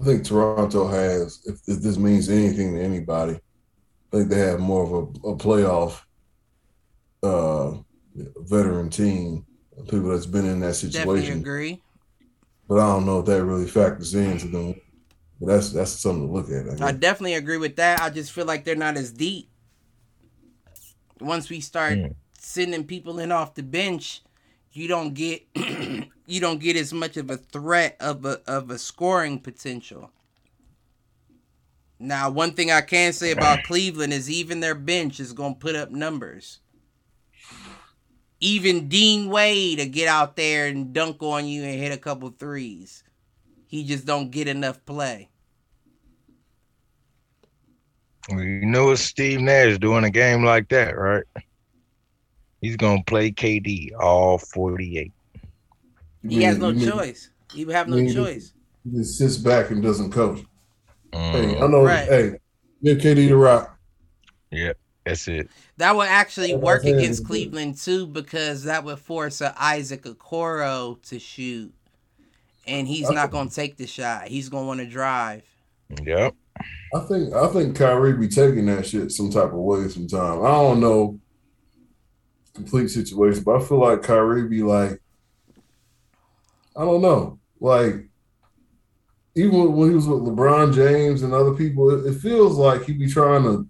I 0.00 0.04
think 0.04 0.24
Toronto 0.24 0.88
has, 0.88 1.40
if, 1.44 1.60
if 1.68 1.80
this 1.82 1.96
means 1.96 2.28
anything 2.28 2.74
to 2.74 2.82
anybody, 2.82 3.34
I 3.34 4.16
think 4.16 4.28
they 4.28 4.40
have 4.40 4.58
more 4.58 4.82
of 4.84 4.92
a, 4.92 5.28
a 5.28 5.36
playoff 5.36 6.00
uh, 7.22 7.78
veteran 8.14 8.90
team, 8.90 9.46
people 9.82 10.10
that's 10.10 10.26
been 10.26 10.46
in 10.46 10.60
that 10.60 10.74
situation. 10.74 11.00
Definitely 11.00 11.20
situation. 11.22 11.40
agree. 11.40 11.82
But 12.68 12.78
I 12.78 12.86
don't 12.92 13.06
know 13.06 13.20
if 13.20 13.26
that 13.26 13.44
really 13.44 13.66
factors 13.66 14.14
into 14.14 14.48
them. 14.48 14.80
But 15.40 15.46
that's 15.48 15.72
that's 15.72 15.90
something 15.92 16.26
to 16.26 16.32
look 16.32 16.48
at. 16.50 16.80
I 16.80 16.88
I 16.88 16.92
definitely 16.92 17.34
agree 17.34 17.56
with 17.58 17.76
that. 17.76 18.00
I 18.00 18.10
just 18.10 18.32
feel 18.32 18.46
like 18.46 18.64
they're 18.64 18.76
not 18.76 18.96
as 18.96 19.12
deep. 19.12 19.48
Once 21.20 21.50
we 21.50 21.60
start 21.60 21.98
Mm. 21.98 22.14
sending 22.38 22.84
people 22.84 23.18
in 23.18 23.32
off 23.32 23.54
the 23.54 23.62
bench, 23.62 24.22
you 24.72 24.88
don't 24.88 25.14
get 25.14 25.42
you 26.26 26.40
don't 26.40 26.60
get 26.60 26.76
as 26.76 26.92
much 26.92 27.16
of 27.16 27.30
a 27.30 27.36
threat 27.36 27.96
of 28.00 28.24
a 28.24 28.40
of 28.46 28.70
a 28.70 28.78
scoring 28.78 29.38
potential. 29.40 30.10
Now, 31.98 32.28
one 32.30 32.52
thing 32.52 32.70
I 32.70 32.80
can 32.80 33.12
say 33.12 33.30
about 33.30 33.62
Cleveland 33.64 34.12
is 34.12 34.30
even 34.30 34.60
their 34.60 34.74
bench 34.74 35.20
is 35.20 35.32
going 35.32 35.54
to 35.54 35.60
put 35.60 35.76
up 35.76 35.90
numbers. 35.90 36.60
Even 38.44 38.90
Dean 38.90 39.30
Wade 39.30 39.78
to 39.78 39.86
get 39.86 40.06
out 40.06 40.36
there 40.36 40.66
and 40.66 40.92
dunk 40.92 41.22
on 41.22 41.46
you 41.46 41.62
and 41.64 41.80
hit 41.80 41.92
a 41.92 41.96
couple 41.96 42.28
threes. 42.28 43.02
He 43.66 43.84
just 43.84 44.04
don't 44.04 44.30
get 44.30 44.48
enough 44.48 44.84
play. 44.84 45.30
Well, 48.28 48.40
You 48.42 48.66
know 48.66 48.86
what 48.86 48.98
Steve 48.98 49.40
Nash 49.40 49.78
doing 49.78 50.04
a 50.04 50.10
game 50.10 50.44
like 50.44 50.68
that, 50.68 50.96
right? 50.96 51.24
He's 52.60 52.76
gonna 52.76 53.02
play 53.04 53.30
KD 53.30 53.92
all 53.98 54.36
forty-eight. 54.36 55.12
He 56.28 56.42
has 56.42 56.58
no 56.58 56.70
you 56.70 56.86
choice. 56.86 57.30
He 57.54 57.64
would 57.64 57.74
have 57.74 57.88
no 57.88 57.96
you 57.96 58.12
choice. 58.12 58.52
He 58.84 58.98
just 58.98 59.16
sits 59.16 59.38
back 59.38 59.70
and 59.70 59.82
doesn't 59.82 60.12
coach. 60.12 60.40
Hey, 61.12 61.56
I 61.56 61.66
Mm, 61.66 61.70
know. 61.70 61.84
Right. 61.84 62.08
Hey, 62.08 62.32
give 62.82 62.98
KD 62.98 63.28
the 63.28 63.36
rock. 63.36 63.78
yeah, 64.50 64.72
that's 65.04 65.28
it. 65.28 65.48
That 65.76 65.94
would 65.96 66.08
actually 66.08 66.52
That's 66.52 66.62
work 66.62 66.84
I'm 66.84 66.94
against 66.94 67.26
Cleveland 67.26 67.78
too, 67.78 68.06
because 68.06 68.64
that 68.64 68.84
would 68.84 68.98
force 68.98 69.40
a 69.40 69.54
Isaac 69.62 70.02
Okoro 70.02 71.00
to 71.08 71.18
shoot, 71.18 71.72
and 72.66 72.88
he's 72.88 73.10
not 73.10 73.30
going 73.30 73.48
to 73.48 73.54
take 73.54 73.76
the 73.76 73.86
shot. 73.86 74.28
He's 74.28 74.48
going 74.48 74.64
to 74.64 74.68
want 74.68 74.80
to 74.80 74.86
drive. 74.86 75.42
Yep. 76.02 76.34
I 76.94 77.00
think 77.00 77.34
I 77.34 77.48
think 77.48 77.76
Kyrie 77.76 78.14
be 78.14 78.28
taking 78.28 78.66
that 78.66 78.86
shit 78.86 79.12
some 79.12 79.30
type 79.30 79.52
of 79.52 79.54
way 79.54 79.88
sometime. 79.88 80.42
I 80.42 80.50
don't 80.50 80.80
know 80.80 81.18
complete 82.54 82.88
situation, 82.88 83.42
but 83.42 83.60
I 83.60 83.64
feel 83.64 83.80
like 83.80 84.02
Kyrie 84.02 84.48
be 84.48 84.62
like, 84.62 85.00
I 86.76 86.84
don't 86.84 87.02
know, 87.02 87.38
like 87.60 88.08
even 89.34 89.72
when 89.72 89.90
he 89.90 89.94
was 89.94 90.06
with 90.06 90.20
LeBron 90.20 90.74
James 90.74 91.22
and 91.22 91.32
other 91.32 91.54
people, 91.54 91.90
it, 91.90 92.08
it 92.08 92.20
feels 92.20 92.56
like 92.56 92.84
he 92.84 92.92
be 92.92 93.08
trying 93.08 93.42
to. 93.42 93.68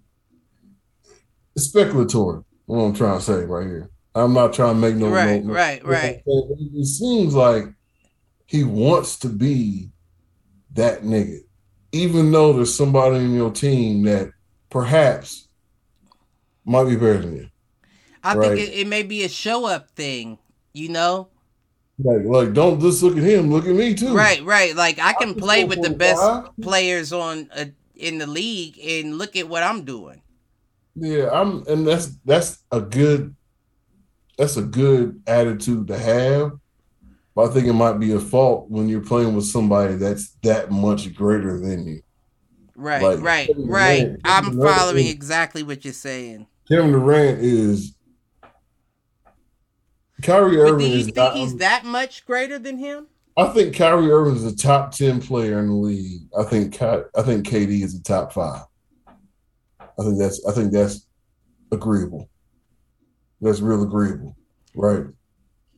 It's 1.55 1.71
speculatory. 1.71 2.43
What 2.65 2.79
I'm 2.79 2.93
trying 2.93 3.19
to 3.19 3.23
say 3.23 3.43
right 3.45 3.65
here. 3.67 3.89
I'm 4.13 4.33
not 4.33 4.53
trying 4.53 4.75
to 4.75 4.79
make 4.81 4.95
no 4.95 5.09
Right, 5.09 5.41
no- 5.43 5.47
no- 5.49 5.53
right, 5.53 5.85
right. 5.85 6.23
It 6.25 6.85
seems 6.85 7.33
like 7.35 7.65
he 8.45 8.63
wants 8.63 9.17
to 9.19 9.29
be 9.29 9.89
that 10.73 11.03
nigga 11.03 11.39
even 11.91 12.29
though 12.29 12.51
there's 12.51 12.75
somebody 12.75 13.15
in 13.15 13.33
your 13.33 13.49
team 13.51 14.03
that 14.03 14.29
perhaps 14.69 15.47
might 16.65 16.83
be 16.83 16.95
better 16.97 17.19
than 17.19 17.37
you. 17.37 17.47
I 18.21 18.35
Right. 18.35 18.57
think 18.57 18.69
it, 18.69 18.73
it 18.79 18.87
may 18.87 19.03
be 19.03 19.23
a 19.23 19.29
show 19.29 19.65
up 19.65 19.89
thing, 19.91 20.37
you 20.73 20.89
know? 20.89 21.29
Like, 22.03 22.25
like 22.25 22.53
don't 22.53 22.81
just 22.81 23.01
look 23.01 23.15
at 23.15 23.23
him, 23.23 23.49
look 23.49 23.65
at 23.65 23.75
me 23.75 23.93
too. 23.93 24.13
Right, 24.13 24.43
right. 24.43 24.75
Like 24.75 24.99
I 24.99 25.13
can 25.13 25.29
just 25.29 25.39
play 25.39 25.63
with 25.63 25.81
the 25.81 25.91
best 25.91 26.21
players 26.61 27.13
on 27.13 27.49
uh, 27.55 27.65
in 27.95 28.17
the 28.17 28.27
league, 28.27 28.77
and 28.85 29.17
look 29.17 29.37
at 29.37 29.47
what 29.47 29.63
I'm 29.63 29.85
doing. 29.85 30.21
Yeah, 30.95 31.29
I'm 31.31 31.63
and 31.67 31.85
that's 31.85 32.15
that's 32.25 32.63
a 32.71 32.79
good 32.81 33.35
that's 34.37 34.57
a 34.57 34.61
good 34.61 35.21
attitude 35.27 35.87
to 35.87 35.97
have. 35.97 36.53
But 37.35 37.49
I 37.49 37.53
think 37.53 37.67
it 37.67 37.73
might 37.73 37.99
be 37.99 38.13
a 38.13 38.19
fault 38.19 38.69
when 38.69 38.87
you're 38.87 39.01
playing 39.01 39.35
with 39.35 39.45
somebody 39.45 39.95
that's 39.95 40.31
that 40.43 40.71
much 40.71 41.13
greater 41.13 41.59
than 41.59 41.85
you. 41.85 42.01
Right, 42.77 43.01
Like, 43.01 43.19
right, 43.21 43.47
Kevin 43.47 43.67
right. 43.67 43.99
Durant- 44.03 44.21
I'm 44.25 44.51
Durant 44.57 44.77
following 44.77 45.05
is- 45.07 45.11
exactly 45.13 45.63
what 45.63 45.83
you're 45.83 45.93
saying. 45.93 46.47
Kevin 46.69 46.91
Durant 46.91 47.39
is 47.41 47.95
Kyrie 50.21 50.57
Irving. 50.57 50.73
But 50.73 50.79
do 50.79 50.85
you 50.97 51.03
think 51.03 51.15
not, 51.17 51.35
he's 51.35 51.55
that 51.57 51.85
much 51.85 52.25
greater 52.25 52.57
than 52.57 52.77
him? 52.77 53.07
I 53.37 53.47
think 53.47 53.75
Kyrie 53.75 54.09
Irving 54.11 54.35
is 54.37 54.45
a 54.45 54.55
top 54.55 54.91
ten 54.91 55.21
player 55.21 55.59
in 55.59 55.67
the 55.67 55.73
league. 55.73 56.21
I 56.37 56.43
think 56.43 56.73
Ky- 56.73 57.03
I 57.15 57.21
think 57.21 57.45
KD 57.45 57.83
is 57.83 57.95
a 57.95 58.01
top 58.03 58.31
five. 58.31 58.63
I 59.99 60.03
think 60.03 60.17
that's 60.17 60.45
I 60.45 60.51
think 60.51 60.71
that's 60.71 61.05
agreeable. 61.71 62.29
That's 63.41 63.61
real 63.61 63.83
agreeable, 63.83 64.35
right? 64.75 65.05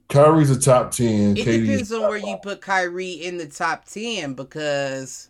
Kyrie's 0.10 0.49
a 0.49 0.60
top 0.60 0.91
ten. 0.91 1.35
It 1.38 1.44
depends 1.44 1.91
on 1.91 2.02
where 2.02 2.18
you 2.18 2.38
put 2.41 2.61
Kyrie 2.61 3.11
in 3.11 3.38
the 3.38 3.48
top 3.48 3.85
10 3.85 4.35
because 4.35 5.30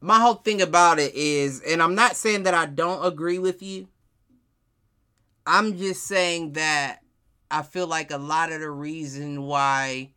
my 0.00 0.20
whole 0.20 0.34
thing 0.34 0.62
about 0.62 0.98
it 0.98 1.14
is, 1.14 1.60
and 1.60 1.82
I'm 1.82 1.94
not 1.94 2.16
saying 2.16 2.44
that 2.44 2.54
I 2.54 2.66
don't 2.66 3.04
agree 3.04 3.38
with 3.38 3.60
you. 3.62 3.88
I'm 5.46 5.76
just 5.76 6.04
saying 6.06 6.52
that 6.52 7.00
I 7.50 7.62
feel 7.62 7.88
like 7.88 8.12
a 8.12 8.18
lot 8.18 8.52
of 8.52 8.60
the 8.60 8.70
reason 8.70 9.42
why 9.42 10.12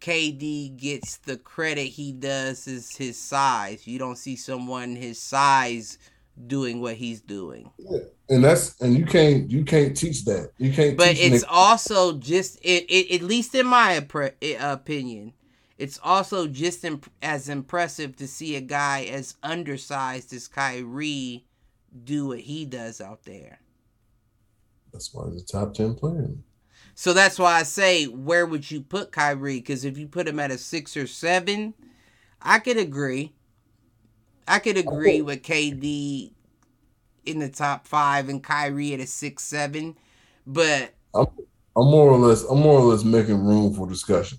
KD 0.00 0.76
gets 0.76 1.18
the 1.18 1.36
credit 1.36 1.84
he 1.84 2.10
does 2.10 2.66
is 2.66 2.96
his 2.96 3.16
size. 3.16 3.86
You 3.86 4.00
don't 4.00 4.18
see 4.18 4.34
someone 4.34 4.96
his 4.96 5.20
size 5.20 5.98
doing 6.46 6.80
what 6.80 6.94
he's 6.94 7.20
doing. 7.20 7.70
Yeah. 7.78 7.98
and 8.28 8.42
that's 8.44 8.80
and 8.80 8.96
you 8.96 9.04
can't 9.04 9.50
you 9.50 9.64
can't 9.64 9.96
teach 9.96 10.24
that. 10.24 10.52
You 10.58 10.72
can't. 10.72 10.96
but 10.96 11.10
it's 11.10 11.44
niggas- 11.44 11.48
also 11.48 12.18
just 12.18 12.58
it, 12.62 12.84
it 12.88 13.14
at 13.14 13.22
least 13.22 13.54
in 13.54 13.66
my 13.66 14.00
appre- 14.00 14.34
eh, 14.42 14.56
opinion 14.60 15.34
it's 15.78 15.98
also 16.02 16.46
just 16.46 16.84
imp- 16.84 17.10
as 17.22 17.48
impressive 17.48 18.14
to 18.16 18.28
see 18.28 18.54
a 18.54 18.60
guy 18.60 19.02
as 19.04 19.34
undersized 19.42 20.32
as 20.32 20.46
Kyrie 20.46 21.44
do 22.04 22.28
what 22.28 22.40
he 22.40 22.64
does 22.64 23.00
out 23.00 23.24
there. 23.24 23.58
that's 24.92 25.12
why 25.12 25.28
he's 25.30 25.42
a 25.42 25.46
top 25.46 25.74
ten 25.74 25.94
player. 25.94 26.30
So 26.94 27.12
that's 27.12 27.38
why 27.38 27.54
I 27.54 27.62
say, 27.62 28.04
where 28.04 28.44
would 28.46 28.70
you 28.70 28.80
put 28.82 29.12
Kyrie? 29.12 29.56
Because 29.60 29.84
if 29.84 29.96
you 29.98 30.06
put 30.06 30.28
him 30.28 30.38
at 30.38 30.50
a 30.50 30.58
six 30.58 30.96
or 30.96 31.06
seven, 31.06 31.74
I 32.40 32.58
could 32.58 32.76
agree. 32.76 33.32
I 34.48 34.58
could 34.58 34.76
agree 34.76 35.22
with 35.22 35.42
KD 35.42 36.32
in 37.24 37.38
the 37.38 37.48
top 37.48 37.86
five 37.86 38.28
and 38.28 38.42
Kyrie 38.42 38.94
at 38.94 39.00
a 39.00 39.06
six 39.06 39.44
seven, 39.44 39.96
but 40.46 40.94
I'm 41.14 41.26
I'm 41.76 41.86
more 41.90 42.10
or 42.10 42.18
less 42.18 42.42
I'm 42.44 42.60
more 42.60 42.78
or 42.80 42.82
less 42.82 43.04
making 43.04 43.44
room 43.44 43.74
for 43.74 43.86
discussion. 43.86 44.38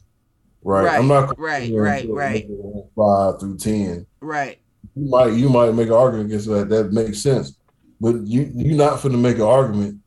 Right. 0.64 0.86
Right, 0.86 1.00
I'm 1.00 1.08
not 1.08 1.38
right, 1.38 1.72
right, 1.74 2.08
right. 2.10 2.48
five 2.96 3.40
through 3.40 3.58
ten. 3.58 4.06
right, 4.22 4.60
you 4.96 5.10
might 5.10 5.34
you 5.34 5.50
might 5.50 5.74
make 5.74 5.88
an 5.88 5.94
argument 5.94 6.28
against 6.28 6.48
that. 6.48 6.70
That 6.70 6.94
makes 6.94 7.20
sense, 7.22 7.58
but 8.00 8.16
you 8.26 8.50
you're 8.54 8.78
not 8.78 9.00
finna 9.00 9.20
make 9.20 9.36
an 9.36 9.42
argument 9.42 10.00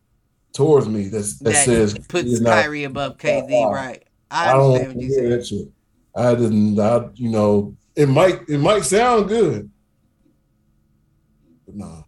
towards 0.55 0.89
me 0.89 1.09
that's, 1.09 1.39
that, 1.41 1.53
that 1.53 1.65
says 1.67 1.99
puts 2.09 2.31
he's 2.31 2.41
not- 2.41 2.63
Kyrie 2.63 2.85
above 2.85 3.19
KD, 3.19 3.71
right? 3.71 4.03
I, 4.31 4.51
I 4.51 4.53
don't 4.55 4.73
what 4.73 5.01
you're 5.01 5.21
hear 5.21 5.37
that 5.37 5.47
shit. 5.47 5.69
I 6.17 6.35
didn't. 6.35 6.81
I 6.81 7.09
you 7.15 7.29
know 7.29 7.77
it 7.95 8.09
might 8.09 8.41
it 8.49 8.59
might 8.59 8.85
sound 8.85 9.29
good, 9.29 9.71
no. 11.77 12.07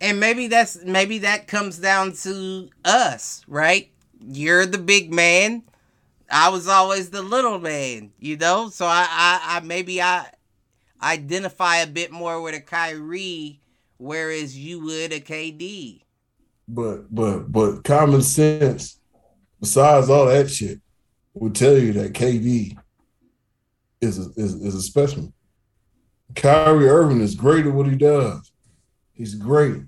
And 0.00 0.18
maybe 0.18 0.48
that's 0.48 0.82
maybe 0.84 1.18
that 1.18 1.46
comes 1.46 1.78
down 1.78 2.12
to 2.22 2.68
us, 2.84 3.44
right? 3.46 3.90
You're 4.20 4.66
the 4.66 4.78
big 4.78 5.12
man. 5.12 5.62
I 6.30 6.48
was 6.48 6.66
always 6.66 7.10
the 7.10 7.22
little 7.22 7.58
man, 7.58 8.10
you 8.18 8.36
know. 8.36 8.70
So 8.70 8.86
I, 8.86 9.06
I, 9.08 9.40
I 9.56 9.60
maybe 9.60 10.00
I 10.00 10.26
identify 11.02 11.76
a 11.76 11.86
bit 11.86 12.10
more 12.10 12.40
with 12.40 12.54
a 12.54 12.60
Kyrie, 12.60 13.60
whereas 13.98 14.58
you 14.58 14.82
would 14.82 15.12
a 15.12 15.20
KD. 15.20 16.00
But 16.66 17.14
but 17.14 17.52
but 17.52 17.84
common 17.84 18.22
sense, 18.22 18.98
besides 19.60 20.08
all 20.08 20.26
that 20.26 20.50
shit, 20.50 20.80
would 21.34 21.54
tell 21.54 21.76
you 21.76 21.92
that 21.92 22.14
KD 22.14 22.76
is 24.00 24.18
a, 24.18 24.30
is, 24.36 24.54
is 24.54 24.74
a 24.74 24.82
specimen. 24.82 25.32
Kyrie 26.34 26.88
Irving 26.88 27.20
is 27.20 27.34
great 27.34 27.66
at 27.66 27.72
what 27.72 27.86
he 27.86 27.96
does. 27.96 28.50
He's 29.14 29.34
great. 29.34 29.82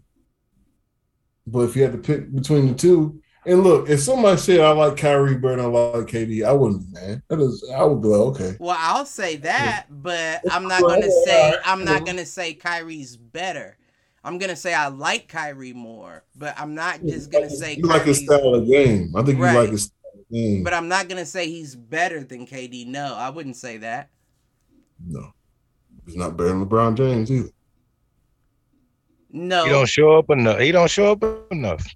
But 1.47 1.61
if 1.61 1.77
you 1.77 1.83
had 1.83 1.93
to 1.93 1.99
pick 1.99 2.35
between 2.35 2.69
the 2.69 2.75
two, 2.75 3.21
and 3.45 3.63
look, 3.63 3.89
if 3.89 4.01
somebody 4.01 4.37
said 4.39 4.61
I 4.61 4.71
like 4.73 4.97
Kyrie 4.97 5.37
than 5.37 5.61
I 5.61 5.67
like 5.67 6.07
KD, 6.07 6.45
I 6.45 6.53
wouldn't 6.53 6.93
be 6.93 7.01
mad. 7.01 7.23
That 7.29 7.41
is, 7.41 7.65
I 7.73 7.85
would 7.85 8.03
be 8.03 8.09
like, 8.09 8.21
okay. 8.21 8.57
Well, 8.59 8.77
I'll 8.77 9.07
say 9.07 9.37
that, 9.37 9.87
but 9.89 10.41
I'm 10.51 10.67
not 10.67 10.83
gonna 10.83 11.11
say 11.25 11.55
I'm 11.65 11.85
not 11.85 12.05
gonna 12.05 12.27
say 12.27 12.55
Kyrie's 12.55 13.17
better. 13.17 13.77
I'm 14.25 14.39
gonna 14.39 14.57
say 14.57 14.75
I 14.75 14.89
like 14.89 15.29
Kyrie 15.29 15.73
more, 15.73 16.25
but 16.35 16.59
I'm 16.59 16.75
not 16.75 17.05
just 17.05 17.31
gonna 17.31 17.49
say 17.49 17.77
you 17.77 17.85
like 17.85 18.03
his 18.03 18.19
Kyrie's 18.19 18.41
style 18.41 18.55
of 18.55 18.67
game. 18.67 19.15
I 19.15 19.23
think 19.23 19.39
you 19.39 19.45
like 19.45 19.71
his 19.71 19.85
style 19.85 20.21
of 20.21 20.29
game. 20.33 20.65
But 20.65 20.75
I'm 20.75 20.89
not 20.89 21.09
gonna 21.09 21.27
say 21.27 21.47
he's 21.49 21.77
better 21.77 22.25
than 22.25 22.49
KD. 22.49 22.89
No, 22.89 23.15
I 23.15 23.31
wouldn't 23.31 23.57
say 23.57 23.77
that. 23.77 24.11
no, 25.07 25.31
he's 26.05 26.17
not 26.17 26.37
better 26.37 26.49
than 26.49 26.67
LeBron 26.67 26.97
James 26.97 27.31
either. 27.31 27.51
No. 29.37 29.65
He 29.65 29.71
don't 29.71 29.89
show 29.89 30.17
up 30.19 30.31
enough. 30.31 30.59
He 30.61 30.73
don't 30.73 30.91
show 30.91 31.13
up 31.13 31.23
enough. 31.53 31.87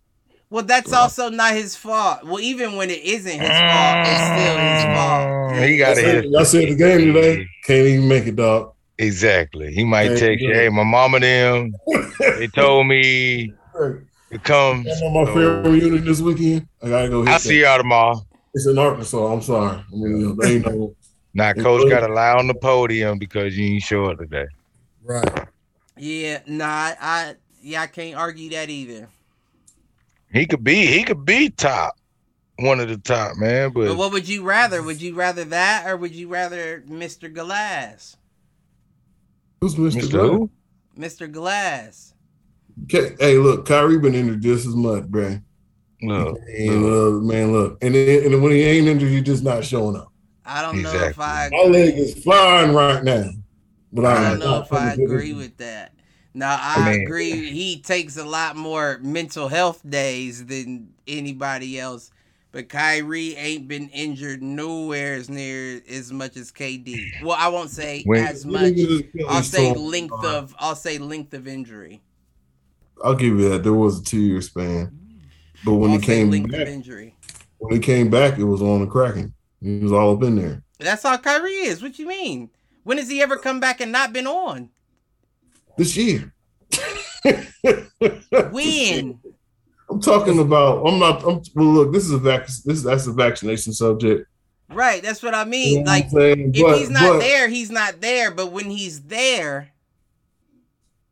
well, 0.51 0.63
that's 0.63 0.91
Well- 0.91 1.03
also 1.03 1.31
not 1.31 1.55
his 1.55 1.75
fault. 1.75 2.25
Well, 2.25 2.41
even 2.41 2.77
when 2.77 2.91
it 2.91 3.03
isn't 3.03 3.31
his 3.41 3.49
fault, 3.49 4.07
it's 4.07 4.25
still 4.27 4.59
his 4.59 4.85
fault. 4.85 5.29
Mm, 5.53 5.69
He 5.69 5.79
got 5.79 5.97
it. 5.99 6.05
hit. 6.25 6.37
I 6.39 6.43
said 6.43 6.69
the 6.69 6.75
game 6.75 7.13
today. 7.15 7.47
Can't 7.65 7.87
even 7.87 8.09
make 8.09 8.27
it, 8.27 8.37
dog. 8.37 8.73
Exactly. 8.99 9.73
He 9.73 9.85
might 9.85 10.11
Hey, 10.11 10.17
text 10.21 10.43
you, 10.43 10.49
good. 10.49 10.57
hey, 10.57 10.69
my 10.69 10.85
mama 10.85 11.21
them, 11.21 11.73
they 12.21 12.47
told 12.55 12.87
me 12.87 13.51
Hey, 13.75 13.93
to 14.33 14.39
come. 14.43 14.85
I'm 14.87 15.03
on 15.05 15.15
my 15.15 15.25
so 15.25 15.35
family 15.63 15.81
reunion 15.81 16.05
this 16.05 16.21
weekend. 16.21 16.67
I 16.83 16.89
gotta 16.91 17.09
go 17.09 17.21
hit 17.23 17.29
I'll 17.31 17.35
that. 17.39 17.41
see 17.41 17.63
y'all 17.63 17.79
tomorrow. 17.79 18.21
It's 18.53 18.67
in 18.67 18.79
Arkansas. 18.79 19.33
I'm 19.33 19.41
sorry. 19.41 19.79
I 19.79 19.85
mean, 19.93 20.21
you 20.21 20.27
know, 20.29 20.35
they 20.35 20.55
ain't 20.57 20.67
no. 20.67 20.95
Now, 21.33 21.53
coach 21.55 21.89
got 21.89 22.05
to 22.07 22.13
lie 22.13 22.33
on 22.35 22.49
the 22.49 22.55
podium 22.55 23.19
because 23.19 23.57
you 23.57 23.75
ain't 23.75 23.83
show 23.83 24.07
up 24.07 24.19
today. 24.19 24.47
Right. 25.05 25.47
Yeah, 26.01 26.41
nah, 26.47 26.65
I, 26.65 26.97
I 27.01 27.35
yeah, 27.63 27.83
I 27.83 27.87
can't 27.87 28.17
argue 28.17 28.49
that 28.51 28.71
either. 28.71 29.09
He 30.33 30.47
could 30.47 30.65
be, 30.65 30.87
he 30.87 31.05
could 31.05 31.27
be 31.27 31.51
top, 31.51 31.95
one 32.59 32.81
of 32.81 32.89
the 32.89 32.97
top, 32.97 33.37
man. 33.37 33.71
But 33.73 33.89
But 33.89 33.97
what 33.99 34.13
would 34.13 34.27
you 34.27 34.43
rather? 34.43 34.83
Would 34.83 35.03
you 35.03 35.15
rather 35.15 35.45
that, 35.45 35.87
or 35.87 35.99
would 35.99 36.15
you 36.15 36.29
rather 36.29 36.83
Mr. 36.89 37.33
Glass? 37.33 38.17
Who's 39.61 39.75
Mr. 39.75 40.01
Mr. 40.01 40.11
Glass? 40.11 40.23
Who? 40.23 40.51
Mr. 40.99 41.31
Glass. 41.31 42.15
Okay, 42.85 43.15
Hey, 43.21 43.37
look, 43.37 43.67
Kyrie 43.67 43.99
been 43.99 44.15
injured 44.15 44.41
just 44.41 44.67
as 44.67 44.75
much, 44.75 45.05
bro. 45.05 45.39
Look, 46.01 46.39
And, 46.59 46.85
uh, 46.85 47.11
man, 47.21 47.53
look, 47.53 47.77
and 47.83 47.95
then, 47.95 48.25
and 48.33 48.43
when 48.43 48.53
he 48.53 48.63
ain't 48.63 48.89
injured, 48.89 49.11
he 49.11 49.21
just 49.21 49.45
not 49.45 49.67
showing 49.67 49.97
up. 49.97 50.11
I 50.47 50.63
don't 50.63 50.81
know 50.81 50.89
if 50.89 50.95
Exactly. 50.95 51.25
I 51.25 51.49
My 51.53 51.69
leg 51.69 51.95
is 51.95 52.25
flying 52.25 52.73
right 52.73 53.05
now. 53.05 53.33
But 53.93 54.05
I 54.07 54.15
I'm 54.15 54.39
don't 54.39 54.49
know 54.49 54.61
if 54.61 54.73
I 54.73 54.93
agree 54.93 55.33
with 55.33 55.57
that. 55.59 55.93
Now 56.33 56.55
oh, 56.55 56.83
I 56.83 56.91
Man. 56.91 57.01
agree 57.01 57.51
he 57.51 57.81
takes 57.81 58.17
a 58.17 58.25
lot 58.25 58.57
more 58.57 58.99
mental 59.03 59.49
health 59.49 59.81
days 59.89 60.47
than 60.47 60.93
anybody 61.09 61.79
else. 61.79 62.11
But 62.53 62.69
Kyrie 62.69 63.37
ain't 63.37 63.69
been 63.69 63.89
injured 63.91 64.43
nowhere 64.43 65.15
as 65.15 65.29
near 65.29 65.81
as 65.89 66.13
much 66.13 66.37
as 66.37 66.51
KD. 66.51 67.23
Well, 67.23 67.37
I 67.39 67.47
won't 67.49 67.71
say 67.71 68.03
When- 68.05 68.25
as 68.25 68.45
much. 68.45 68.75
I'll 69.29 69.43
say 69.43 69.73
length 69.73 70.13
uh, 70.25 70.39
of 70.39 70.55
I'll 70.59 70.75
say 70.77 70.99
length 70.99 71.33
of 71.35 71.47
injury. 71.47 72.01
I'll 73.03 73.15
give 73.15 73.39
you 73.39 73.49
that. 73.51 73.63
There 73.63 73.73
was 73.73 74.01
a 74.01 74.05
two 74.05 74.21
year 74.21 74.41
span, 74.41 74.93
but 75.65 75.75
when 75.75 75.91
I'll 75.93 75.99
he 75.99 76.05
came 76.05 76.31
back, 76.31 76.67
injury. 76.67 77.15
when 77.59 77.73
he 77.73 77.79
came 77.79 78.11
back, 78.11 78.39
it 78.39 78.45
was 78.45 78.63
on 78.63 78.81
the 78.81 78.87
cracking. 78.87 79.33
He 79.63 79.79
was 79.79 79.93
all 79.93 80.15
up 80.17 80.23
in 80.23 80.37
there. 80.37 80.63
That's 80.79 81.03
how 81.03 81.17
Kyrie 81.19 81.51
is. 81.53 81.83
What 81.83 81.99
you 81.99 82.07
mean? 82.07 82.51
When 82.85 82.99
has 82.99 83.09
he 83.11 83.21
ever 83.23 83.37
come 83.37 83.61
back 83.61 83.81
and 83.81 83.93
not 83.93 84.13
been 84.13 84.27
on? 84.27 84.71
This 85.77 85.97
year. 85.97 86.33
When? 88.51 89.19
I'm 89.91 90.01
talking 90.01 90.39
about. 90.39 90.87
I'm 90.87 90.99
not. 90.99 91.23
I'm, 91.25 91.43
well, 91.55 91.67
look, 91.67 91.93
this 91.93 92.05
is 92.05 92.13
a 92.13 92.19
vac. 92.19 92.47
This 92.47 92.65
is 92.67 92.83
that's 92.85 93.07
a 93.07 93.13
vaccination 93.13 93.73
subject. 93.73 94.27
Right, 94.71 95.03
that's 95.03 95.21
what 95.23 95.35
I 95.35 95.43
You 95.45 95.51
mean. 95.51 95.85
know 95.85 95.91
Like 95.91 96.13
what 96.13 96.21
saying? 96.23 96.53
if 96.55 96.63
But- 96.63 96.79
he's 96.79 96.91
not 96.91 97.03
but- 97.15 97.19
there, 97.21 97.49
he's 97.49 97.71
not 97.71 98.01
there. 98.01 98.31
But 98.31 98.53
when 98.53 98.71
he's 98.71 99.03
there, 99.03 99.73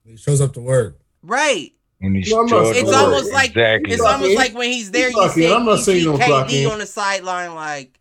He 0.04 0.16
shows 0.16 0.40
up 0.40 0.54
to 0.54 0.60
work. 0.60 0.98
right. 1.22 1.72
When 2.00 2.14
he 2.14 2.30
No, 2.30 2.40
I'm 2.42 2.46
not 2.46 2.76
It's 2.76 2.88
that. 2.88 2.94
almost 3.04 3.32
like 3.32 3.50
exactly. 3.50 3.92
it's 3.92 4.00
almost 4.02 4.36
like 4.36 4.54
when 4.54 4.70
he's 4.70 4.92
there, 4.92 5.10
you 5.10 5.28
see, 5.30 5.52
I'm 5.52 5.64
not 5.64 5.78
you 5.78 5.82
saying 5.84 5.98
see 5.98 6.04
you 6.04 6.16
don't 6.16 6.20
KD 6.20 6.64
in. 6.64 6.70
on 6.70 6.78
the 6.78 6.86
sideline, 6.86 7.56
like 7.56 7.97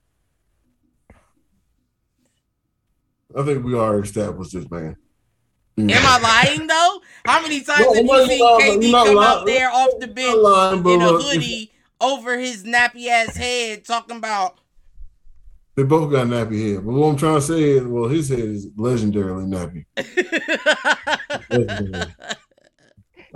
I 3.38 3.44
think 3.44 3.64
we 3.64 3.76
already 3.76 4.08
established 4.08 4.54
this, 4.54 4.70
man. 4.70 4.96
Am 5.78 5.90
I 5.92 6.20
lying 6.20 6.66
though? 6.68 7.02
How 7.26 7.40
many 7.42 7.62
times 7.62 7.86
No, 7.86 7.94
have 7.94 8.04
you 8.04 8.28
seen 8.28 8.40
lying. 8.40 8.82
KD 8.82 8.92
come 8.92 9.16
lying. 9.16 9.40
out 9.40 9.46
there 9.46 9.70
off 9.70 9.90
the 10.00 10.08
bench 10.08 10.36
lying, 10.36 10.80
in 10.88 11.02
a 11.02 11.08
hoodie 11.10 11.72
over 12.02 12.38
his 12.40 12.64
nappy 12.64 13.08
ass 13.08 13.36
head 13.36 13.86
talking 13.86 14.18
about 14.18 14.60
They 15.76 15.84
both 15.84 16.12
got 16.12 16.26
nappy 16.28 16.74
head. 16.74 16.86
But 16.86 16.94
what 16.94 17.10
I'm 17.10 17.16
trying 17.18 17.36
to 17.36 17.42
say 17.42 17.62
is, 17.62 17.84
well, 17.84 18.08
his 18.10 18.30
head 18.30 18.40
is 18.40 18.66
legendarily 18.72 19.46
nappy. 19.46 19.86
Legendary. 21.52 22.14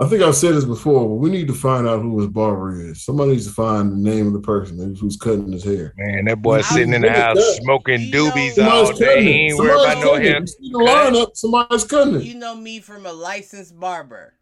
I 0.02 0.08
think 0.08 0.22
I've 0.22 0.34
said 0.34 0.54
this 0.54 0.64
before, 0.64 1.08
but 1.08 1.14
we 1.16 1.30
need 1.30 1.46
to 1.46 1.54
find 1.54 1.86
out 1.86 2.02
who 2.02 2.18
his 2.18 2.28
barber 2.28 2.74
is. 2.90 3.04
Somebody 3.04 3.32
needs 3.32 3.46
to 3.46 3.52
find 3.52 3.92
the 3.92 3.96
name 4.10 4.26
of 4.26 4.32
the 4.32 4.40
person 4.40 4.76
who's- 4.78 4.98
who's 5.00 5.16
cutting 5.16 5.52
his 5.52 5.62
hair. 5.62 5.94
Man, 5.96 6.24
that 6.24 6.42
boy 6.42 6.56
I'm 6.56 6.62
sitting 6.64 6.92
in 6.94 7.02
the 7.02 7.10
house 7.12 7.36
that. 7.36 7.60
smoking 7.62 8.00
You 8.00 8.10
know- 8.10 8.30
doobies 8.30 8.58
all 8.70 8.92
day. 8.92 9.22
He 9.22 9.30
ain't 9.30 9.58
worried 9.58 9.70
Somebody's 9.70 9.92
about 9.92 10.04
no 10.04 10.10
cutting 10.12 10.26
hair. 10.26 10.40
You 10.40 10.46
see 10.46 10.70
the 10.72 10.78
lineup, 10.78 11.36
somebody's 11.36 11.84
cutting 11.84 12.14
it. 12.16 12.22
you 12.24 12.34
know 12.34 12.54
me 12.56 12.80
from 12.80 13.06
a 13.06 13.12
licensed 13.12 13.78
barber. 13.78 14.34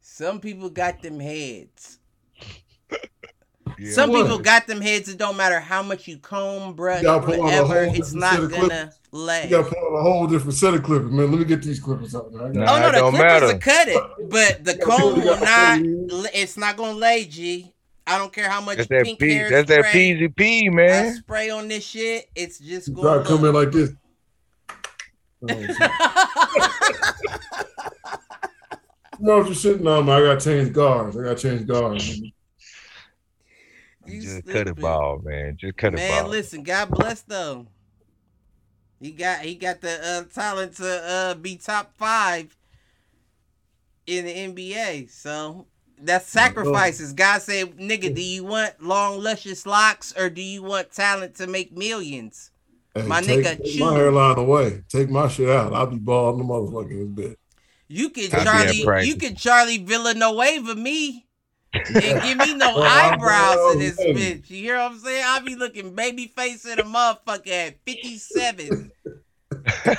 Some 0.00 0.40
people 0.40 0.68
got 0.70 1.00
them 1.02 1.20
heads. 1.20 1.97
Yeah. 3.78 3.92
Some 3.92 4.10
What? 4.10 4.22
people 4.24 4.38
got 4.38 4.66
them 4.66 4.80
heads. 4.80 5.08
It 5.08 5.18
don't 5.18 5.36
matter 5.36 5.60
how 5.60 5.82
much 5.82 6.08
you 6.08 6.18
comb, 6.18 6.74
brush, 6.74 7.02
gotta 7.02 7.24
pull 7.24 7.34
out 7.46 7.64
a 7.64 7.66
whatever. 7.66 7.96
It's 7.96 8.12
not 8.12 8.50
gonna 8.50 8.90
lay. 9.12 9.44
You 9.44 9.50
got 9.50 9.68
to 9.68 9.74
pull 9.74 9.96
out 9.96 9.98
a 10.00 10.02
whole 10.02 10.26
different 10.26 10.54
set 10.54 10.74
of 10.74 10.82
clippers, 10.82 11.10
man. 11.12 11.30
Let 11.30 11.38
me 11.38 11.44
get 11.44 11.62
these 11.62 11.78
clippers 11.80 12.14
out. 12.14 12.32
Man. 12.32 12.42
I 12.42 12.46
got- 12.48 12.54
Nah, 12.54 12.74
Oh 12.74 12.80
no, 12.80 12.90
the 12.92 12.98
clippers 13.00 13.18
matter. 13.20 13.46
will 13.46 13.58
cut 13.58 13.88
it, 13.88 14.02
but 14.30 14.64
the 14.64 14.76
comb 14.78 15.20
will 15.22 15.40
not. 15.40 15.80
It's 16.34 16.56
not 16.56 16.76
gonna 16.76 16.92
lay, 16.98 17.24
G. 17.24 17.72
I 18.06 18.16
don't 18.18 18.32
care 18.32 18.48
how 18.48 18.60
much 18.62 18.78
That's 18.78 18.88
that 18.88 19.04
pink 19.04 19.18
P. 19.20 19.34
hair 19.34 19.50
That's 19.50 19.68
that 19.68 19.84
spray 19.86 20.14
PZP, 20.16 20.68
I 20.68 20.70
man. 20.74 21.14
spray 21.16 21.50
on 21.50 21.68
this 21.68 21.84
shit. 21.84 22.26
It's 22.34 22.58
just 22.58 22.92
going. 22.94 23.04
gotta 23.06 23.24
come 23.24 23.44
in 23.44 23.52
like 23.54 23.70
this. 23.70 23.90
You 29.20 29.26
know 29.26 29.38
what 29.38 29.46
you're 29.46 29.54
sitting 29.56 29.86
on, 29.86 30.06
man. 30.06 30.22
I 30.22 30.26
gotta 30.26 30.40
change 30.40 30.72
guards. 30.72 31.16
I 31.16 31.22
gotta 31.24 31.34
change 31.34 31.66
guards. 31.66 32.20
You 34.08 34.22
Just 34.22 34.46
cut 34.46 34.56
it 34.56 34.62
stupid. 34.66 34.82
ball, 34.82 35.20
man. 35.24 35.56
Just 35.58 35.76
cut 35.76 35.94
it 35.94 35.96
ball. 35.96 36.22
Man, 36.22 36.30
listen, 36.30 36.62
God 36.62 36.90
bless 36.90 37.22
though. 37.22 37.66
He 39.00 39.12
got 39.12 39.40
he 39.40 39.54
got 39.54 39.80
the 39.80 39.98
uh, 40.02 40.22
talent 40.34 40.76
to 40.76 41.02
uh, 41.04 41.34
be 41.34 41.56
top 41.56 41.92
five 41.96 42.56
in 44.06 44.24
the 44.24 44.32
NBA. 44.34 45.10
So 45.10 45.66
that's 46.00 46.26
sacrifices. 46.26 47.12
God 47.12 47.42
said, 47.42 47.76
"Nigga, 47.76 48.14
do 48.14 48.22
you 48.22 48.44
want 48.44 48.82
long, 48.82 49.20
luscious 49.20 49.66
locks 49.66 50.12
or 50.16 50.28
do 50.30 50.42
you 50.42 50.62
want 50.62 50.90
talent 50.90 51.36
to 51.36 51.46
make 51.46 51.76
millions? 51.76 52.50
Hey, 52.94 53.02
My 53.02 53.20
take, 53.20 53.44
nigga, 53.44 53.58
take 53.58 53.64
choose. 53.64 53.80
my 53.80 53.92
hairline 53.94 54.38
away. 54.38 54.82
Take 54.88 55.10
my 55.10 55.28
shit 55.28 55.48
out. 55.48 55.72
I'll 55.72 55.86
be 55.86 55.98
bald 55.98 56.40
in 56.40 56.46
the 56.46 56.52
motherfucking 56.52 57.14
bit. 57.14 57.38
You 57.86 58.10
could 58.10 58.34
I'll 58.34 58.40
be 58.40 58.46
at 58.46 58.84
Charlie, 58.84 59.06
you 59.08 59.16
can 59.16 59.36
Charlie 59.36 59.78
Villanueva 59.78 60.74
me." 60.74 61.27
And 61.74 62.22
give 62.22 62.38
me 62.38 62.54
no 62.54 62.76
eyebrows 62.82 63.74
in 63.74 63.78
this 63.80 63.98
bitch. 64.00 64.50
You 64.50 64.56
hear 64.62 64.76
what 64.76 64.92
I'm 64.92 64.98
saying? 64.98 65.24
I 65.26 65.40
be 65.40 65.54
looking 65.54 65.94
baby 65.94 66.26
face 66.26 66.64
in 66.64 66.78
a 66.78 66.82
motherfucker 66.84 67.48
at 67.48 67.78
57. 67.84 68.90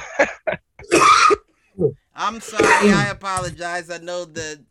I'm 2.15 2.39
sorry. 2.41 2.91
I 2.91 3.09
apologize. 3.09 3.89
I 3.89 3.99
know 3.99 4.25
the 4.25 4.61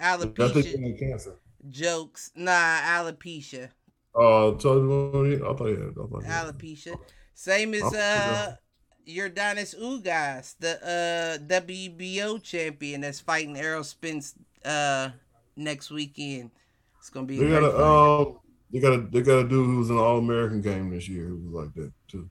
alopecia 0.00 0.78
you 0.78 0.88
had 0.88 0.98
cancer. 0.98 1.34
jokes. 1.70 2.32
Nah, 2.34 2.50
alopecia. 2.80 3.70
Uh, 4.14 4.52
told 4.58 5.28
you, 5.28 5.46
I 5.48 5.54
thought 5.54 5.66
you 5.66 5.76
had. 5.76 5.90
I 5.90 5.92
thought 5.94 6.22
you 6.22 6.26
had. 6.26 6.46
Alopecia. 6.46 6.98
Same 7.34 7.74
as 7.74 7.82
Oh, 7.84 7.98
uh 7.98 8.54
Yordenis 9.06 9.76
Ugas, 9.78 10.56
the 10.58 10.82
uh 10.82 11.38
WBO 11.46 12.42
champion 12.42 13.02
that's 13.02 13.20
fighting 13.20 13.56
Errol 13.56 13.84
Spence 13.84 14.34
uh 14.64 15.10
next 15.56 15.90
weekend. 15.90 16.50
It's 16.98 17.10
gonna 17.10 17.26
be 17.26 17.38
They 17.38 17.48
got 17.48 17.62
a 17.64 17.84
um, 17.84 18.38
they 18.72 18.80
got 18.80 18.92
a 18.94 19.00
they 19.02 19.22
got 19.22 19.38
a 19.38 19.42
dude 19.48 19.66
who 19.66 19.78
was 19.78 19.90
in 19.90 19.96
the 19.96 20.02
All 20.02 20.18
American 20.18 20.60
game 20.60 20.90
this 20.90 21.08
year 21.08 21.26
who 21.26 21.36
was 21.36 21.52
like 21.64 21.74
that 21.74 21.92
too. 22.08 22.28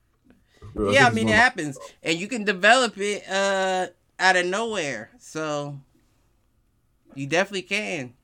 yeah, 0.92 1.06
I 1.06 1.10
mean 1.10 1.28
it 1.28 1.34
happens, 1.34 1.78
and 2.02 2.18
you 2.18 2.28
can 2.28 2.44
develop 2.44 2.98
it 2.98 3.28
uh 3.28 3.86
out 4.18 4.36
of 4.36 4.46
nowhere. 4.46 5.10
So 5.18 5.78
you 7.14 7.26
definitely 7.26 7.62
can. 7.62 8.14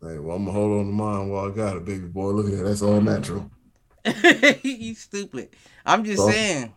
Hey, 0.00 0.18
well, 0.18 0.36
I'm 0.36 0.44
gonna 0.44 0.52
hold 0.58 0.80
on 0.80 0.86
to 0.86 0.92
mine 0.92 1.28
while 1.28 1.50
I 1.50 1.54
got 1.54 1.76
it, 1.76 1.84
baby 1.84 2.06
boy. 2.06 2.30
Look 2.30 2.46
at 2.46 2.52
that. 2.58 2.64
That's 2.64 2.82
all 2.82 3.00
natural. 3.00 3.50
you 4.62 4.94
stupid. 4.94 5.50
I'm 5.86 6.04
just 6.04 6.18
So- 6.18 6.30
saying. 6.30 6.74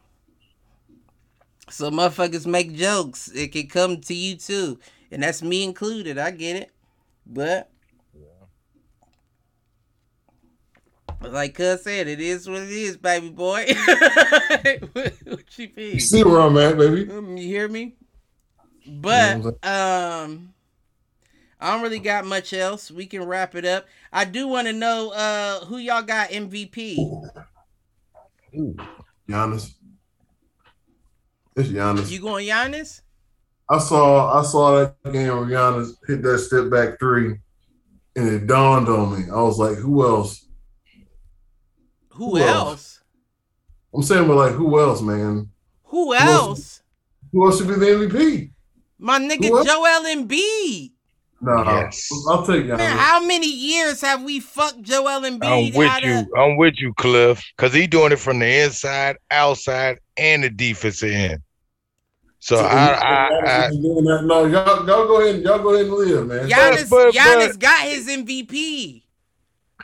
So 1.69 1.89
motherfuckers 1.89 2.45
make 2.45 2.73
jokes. 2.75 3.27
It 3.29 3.51
can 3.51 3.67
come 3.67 3.99
to 4.01 4.13
you 4.13 4.35
too, 4.35 4.79
and 5.11 5.23
that's 5.23 5.41
me 5.41 5.63
included. 5.63 6.17
I 6.19 6.29
get 6.31 6.55
it, 6.57 6.71
but. 7.25 7.71
Like 11.21 11.55
Cuz 11.55 11.81
said, 11.81 12.07
it 12.07 12.19
is 12.19 12.47
what 12.47 12.61
it 12.61 12.69
is, 12.69 12.97
baby 12.97 13.29
boy. 13.29 13.65
what, 14.93 15.13
what 15.23 15.57
you 15.57 15.69
mean? 15.75 15.93
You 15.93 15.99
see 15.99 16.23
where 16.23 16.41
I'm 16.41 16.57
at, 16.57 16.77
baby? 16.77 17.11
Um, 17.11 17.35
you 17.37 17.47
hear 17.47 17.67
me? 17.67 17.95
But 18.87 19.45
um 19.65 20.53
I 21.59 21.71
don't 21.71 21.81
really 21.81 21.99
got 21.99 22.25
much 22.25 22.53
else. 22.53 22.91
We 22.91 23.05
can 23.05 23.25
wrap 23.25 23.55
it 23.55 23.65
up. 23.65 23.85
I 24.11 24.25
do 24.25 24.47
want 24.47 24.67
to 24.67 24.73
know 24.73 25.11
uh 25.11 25.65
who 25.65 25.77
y'all 25.77 26.03
got 26.03 26.29
MVP. 26.29 26.97
Giannis. 29.27 29.73
It's 31.55 31.69
Giannis. 31.69 32.11
You 32.11 32.19
going 32.19 32.45
Giannis? 32.47 33.01
I 33.69 33.79
saw 33.79 34.39
I 34.39 34.43
saw 34.43 34.75
that 34.79 35.11
game 35.11 35.27
where 35.27 35.45
Giannis 35.45 35.93
hit 36.07 36.21
that 36.21 36.39
step 36.39 36.69
back 36.69 36.99
three, 36.99 37.35
and 38.15 38.27
it 38.29 38.47
dawned 38.47 38.87
on 38.89 39.17
me. 39.19 39.25
I 39.31 39.41
was 39.41 39.57
like, 39.57 39.77
who 39.77 40.05
else? 40.05 40.45
Who, 42.09 42.31
Who 42.31 42.37
else? 42.37 42.49
else? 42.49 43.01
I'm 43.93 44.03
saying, 44.03 44.27
but 44.27 44.35
like, 44.35 44.53
who 44.53 44.79
else, 44.79 45.01
man? 45.01 45.49
Who 45.85 46.13
else? 46.13 46.27
else? 46.29 46.81
Who 47.31 47.45
else 47.45 47.57
should 47.57 47.67
be 47.67 47.75
the 47.75 47.85
MVP? 47.85 48.51
My 48.99 49.19
nigga 49.19 49.47
Who 49.49 49.57
else? 49.57 49.67
Joel 49.67 50.15
Embiid. 50.15 50.91
No, 51.41 51.63
Yes. 51.63 52.09
I'll 52.29 52.45
take 52.45 52.65
Giannis. 52.65 52.77
Man, 52.77 52.97
how 52.97 53.23
many 53.25 53.47
years 53.51 54.01
have 54.01 54.23
we 54.23 54.39
fucked 54.39 54.81
Joel 54.81 55.21
Embiid? 55.21 55.71
I'm 55.71 55.77
with 55.77 56.03
you. 56.03 56.19
of 56.19 56.27
I'm 56.37 56.57
with 56.57 56.75
you, 56.79 56.93
Cliff, 56.93 57.43
because 57.57 57.73
he 57.73 57.87
doing 57.87 58.11
it 58.13 58.19
from 58.19 58.39
the 58.39 58.63
inside, 58.63 59.17
outside, 59.31 59.99
and 60.17 60.43
the 60.43 60.49
defensive 60.49 61.11
end. 61.11 61.41
So 62.45 62.57
So, 62.57 62.61
I, 62.63 62.67
I, 62.67 62.91
I, 62.93 63.29
Giannis 63.31 63.69
is 63.71 63.77
doing 63.79 64.05
that. 64.05 64.23
No, 64.25 64.45
y'all, 64.45 64.85
y'all 64.85 65.07
go 65.07 65.19
ahead. 65.19 65.35
and 65.37 65.43
Y'all 65.43 65.57
go 65.57 65.73
ahead 65.73 65.87
and 65.87 65.95
live, 65.95 66.27
man. 66.27 66.47
Giannis? 66.47 66.87
but- 66.87 67.11
Giannis 67.11 67.47
but- 67.53 67.59
got 67.59 67.87
his 67.87 68.07
MVP. 68.07 69.01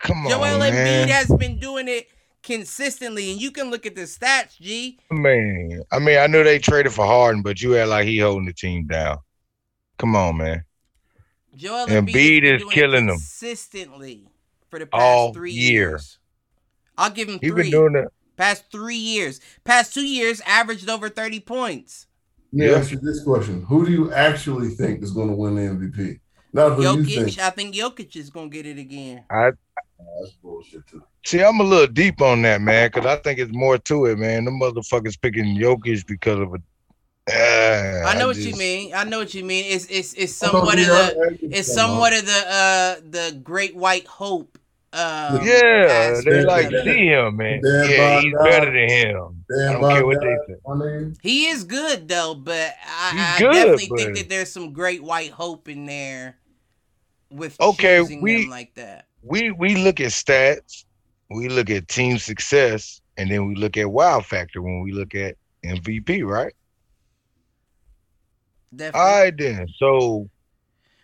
come 0.01 0.25
on, 0.27 0.29
Joel 0.29 0.59
man. 0.59 1.07
Embiid 1.07 1.11
has 1.11 1.27
been 1.39 1.57
doing 1.57 1.87
it 1.87 2.07
consistently, 2.43 3.31
and 3.31 3.41
you 3.41 3.49
can 3.49 3.71
look 3.71 3.87
at 3.87 3.95
the 3.95 4.01
stats, 4.03 4.59
G. 4.59 4.99
Man, 5.09 5.81
I 5.91 5.97
mean, 5.97 6.19
I 6.19 6.27
knew 6.27 6.43
they 6.43 6.59
traded 6.59 6.93
for 6.93 7.03
Harden, 7.03 7.41
but 7.41 7.59
you 7.63 7.71
had 7.71 7.87
like 7.87 8.05
he 8.05 8.19
holding 8.19 8.45
the 8.45 8.53
team 8.53 8.85
down. 8.85 9.17
Come 9.97 10.15
on, 10.15 10.37
man. 10.37 10.63
Joel 11.55 11.87
Embiid 11.87 12.13
Embiid 12.13 12.43
is 12.43 12.61
doing 12.61 12.71
killing 12.75 13.05
them. 13.07 13.15
consistently 13.17 14.27
for 14.69 14.77
the 14.77 14.85
past 14.85 15.01
All 15.01 15.33
three 15.33 15.51
year. 15.51 15.71
years. 15.89 16.19
I'll 16.95 17.09
give 17.09 17.27
him 17.27 17.39
He 17.41 17.49
three. 17.49 17.63
been 17.63 17.71
doing 17.71 17.95
it. 17.95 18.07
past 18.37 18.65
three 18.71 18.95
years. 18.97 19.41
Past 19.63 19.95
two 19.95 20.05
years, 20.05 20.41
averaged 20.45 20.87
over 20.91 21.09
thirty 21.09 21.39
points. 21.39 22.05
Let 22.53 22.59
me 22.65 22.71
Yeah. 22.71 22.77
ask 22.77 22.91
you 22.91 22.99
this 22.99 23.23
question: 23.23 23.63
Who 23.63 23.85
do 23.85 23.91
you 23.91 24.11
actually 24.13 24.69
think 24.69 25.01
is 25.03 25.11
going 25.11 25.29
to 25.29 25.35
win 25.35 25.55
the 25.55 25.61
MVP? 25.61 26.19
Not 26.53 26.75
who 26.75 26.83
you 26.97 27.05
think. 27.05 27.39
I 27.39 27.49
think 27.49 27.73
Jokic 27.75 28.15
is 28.15 28.29
gonna 28.29 28.49
get 28.49 28.65
it 28.65 28.77
again. 28.77 29.23
That's 29.29 30.33
bullshit 30.43 30.85
too. 30.87 31.01
See, 31.25 31.41
I'm 31.41 31.59
a 31.59 31.63
little 31.63 31.87
deep 31.87 32.21
on 32.21 32.41
that, 32.41 32.61
man, 32.61 32.89
because 32.89 33.05
I 33.05 33.15
think 33.17 33.39
it's 33.39 33.53
more 33.53 33.77
to 33.77 34.05
it, 34.07 34.17
man. 34.17 34.45
The 34.45 34.51
motherfuckers 34.51 35.19
picking 35.21 35.55
Jokic 35.57 36.05
because 36.07 36.39
of 36.39 36.53
a. 36.53 36.57
Uh, 37.31 38.07
I 38.07 38.17
know 38.17 38.27
what 38.27 38.37
you 38.37 38.55
mean. 38.55 38.93
I 38.93 39.03
know 39.03 39.19
what 39.19 39.33
you 39.33 39.45
mean. 39.45 39.65
It's 39.67 39.85
it's 39.85 40.13
it's 40.13 40.33
somewhat 40.33 40.79
of 40.79 40.87
the 40.87 41.37
it's 41.51 41.71
somewhat 41.71 42.13
of 42.13 42.25
the 42.25 42.43
uh 42.47 42.95
the 43.09 43.39
great 43.43 43.75
white 43.75 44.07
hope. 44.07 44.57
Um, 44.93 45.45
Yeah, 45.45 46.19
they 46.25 46.39
Yeah, 46.39 46.43
like 46.45 46.65
of 46.71 46.83
see 46.83 47.07
him, 47.07 47.37
man. 47.37 47.61
Damn, 47.63 47.89
Yeah, 47.89 47.97
Bob 47.97 48.23
he's 48.23 48.33
Dog. 48.33 48.43
better 48.45 48.65
than 48.65 48.89
him. 48.89 49.45
I 49.49 49.71
don't 49.73 49.81
care 49.81 50.01
Bob 50.01 50.03
what 50.05 50.19
they 50.21 50.37
say. 50.47 50.59
my 50.67 50.73
nigga. 50.75 51.17
He 51.21 51.45
is 51.47 51.63
good 51.63 52.07
though, 52.09 52.35
but 52.35 52.75
I, 52.85 53.35
I 53.35 53.39
good, 53.39 53.53
definitely 53.53 53.87
but- 53.89 53.97
think 53.99 54.17
that 54.17 54.29
there's 54.29 54.51
some 54.51 54.73
great 54.73 55.01
white 55.01 55.31
hope 55.31 55.69
in 55.69 55.85
there 55.85 56.37
with 57.29 57.59
Okay, 57.61 58.01
we- 58.01 58.41
them 58.43 58.49
like 58.49 58.73
that. 58.75 59.05
We 59.23 59.51
we 59.51 59.75
look 59.75 59.99
at 60.01 60.07
stats, 60.11 60.83
we 61.29 61.47
look 61.47 61.69
at 61.69 61.87
team 61.87 62.17
success, 62.17 63.01
and 63.17 63.29
then 63.31 63.45
we 63.47 63.55
look 63.55 63.77
at 63.77 63.89
wow 63.89 64.19
factor 64.19 64.61
when 64.61 64.81
we 64.81 64.91
look 64.91 65.13
at 65.15 65.35
MVP, 65.63 66.23
right? 66.23 66.53
Definitely. 68.75 68.99
All 68.99 69.21
right 69.21 69.37
then. 69.37 69.67
So 69.77 70.29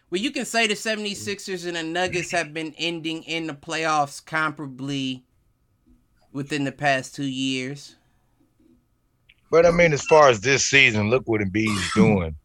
Well, 0.10 0.22
you 0.22 0.32
can 0.32 0.46
say 0.46 0.68
the 0.68 0.74
76ers 0.74 1.68
and 1.68 1.76
the 1.76 1.84
Nuggets 1.84 2.32
have 2.32 2.54
been 2.54 2.74
ending 2.78 3.24
in 3.24 3.48
the 3.48 3.54
playoffs 3.54 4.24
comparably 4.24 5.24
within 6.32 6.64
the 6.64 6.72
past 6.72 7.14
two 7.14 7.26
years. 7.26 7.96
But 9.52 9.66
I 9.66 9.72
mean, 9.72 9.94
as 9.94 10.06
far 10.06 10.30
as 10.30 10.42
this 10.42 10.66
season, 10.66 11.10
look 11.10 11.24
what 11.28 11.42
Embiid's 11.42 11.92
doing, 11.96 12.36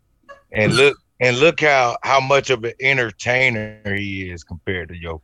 and 0.52 0.74
look 0.74 0.96
and 1.20 1.38
look 1.38 1.60
how 1.60 1.96
how 2.02 2.20
much 2.20 2.50
of 2.50 2.64
an 2.64 2.74
entertainer 2.80 3.94
he 3.94 4.30
is 4.30 4.44
compared 4.44 4.88
to 4.88 4.94
Jokic. 4.94 5.20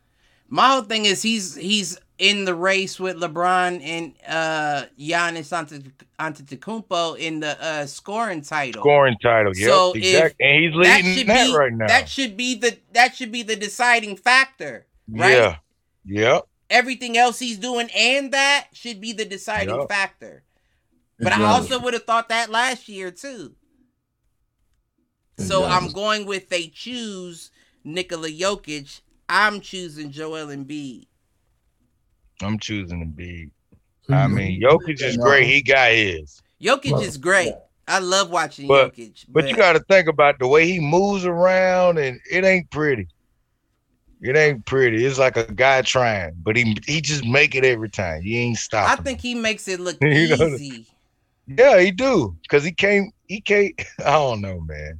My 0.47 0.69
whole 0.69 0.81
thing 0.81 1.05
is 1.05 1.21
he's 1.21 1.55
he's 1.55 1.97
in 2.19 2.45
the 2.45 2.53
race 2.53 2.99
with 2.99 3.15
LeBron 3.17 3.81
and 3.81 4.13
uh 4.27 4.85
Giannis 4.99 5.51
Ante- 5.51 5.91
Antetokounmpo 6.19 7.17
in 7.17 7.39
the 7.39 7.57
uh 7.63 7.85
scoring 7.85 8.41
title. 8.41 8.81
Scoring 8.83 9.17
title, 9.21 9.53
yeah. 9.55 9.67
So 9.67 9.93
exactly, 9.93 10.45
and 10.45 10.63
he's 10.63 10.73
that 10.85 10.97
leading 11.03 11.17
should 11.17 11.27
that, 11.27 11.47
be 11.47 11.55
right 11.55 11.73
now. 11.73 11.87
that 11.87 12.09
should 12.09 12.37
be 12.37 12.55
the 12.55 12.77
that 12.93 13.15
should 13.15 13.31
be 13.31 13.41
the 13.43 13.55
deciding 13.55 14.17
factor. 14.17 14.85
right? 15.09 15.31
Yeah, 15.31 15.55
yep. 16.05 16.43
Everything 16.69 17.17
else 17.17 17.39
he's 17.39 17.57
doing 17.57 17.89
and 17.97 18.31
that 18.33 18.67
should 18.73 19.01
be 19.01 19.13
the 19.13 19.25
deciding 19.25 19.73
Yup. 19.75 19.89
factor. 19.89 20.43
But 21.17 21.33
I 21.33 21.43
also 21.43 21.79
would 21.79 21.93
have 21.93 22.03
thought 22.05 22.29
that 22.29 22.49
last 22.49 22.87
year 22.87 23.11
too. 23.11 23.55
So 25.37 25.65
I'm 25.65 25.91
going 25.91 26.25
with 26.25 26.49
they 26.49 26.67
choose 26.67 27.49
Nikola 27.83 28.29
Jokic. 28.29 29.01
I'm 29.27 29.61
choosing 29.61 30.11
Joel 30.11 30.47
Embiid. 30.47 31.07
I'm 32.41 32.59
choosing 32.59 33.05
Embiid. 33.13 33.49
Who 34.07 34.13
I 34.13 34.27
mean, 34.27 34.61
Jokic 34.61 35.01
is 35.01 35.17
great. 35.17 35.45
He 35.47 35.61
got 35.61 35.91
his. 35.91 36.41
Jokic 36.61 36.91
Well, 36.93 37.01
is 37.01 37.17
great. 37.17 37.53
I 37.87 37.99
love 37.99 38.29
watching 38.29 38.67
But- 38.67 38.95
Jokic. 38.95 39.25
But 39.29 39.47
you 39.47 39.55
got 39.55 39.73
to 39.73 39.79
think 39.81 40.07
about 40.07 40.39
the 40.39 40.47
way 40.47 40.67
he 40.67 40.79
moves 40.79 41.25
around, 41.25 41.97
and 41.97 42.19
it 42.31 42.43
ain't 42.45 42.69
pretty. 42.71 43.07
It 44.21 44.35
ain't 44.35 44.65
pretty. 44.65 45.05
It's 45.05 45.17
like 45.17 45.37
a 45.37 45.45
guy 45.53 45.81
trying, 45.81 46.33
but 46.43 46.57
he 46.57 46.75
he 46.85 46.99
just 46.99 47.23
make 47.25 47.55
it 47.55 47.63
every 47.63 47.89
time. 47.89 48.21
He 48.21 48.37
ain't 48.37 48.57
stop. 48.57 48.89
I 48.89 49.01
think 49.01 49.21
he 49.21 49.33
makes 49.33 49.67
it 49.67 49.79
look 49.79 49.97
You 50.01 50.35
know- 50.35 50.47
easy. 50.55 50.87
Yeah, 51.47 51.79
he 51.79 51.89
do. 51.91 52.35
Cause 52.49 52.63
he 52.63 52.71
can't. 52.71 53.13
He 53.27 53.41
can't. 53.41 53.73
I 53.99 54.11
don't 54.11 54.41
know, 54.41 54.59
man. 54.61 54.99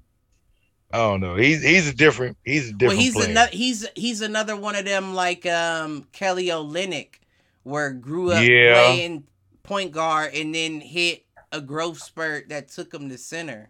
I 0.91 0.97
don't 0.97 1.19
know. 1.19 1.35
He's 1.35 1.61
he's 1.61 1.87
a 1.89 1.93
different. 1.93 2.37
He's 2.43 2.69
a 2.69 2.73
different 2.73 2.97
Well, 2.97 3.05
he's 3.05 3.15
another 3.17 3.51
he's 3.51 3.85
he's 3.95 4.21
another 4.21 4.55
one 4.55 4.75
of 4.75 4.85
them 4.85 5.13
like 5.13 5.45
um 5.45 6.07
Kelly 6.13 6.47
Olynyk, 6.47 7.09
where 7.63 7.91
grew 7.91 8.31
up 8.31 8.43
Yeah. 8.43 8.73
playing 8.85 9.23
point 9.63 9.91
guard 9.91 10.33
and 10.33 10.53
then 10.55 10.81
hit 10.81 11.25
a 11.51 11.61
growth 11.61 12.01
spurt 12.01 12.49
that 12.49 12.69
took 12.69 12.93
him 12.93 13.09
to 13.09 13.17
center. 13.17 13.69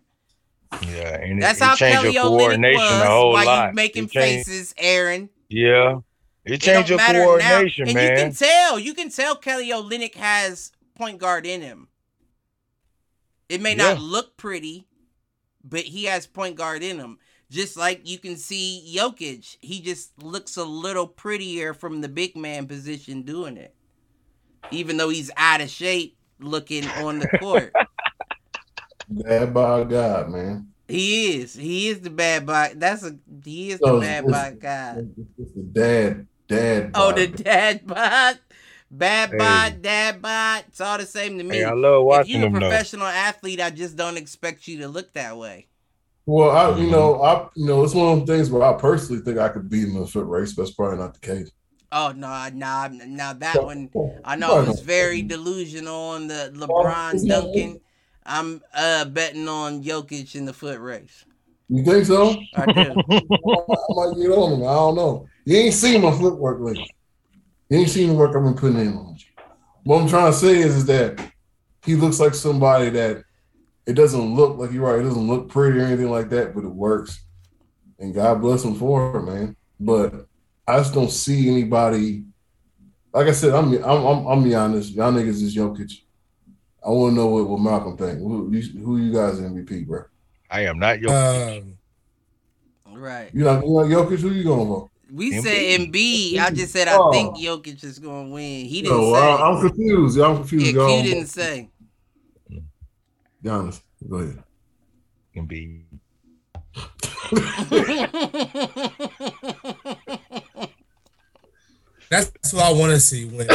yeah, 0.81 1.15
and 1.21 1.41
That's 1.41 1.59
it, 1.59 1.63
it 1.63 1.67
how 1.67 1.75
changed 1.75 2.01
Kelly 2.01 2.13
your 2.13 2.23
coordination 2.25 2.79
was. 2.81 3.01
a 3.01 3.05
whole 3.07 3.31
Why 3.33 3.43
lot. 3.43 3.69
you 3.69 3.73
making 3.75 4.05
It 4.05 4.11
changed- 4.11 4.47
faces, 4.47 4.75
Aaron? 4.77 5.29
Yeah, 5.49 5.99
it 6.45 6.53
It 6.53 6.61
changed 6.61 6.89
don't 6.89 6.99
your 6.99 6.99
coordination, 7.25 7.85
now. 7.85 7.89
And 7.89 7.95
man. 7.95 8.11
you 8.11 8.23
can 8.23 8.33
tell. 8.33 8.79
You 8.79 8.93
can 8.93 9.09
tell 9.09 9.35
Kelly 9.35 9.69
Olynyk 9.71 10.13
has 10.15 10.71
point 10.95 11.17
guard 11.17 11.45
in 11.45 11.61
him. 11.61 11.87
It 13.47 13.61
may 13.61 13.73
not 13.73 13.99
look 13.99 14.37
pretty, 14.37 14.85
but 15.63 15.81
he 15.81 16.03
has 16.05 16.27
point 16.27 16.55
guard 16.55 16.83
in 16.83 16.99
him. 16.99 17.17
Just 17.49 17.75
like 17.75 18.07
you 18.07 18.19
can 18.19 18.37
see 18.37 18.93
Jokic, 18.95 19.57
he 19.61 19.81
just 19.81 20.21
looks 20.21 20.55
a 20.55 20.63
little 20.63 21.07
prettier 21.07 21.73
from 21.73 22.01
the 22.01 22.07
big 22.09 22.35
man 22.37 22.67
position 22.67 23.23
doing 23.23 23.57
it, 23.57 23.73
even 24.71 24.97
though 24.97 25.09
he's 25.09 25.31
out 25.37 25.61
of 25.61 25.69
shape 25.69 26.17
looking 26.39 26.85
on 26.87 27.19
the 27.19 27.27
court. 27.39 27.73
Bad 29.09 29.53
by 29.53 29.83
God, 29.85 30.29
man. 30.29 30.67
he 30.87 31.41
is. 31.41 31.53
He 31.55 31.89
is 31.89 32.01
the 32.01 32.09
bad 32.11 32.45
boy. 32.45 32.73
That's 32.75 33.03
a. 33.03 33.15
He 33.43 33.71
is 33.71 33.79
the 33.79 33.97
bad 33.99 34.23
it's- 34.25 34.51
boy 34.51 34.57
guy. 34.59 35.03
It's 35.37 35.51
the 35.53 35.63
dad, 35.63 36.27
dad. 36.47 36.91
Oh, 36.93 37.09
bod. 37.11 37.15
the 37.17 37.27
dad 37.27 37.87
bod, 37.87 38.39
bad 38.91 39.29
Hey. 39.31 39.37
bod, 39.37 39.81
dad 39.81 40.21
bod. 40.21 40.65
It's 40.67 40.79
all 40.79 40.97
the 40.99 41.07
same 41.07 41.39
to 41.39 41.43
me. 41.43 41.57
Hey, 41.57 41.63
I 41.63 41.73
love 41.73 42.03
watching 42.03 42.03
if 42.03 42.05
watching 42.05 42.39
you're 42.41 42.49
a 42.49 42.51
them 42.51 42.53
though. 42.61 42.69
professional 42.69 43.07
athlete, 43.07 43.61
I 43.61 43.71
just 43.71 43.95
don't 43.95 44.17
expect 44.17 44.67
you 44.67 44.77
to 44.79 44.87
look 44.87 45.11
that 45.13 45.35
way. 45.37 45.65
Well, 46.27 46.51
I, 46.51 46.65
Mm-hmm. 46.71 46.83
you 46.83 46.91
know, 46.91 47.21
I, 47.23 47.47
you 47.55 47.65
know, 47.65 47.83
it's 47.83 47.95
one 47.95 48.09
of 48.13 48.17
them 48.19 48.27
things 48.27 48.51
where 48.51 48.61
I 48.61 48.73
personally 48.79 49.23
think 49.23 49.39
I 49.39 49.49
could 49.49 49.67
beat 49.71 49.87
him 49.87 49.95
in 49.97 50.03
a 50.03 50.07
foot 50.07 50.27
race. 50.27 50.53
But 50.53 50.63
that's 50.63 50.75
probably 50.75 50.99
not 50.99 51.15
the 51.15 51.19
case. 51.21 51.49
Oh 51.91 52.11
no, 52.15 52.27
nah, 52.53 52.87
now 52.87 53.33
that 53.33 53.63
one, 53.63 53.89
I 54.23 54.35
know 54.35 54.61
it 54.61 54.67
was 54.67 54.81
very 54.81 55.21
delusional 55.23 55.95
on 55.95 56.27
the 56.27 56.51
LeBron 56.55 57.27
Duncan. 57.27 57.81
I'm 58.25 58.61
uh 58.75 59.05
betting 59.05 59.47
on 59.47 59.83
Jokic 59.83 60.35
in 60.35 60.45
the 60.45 60.53
foot 60.53 60.79
race. 60.79 61.25
You 61.67 61.83
think 61.83 62.05
so? 62.05 62.35
I 62.55 62.65
do. 62.71 63.03
I 63.11 63.35
might 63.89 64.15
get 64.17 64.31
on 64.31 64.53
him. 64.53 64.67
I 64.67 64.73
don't 64.73 64.95
know. 64.95 65.27
You 65.45 65.57
ain't 65.57 65.73
seen 65.73 66.01
my 66.01 66.11
footwork 66.11 66.59
lately. 66.61 66.93
You 67.69 67.79
ain't 67.79 67.89
seen 67.89 68.09
the 68.09 68.15
work 68.15 68.35
I've 68.35 68.43
been 68.43 68.55
putting 68.55 68.79
in 68.79 68.97
on 68.97 69.15
you. 69.17 69.43
What 69.83 70.01
I'm 70.01 70.07
trying 70.07 70.31
to 70.31 70.37
say 70.37 70.59
is, 70.59 70.75
is 70.75 70.85
that 70.85 71.19
he 71.85 71.95
looks 71.95 72.19
like 72.19 72.35
somebody 72.35 72.89
that 72.91 73.23
it 73.87 73.93
doesn't 73.93 74.35
look 74.35 74.57
like 74.59 74.71
you're 74.71 74.85
right. 74.85 74.99
It 74.99 75.03
doesn't 75.03 75.27
look 75.27 75.49
pretty 75.49 75.79
or 75.79 75.83
anything 75.83 76.11
like 76.11 76.29
that, 76.29 76.53
but 76.53 76.63
it 76.63 76.69
works. 76.69 77.23
And 77.97 78.13
God 78.13 78.41
bless 78.41 78.63
him 78.63 78.75
for 78.75 79.17
it, 79.17 79.23
man. 79.23 79.55
But 79.79 80.27
I 80.69 80.77
just 80.77 80.93
don't 80.93 81.11
see 81.11 81.49
anybody. 81.49 82.23
Like 83.13 83.27
I 83.27 83.31
said, 83.31 83.53
I'm 83.53 83.73
I'm 83.83 84.05
I'm, 84.05 84.27
I'm 84.27 84.43
be 84.43 84.53
honest. 84.53 84.93
Y'all 84.93 85.11
niggas 85.11 85.41
is 85.41 85.55
Jokic. 85.55 85.91
I 86.85 86.89
want 86.89 87.11
to 87.11 87.15
know 87.15 87.27
what, 87.27 87.47
what 87.49 87.59
Malcolm 87.59 87.97
think. 87.97 88.19
Who, 88.19 88.49
you, 88.51 88.79
who 88.81 88.97
you 88.97 89.11
guys 89.11 89.39
MVP, 89.39 89.85
bro? 89.87 90.03
I 90.49 90.61
am 90.65 90.79
not 90.79 90.99
your. 91.01 91.11
Um, 91.11 91.77
right. 92.93 93.29
You 93.33 93.43
know, 93.43 93.55
you 93.61 93.89
know 93.89 94.05
Jokic. 94.05 94.19
Who 94.19 94.29
you 94.29 94.43
going 94.43 94.67
for? 94.67 94.89
We 95.11 95.31
Embiid. 95.33 95.43
said 95.43 95.79
Embiid. 95.81 96.39
I 96.39 96.51
just 96.51 96.71
said 96.71 96.87
I 96.87 96.95
Oh. 96.97 97.11
think 97.11 97.35
Jokic 97.37 97.83
is 97.83 97.97
going 97.99 98.27
to 98.27 98.33
win. 98.33 98.65
He 98.65 98.81
didn't 98.83 98.97
No, 98.97 99.13
say. 99.13 99.19
I, 99.19 99.49
I'm 99.49 99.59
confused. 99.67 100.19
I'm 100.19 100.35
confused. 100.37 100.65
Yeah, 100.67 100.71
y'all. 100.73 101.03
Didn't 101.03 101.27
say. 101.27 101.69
Giannis, 103.43 103.81
go 104.07 104.17
ahead. 104.17 104.43
can 105.33 105.45
be. 105.47 105.83
that's 112.09 112.53
what 112.53 112.63
I 112.65 112.71
want 112.71 112.91
to 112.91 112.99
see 112.99 113.25
win. 113.25 113.47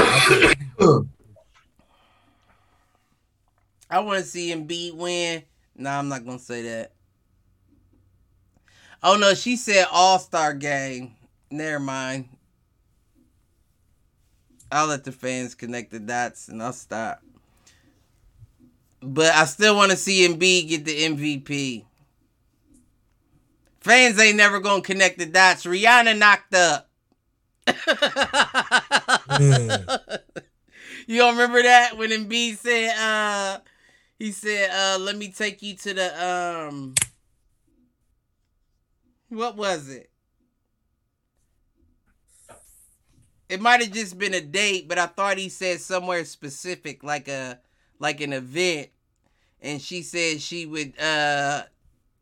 I 3.90 4.01
want 4.01 4.22
to 4.22 4.28
see 4.28 4.52
Embiid 4.52 4.94
win. 4.94 5.43
No, 5.76 5.90
I'm 5.90 6.09
not 6.09 6.24
gonna 6.24 6.39
say 6.39 6.62
that. 6.62 6.93
Oh 9.02 9.16
no, 9.16 9.35
she 9.35 9.56
said 9.56 9.86
All 9.93 10.18
Star 10.18 10.55
Game. 10.55 11.14
Never 11.51 11.78
mind. 11.78 12.28
I'll 14.72 14.86
let 14.86 15.05
the 15.05 15.12
fans 15.12 15.55
connect 15.55 15.93
the 15.93 16.01
dots 16.01 16.48
and 16.48 16.62
I'll 16.62 16.72
stop. 16.72 17.22
But 19.01 19.35
I 19.35 19.44
still 19.44 19.76
want 19.76 19.90
to 19.90 19.97
see 19.97 20.26
Embiid 20.26 20.68
get 20.68 20.85
the 20.85 21.05
MVP. 21.05 21.85
Fans 23.81 24.18
ain't 24.18 24.39
never 24.39 24.60
gonna 24.60 24.81
connect 24.81 25.18
the 25.18 25.26
dots. 25.26 25.64
Rihanna 25.64 26.18
knocked 26.18 26.55
up. 26.55 26.89
You 31.06 31.18
don't 31.18 31.34
remember 31.36 31.62
that 31.62 31.96
when 31.96 32.10
Embiid 32.10 32.56
said, 32.58 32.96
uh, 32.98 33.60
he 34.18 34.32
said, 34.32 34.70
uh, 34.70 34.98
let 35.00 35.16
me 35.16 35.28
take 35.30 35.62
you 35.62 35.74
to 35.76 35.94
the, 35.94 36.24
um, 36.26 36.94
what 39.28 39.56
was 39.56 39.88
it? 39.88 40.10
It 43.48 43.60
might 43.60 43.80
have 43.80 43.92
just 43.92 44.18
been 44.18 44.34
a 44.34 44.40
date, 44.40 44.88
but 44.88 44.98
I 44.98 45.06
thought 45.06 45.38
he 45.38 45.48
said 45.48 45.80
somewhere 45.80 46.24
specific, 46.24 47.04
like 47.04 47.28
a, 47.28 47.60
like 47.98 48.20
an 48.20 48.32
event. 48.32 48.88
and 49.60 49.80
she 49.82 50.02
said 50.02 50.40
she 50.40 50.66
would 50.66 50.98
uh 51.00 51.64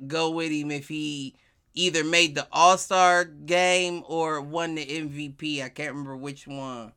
go 0.06 0.30
with 0.30 0.52
him 0.52 0.70
if 0.70 0.88
he 0.88 1.34
either 1.74 2.04
made 2.04 2.34
the 2.34 2.46
All 2.52 2.78
Star 2.78 3.24
game 3.24 4.04
or 4.06 4.40
won 4.40 4.74
the 4.74 4.84
MVP. 4.84 5.62
I 5.62 5.68
can't 5.68 5.90
remember 5.90 6.16
which 6.16 6.46
one. 6.46 6.92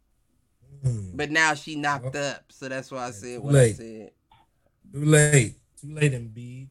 Mm. 0.84 1.15
But 1.15 1.31
now 1.31 1.53
she 1.53 1.76
knocked 1.76 2.15
up, 2.15 2.45
so 2.49 2.69
that's 2.69 2.91
why 2.91 3.07
I 3.07 3.11
said 3.11 3.39
what 3.39 3.53
late. 3.53 3.76
I 3.76 3.77
said. 3.77 4.11
Too 4.93 5.06
late. 5.06 5.56
Too 5.81 5.93
late, 5.93 6.14
Embiid. 6.14 6.69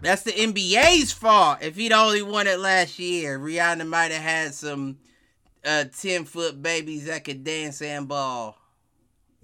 That's 0.00 0.22
the 0.22 0.30
NBA's 0.30 1.12
fault. 1.12 1.58
If 1.60 1.76
he'd 1.76 1.92
only 1.92 2.22
won 2.22 2.46
it 2.46 2.60
last 2.60 2.98
year, 2.98 3.38
Rihanna 3.38 3.86
might 3.86 4.12
have 4.12 4.22
had 4.22 4.54
some 4.54 4.98
uh 5.64 5.84
ten 6.00 6.24
foot 6.24 6.62
babies 6.62 7.06
that 7.06 7.24
could 7.24 7.42
dance 7.42 7.82
and 7.82 8.06
ball. 8.06 8.56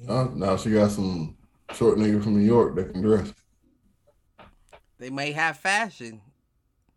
Uh, 0.08 0.28
now 0.34 0.56
she 0.56 0.70
got 0.70 0.90
some 0.90 1.36
short 1.72 1.98
nigga 1.98 2.22
from 2.22 2.36
New 2.38 2.44
York 2.44 2.76
that 2.76 2.92
can 2.92 3.02
dress. 3.02 3.32
They 4.98 5.10
may 5.10 5.32
have 5.32 5.58
fashion. 5.58 6.20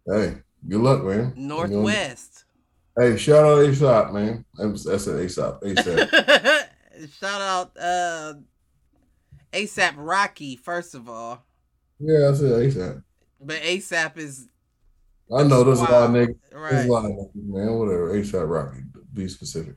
Hey, 0.06 0.38
good 0.68 0.82
luck, 0.82 1.04
man. 1.04 1.34
You 1.36 1.48
know, 1.48 1.56
Northwest. 1.56 2.46
Hey, 2.98 3.18
shout 3.18 3.46
out 3.46 3.58
ASAP, 3.60 4.14
man. 4.14 4.46
That's 4.56 4.86
an 4.86 5.18
ASAP. 5.18 5.62
ASAP. 5.62 6.68
Shout 7.20 7.42
out 7.42 7.78
uh 7.78 8.34
ASAP 9.54 9.94
Rocky, 9.98 10.56
first 10.56 10.96
of 10.96 11.08
all. 11.08 11.46
yeah, 12.00 12.30
I 12.30 12.34
said 12.34 12.52
ASAP. 12.52 13.04
But 13.40 13.62
ASAP 13.62 14.18
is 14.18 14.48
I 15.32 15.44
know 15.44 15.64
there's 15.64 15.80
a 15.80 15.84
lot 15.84 16.04
of 16.06 16.10
niggas. 16.12 16.36
There's 16.50 16.74
right. 16.74 16.86
a 16.86 16.92
lot 16.92 17.06
of 17.06 17.12
niggas, 17.12 17.36
man. 17.36 17.74
Whatever. 17.76 18.14
ASAP 18.16 18.50
Rocky. 18.50 18.80
Be 19.14 19.28
specific. 19.28 19.76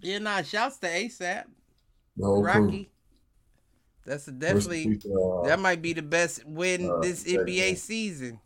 Yeah, 0.00 0.18
nah, 0.18 0.42
shouts 0.42 0.78
to 0.78 0.86
ASAP 0.86 1.44
whole 2.20 2.42
crew. 2.42 2.64
Rocky. 2.64 2.88
That's 4.04 4.26
a 4.26 4.32
definitely 4.32 5.00
uh, 5.06 5.46
that 5.46 5.60
might 5.60 5.80
be 5.80 5.92
the 5.92 6.02
best 6.02 6.44
win 6.44 6.90
uh, 6.90 6.98
this 6.98 7.24
NBA 7.24 7.76
season. 7.76 8.40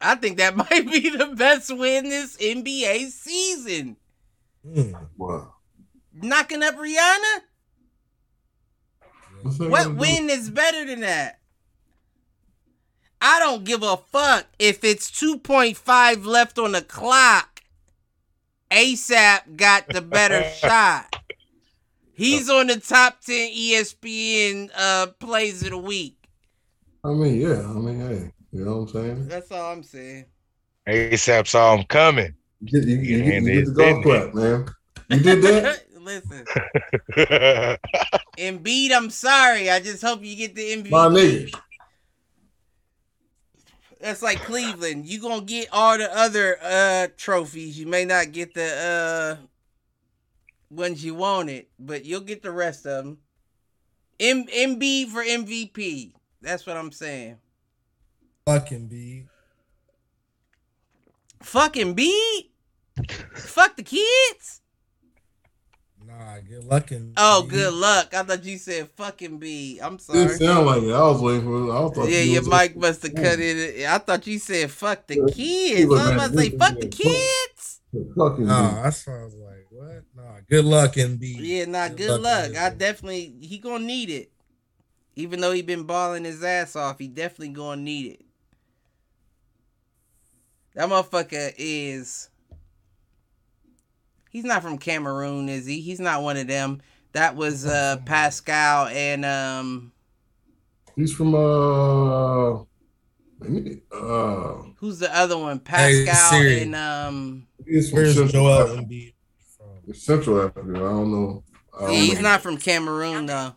I 0.00 0.14
think 0.16 0.38
that 0.38 0.56
might 0.70 0.90
be 0.90 1.10
the 1.10 1.26
best 1.26 1.76
win 1.76 2.08
this 2.08 2.36
NBA 2.36 3.10
season. 3.10 3.96
Mm. 4.66 4.94
what? 5.16 5.50
Knocking 6.14 6.62
up 6.62 6.76
Rihanna? 6.76 7.40
What 9.42 9.58
gonna 9.58 9.84
do? 9.84 9.94
win 9.94 10.30
is 10.30 10.50
better 10.50 10.84
than 10.84 11.00
that? 11.00 11.40
I 13.20 13.38
don't 13.38 13.64
give 13.64 13.82
a 13.82 13.96
fuck 13.96 14.46
if 14.58 14.84
it's 14.84 15.10
2.5 15.10 16.24
left 16.26 16.58
on 16.58 16.72
the 16.72 16.82
clock. 16.82 17.62
ASAP 18.70 19.56
got 19.56 19.88
the 19.88 20.02
better 20.02 20.48
shot. 20.58 21.16
He's 22.12 22.48
on 22.48 22.68
the 22.68 22.80
top 22.80 23.20
10 23.20 23.52
ESPN 23.52 24.70
uh, 24.74 25.08
plays 25.18 25.62
of 25.62 25.70
the 25.70 25.78
week. 25.78 26.16
I 27.04 27.10
mean, 27.10 27.40
yeah. 27.40 27.60
I 27.60 27.74
mean, 27.74 28.00
hey. 28.00 28.32
You 28.56 28.64
know 28.64 28.78
what 28.78 28.94
I'm 28.94 29.04
saying? 29.04 29.28
That's 29.28 29.52
all 29.52 29.72
I'm 29.72 29.82
saying. 29.82 30.24
ASAP 30.88 31.46
saw 31.46 31.76
him 31.76 31.84
coming. 31.84 32.32
You 32.62 32.80
get, 32.80 32.88
you, 32.88 32.96
you, 32.96 33.16
Yeah, 33.18 33.24
get- 33.24 33.34
and 33.34 33.46
you 33.46 33.52
get 33.52 33.60
it's 33.60 33.70
the 33.70 33.74
golf 33.74 34.02
been 34.02 34.02
clap, 34.02 34.34
man. 34.34 34.66
You 35.10 35.20
did 35.20 35.42
that? 35.42 35.82
Listen, 36.06 36.46
Embiid, 38.38 38.92
I'm 38.92 39.10
sorry. 39.10 39.68
I 39.68 39.80
just 39.80 40.02
hope 40.02 40.22
you 40.22 40.36
get 40.36 40.54
the 40.54 40.62
MVP. 40.62 40.90
My 40.90 41.08
nigga. 41.08 41.52
That's 44.00 44.22
like 44.22 44.38
Cleveland. 44.42 45.06
You 45.06 45.20
gonna 45.20 45.42
get 45.44 45.68
all 45.72 45.98
the 45.98 46.16
other 46.16 46.58
uh 46.62 47.08
trophies. 47.16 47.78
You 47.78 47.86
may 47.88 48.04
not 48.04 48.30
get 48.30 48.54
the 48.54 49.38
uh 49.40 49.46
ones 50.70 51.04
you 51.04 51.14
wanted, 51.16 51.66
but 51.78 52.04
you'll 52.04 52.20
get 52.20 52.42
the 52.42 52.52
rest 52.52 52.86
of 52.86 53.04
them. 53.04 53.18
M 54.20 54.46
MB 54.46 55.08
for 55.08 55.24
MVP. 55.24 56.12
That's 56.40 56.64
what 56.66 56.76
I'm 56.76 56.92
saying. 56.92 57.38
Fuck 58.46 58.68
Embiid. 58.68 59.26
Fucking 61.42 61.94
B. 61.94 62.50
Fuck 63.34 63.76
the 63.76 63.82
kids. 63.82 64.60
Nah, 66.06 66.38
good 66.48 66.62
luck 66.62 66.92
in. 66.92 67.12
Oh, 67.16 67.42
good 67.42 67.74
luck. 67.74 68.14
I 68.14 68.22
thought 68.22 68.44
you 68.44 68.56
said 68.58 68.88
fucking 68.90 69.38
B. 69.40 69.80
I'm 69.82 69.98
sorry. 69.98 70.20
didn't 70.28 70.38
sound 70.38 70.64
like 70.66 70.82
it. 70.84 70.92
I 70.92 71.00
was 71.08 71.20
waiting 71.20 71.42
for. 71.42 71.72
I 71.72 71.88
thought 71.92 72.08
Yeah, 72.08 72.20
your 72.20 72.42
was- 72.42 72.48
mic 72.48 72.76
must 72.76 73.02
have 73.02 73.14
cut 73.16 73.40
it. 73.40 73.84
I 73.84 73.98
thought 73.98 74.24
you 74.28 74.38
said 74.38 74.70
fuck 74.70 75.08
the 75.08 75.16
kids. 75.16 75.32
I 75.32 75.78
he 75.78 75.84
was 75.84 75.98
was 76.00 76.10
about 76.12 76.30
to 76.30 76.38
say 76.38 76.50
fuck 76.50 76.78
the 76.78 76.86
kids. 76.88 77.80
Fucking 78.16 78.46
Nah, 78.46 78.82
that 78.84 78.94
sounds 78.94 79.34
like 79.34 79.66
what? 79.70 80.04
Nah, 80.14 80.38
good 80.48 80.64
luck 80.64 80.94
Embiid. 80.94 81.38
Yeah, 81.40 81.64
nah, 81.64 81.88
Good 81.88 81.96
good, 81.96 82.20
luck, 82.20 82.52
luck. 82.52 82.56
I 82.56 82.70
definitely 82.70 83.34
he 83.40 83.58
gonna 83.58 83.84
need 83.84 84.08
it. 84.10 84.30
Even 85.16 85.40
though 85.40 85.52
he 85.52 85.62
been 85.62 85.82
balling 85.82 86.24
his 86.24 86.44
ass 86.44 86.76
off, 86.76 87.00
he 87.00 87.08
definitely 87.08 87.48
gonna 87.48 87.82
need 87.82 88.12
it. 88.12 88.25
That 90.76 90.90
motherfucker 90.90 91.54
is. 91.56 92.28
He's 94.30 94.44
not 94.44 94.62
from 94.62 94.76
Cameroon, 94.76 95.48
is 95.48 95.64
he? 95.64 95.80
He's 95.80 96.00
not 96.00 96.22
one 96.22 96.36
of 96.36 96.46
them. 96.46 96.82
That 97.12 97.34
was 97.34 97.64
uh 97.64 97.96
Pascal 98.04 98.86
and 98.88 99.24
um 99.24 99.92
He's 100.94 101.14
from 101.14 101.34
uh, 101.34 102.60
uh, 102.60 102.64
who's 104.76 104.98
the 104.98 105.08
other 105.14 105.38
one? 105.38 105.60
Pascal 105.60 106.14
Siri. 106.30 106.62
and 106.62 106.74
um 106.76 107.46
he's 107.66 107.88
from 107.88 107.96
Where's 108.00 108.16
Central 108.16 108.42
Joel 108.44 108.62
Africa. 108.62 108.82
Embiid 108.82 109.14
from? 109.56 109.94
Central 109.94 110.42
Africa. 110.42 110.68
I 110.68 110.72
don't 110.78 111.10
know. 111.10 111.42
I 111.74 111.80
don't 111.86 111.90
he's 111.92 112.14
know. 112.16 112.20
not 112.20 112.42
from 112.42 112.58
Cameroon 112.58 113.24
though. 113.26 113.54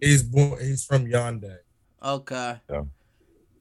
He's 0.00 0.22
born. 0.22 0.60
He's 0.60 0.84
from 0.84 1.06
Yaoundé. 1.06 1.56
Okay. 2.04 2.60
Yeah. 2.70 2.82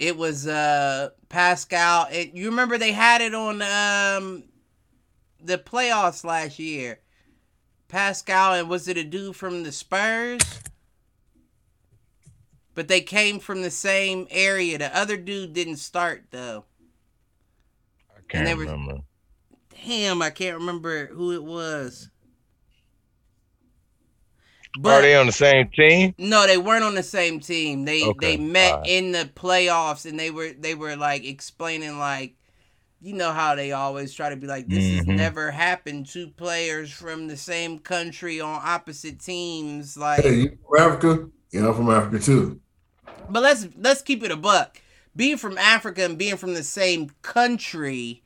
It 0.01 0.17
was 0.17 0.47
uh 0.47 1.11
Pascal. 1.29 2.07
It, 2.11 2.33
you 2.33 2.47
remember 2.49 2.79
they 2.79 2.91
had 2.91 3.21
it 3.21 3.35
on 3.35 3.61
um 3.61 4.45
the 5.39 5.59
playoffs 5.59 6.23
last 6.23 6.57
year. 6.57 6.99
Pascal 7.87 8.55
and 8.55 8.67
was 8.67 8.87
it 8.87 8.97
a 8.97 9.03
dude 9.03 9.35
from 9.35 9.61
the 9.61 9.71
Spurs? 9.71 10.41
But 12.73 12.87
they 12.87 13.01
came 13.01 13.39
from 13.39 13.61
the 13.61 13.69
same 13.69 14.25
area. 14.31 14.79
The 14.79 14.97
other 14.97 15.17
dude 15.17 15.53
didn't 15.53 15.77
start 15.77 16.23
though. 16.31 16.65
I 18.17 18.21
can't 18.27 18.45
they 18.47 18.55
were- 18.55 18.65
remember. 18.65 19.01
Damn, 19.85 20.23
I 20.23 20.31
can't 20.31 20.57
remember 20.57 21.07
who 21.07 21.31
it 21.33 21.43
was. 21.43 22.09
Are 24.75 24.81
But 24.83 25.01
they 25.01 25.15
on 25.15 25.25
the 25.27 25.31
same 25.31 25.69
team? 25.69 26.15
No, 26.17 26.45
they 26.45 26.57
weren't 26.57 26.83
on 26.83 26.95
the 26.95 27.03
same 27.03 27.39
team. 27.39 27.85
They 27.85 28.09
Okay, 28.09 28.35
they 28.35 28.37
met 28.37 28.73
alright. 28.73 28.87
in 28.87 29.11
the 29.11 29.29
playoffs 29.35 30.05
and 30.09 30.19
they 30.19 30.31
were 30.31 30.53
they 30.53 30.75
were 30.75 30.95
like 30.95 31.25
explaining 31.25 31.97
like 31.99 32.35
you 33.01 33.13
know 33.13 33.31
how 33.33 33.55
they 33.55 33.71
always 33.71 34.13
try 34.13 34.29
to 34.29 34.35
be 34.37 34.47
like 34.47 34.69
this 34.69 34.89
has 34.89 35.07
Mhm. 35.07 35.17
never 35.17 35.51
happened 35.51 36.07
two 36.07 36.29
players 36.29 36.91
from 36.91 37.27
the 37.27 37.37
same 37.37 37.79
country 37.79 38.41
on 38.41 38.61
opposite 38.63 39.19
teams 39.19 39.97
like 39.97 40.23
Hey, 40.23 40.35
you 40.35 40.57
from 40.69 40.79
Africa? 40.93 41.29
Yeah, 41.51 41.67
I'm 41.67 41.73
from 41.75 41.89
Africa 41.89 42.19
too. 42.23 42.61
but 43.29 43.43
let's 43.43 43.67
let's 43.77 44.01
keep 44.01 44.23
it 44.23 44.31
a 44.31 44.35
buck. 44.37 44.81
Being 45.15 45.37
from 45.37 45.57
Africa 45.57 46.03
and 46.05 46.17
being 46.17 46.37
from 46.37 46.53
the 46.53 46.63
same 46.63 47.09
country 47.21 48.23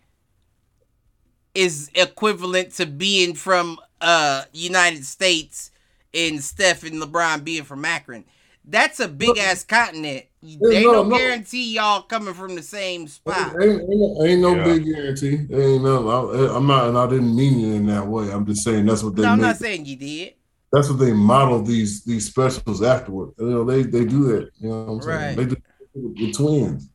is 1.53 1.89
equivalent 1.95 2.71
to 2.73 2.85
being 2.85 3.33
from 3.33 3.79
uh 4.01 4.43
United 4.53 5.05
States 5.05 5.71
and 6.15 6.43
Steph 6.43 6.83
and 6.83 7.01
LeBron 7.01 7.43
being 7.43 7.63
from 7.63 7.85
Akron. 7.85 8.25
That's 8.67 8.99
a 8.99 9.07
big 9.07 9.37
ass 9.37 9.63
continent. 9.63 10.25
They 10.41 10.83
no, 10.83 10.93
don't 10.93 11.09
no. 11.09 11.17
guarantee 11.17 11.75
y'all 11.75 12.01
coming 12.01 12.33
from 12.33 12.55
the 12.55 12.63
same 12.63 13.07
spot. 13.07 13.53
Ain't, 13.61 13.81
ain't, 13.81 13.91
ain't, 13.91 14.27
ain't 14.27 14.41
no 14.41 14.55
Yeah. 14.55 14.63
big 14.63 14.85
guarantee. 14.85 15.35
Ain't 15.53 15.83
no. 15.83 16.09
I, 16.09 16.55
I'm 16.57 16.65
not, 16.65 16.87
and 16.87 16.97
I 16.97 17.07
didn't 17.07 17.35
mean 17.35 17.59
it 17.59 17.75
in 17.75 17.85
that 17.87 18.07
way. 18.07 18.31
I'm 18.31 18.45
just 18.45 18.63
saying 18.63 18.85
that's 18.85 19.03
what 19.03 19.15
they 19.15 19.21
No, 19.21 19.29
I'm 19.29 19.37
make. 19.37 19.47
not 19.47 19.57
saying 19.57 19.85
you 19.85 19.95
did. 19.95 20.33
That's 20.71 20.89
what 20.89 20.99
they 20.99 21.13
model 21.13 21.61
these 21.61 22.03
these 22.03 22.25
specials 22.27 22.81
afterward. 22.81 23.33
You 23.39 23.49
know, 23.49 23.63
they 23.63 23.83
they 23.83 24.03
do 24.03 24.23
that. 24.33 24.49
You 24.59 24.69
know 24.69 24.83
what 24.83 24.93
I'm 24.93 25.01
saying? 25.01 25.37
They 25.37 25.45
do 25.45 25.55
the 25.93 26.31
twins. 26.33 26.89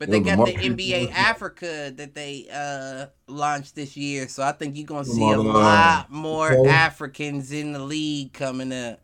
But 0.00 0.10
they 0.10 0.20
got 0.20 0.46
the 0.46 0.52
NBA 0.52 1.12
Africa 1.12 1.92
that 1.94 2.14
they 2.14 2.48
uh 2.52 3.06
launched 3.28 3.74
this 3.76 3.96
year, 3.98 4.28
so 4.28 4.42
I 4.42 4.52
think 4.52 4.76
you're 4.76 4.86
gonna 4.86 5.04
see 5.04 5.20
a 5.30 5.38
uh, 5.38 5.42
lot 5.42 6.10
more. 6.10 6.66
Africans 6.66 7.52
in 7.52 7.72
the 7.74 7.78
league 7.80 8.32
coming 8.32 8.72
up. 8.72 9.00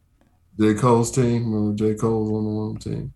J 0.59 0.73
Cole's 0.75 1.11
team. 1.13 1.53
Remember 1.53 1.77
J 1.77 1.95
Cole's 1.95 2.31
on 2.31 2.45
the 2.45 2.51
one 2.51 2.77
team. 2.79 3.13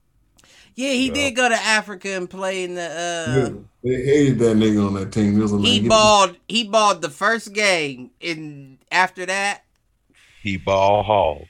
Yeah, 0.74 0.93
he 0.93 1.09
Yeah. 1.09 1.15
did 1.15 1.36
go 1.36 1.48
to 1.48 1.55
Africa 1.55 2.11
and 2.11 2.28
play 2.28 2.65
in 2.65 2.74
the. 2.74 2.82
Yeah, 3.27 3.48
uh 3.48 3.51
they 3.82 4.02
hated 4.02 4.39
that 4.40 4.57
nigga 4.57 4.86
on 4.86 4.94
that 4.94 5.12
team. 5.12 5.39
Was 5.39 5.52
like, 5.52 5.65
He 5.65 5.89
balled. 5.89 6.36
He 6.48 6.65
balled 6.65 7.01
the 7.02 7.11
first 7.11 7.52
game, 7.55 8.11
and 8.20 8.78
after 8.93 9.24
that, 9.27 9.65
He 10.43 10.57
ball 10.59 11.02
hauled. 11.02 11.48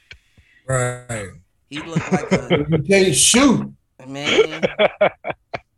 Right. 0.69 1.31
he 1.69 1.81
looked 1.83 2.13
like 2.13 2.33
a 2.33 2.67
You 2.71 2.83
can't 2.89 3.15
shoot. 3.15 3.73
man. 4.07 4.63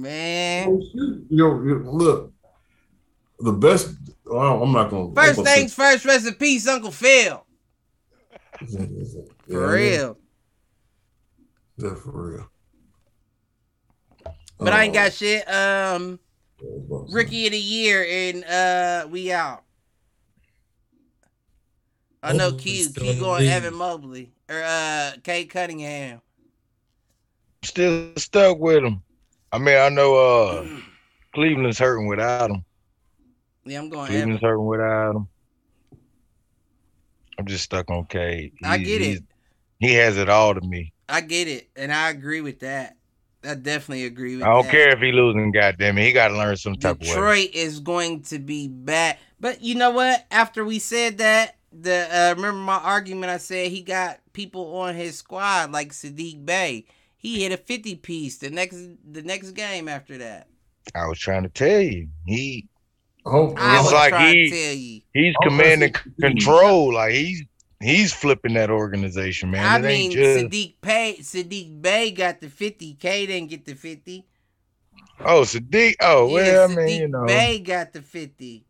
Man, 0.00 0.68
Can't. 0.68 0.82
You 0.94 1.24
know, 1.30 1.90
look, 1.90 2.32
the 3.40 3.52
best. 3.52 3.94
Well, 4.24 4.62
I'm 4.62 4.72
not 4.72 4.90
gonna. 4.90 5.14
First 5.14 5.36
gonna 5.36 5.48
say- 5.48 5.56
things 5.56 5.74
first. 5.74 6.04
Rest 6.04 6.26
in 6.26 6.34
peace, 6.34 6.66
Uncle 6.66 6.90
Phil. 6.90 7.44
For 9.48 9.72
real. 9.72 10.16
Yeah, 11.76 11.94
for 11.94 12.30
real. 12.30 12.48
But 14.58 14.72
I 14.72 14.84
ain't 14.84 14.94
got 14.94 15.12
shit. 15.12 15.42
Um, 15.48 16.20
yeah, 16.60 16.68
I 16.68 16.76
was 16.76 16.84
about 16.86 17.06
to 17.06 17.10
say. 17.10 17.16
rookie 17.16 17.46
of 17.46 17.52
the 17.52 17.58
year, 17.58 18.06
and 18.08 18.44
uh, 18.44 19.08
we 19.08 19.32
out. 19.32 19.64
I 22.22 22.34
know 22.34 22.50
Mobley's 22.52 22.88
Q. 22.88 23.02
Q 23.14 23.20
going 23.20 23.40
league. 23.42 23.50
Evan 23.50 23.74
Mobley 23.74 24.32
or 24.48 24.62
uh, 24.62 25.12
Cade 25.24 25.50
Cunningham. 25.50 26.20
Still 27.64 28.12
stuck 28.16 28.58
with 28.58 28.84
him. 28.84 29.02
I 29.52 29.58
mean, 29.58 29.76
I 29.76 29.88
know 29.90 30.14
uh 30.16 30.66
Cleveland's 31.34 31.78
hurting 31.78 32.06
without 32.06 32.50
him. 32.50 32.64
Yeah, 33.64 33.78
I'm 33.78 33.90
going. 33.90 34.06
Cleveland's 34.06 34.42
hurting 34.42 34.66
without 34.66 35.16
him. 35.16 35.28
I'm 37.38 37.46
just 37.46 37.64
stuck 37.64 37.90
on 37.90 38.04
Cade. 38.06 38.52
I 38.62 38.78
get 38.78 39.02
it. 39.02 39.22
He 39.78 39.94
has 39.94 40.16
it 40.16 40.28
all 40.28 40.54
to 40.54 40.60
me. 40.60 40.92
I 41.08 41.20
get 41.20 41.48
it, 41.48 41.68
and 41.76 41.92
I 41.92 42.10
agree 42.10 42.40
with 42.40 42.60
that. 42.60 42.96
I 43.44 43.54
definitely 43.54 44.04
agree 44.04 44.36
with 44.36 44.44
I 44.44 44.50
don't 44.50 44.62
that. 44.62 44.70
care 44.70 44.88
if 44.90 45.00
he 45.00 45.10
losing, 45.10 45.50
goddamn 45.50 45.98
it. 45.98 46.04
He 46.04 46.12
got 46.12 46.28
to 46.28 46.38
learn 46.38 46.56
some 46.56 46.76
type 46.76 46.92
of. 46.92 47.00
Detroit 47.00 47.50
is 47.52 47.80
going 47.80 48.22
to 48.22 48.38
be 48.38 48.68
bad. 48.68 49.18
But 49.40 49.62
you 49.62 49.74
know 49.74 49.90
what? 49.90 50.24
After 50.30 50.64
we 50.64 50.78
said 50.78 51.18
that, 51.18 51.56
the 51.72 52.06
uh, 52.10 52.34
remember 52.36 52.60
my 52.60 52.78
argument? 52.78 53.32
I 53.32 53.38
said 53.38 53.70
he 53.70 53.82
got 53.82 54.20
people 54.32 54.76
on 54.76 54.94
his 54.94 55.16
squad 55.16 55.72
like 55.72 55.92
Sadiq 55.92 56.44
Bey. 56.44 56.84
He 57.22 57.42
hit 57.42 57.52
a 57.52 57.56
fifty 57.56 57.94
piece 57.94 58.38
the 58.38 58.50
next 58.50 58.76
the 59.10 59.22
next 59.22 59.52
game 59.52 59.88
after 59.88 60.18
that. 60.18 60.48
I 60.94 61.06
was 61.06 61.18
trying 61.18 61.44
to 61.44 61.48
tell 61.48 61.80
you. 61.80 62.08
He 62.26 62.68
I 63.24 63.76
It's 63.76 63.84
was 63.84 63.92
like 63.92 64.08
trying 64.10 64.34
he- 64.36 64.50
to 64.50 64.56
tell 64.64 64.74
you. 64.74 65.00
he's 65.14 65.34
Oh, 65.40 65.44
commanding 65.48 65.94
control. 66.20 66.94
Like 66.94 67.12
he's 67.12 67.44
he's 67.80 68.12
flipping 68.12 68.54
that 68.54 68.70
organization, 68.70 69.50
man. 69.52 69.64
I 69.64 69.76
it 69.78 69.82
mean, 69.82 69.90
ain't 69.90 70.12
just 70.14 70.44
Sadiq 70.46 70.74
Bey, 70.80 71.16
Sadiq 71.20 71.80
Bey 71.80 72.10
got 72.10 72.40
the 72.40 72.48
fifty. 72.50 72.94
K 72.94 73.26
didn't 73.26 73.50
get 73.50 73.64
the 73.64 73.74
fifty. 73.74 74.26
oh 75.20 75.42
Sadiq. 75.42 75.94
Oh 76.00 76.26
yeah, 76.28 76.66
well, 76.66 76.70
I 76.70 76.74
mean, 76.74 77.00
you 77.02 77.08
know, 77.08 77.24
Bey 77.26 77.60
got 77.60 77.92
the 77.92 78.02
fifty. 78.02 78.64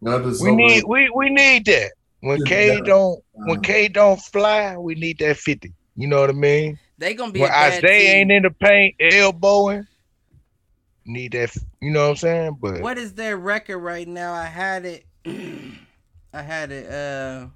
not 0.00 0.24
just 0.24 0.42
we 0.42 0.54
need 0.54 0.82
we 0.84 1.08
we 1.14 1.30
need 1.30 1.64
that. 1.66 1.92
When 2.20 2.44
K 2.44 2.80
don't 2.80 3.22
when 3.32 3.58
Uh, 3.58 3.62
K 3.62 3.88
don't 3.88 4.20
fly, 4.20 4.76
we 4.76 4.94
need 4.96 5.18
that 5.20 5.36
fifty. 5.36 5.72
You 5.94 6.08
know 6.08 6.20
what 6.20 6.30
I 6.30 6.34
mean? 6.34 6.78
They 7.02 7.14
gonna 7.14 7.32
be 7.32 7.40
When 7.40 7.50
a 7.50 7.52
bad 7.52 7.84
Isaiah 7.84 7.98
team. 7.98 8.16
ain't 8.16 8.30
in 8.30 8.42
the 8.44 8.50
paint, 8.52 8.94
elbowing, 9.00 9.88
need 11.04 11.32
that. 11.32 11.52
You 11.80 11.90
know 11.90 12.04
what 12.04 12.10
I'm 12.10 12.16
saying? 12.16 12.58
But 12.60 12.80
What 12.80 12.96
is 12.96 13.14
their 13.14 13.36
record 13.36 13.78
right 13.78 14.06
now? 14.06 14.32
I 14.32 14.44
had 14.44 14.84
it. 14.84 15.04
I 16.32 16.42
had 16.42 16.70
it. 16.70 16.88
Uh, 16.88 17.48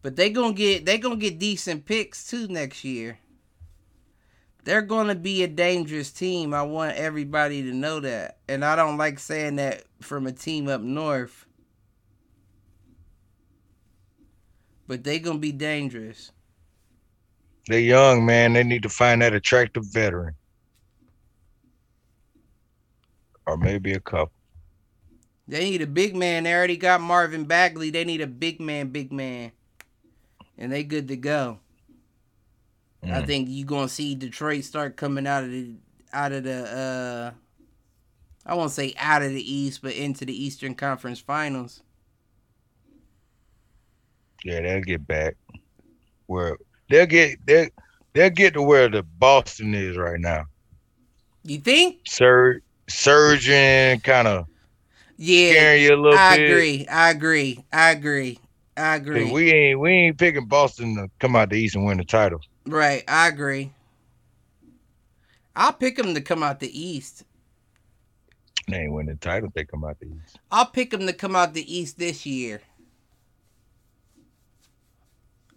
but 0.00 0.14
they 0.14 0.30
gonna 0.30 0.52
get 0.52 0.86
they 0.86 0.96
gonna 0.96 1.16
get 1.16 1.40
decent 1.40 1.86
picks 1.86 2.24
too 2.24 2.46
next 2.46 2.84
year. 2.84 3.18
They're 4.62 4.80
gonna 4.82 5.16
be 5.16 5.42
a 5.42 5.48
dangerous 5.48 6.12
team. 6.12 6.54
I 6.54 6.62
want 6.62 6.94
everybody 6.94 7.64
to 7.64 7.72
know 7.74 7.98
that, 7.98 8.38
and 8.48 8.64
I 8.64 8.76
don't 8.76 8.96
like 8.96 9.18
saying 9.18 9.56
that 9.56 9.82
from 10.00 10.28
a 10.28 10.32
team 10.32 10.68
up 10.68 10.82
north. 10.82 11.46
But 14.86 15.02
they 15.02 15.18
gonna 15.18 15.40
be 15.40 15.50
dangerous. 15.50 16.30
They're 17.66 17.80
young, 17.80 18.24
man. 18.26 18.52
They 18.54 18.64
need 18.64 18.82
to 18.84 18.88
find 18.88 19.22
that 19.22 19.34
attractive 19.34 19.84
veteran, 19.86 20.34
or 23.46 23.56
maybe 23.56 23.92
a 23.92 24.00
couple. 24.00 24.32
They 25.46 25.64
need 25.70 25.82
a 25.82 25.86
big 25.86 26.16
man. 26.16 26.44
They 26.44 26.54
already 26.54 26.76
got 26.76 27.00
Marvin 27.00 27.44
Bagley. 27.44 27.90
They 27.90 28.04
need 28.04 28.20
a 28.20 28.26
big 28.26 28.60
man, 28.60 28.88
big 28.88 29.12
man, 29.12 29.52
and 30.58 30.72
they 30.72 30.84
good 30.84 31.08
to 31.08 31.16
go. 31.16 31.60
I 33.10 33.20
Mm. 33.20 33.26
think 33.26 33.48
you 33.48 33.64
gonna 33.64 33.88
see 33.88 34.14
Detroit 34.14 34.64
start 34.64 34.96
coming 34.96 35.26
out 35.26 35.44
of 35.44 35.50
the 35.50 35.74
out 36.12 36.32
of 36.32 36.44
the 36.44 36.64
uh 36.70 37.32
I 38.46 38.54
won't 38.54 38.72
say 38.72 38.94
out 38.98 39.22
of 39.22 39.30
the 39.30 39.52
East, 39.52 39.82
but 39.82 39.94
into 39.94 40.24
the 40.24 40.32
Eastern 40.44 40.74
Conference 40.74 41.20
Finals. 41.20 41.82
Yeah, 44.44 44.60
they'll 44.60 44.82
get 44.82 45.06
back. 45.06 45.36
Where 46.26 46.56
they'll 46.94 47.06
get 47.06 47.46
they 47.46 47.70
they'll 48.14 48.30
get 48.30 48.54
to 48.54 48.62
where 48.62 48.88
the 48.88 49.02
Boston 49.02 49.74
is 49.74 49.96
right 49.96 50.20
now. 50.20 50.44
You 51.44 51.58
think? 51.58 51.98
Sur 52.06 52.60
surging, 52.88 54.00
kind 54.00 54.28
of 54.28 54.46
Yeah, 55.16 55.54
scaring 55.54 55.82
you 55.82 55.94
a 55.94 55.96
little 56.00 56.18
I 56.18 56.34
bit. 56.34 56.64
agree. 56.64 56.86
I 56.88 57.10
agree. 57.10 57.64
I 57.72 57.90
agree. 57.90 58.38
I 58.76 58.94
agree. 58.96 59.40
We 59.40 59.52
ain't 59.52 59.80
we 59.80 59.90
ain't 59.92 60.18
picking 60.18 60.46
Boston 60.46 60.96
to 60.96 61.08
come 61.18 61.36
out 61.36 61.50
the 61.50 61.56
East 61.58 61.76
and 61.76 61.84
win 61.86 61.98
the 61.98 62.04
title. 62.04 62.40
right, 62.66 63.04
I 63.08 63.28
agree. 63.28 63.72
I'll 65.56 65.72
pick 65.72 65.96
them 65.96 66.14
to 66.14 66.20
come 66.20 66.42
out 66.42 66.60
the 66.60 66.78
East. 66.78 67.24
They 68.68 68.78
ain't 68.82 68.92
win 68.92 69.06
the 69.06 69.16
title. 69.16 69.50
They 69.54 69.64
come 69.64 69.84
out 69.84 69.98
the 70.00 70.06
East. 70.06 70.38
I'll 70.50 70.66
pick 70.66 70.90
them 70.90 71.06
to 71.06 71.12
come 71.12 71.36
out 71.36 71.54
the 71.54 71.76
East 71.76 71.98
this 71.98 72.26
year. 72.26 72.62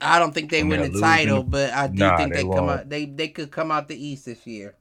I 0.01 0.19
don't 0.19 0.33
think 0.33 0.51
they 0.51 0.61
And 0.61 0.69
win 0.69 0.81
the 0.81 0.89
losing. 0.89 1.01
title, 1.01 1.43
but 1.43 1.71
I 1.73 1.87
do 1.87 1.95
Nah, 1.99 2.11
think 2.11 2.33
they 2.33 2.43
they, 2.43 2.45
come 2.45 2.69
out. 2.69 2.89
They 2.89 3.05
they 3.05 3.29
could 3.29 3.51
come 3.51 3.71
out 3.71 3.87
the 3.87 3.95
East 4.03 4.25
this 4.25 4.45
year. 4.47 4.75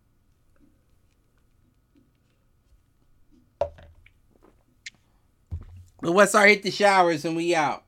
But 6.00 6.12
what's 6.12 6.34
our 6.34 6.46
hit 6.46 6.62
the 6.62 6.70
showers 6.70 7.24
and 7.24 7.36
we 7.36 7.54
out? 7.54 7.84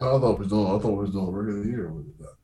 I 0.00 0.04
thought 0.06 0.38
we 0.38 0.44
was 0.44 0.48
doing. 0.48 0.66
I 0.66 0.78
thought 0.78 0.90
we 0.92 1.04
was 1.04 1.12
doing 1.12 1.30
regular 1.30 1.64
year 1.64 1.88
with 1.92 2.18
that. 2.18 2.34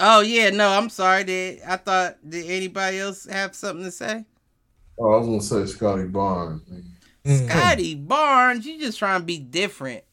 Oh 0.00 0.20
yeah, 0.20 0.50
no, 0.50 0.70
I'm 0.70 0.88
sorry. 0.88 1.24
Did 1.24 1.62
I 1.62 1.76
thought 1.76 2.18
did 2.28 2.46
anybody 2.50 2.98
else 2.98 3.24
have 3.26 3.54
something 3.54 3.84
to 3.84 3.90
say? 3.92 4.24
Oh, 4.98 5.12
I 5.14 5.18
was 5.18 5.26
gonna 5.50 5.66
say 5.66 5.72
Scottie 5.72 6.06
Barnes. 6.08 6.62
nigga. 6.64 6.90
Mm. 7.24 7.48
Scottie 7.48 7.94
Barnes, 7.94 8.66
you 8.66 8.78
just 8.78 8.98
trying 8.98 9.20
to 9.20 9.26
be 9.26 9.38
different. 9.38 10.04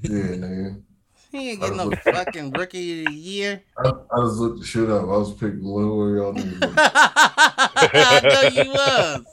Yeah, 0.00 0.10
nigga. 0.10 0.82
He 1.30 1.50
ain't 1.50 1.60
getting 1.60 1.76
no 1.78 1.90
fucking 1.90 2.50
rookie 2.52 3.04
of 3.04 3.12
the 3.12 3.14
year. 3.14 3.62
I, 3.78 3.88
I 3.88 4.20
just 4.22 4.36
looked 4.36 4.60
the 4.60 4.66
shit 4.66 4.90
up. 4.90 5.04
I 5.04 5.06
was 5.06 5.32
picking 5.32 5.62
where 5.62 6.16
y'all 6.16 6.34
niggas. 6.34 6.60
was. 6.60 6.74
I 6.76 8.20
know 8.22 8.62
you 8.62 8.70
was. 8.70 9.24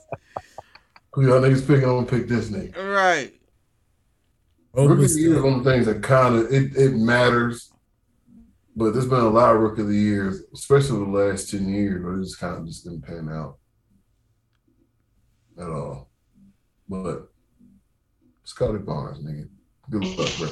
Who 1.13 1.27
y'all 1.27 1.41
niggas 1.41 1.67
picking? 1.67 1.83
I'm 1.83 2.05
gonna 2.05 2.07
pick 2.07 2.27
this 2.27 2.49
nigga. 2.49 2.77
Right. 2.77 3.33
Rookie 4.73 4.83
of 4.83 4.89
Mobley's 4.89 5.15
the 5.15 5.21
year 5.21 5.35
is 5.35 5.41
one 5.41 5.53
of 5.55 5.63
the 5.63 5.71
things 5.71 5.85
that 5.87 6.03
kind 6.03 6.35
of 6.35 6.53
it, 6.53 6.75
it 6.77 6.95
matters, 6.95 7.71
but 8.75 8.91
there's 8.91 9.07
been 9.07 9.19
a 9.19 9.29
lot 9.29 9.55
of 9.55 9.61
rookie 9.61 9.81
of 9.81 9.87
the 9.87 9.95
years, 9.95 10.43
especially 10.53 10.99
the 10.99 11.11
last 11.11 11.49
ten 11.49 11.67
years, 11.67 12.03
where 12.03 12.13
it 12.13 12.23
just 12.23 12.39
kind 12.39 12.57
of 12.57 12.65
just 12.67 12.85
didn't 12.85 13.01
pan 13.01 13.29
out 13.29 13.57
at 15.59 15.69
all. 15.69 16.09
But 16.87 17.29
Scottie 18.43 18.77
Barnes, 18.77 19.19
nigga, 19.19 19.49
good 19.89 20.05
luck, 20.05 20.29
bro. 20.37 20.47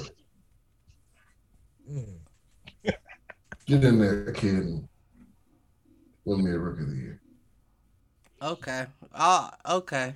Get 3.66 3.84
in 3.84 4.00
there, 4.00 4.32
kid, 4.32 4.54
and 4.56 4.88
win 6.26 6.44
me 6.44 6.52
a 6.52 6.58
rookie 6.58 6.84
of 6.84 6.90
the 6.90 6.96
year. 6.96 7.22
Okay. 8.42 8.86
Oh, 9.14 9.50
okay. 9.70 10.14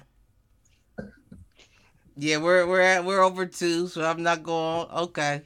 Yeah, 2.15 2.37
we're 2.37 2.65
we're 2.67 2.81
at 2.81 3.03
we're 3.03 3.21
over 3.21 3.45
two, 3.45 3.87
so 3.87 4.03
I'm 4.05 4.23
not 4.23 4.43
going. 4.43 4.89
Okay. 4.91 5.41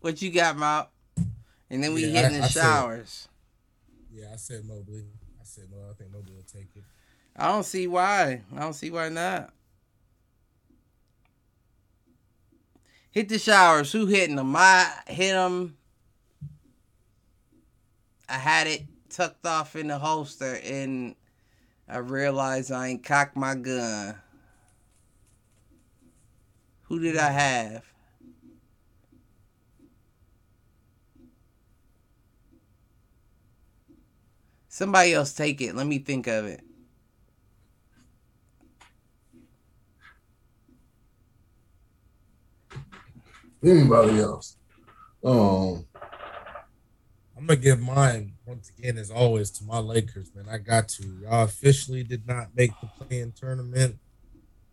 What 0.00 0.20
you 0.20 0.30
got, 0.32 0.56
Mount? 0.56 0.88
And 1.70 1.82
then 1.82 1.94
we 1.94 2.06
Yeah, 2.06 2.22
hitting 2.22 2.36
I- 2.36 2.40
the 2.40 2.44
I 2.44 2.48
said- 2.48 2.62
showers. 2.62 3.28
Yeah, 4.12 4.32
I 4.32 4.36
said 4.36 4.64
Mobley. 4.66 5.06
I 5.40 5.44
said 5.44 5.70
Mobley. 5.70 5.88
I 5.90 5.94
think 5.94 6.12
Mobley 6.12 6.34
will 6.34 6.42
take 6.42 6.68
it. 6.76 6.84
I 7.36 7.48
don't 7.48 7.64
see 7.64 7.86
why. 7.86 8.42
I 8.54 8.60
don't 8.60 8.74
see 8.74 8.90
why 8.90 9.08
not. 9.08 9.52
Hit 13.12 13.28
the 13.28 13.38
showers. 13.38 13.92
Who 13.92 14.06
hitting 14.06 14.36
them? 14.36 14.56
I 14.56 14.90
hit 15.06 15.32
them. 15.32 15.76
I 18.26 18.38
had 18.38 18.66
it 18.66 18.84
tucked 19.10 19.46
off 19.46 19.76
in 19.76 19.88
the 19.88 19.98
holster 19.98 20.58
and 20.64 21.14
I 21.86 21.98
realized 21.98 22.72
I 22.72 22.88
ain't 22.88 23.04
cocked 23.04 23.36
my 23.36 23.54
gun. 23.54 24.16
Who 26.84 26.98
did 26.98 27.18
I 27.18 27.30
have? 27.30 27.84
Somebody 34.68 35.12
else 35.12 35.34
take 35.34 35.60
it. 35.60 35.74
Let 35.74 35.86
me 35.86 35.98
think 35.98 36.26
of 36.26 36.46
it. 36.46 36.62
Anybody 43.64 44.18
else? 44.20 44.56
Um, 45.24 45.86
I'm 47.36 47.46
gonna 47.46 47.56
give 47.60 47.80
mine 47.80 48.32
once 48.46 48.70
again, 48.76 48.98
as 48.98 49.10
always, 49.10 49.50
to 49.52 49.64
my 49.64 49.78
Lakers, 49.78 50.30
man. 50.34 50.46
I 50.50 50.58
got 50.58 50.88
to. 50.90 51.04
Y'all 51.22 51.44
officially 51.44 52.02
did 52.04 52.26
not 52.26 52.48
make 52.56 52.72
the 52.80 52.88
playing 53.04 53.32
tournament. 53.32 53.96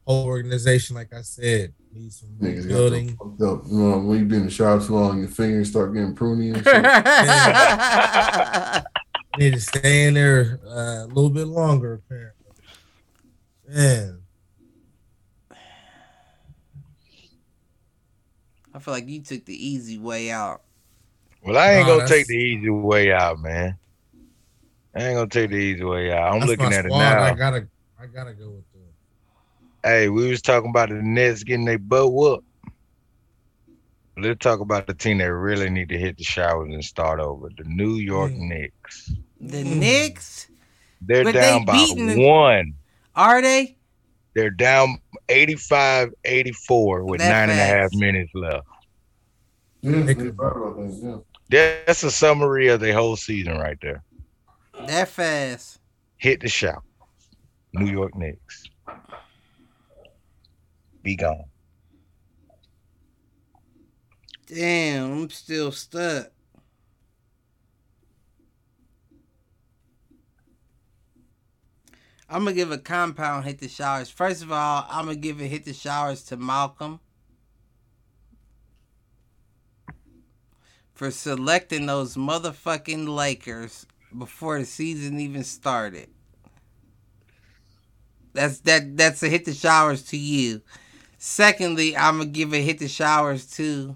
Whole 0.05 0.25
organization, 0.25 0.95
like 0.95 1.13
I 1.13 1.21
said, 1.21 1.73
Need 1.93 2.11
some 2.13 2.29
Niggas 2.41 2.55
got 2.55 2.63
rebuilding. 2.63 3.17
up. 3.21 3.63
You 3.67 3.77
know, 3.77 3.99
when 3.99 4.19
you 4.19 4.25
be 4.25 4.37
in 4.37 4.45
the 4.45 4.51
shower 4.51 4.79
too 4.83 4.95
long, 4.95 5.19
your 5.19 5.27
fingers 5.27 5.69
start 5.69 5.93
getting 5.93 6.15
pruny 6.15 6.53
and 6.53 6.63
shit. 6.63 6.83
Need 9.39 9.53
to 9.53 9.61
stay 9.61 10.07
in 10.07 10.15
there 10.15 10.59
uh, 10.67 11.05
a 11.05 11.07
little 11.07 11.29
bit 11.29 11.45
longer, 11.47 11.93
apparently. 11.93 12.35
Man, 13.67 14.21
I 18.79 18.81
feel 18.81 18.93
like 18.93 19.09
you 19.09 19.19
took 19.21 19.43
the 19.43 19.67
easy 19.67 19.97
way 19.97 20.31
out. 20.31 20.61
Well, 21.43 21.57
I 21.57 21.73
ain't 21.73 21.87
Nah, 21.87 21.97
gonna 21.97 22.07
take 22.07 22.27
the 22.27 22.37
easy 22.37 22.69
way 22.69 23.11
out, 23.11 23.37
man. 23.39 23.77
I 24.95 25.03
ain't 25.03 25.15
gonna 25.15 25.27
take 25.27 25.49
the 25.49 25.57
easy 25.57 25.83
way 25.83 26.13
out. 26.13 26.31
I'm 26.31 26.39
that's 26.39 26.49
looking 26.51 26.69
my 26.69 26.75
at 26.77 26.85
it 26.85 26.89
now. 26.89 27.23
I 27.23 27.33
gotta, 27.33 27.67
I 27.99 28.05
gotta 28.05 28.31
go 28.33 28.51
with 28.51 28.71
them. 28.71 28.81
Hey, 29.83 30.07
we 30.07 30.29
was 30.29 30.41
talking 30.41 30.69
about 30.69 30.87
the 30.89 30.95
Nets 30.95 31.43
getting 31.43 31.65
their 31.65 31.77
butt 31.77 32.13
whooped. 32.13 32.45
Let's 34.17 34.39
talk 34.39 34.61
about 34.61 34.87
the 34.87 34.93
team 34.93 35.17
that 35.17 35.33
really 35.33 35.69
need 35.69 35.89
to 35.89 35.97
hit 35.97 36.17
the 36.17 36.23
showers 36.23 36.73
and 36.73 36.83
start 36.83 37.19
over. 37.19 37.49
The 37.57 37.63
New 37.65 37.95
York 37.95 38.31
Mm. 38.31 38.47
Knicks. 38.49 39.11
The 39.41 39.63
Mm. 39.63 39.75
Knicks, 39.77 40.47
They're 41.01 41.23
But 41.25 41.33
they 41.33 41.39
down 41.41 41.65
by 41.65 41.73
the- 41.95 42.17
one. 42.17 42.73
are 43.15 43.41
they? 43.41 43.75
They're 44.35 44.49
down 44.51 44.99
85 45.29 46.13
84 46.25 47.03
with 47.05 47.19
That 47.21 47.29
nine 47.29 47.49
and 47.49 47.59
a 47.59 47.63
half 47.63 47.91
fast. 47.91 47.95
minutes 47.95 48.31
left. 48.35 48.67
Yeah, 49.81 49.91
They 49.91 50.01
they 50.01 50.15
could- 50.15 50.37
right 50.37 50.55
about 50.55 50.77
that, 50.77 51.23
yeah. 51.49 51.81
That's 51.85 52.03
a 52.03 52.11
summary 52.11 52.67
of 52.67 52.79
the 52.79 52.93
whole 52.93 53.15
season 53.15 53.57
right 53.57 53.77
there. 53.81 54.03
That 54.87 55.07
fast. 55.07 55.79
Hit 56.17 56.41
the 56.41 56.49
shower. 56.49 56.83
New 57.73 57.91
York 57.91 58.15
Knicks. 58.15 58.65
Be 61.01 61.15
gone. 61.15 61.45
Damn, 64.47 65.11
I'm 65.13 65.29
still 65.29 65.71
stuck. 65.71 66.31
I'm 72.29 72.43
gonna 72.43 72.53
give 72.55 72.71
a 72.71 72.77
compound 72.77 73.45
hit 73.45 73.59
the 73.59 73.67
showers. 73.67 74.09
First 74.09 74.43
of 74.43 74.51
all, 74.51 74.85
I'm 74.89 75.05
gonna 75.05 75.17
give 75.17 75.41
a 75.41 75.45
hit 75.45 75.65
the 75.65 75.73
showers 75.73 76.23
to 76.25 76.37
Malcolm 76.37 76.99
for 80.99 81.11
selecting 81.11 81.85
those 81.85 82.15
motherfucking 82.15 83.07
Lakers 83.07 83.85
before 84.17 84.59
the 84.59 84.65
season 84.65 85.17
even 85.17 85.45
started. 85.45 86.09
That's 88.33 88.59
that. 88.61 88.97
That's 88.97 89.23
a 89.23 89.29
hit 89.29 89.45
the 89.45 89.53
showers 89.53 90.03
to 90.07 90.17
you. 90.17 90.61
Secondly, 91.17 91.95
I'm 91.95 92.17
gonna 92.17 92.29
give 92.29 92.53
a 92.53 92.61
hit 92.61 92.79
the 92.79 92.89
showers 92.89 93.49
to. 93.51 93.95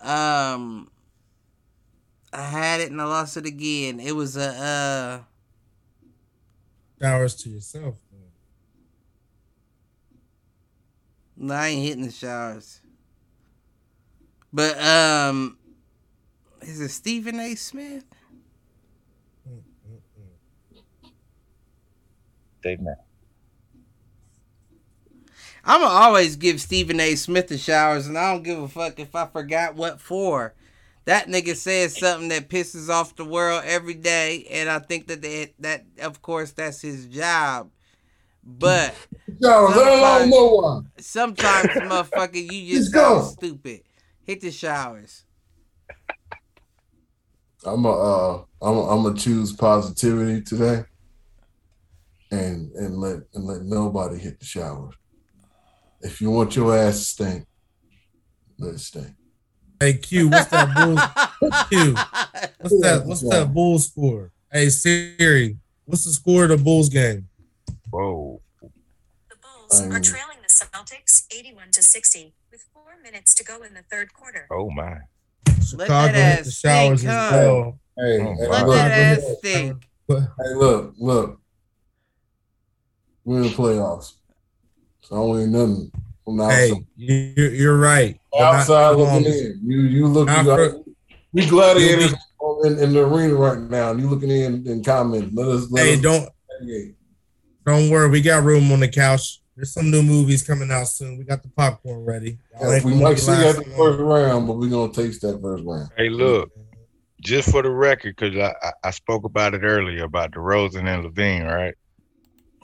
Um, 0.00 0.88
I 2.32 2.42
had 2.42 2.82
it 2.82 2.92
and 2.92 3.02
I 3.02 3.04
lost 3.06 3.36
it 3.36 3.46
again. 3.46 3.98
It 3.98 4.14
was 4.14 4.36
a 4.36 4.44
uh, 4.44 5.20
Showers 7.00 7.34
to 7.34 7.50
yourself. 7.50 7.96
Man. 8.12 8.22
no, 11.48 11.54
I 11.54 11.66
ain't 11.66 11.84
hitting 11.84 12.04
the 12.04 12.12
showers. 12.12 12.81
But 14.52 14.78
um, 14.82 15.56
is 16.60 16.80
it 16.80 16.90
Stephen 16.90 17.40
A. 17.40 17.54
Smith? 17.54 18.04
They 22.62 22.76
not. 22.76 22.98
I'ma 25.64 25.86
always 25.86 26.36
give 26.36 26.60
Stephen 26.60 26.98
A. 27.00 27.14
Smith 27.14 27.48
the 27.48 27.58
showers, 27.58 28.06
and 28.06 28.18
I 28.18 28.32
don't 28.32 28.42
give 28.42 28.58
a 28.58 28.68
fuck 28.68 28.98
if 28.98 29.14
I 29.14 29.26
forgot 29.26 29.76
what 29.76 30.00
for. 30.00 30.54
That 31.04 31.26
nigga 31.26 31.56
says 31.56 31.98
something 31.98 32.28
that 32.28 32.48
pisses 32.48 32.88
off 32.88 33.16
the 33.16 33.24
world 33.24 33.62
every 33.64 33.94
day, 33.94 34.46
and 34.50 34.68
I 34.68 34.78
think 34.78 35.08
that 35.08 35.22
they, 35.22 35.52
that 35.60 35.84
of 36.00 36.22
course 36.22 36.52
that's 36.52 36.80
his 36.80 37.06
job. 37.06 37.70
But 38.44 38.94
Showers, 39.42 39.76
I 39.76 40.28
don't 40.30 40.86
sometimes, 40.98 41.68
motherfucker, 41.68 42.34
you 42.34 42.74
just 42.74 42.94
Let's 42.94 43.06
go. 43.06 43.22
stupid. 43.22 43.82
Hit 44.24 44.40
the 44.40 44.50
showers. 44.50 45.24
I'm 47.64 47.84
a, 47.84 47.90
uh, 47.90 48.44
I'm 48.60 48.76
a, 48.76 48.88
I'm 48.88 49.02
gonna 49.02 49.16
choose 49.16 49.52
positivity 49.52 50.42
today, 50.42 50.84
and 52.30 52.72
and 52.72 52.98
let 52.98 53.18
and 53.34 53.44
let 53.44 53.62
nobody 53.62 54.18
hit 54.18 54.38
the 54.38 54.46
showers. 54.46 54.94
If 56.00 56.20
you 56.20 56.30
want 56.30 56.56
your 56.56 56.76
ass 56.76 56.98
to 56.98 57.04
stink, 57.04 57.46
let 58.58 58.74
it 58.74 58.80
stink. 58.80 59.14
Hey 59.80 59.94
Q, 59.94 60.28
what's 60.28 60.50
that 60.50 60.74
Bulls? 60.74 61.00
Q, 61.68 61.94
what's 62.60 62.80
that? 62.80 63.02
What's 63.06 63.28
that 63.28 63.52
Bulls 63.52 63.88
score? 63.88 64.32
Hey 64.52 64.68
Siri, 64.68 65.56
what's 65.84 66.04
the 66.04 66.12
score 66.12 66.44
of 66.44 66.50
the 66.50 66.56
Bulls 66.56 66.88
game? 66.88 67.28
Whoa. 67.90 68.40
The 68.60 69.36
Bulls 69.40 69.80
are 69.82 70.00
trailing 70.00 70.38
the 70.42 70.48
Celtics 70.48 71.26
81 71.32 71.70
to 71.72 71.82
60 71.82 72.34
with 72.52 72.64
four 72.74 72.92
minutes 73.02 73.32
to 73.34 73.42
go 73.44 73.62
in 73.62 73.72
the 73.72 73.82
third 73.90 74.12
quarter. 74.12 74.46
Oh 74.52 74.70
my. 74.70 74.98
Chicago 75.66 76.12
that 76.12 76.36
hit 76.38 76.44
the 76.44 76.50
ass 76.50 76.58
showers 76.58 77.04
as 77.04 77.32
well. 77.32 77.78
Hey, 77.96 78.20
Oh, 78.20 78.34
hey, 78.34 78.48
Let 78.48 78.66
that 78.66 78.90
ass 78.92 79.16
Chicago 79.16 79.34
stink. 79.38 79.88
hey, 80.08 80.54
look, 80.54 80.94
look. 80.98 81.40
We're 83.24 83.38
in 83.38 83.42
the 83.44 83.48
playoffs, 83.50 84.14
so 85.00 85.14
I 85.14 85.18
don't 85.18 85.38
need 85.38 85.58
nothing 85.58 85.92
from 86.24 86.36
the. 86.36 86.48
Hey, 86.48 86.72
you're, 86.96 87.50
you're 87.52 87.78
right. 87.78 88.18
We're 88.34 88.40
not 88.40 88.54
outside 88.56 88.90
looking 88.96 89.24
Mahomes. 89.24 89.40
in. 89.40 89.60
You 89.64 89.80
you 89.82 90.06
look. 90.08 90.26
Not 90.26 90.38
You 90.38 90.44
got, 90.44 90.56
for- 90.72 90.82
we 91.32 91.46
gladiators 91.46 92.14
in, 92.64 92.78
in 92.80 92.92
the 92.92 93.06
arena 93.06 93.34
right 93.34 93.58
now. 93.58 93.92
and 93.92 94.00
You 94.00 94.08
looking 94.08 94.30
in 94.30 94.66
and 94.66 94.84
commenting. 94.84 95.34
Let 95.34 95.48
us. 95.48 95.70
Let 95.70 95.86
Hey, 95.86 95.94
us 95.94 96.00
don't 96.00 96.28
navigate. 96.60 96.96
don't 97.64 97.90
worry. 97.90 98.10
We 98.10 98.20
got 98.20 98.42
room 98.42 98.70
on 98.72 98.80
the 98.80 98.88
couch. 98.88 99.40
There's 99.54 99.72
some 99.72 99.90
new 99.90 100.02
movies 100.02 100.42
coming 100.42 100.70
out 100.70 100.88
soon. 100.88 101.18
We 101.18 101.24
got 101.24 101.42
the 101.42 101.50
popcorn 101.50 102.04
ready. 102.04 102.38
Y'all 102.60 102.80
we 102.84 102.94
might 102.94 103.14
be 103.14 103.20
see 103.20 103.32
you 103.32 103.48
at 103.48 103.56
the 103.56 103.64
first 103.76 104.00
round, 104.00 104.46
but 104.46 104.54
we're 104.54 104.70
gonna 104.70 104.92
taste 104.92 105.20
that 105.22 105.40
first 105.42 105.64
round. 105.64 105.90
Hey, 105.96 106.08
look, 106.08 106.50
just 107.20 107.50
for 107.50 107.62
the 107.62 107.70
record, 107.70 108.16
because 108.16 108.36
I, 108.36 108.54
I, 108.62 108.72
I 108.84 108.90
spoke 108.90 109.24
about 109.24 109.54
it 109.54 109.62
earlier 109.62 110.04
about 110.04 110.32
DeRozan 110.32 110.88
and 110.88 111.04
LaVine, 111.04 111.46
right? 111.46 111.74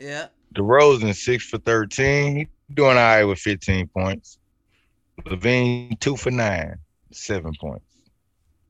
Yeah. 0.01 0.29
DeRozan 0.55 1.15
six 1.15 1.47
for 1.47 1.59
thirteen. 1.59 2.37
He 2.37 2.49
doing 2.73 2.91
all 2.91 2.95
right 2.97 3.25
with 3.25 3.39
fifteen 3.39 3.87
points. 3.89 4.39
LaVine 5.27 6.01
two 6.01 6.17
for 6.17 6.31
nine, 6.31 6.77
seven 7.13 7.53
points. 7.61 7.85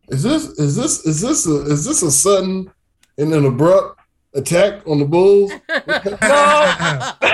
Is 0.09 0.25
this 0.25 0.45
is 0.59 0.75
this 0.75 1.07
is 1.07 1.21
this 1.21 1.47
a 1.47 1.63
is 1.67 1.85
this 1.85 2.03
a 2.03 2.11
sudden 2.11 2.73
and 3.19 3.33
an 3.33 3.45
abrupt 3.45 3.98
attack 4.35 4.87
on 4.87 4.99
the 4.99 5.05
Bulls? 5.05 5.51
no. 6.23 7.13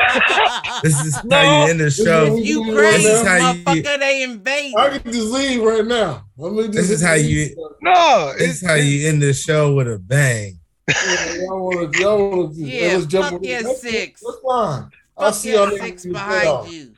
This 0.82 1.00
is 1.04 1.14
how 1.30 1.40
you 1.64 1.70
end 1.70 1.80
the 1.80 1.90
show. 1.90 2.36
you 2.36 2.64
This 2.66 2.74
crazy 2.74 3.08
is 3.08 3.26
how 3.26 3.36
you- 3.52 3.64
motherfucker, 3.64 3.98
they 4.00 4.22
invade. 4.22 4.74
I 4.76 4.98
can 4.98 5.12
just 5.12 5.28
leave 5.32 5.62
right 5.62 5.84
now. 5.84 6.24
I 6.44 6.48
mean, 6.50 6.70
This 6.70 6.90
is 6.90 7.02
how 7.02 7.14
you- 7.14 7.54
No, 7.80 8.32
This 8.38 8.62
is 8.62 8.68
how 8.68 8.74
you 8.74 9.08
end 9.08 9.22
the 9.22 9.32
show 9.32 9.74
with 9.74 9.88
a 9.88 9.98
bang. 9.98 10.58
Y'all 11.40 11.64
want 11.64 11.92
to? 11.94 12.00
Y'all 12.00 12.30
want 12.30 12.54
to? 12.54 12.60
Yeah, 12.60 12.94
let's 12.94 13.06
jump 13.06 13.24
fuck 13.24 13.34
on 13.34 13.44
your 13.44 13.62
that's, 13.62 13.80
six. 13.80 14.20
That's 14.24 14.38
fine. 14.46 14.90
I'll 15.16 15.24
Fuck 15.30 15.34
see 15.34 15.52
y'all 15.54 15.70
your 15.70 15.78
niggas 15.78 15.82
six 16.00 16.06
behind 16.06 16.72
you. 16.72 16.92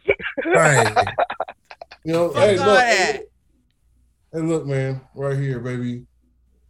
Right. 0.47 1.07
You 2.05 2.13
know, 2.13 2.29
Fuck 2.31 2.43
hey, 2.43 2.57
look, 2.57 2.67
that. 2.79 3.17
hey, 4.33 4.41
look, 4.41 4.67
man, 4.67 5.01
right 5.15 5.39
here, 5.39 5.61
baby. 5.61 6.07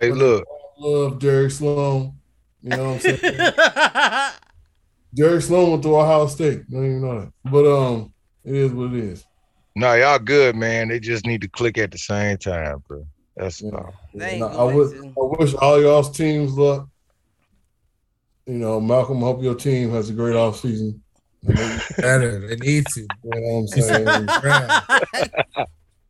Hey, 0.00 0.10
look, 0.12 0.44
Love 0.78 1.18
Jerry 1.18 1.50
Sloan. 1.50 2.15
You 2.66 2.72
know 2.76 2.94
what 2.94 3.06
I'm 3.06 3.16
saying? 3.16 3.52
Jerry 5.14 5.40
Sloan 5.40 5.70
went 5.70 5.82
to 5.84 5.96
Ohio 5.96 6.26
State. 6.26 6.68
Don't 6.68 6.84
even 6.84 7.00
know 7.00 7.20
that. 7.20 7.32
But 7.44 7.64
um, 7.64 8.12
it 8.44 8.54
is 8.56 8.72
what 8.72 8.92
it 8.92 9.04
is. 9.04 9.24
no, 9.76 9.94
y'all 9.94 10.18
good, 10.18 10.56
man. 10.56 10.88
They 10.88 10.98
just 10.98 11.26
need 11.26 11.42
to 11.42 11.48
click 11.48 11.78
at 11.78 11.92
the 11.92 11.98
same 11.98 12.38
time, 12.38 12.82
bro. 12.88 13.06
That's 13.36 13.62
Yeah. 13.62 13.70
all. 13.70 13.94
They 14.14 14.30
ain't 14.30 14.42
And 14.42 14.52
I, 14.52 14.62
I 14.62 14.64
wish, 14.64 14.90
to. 14.90 15.14
I 15.16 15.24
wish 15.38 15.54
all 15.54 15.80
y'all's 15.80 16.10
teams 16.10 16.58
luck. 16.58 16.88
You 18.46 18.54
know, 18.54 18.80
Malcolm, 18.80 19.18
I 19.22 19.26
hope 19.28 19.42
your 19.44 19.54
team 19.54 19.90
has 19.90 20.10
a 20.10 20.12
great 20.12 20.34
off 20.34 20.58
season. 20.58 21.04
You 21.42 21.54
know 21.54 21.78
Better. 21.98 22.48
They 22.48 22.56
need 22.56 22.86
to. 22.88 23.00
You 23.02 23.08
know 23.22 23.40
what 23.40 23.58
I'm 23.60 23.66
saying? 23.68 24.28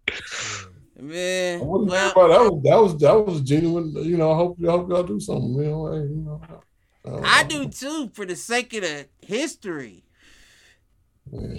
I 1.06 1.12
Man, 1.12 1.66
wouldn't 1.66 1.90
well, 1.90 2.12
worry 2.16 2.32
that 2.32 2.40
was 2.40 2.62
that 2.62 2.76
was 2.76 2.96
that 2.98 3.26
was 3.26 3.40
genuine. 3.42 3.92
You 4.04 4.16
know, 4.16 4.32
I 4.32 4.36
hope 4.36 4.58
I 4.62 4.70
hope 4.70 4.88
y'all 4.88 5.02
do 5.02 5.20
something. 5.20 5.54
You 5.54 5.70
know, 5.70 5.92
hey, 5.92 5.98
you 6.00 6.16
know. 6.16 6.40
don't 7.04 7.24
I 7.24 7.44
do 7.44 7.68
too 7.68 8.10
for 8.12 8.26
the 8.26 8.36
sake 8.36 8.74
of 8.74 8.82
the 8.82 9.06
history. 9.20 10.04
Yeah. 11.30 11.58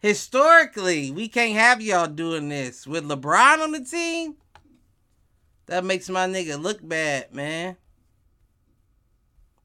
Historically, 0.00 1.10
we 1.10 1.28
can't 1.28 1.58
have 1.58 1.82
y'all 1.82 2.06
doing 2.06 2.48
this 2.48 2.86
with 2.86 3.04
LeBron 3.04 3.62
on 3.62 3.72
the 3.72 3.84
team. 3.84 4.36
That 5.66 5.84
makes 5.84 6.08
my 6.08 6.26
nigga 6.26 6.60
look 6.60 6.86
bad, 6.86 7.34
man. 7.34 7.76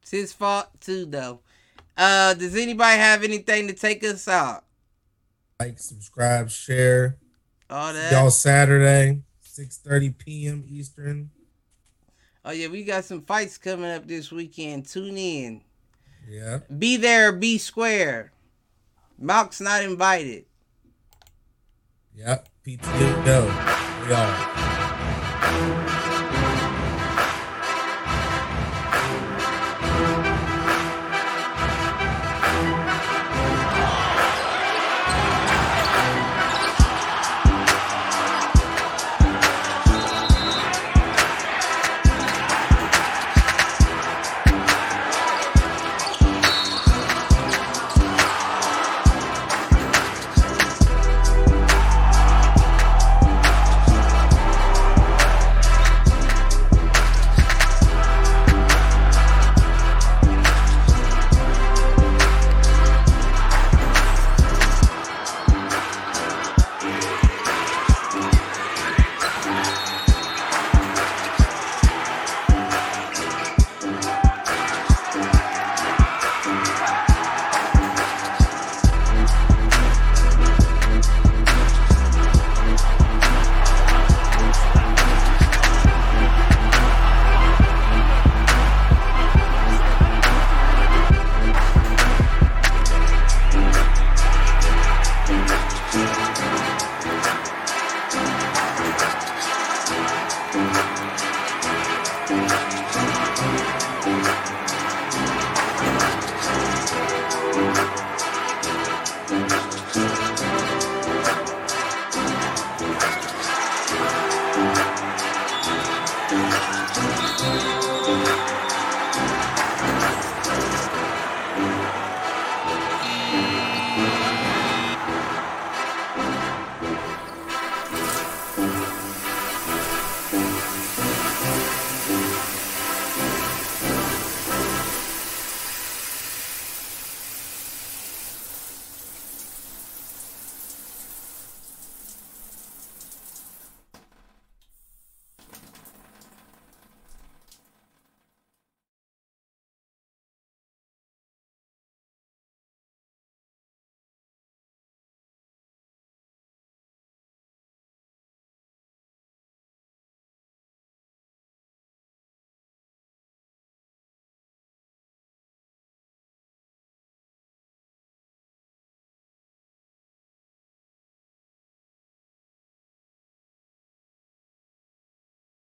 It's 0.02 0.10
his 0.10 0.32
fault 0.32 0.68
too, 0.80 1.06
though. 1.06 1.40
Uh, 1.96 2.34
does 2.34 2.54
anybody 2.54 2.98
have 2.98 3.24
anything 3.24 3.66
to 3.68 3.72
take 3.72 4.04
us 4.04 4.28
out? 4.28 4.64
Like, 5.58 5.78
subscribe, 5.78 6.50
share. 6.50 7.16
All 7.68 7.92
that. 7.92 8.12
Y'all 8.12 8.30
Saturday, 8.30 9.22
6:30 9.44 10.18
p.m. 10.18 10.64
Eastern. 10.68 11.30
Oh 12.44 12.52
yeah, 12.52 12.68
we 12.68 12.84
got 12.84 13.04
some 13.04 13.22
fights 13.22 13.58
coming 13.58 13.90
up 13.90 14.06
this 14.06 14.30
weekend. 14.30 14.86
Tune 14.86 15.16
in. 15.16 15.62
Yeah. 16.28 16.60
Be 16.78 16.96
there, 16.96 17.32
be 17.32 17.58
square. 17.58 18.32
Malk's 19.18 19.60
not 19.60 19.82
invited. 19.82 20.44
Yep. 22.14 22.48
PTO. 22.64 24.06
We 24.06 24.12
all. 24.12 25.95